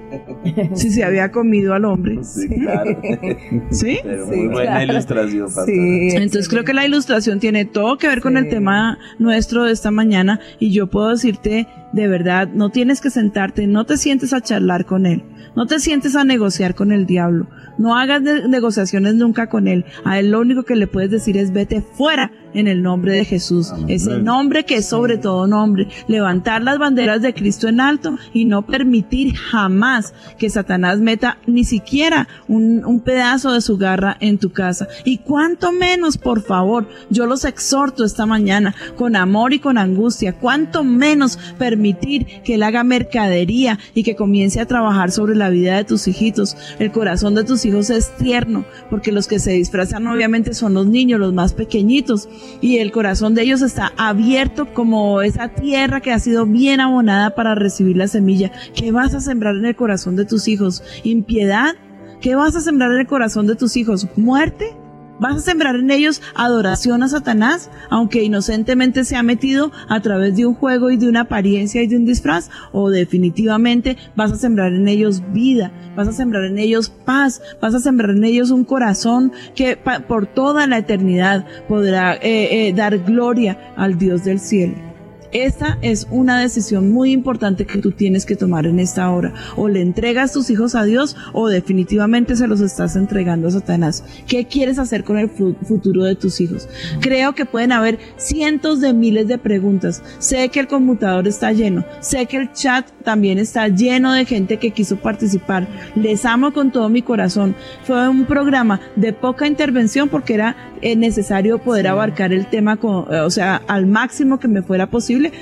Si 0.74 0.90
se 0.90 1.02
había 1.02 1.32
comido 1.32 1.74
al 1.74 1.84
hombre. 1.84 2.18
Sí, 2.28 2.48
claro. 2.48 2.96
¿Sí? 3.70 3.98
Pero 4.02 4.26
Sí, 4.26 4.36
muy 4.36 4.46
buena 4.48 4.70
claro. 4.76 4.92
ilustración. 4.92 5.48
Sí, 5.66 6.08
Entonces 6.14 6.48
creo 6.48 6.64
que 6.64 6.74
la 6.74 6.86
ilustración 6.86 7.40
tiene 7.40 7.64
todo 7.64 7.98
que 7.98 8.06
ver 8.06 8.20
con 8.20 8.36
el 8.36 8.48
tema 8.48 8.98
nuestro 9.18 9.64
de 9.64 9.72
esta 9.72 9.90
mañana 9.90 10.38
y 10.60 10.70
yo 10.72 10.86
puedo 10.88 11.08
decirte 11.08 11.66
de 11.92 12.06
verdad, 12.06 12.48
no 12.52 12.68
tienes 12.68 13.00
que 13.00 13.08
sentarte, 13.08 13.66
no 13.66 13.86
te 13.86 13.96
sientes 13.96 14.34
a 14.34 14.42
charlar 14.42 14.84
con 14.84 15.06
él, 15.06 15.24
no 15.56 15.66
te 15.66 15.80
sientes 15.80 16.16
a 16.16 16.24
negociar 16.24 16.74
con 16.74 16.92
el 16.92 17.06
diablo, 17.06 17.48
no 17.78 17.96
hagas 17.96 18.20
ne- 18.20 18.46
negociaciones 18.46 19.14
nunca 19.14 19.48
con 19.48 19.66
él, 19.68 19.86
a 20.04 20.18
él 20.18 20.30
lo 20.30 20.40
único 20.40 20.64
que 20.64 20.76
le 20.76 20.86
puedes 20.86 21.10
decir 21.10 21.38
es 21.38 21.50
vete 21.50 21.80
fuera 21.80 22.30
en 22.54 22.68
el 22.68 22.82
nombre 22.82 23.12
de 23.12 23.24
Jesús. 23.24 23.72
Ese 23.88 24.18
nombre 24.18 24.64
que 24.64 24.76
es 24.76 24.86
sobre 24.86 25.18
todo 25.18 25.46
nombre. 25.46 25.88
Levantar 26.06 26.62
las 26.62 26.78
banderas 26.78 27.22
de 27.22 27.34
Cristo 27.34 27.68
en 27.68 27.80
alto 27.80 28.16
y 28.32 28.44
no 28.44 28.62
permitir 28.62 29.34
jamás 29.34 30.14
que 30.38 30.50
Satanás 30.50 30.98
meta 31.00 31.38
ni 31.46 31.64
siquiera 31.64 32.28
un, 32.46 32.84
un 32.84 33.00
pedazo 33.00 33.52
de 33.52 33.60
su 33.60 33.76
garra 33.76 34.16
en 34.20 34.38
tu 34.38 34.50
casa. 34.50 34.88
Y 35.04 35.18
cuánto 35.18 35.72
menos, 35.72 36.18
por 36.18 36.42
favor, 36.42 36.88
yo 37.10 37.26
los 37.26 37.44
exhorto 37.44 38.04
esta 38.04 38.26
mañana 38.26 38.74
con 38.96 39.16
amor 39.16 39.52
y 39.52 39.58
con 39.58 39.78
angustia, 39.78 40.34
cuánto 40.34 40.84
menos 40.84 41.38
permitir 41.58 42.26
que 42.44 42.54
él 42.54 42.62
haga 42.62 42.84
mercadería 42.84 43.78
y 43.94 44.02
que 44.02 44.16
comience 44.16 44.60
a 44.60 44.66
trabajar 44.66 45.10
sobre 45.10 45.34
la 45.34 45.50
vida 45.50 45.76
de 45.76 45.84
tus 45.84 46.08
hijitos. 46.08 46.56
El 46.78 46.92
corazón 46.92 47.34
de 47.34 47.44
tus 47.44 47.64
hijos 47.64 47.90
es 47.90 48.16
tierno, 48.16 48.64
porque 48.90 49.12
los 49.12 49.26
que 49.26 49.38
se 49.38 49.52
disfrazan 49.52 50.06
obviamente 50.06 50.54
son 50.54 50.74
los 50.74 50.86
niños, 50.86 51.20
los 51.20 51.32
más 51.32 51.52
pequeñitos, 51.52 52.28
y 52.60 52.78
el 52.78 52.92
corazón 52.92 53.34
de 53.34 53.42
ellos 53.42 53.62
está 53.62 53.92
abierto 53.96 54.72
como 54.72 55.22
esa 55.22 55.48
tierra 55.48 56.00
que 56.00 56.12
ha 56.12 56.18
sido 56.18 56.46
bien 56.46 56.80
abonada 56.80 57.34
para 57.34 57.54
recibir 57.54 57.96
la 57.96 58.08
semilla. 58.08 58.50
¿Qué 58.74 58.92
vas 58.92 59.14
a 59.14 59.20
sembrar 59.20 59.56
en 59.56 59.66
el 59.66 59.76
corazón 59.76 60.16
de 60.16 60.24
tus 60.24 60.48
hijos? 60.48 60.82
¿Impiedad? 61.04 61.74
¿Qué 62.20 62.34
vas 62.34 62.56
a 62.56 62.60
sembrar 62.60 62.92
en 62.92 62.98
el 62.98 63.06
corazón 63.06 63.46
de 63.46 63.56
tus 63.56 63.76
hijos? 63.76 64.08
¿Muerte? 64.16 64.76
¿Vas 65.20 65.36
a 65.36 65.40
sembrar 65.40 65.74
en 65.74 65.90
ellos 65.90 66.22
adoración 66.34 67.02
a 67.02 67.08
Satanás, 67.08 67.70
aunque 67.90 68.22
inocentemente 68.22 69.04
se 69.04 69.16
ha 69.16 69.22
metido 69.22 69.72
a 69.88 70.00
través 70.00 70.36
de 70.36 70.46
un 70.46 70.54
juego 70.54 70.90
y 70.90 70.96
de 70.96 71.08
una 71.08 71.22
apariencia 71.22 71.82
y 71.82 71.88
de 71.88 71.96
un 71.96 72.06
disfraz? 72.06 72.50
¿O 72.72 72.90
definitivamente 72.90 73.96
vas 74.14 74.30
a 74.30 74.36
sembrar 74.36 74.72
en 74.72 74.86
ellos 74.86 75.22
vida, 75.32 75.72
vas 75.96 76.06
a 76.06 76.12
sembrar 76.12 76.44
en 76.44 76.58
ellos 76.58 76.90
paz, 76.90 77.42
vas 77.60 77.74
a 77.74 77.80
sembrar 77.80 78.10
en 78.10 78.24
ellos 78.24 78.50
un 78.50 78.64
corazón 78.64 79.32
que 79.56 79.76
por 79.76 80.26
toda 80.26 80.66
la 80.66 80.78
eternidad 80.78 81.44
podrá 81.66 82.14
eh, 82.14 82.68
eh, 82.68 82.72
dar 82.72 82.98
gloria 82.98 83.74
al 83.76 83.98
Dios 83.98 84.24
del 84.24 84.38
cielo? 84.38 84.87
Esta 85.32 85.78
es 85.82 86.06
una 86.10 86.40
decisión 86.40 86.90
muy 86.90 87.12
importante 87.12 87.66
que 87.66 87.78
tú 87.78 87.92
tienes 87.92 88.24
que 88.24 88.34
tomar 88.36 88.66
en 88.66 88.78
esta 88.78 89.10
hora. 89.10 89.34
O 89.56 89.68
le 89.68 89.82
entregas 89.82 90.32
tus 90.32 90.48
hijos 90.50 90.74
a 90.74 90.84
Dios 90.84 91.16
o 91.32 91.48
definitivamente 91.48 92.34
se 92.36 92.46
los 92.46 92.60
estás 92.60 92.96
entregando 92.96 93.48
a 93.48 93.50
Satanás. 93.50 94.04
¿Qué 94.26 94.46
quieres 94.46 94.78
hacer 94.78 95.04
con 95.04 95.18
el 95.18 95.28
fu- 95.28 95.54
futuro 95.66 96.04
de 96.04 96.14
tus 96.14 96.40
hijos? 96.40 96.68
Creo 97.00 97.34
que 97.34 97.44
pueden 97.44 97.72
haber 97.72 97.98
cientos 98.16 98.80
de 98.80 98.94
miles 98.94 99.28
de 99.28 99.38
preguntas. 99.38 100.02
Sé 100.18 100.48
que 100.48 100.60
el 100.60 100.66
computador 100.68 101.28
está 101.28 101.52
lleno. 101.52 101.84
Sé 102.00 102.26
que 102.26 102.38
el 102.38 102.52
chat 102.52 102.86
también 103.04 103.38
está 103.38 103.68
lleno 103.68 104.12
de 104.12 104.24
gente 104.24 104.58
que 104.58 104.70
quiso 104.70 104.96
participar. 104.96 105.68
Les 105.94 106.24
amo 106.24 106.52
con 106.52 106.72
todo 106.72 106.88
mi 106.88 107.02
corazón. 107.02 107.54
Fue 107.84 108.08
un 108.08 108.24
programa 108.24 108.80
de 108.96 109.12
poca 109.12 109.46
intervención 109.46 110.08
porque 110.08 110.34
era 110.34 110.56
eh, 110.82 110.96
necesario 110.96 111.58
poder 111.58 111.88
abarcar 111.88 112.32
el 112.32 112.46
tema 112.46 112.76
con, 112.76 113.12
eh, 113.12 113.20
o 113.20 113.30
sea, 113.30 113.62
al 113.68 113.86
máximo 113.86 114.38
que 114.38 114.48
me 114.48 114.62
fuera 114.62 114.88
posible. 114.88 115.32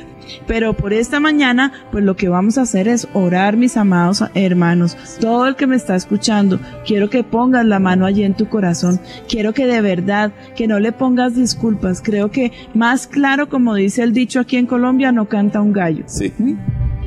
Pero 0.47 0.73
por 0.73 0.93
esta 0.93 1.21
mañana, 1.21 1.73
pues 1.93 2.05
lo 2.05 2.17
que 2.17 2.29
vamos 2.29 2.59
a 2.59 2.63
hacer 2.63 2.89
es 2.89 3.07
orar, 3.13 3.57
mis 3.57 3.77
amados 3.77 4.25
hermanos. 4.35 4.97
Todo 5.21 5.47
el 5.47 5.55
que 5.55 5.67
me 5.67 5.77
está 5.77 5.95
escuchando, 5.95 6.59
quiero 6.85 7.11
que 7.11 7.23
pongas 7.23 7.65
la 7.65 7.79
mano 7.79 8.07
allí 8.07 8.25
en 8.25 8.35
tu 8.35 8.49
corazón. 8.49 9.01
Quiero 9.29 9.53
que 9.53 9.67
de 9.67 9.81
verdad, 9.81 10.33
que 10.57 10.67
no 10.67 10.81
le 10.81 10.93
pongas 10.93 11.37
disculpas. 11.37 12.01
Creo 12.03 12.31
que 12.31 12.53
más 12.75 13.07
claro, 13.07 13.49
como 13.49 13.75
dice 13.75 14.03
el 14.03 14.13
dicho 14.13 14.41
aquí 14.41 14.57
en 14.57 14.67
Colombia, 14.67 15.13
no 15.13 15.29
canta 15.29 15.61
un 15.61 15.73
gallo. 15.73 16.05
Sí. 16.07 16.33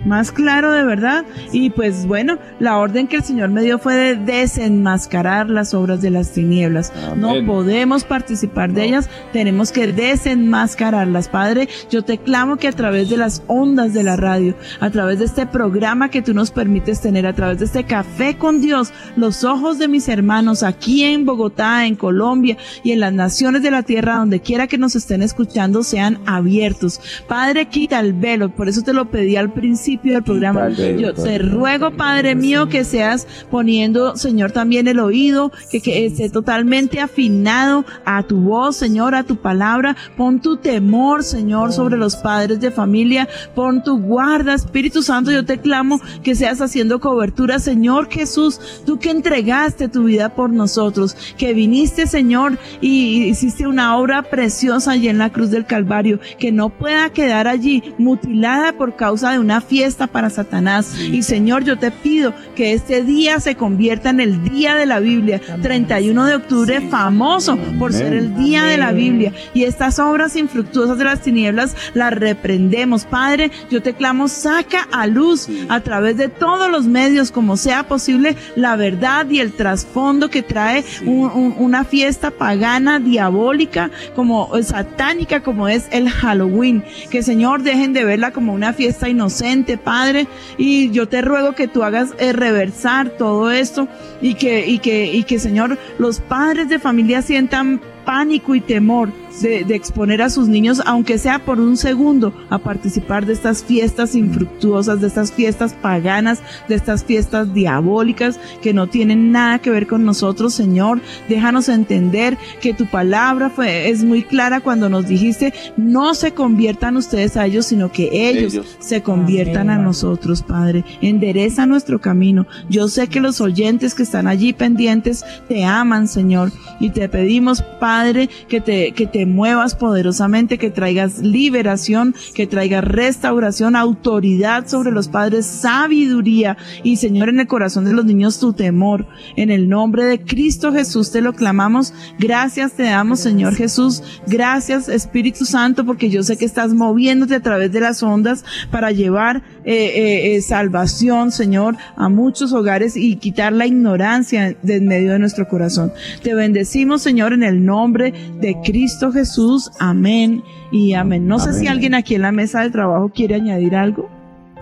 Más 0.05 0.31
claro 0.31 0.71
de 0.71 0.83
verdad. 0.83 1.25
Y 1.51 1.71
pues 1.71 2.05
bueno, 2.05 2.37
la 2.59 2.77
orden 2.77 3.07
que 3.07 3.17
el 3.17 3.23
Señor 3.23 3.49
me 3.49 3.61
dio 3.61 3.79
fue 3.79 3.95
de 3.95 4.15
desenmascarar 4.15 5.49
las 5.49 5.73
obras 5.73 6.01
de 6.01 6.09
las 6.09 6.31
tinieblas. 6.31 6.93
No 7.15 7.45
podemos 7.45 8.03
participar 8.03 8.71
de 8.71 8.85
ellas, 8.85 9.09
tenemos 9.33 9.71
que 9.71 9.87
desenmascararlas. 9.87 11.27
Padre, 11.27 11.67
yo 11.89 12.03
te 12.03 12.17
clamo 12.17 12.57
que 12.57 12.67
a 12.67 12.71
través 12.71 13.09
de 13.09 13.17
las 13.17 13.43
ondas 13.47 13.93
de 13.93 14.03
la 14.03 14.15
radio, 14.15 14.55
a 14.79 14.89
través 14.89 15.19
de 15.19 15.25
este 15.25 15.45
programa 15.45 16.09
que 16.09 16.21
tú 16.21 16.33
nos 16.33 16.51
permites 16.51 17.01
tener, 17.01 17.25
a 17.25 17.33
través 17.33 17.59
de 17.59 17.65
este 17.65 17.83
café 17.83 18.37
con 18.37 18.61
Dios, 18.61 18.93
los 19.15 19.43
ojos 19.43 19.79
de 19.79 19.87
mis 19.87 20.07
hermanos 20.07 20.63
aquí 20.63 21.03
en 21.03 21.25
Bogotá, 21.25 21.85
en 21.85 21.95
Colombia 21.95 22.57
y 22.83 22.91
en 22.91 23.01
las 23.01 23.13
naciones 23.13 23.63
de 23.63 23.71
la 23.71 23.83
tierra, 23.83 24.15
donde 24.15 24.39
quiera 24.39 24.67
que 24.67 24.77
nos 24.77 24.95
estén 24.95 25.21
escuchando, 25.21 25.83
sean 25.83 26.19
abiertos. 26.25 27.01
Padre, 27.27 27.67
quita 27.67 27.99
el 27.99 28.13
velo, 28.13 28.49
por 28.49 28.69
eso 28.69 28.81
te 28.81 28.93
lo 28.93 29.09
pedí 29.09 29.35
al 29.35 29.51
principio 29.51 29.88
del 29.97 30.23
programa. 30.23 30.69
Yo 30.69 31.13
te 31.13 31.21
Padre. 31.21 31.37
ruego, 31.39 31.91
Padre 31.91 32.35
mío, 32.35 32.69
que 32.69 32.83
seas 32.83 33.27
poniendo, 33.49 34.15
Señor, 34.15 34.51
también 34.51 34.87
el 34.87 34.99
oído, 34.99 35.51
que, 35.71 35.81
que 35.81 36.05
esté 36.05 36.29
totalmente 36.29 36.99
afinado 36.99 37.85
a 38.05 38.23
tu 38.23 38.37
voz, 38.41 38.75
Señor, 38.75 39.15
a 39.15 39.23
tu 39.23 39.37
palabra. 39.37 39.95
Pon 40.15 40.39
tu 40.39 40.57
temor, 40.57 41.23
Señor, 41.23 41.73
sobre 41.73 41.97
los 41.97 42.15
padres 42.15 42.59
de 42.59 42.71
familia. 42.71 43.27
Pon 43.55 43.83
tu 43.83 43.99
guarda, 43.99 44.53
Espíritu 44.53 45.01
Santo, 45.01 45.31
yo 45.31 45.45
te 45.45 45.57
clamo 45.57 45.99
que 46.23 46.35
seas 46.35 46.61
haciendo 46.61 46.99
cobertura, 46.99 47.59
Señor 47.59 48.09
Jesús, 48.09 48.59
tú 48.85 48.99
que 48.99 49.09
entregaste 49.09 49.87
tu 49.87 50.03
vida 50.03 50.29
por 50.29 50.49
nosotros, 50.49 51.15
que 51.37 51.53
viniste, 51.53 52.07
Señor, 52.07 52.57
y 52.81 53.23
hiciste 53.23 53.67
una 53.67 53.97
obra 53.97 54.23
preciosa 54.23 54.91
allí 54.91 55.07
en 55.07 55.17
la 55.17 55.31
cruz 55.31 55.49
del 55.49 55.65
Calvario, 55.65 56.19
que 56.37 56.51
no 56.51 56.69
pueda 56.69 57.09
quedar 57.11 57.47
allí 57.47 57.83
mutilada 57.97 58.73
por 58.73 58.95
causa 58.95 59.31
de 59.31 59.39
una 59.39 59.61
fiesta 59.61 59.78
para 60.11 60.29
Satanás. 60.29 60.97
Y 60.99 61.23
Señor, 61.23 61.63
yo 61.63 61.77
te 61.77 61.91
pido 61.91 62.33
que 62.55 62.73
este 62.73 63.03
día 63.03 63.39
se 63.39 63.55
convierta 63.55 64.09
en 64.09 64.19
el 64.19 64.43
día 64.43 64.75
de 64.75 64.85
la 64.85 64.99
Biblia, 64.99 65.39
31 65.61 66.25
de 66.25 66.35
octubre, 66.35 66.81
famoso 66.89 67.57
por 67.77 67.93
ser 67.93 68.13
el 68.13 68.35
día 68.35 68.63
de 68.63 68.77
la 68.77 68.91
Biblia. 68.91 69.31
Y 69.53 69.63
estas 69.63 69.99
obras 69.99 70.35
infructuosas 70.35 70.97
de 70.97 71.03
las 71.05 71.21
tinieblas 71.21 71.75
las 71.93 72.13
reprendemos. 72.13 73.05
Padre, 73.05 73.51
yo 73.71 73.81
te 73.81 73.93
clamo, 73.93 74.27
saca 74.27 74.87
a 74.91 75.07
luz 75.07 75.47
a 75.69 75.79
través 75.81 76.17
de 76.17 76.27
todos 76.29 76.69
los 76.69 76.85
medios, 76.85 77.31
como 77.31 77.55
sea 77.57 77.83
posible, 77.87 78.35
la 78.55 78.75
verdad 78.75 79.29
y 79.29 79.39
el 79.39 79.53
trasfondo 79.53 80.29
que 80.29 80.41
trae 80.43 80.83
un- 81.05 81.29
un- 81.31 81.55
una 81.57 81.83
fiesta 81.85 82.31
pagana, 82.31 82.99
diabólica, 82.99 83.91
como 84.15 84.55
eh, 84.57 84.63
satánica, 84.63 85.41
como 85.41 85.67
es 85.67 85.87
el 85.91 86.09
Halloween. 86.09 86.83
Que 87.09 87.23
Señor, 87.23 87.63
dejen 87.63 87.93
de 87.93 88.03
verla 88.03 88.31
como 88.31 88.53
una 88.53 88.73
fiesta 88.73 89.07
inocente, 89.09 89.68
Padre. 89.77 90.27
Y 90.57 90.91
yo 90.91 91.07
te 91.07 91.21
ruego 91.21 91.53
que 91.53 91.67
tú 91.67 91.83
hagas 91.83 92.13
eh, 92.19 92.33
reversar 92.33 93.11
todo 93.11 93.51
esto 93.51 93.87
y 94.21 94.35
que, 94.35 94.67
y 94.67 94.79
que, 94.79 95.13
y 95.13 95.23
que, 95.23 95.39
Señor, 95.39 95.77
los 95.97 96.19
padres 96.19 96.69
de 96.69 96.79
familia 96.79 97.21
sientan 97.21 97.81
pánico 98.05 98.55
y 98.55 98.61
temor 98.61 99.09
de, 99.41 99.63
de 99.63 99.75
exponer 99.75 100.21
a 100.21 100.29
sus 100.29 100.47
niños, 100.47 100.81
aunque 100.85 101.17
sea 101.17 101.39
por 101.39 101.59
un 101.59 101.77
segundo, 101.77 102.33
a 102.49 102.57
participar 102.57 103.25
de 103.25 103.33
estas 103.33 103.63
fiestas 103.63 104.15
infructuosas, 104.15 105.01
de 105.01 105.07
estas 105.07 105.31
fiestas 105.31 105.73
paganas, 105.73 106.41
de 106.67 106.75
estas 106.75 107.03
fiestas 107.03 107.53
diabólicas 107.53 108.39
que 108.61 108.73
no 108.73 108.87
tienen 108.87 109.31
nada 109.31 109.59
que 109.59 109.69
ver 109.71 109.87
con 109.87 110.05
nosotros, 110.05 110.53
Señor. 110.53 111.01
Déjanos 111.27 111.69
entender 111.69 112.37
que 112.61 112.73
tu 112.73 112.85
palabra 112.85 113.49
fue, 113.49 113.89
es 113.89 114.03
muy 114.03 114.23
clara 114.23 114.61
cuando 114.61 114.89
nos 114.89 115.07
dijiste, 115.07 115.53
no 115.77 116.13
se 116.13 116.33
conviertan 116.33 116.97
ustedes 116.97 117.37
a 117.37 117.45
ellos, 117.45 117.67
sino 117.67 117.91
que 117.91 118.09
ellos, 118.29 118.53
Ellos. 118.53 118.77
se 118.79 119.01
conviertan 119.01 119.69
a 119.69 119.77
nosotros, 119.77 120.43
Padre. 120.43 120.83
Endereza 121.01 121.65
nuestro 121.65 121.99
camino. 121.99 122.45
Yo 122.69 122.87
sé 122.87 123.07
que 123.07 123.19
los 123.19 123.41
oyentes 123.41 123.95
que 123.95 124.03
están 124.03 124.27
allí 124.27 124.53
pendientes 124.53 125.23
te 125.47 125.63
aman, 125.63 126.07
Señor, 126.07 126.51
y 126.79 126.89
te 126.91 127.07
pedimos, 127.09 127.61
Padre, 127.79 128.29
que 128.47 128.61
te, 128.61 128.91
que 128.91 129.07
te 129.07 129.25
muevas 129.29 129.75
poderosamente, 129.75 130.57
que 130.57 130.69
traigas 130.69 131.19
liberación, 131.19 132.15
que 132.33 132.47
traigas 132.47 132.83
restauración, 132.83 133.75
autoridad 133.75 134.67
sobre 134.67 134.91
los 134.91 135.07
padres, 135.07 135.45
sabiduría 135.45 136.57
y, 136.83 136.97
Señor, 136.97 137.29
en 137.29 137.39
el 137.39 137.47
corazón 137.47 137.85
de 137.85 137.93
los 137.93 138.05
niños 138.05 138.39
tu 138.39 138.53
temor. 138.53 139.07
En 139.35 139.49
el 139.49 139.69
nombre 139.69 140.05
de 140.05 140.21
Cristo 140.21 140.73
Jesús 140.73 141.11
te 141.11 141.21
lo 141.21 141.33
clamamos. 141.33 141.93
Gracias 142.17 142.73
te 142.73 142.83
damos, 142.83 143.19
Señor 143.19 143.55
Jesús. 143.55 144.03
Gracias, 144.27 144.89
Espíritu 144.89 145.45
Santo, 145.45 145.85
porque 145.85 146.09
yo 146.09 146.23
sé 146.23 146.37
que 146.37 146.45
estás 146.45 146.73
moviéndote 146.73 147.35
a 147.35 147.41
través 147.41 147.71
de 147.71 147.79
las 147.79 148.03
ondas 148.03 148.43
para 148.71 148.91
llevar 148.91 149.43
eh, 149.71 149.73
eh, 149.75 150.35
eh, 150.35 150.41
salvación, 150.41 151.29
Señor, 151.29 151.75
a 151.95 152.09
muchos 152.09 152.53
hogares 152.53 152.97
y 152.97 153.17
quitar 153.17 153.53
la 153.53 153.67
ignorancia 153.67 154.55
de 154.63 154.77
en 154.77 154.87
medio 154.87 155.11
de 155.11 155.19
nuestro 155.19 155.47
corazón. 155.47 155.93
Te 156.23 156.33
bendecimos, 156.33 157.03
Señor, 157.03 157.33
en 157.33 157.43
el 157.43 157.63
nombre 157.63 158.11
de 158.41 158.57
Cristo 158.63 159.11
Jesús. 159.11 159.69
Amén 159.79 160.41
y 160.71 160.95
amén. 160.95 161.27
No 161.27 161.37
sé 161.37 161.53
si 161.53 161.67
alguien 161.67 161.93
aquí 161.93 162.15
en 162.15 162.23
la 162.23 162.31
mesa 162.31 162.61
de 162.63 162.71
trabajo 162.71 163.09
quiere 163.09 163.35
añadir 163.35 163.75
algo. 163.75 164.09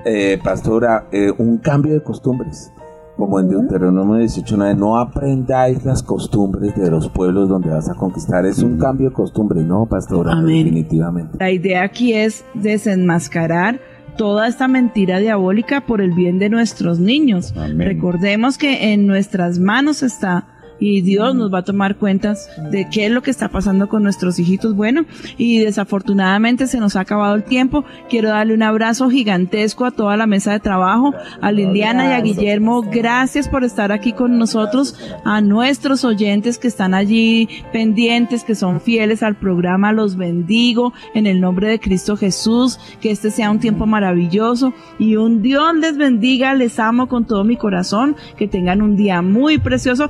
Eh, 0.04 0.42
pastora, 0.44 1.08
un 1.38 1.60
cambio 1.60 1.94
de 1.94 2.04
costumbres. 2.04 2.74
Como 3.16 3.40
en 3.40 3.48
Deuteronomio 3.48 4.18
18.9, 4.18 4.76
no 4.76 5.00
aprendáis 5.00 5.86
las 5.86 6.04
costumbres 6.04 6.76
de 6.76 6.92
los 6.92 7.08
pueblos 7.08 7.48
donde 7.48 7.70
vas 7.70 7.88
a 7.88 7.96
conquistar. 7.96 8.46
Es 8.46 8.60
un 8.60 8.78
cambio 8.78 9.08
de 9.08 9.16
costumbre, 9.16 9.64
¿no, 9.64 9.86
pastora? 9.86 10.34
Amén. 10.34 10.66
Definitivamente. 10.66 11.38
La 11.40 11.50
idea 11.50 11.84
aquí 11.84 12.14
es 12.14 12.44
desenmascarar 12.54 13.80
toda 14.18 14.48
esta 14.48 14.68
mentira 14.68 15.20
diabólica 15.20 15.82
por 15.82 16.02
el 16.02 16.12
bien 16.12 16.40
de 16.40 16.50
nuestros 16.50 17.00
niños. 17.00 17.54
Amén. 17.56 17.80
Recordemos 17.80 18.58
que 18.58 18.94
en 18.94 19.06
nuestras 19.08 19.60
manos 19.60 20.04
está 20.04 20.46
y 20.80 21.02
Dios 21.02 21.36
nos 21.36 21.54
va 21.54 21.60
a 21.60 21.64
tomar 21.64 21.96
cuentas 21.96 22.50
de 22.72 22.88
qué 22.90 23.06
es 23.06 23.12
lo 23.12 23.22
que 23.22 23.32
está 23.32 23.50
pasando 23.50 23.88
con 23.88 24.04
nuestros 24.04 24.40
hijitos. 24.40 24.76
Bueno, 24.76 25.06
y 25.38 25.60
desafortunadamente 25.60 26.68
se 26.68 26.80
nos 26.80 26.96
ha 26.96 27.02
acabado 27.02 27.36
el 27.36 27.44
tiempo. 27.44 27.86
Quiero 28.10 28.30
darle 28.30 28.54
un 28.54 28.64
abrazo 28.64 29.10
gigantesco 29.10 29.86
a 29.86 29.92
toda 29.92 30.18
la 30.18 30.28
mesa 30.28 30.52
de 30.52 30.60
trabajo, 30.60 31.14
a 31.42 31.52
Liliana 31.52 32.10
y 32.10 32.14
a 32.14 32.22
Guillermo. 32.22 32.82
Gracias 32.82 33.48
por 33.48 33.64
estar 33.64 33.92
aquí 33.92 34.14
con 34.14 34.38
nosotros, 34.38 35.00
a 35.24 35.42
nuestros 35.42 36.04
oyentes 36.04 36.58
que 36.58 36.68
están 36.68 36.94
allí 36.94 37.50
pendientes, 37.72 38.44
que 38.44 38.56
son 38.56 38.82
fieles 38.82 39.24
al 39.24 39.36
programa. 39.36 39.92
Los 39.92 40.16
bendigo 40.18 40.94
en 41.14 41.28
el 41.28 41.42
nombre 41.42 41.68
de 41.68 41.80
Cristo 41.80 42.18
Jesús. 42.18 42.80
Que 43.02 43.12
este 43.12 43.32
sea 43.32 43.52
un 43.52 43.60
tiempo 43.60 43.86
maravilloso 43.86 44.74
y 45.00 45.16
un 45.16 45.42
Dios 45.42 45.76
les 45.76 45.98
bendiga. 45.98 46.54
Les 46.54 46.80
amo 46.80 47.08
con 47.08 47.26
todo 47.26 47.44
mi 47.44 47.58
corazón. 47.58 48.16
Que 48.38 48.48
tengan 48.48 48.82
un 48.82 48.96
día 48.96 49.22
muy 49.22 49.58
precioso. 49.58 50.10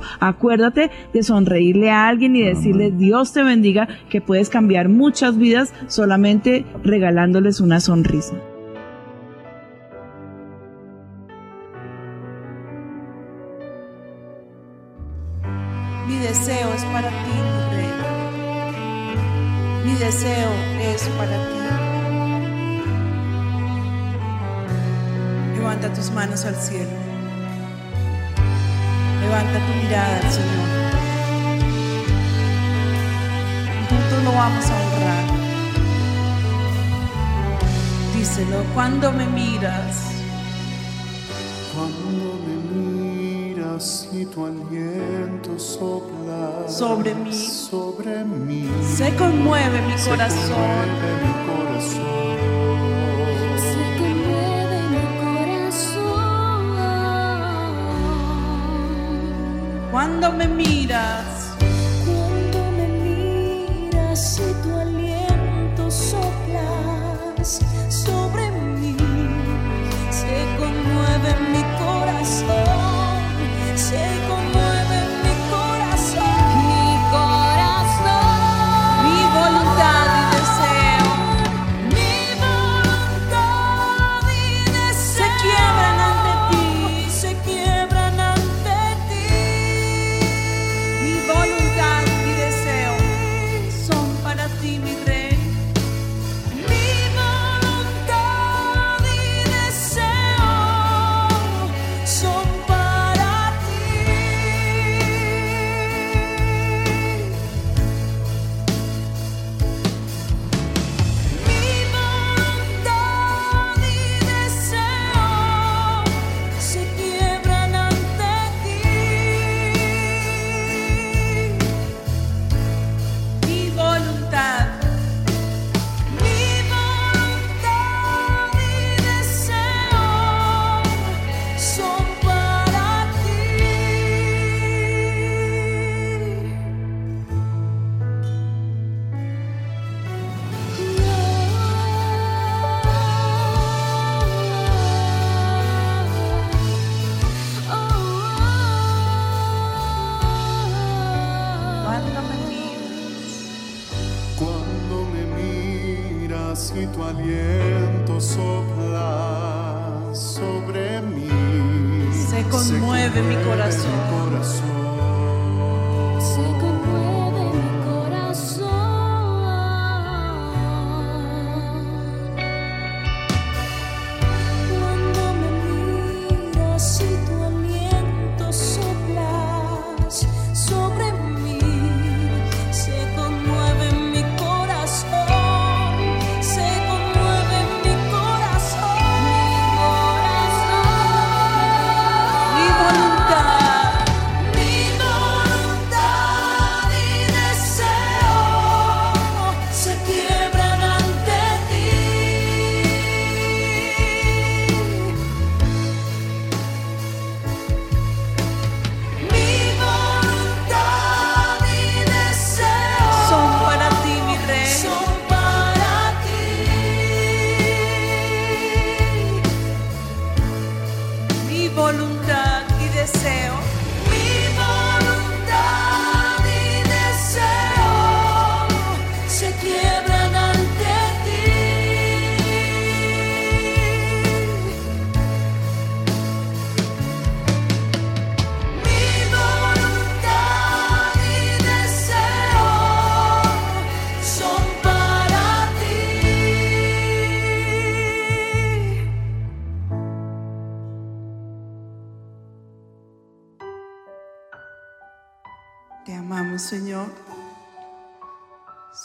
Acuérdate 0.58 0.90
de 1.12 1.22
sonreírle 1.22 1.88
a 1.92 2.08
alguien 2.08 2.34
y 2.34 2.42
decirle 2.42 2.90
Dios 2.90 3.32
te 3.32 3.44
bendiga, 3.44 3.86
que 4.10 4.20
puedes 4.20 4.48
cambiar 4.48 4.88
muchas 4.88 5.38
vidas 5.38 5.72
solamente 5.86 6.66
regalándoles 6.82 7.60
una 7.60 7.78
sonrisa. 7.78 8.34
Mi 16.08 16.16
deseo 16.16 16.74
es 16.74 16.84
para 16.86 17.08
ti, 17.08 17.14
mi 17.30 17.60
rey. 17.76 17.92
Mi 19.84 19.92
deseo 19.92 20.50
es 20.92 21.08
para 21.10 21.36
ti. 21.50 21.58
Levanta 25.56 25.92
tus 25.92 26.10
manos 26.10 26.44
al 26.44 26.56
cielo. 26.56 26.97
Levanta 29.28 29.58
tu 29.58 29.72
mirada 29.86 30.16
al 30.16 30.32
Señor. 30.32 30.68
Juntos 33.90 34.24
lo 34.24 34.32
vamos 34.32 34.64
a 34.64 34.74
honrar. 34.74 35.24
Díselo, 38.16 38.64
cuando 38.74 39.12
me 39.12 39.26
miras, 39.26 39.96
Cuando 41.74 42.38
me 42.46 42.56
miras 42.72 44.08
y 44.12 44.24
tu 44.26 44.46
aliento 44.46 45.58
sopla 45.58 46.66
Sobre 46.68 47.14
mí. 47.14 47.32
sobre 47.32 48.24
mí, 48.24 48.68
se 48.96 49.14
conmueve 49.14 49.82
mi 49.82 49.98
se 49.98 50.08
corazón. 50.10 50.38
conmueve 50.50 51.10
mi 51.22 51.32
corazón. 51.46 52.38
Cuando 59.98 60.30
me 60.30 60.46
miras, 60.46 61.37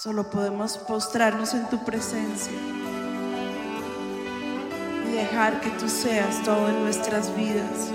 Solo 0.04 0.30
podemos 0.30 0.78
postrarnos 0.78 1.54
en 1.54 1.70
tu 1.70 1.86
presencia 1.86 2.52
y 5.08 5.12
dejar 5.14 5.62
que 5.62 5.70
tú 5.70 5.88
seas 5.88 6.44
todo 6.44 6.68
en 6.68 6.84
nuestras 6.84 7.34
vidas. 7.38 7.90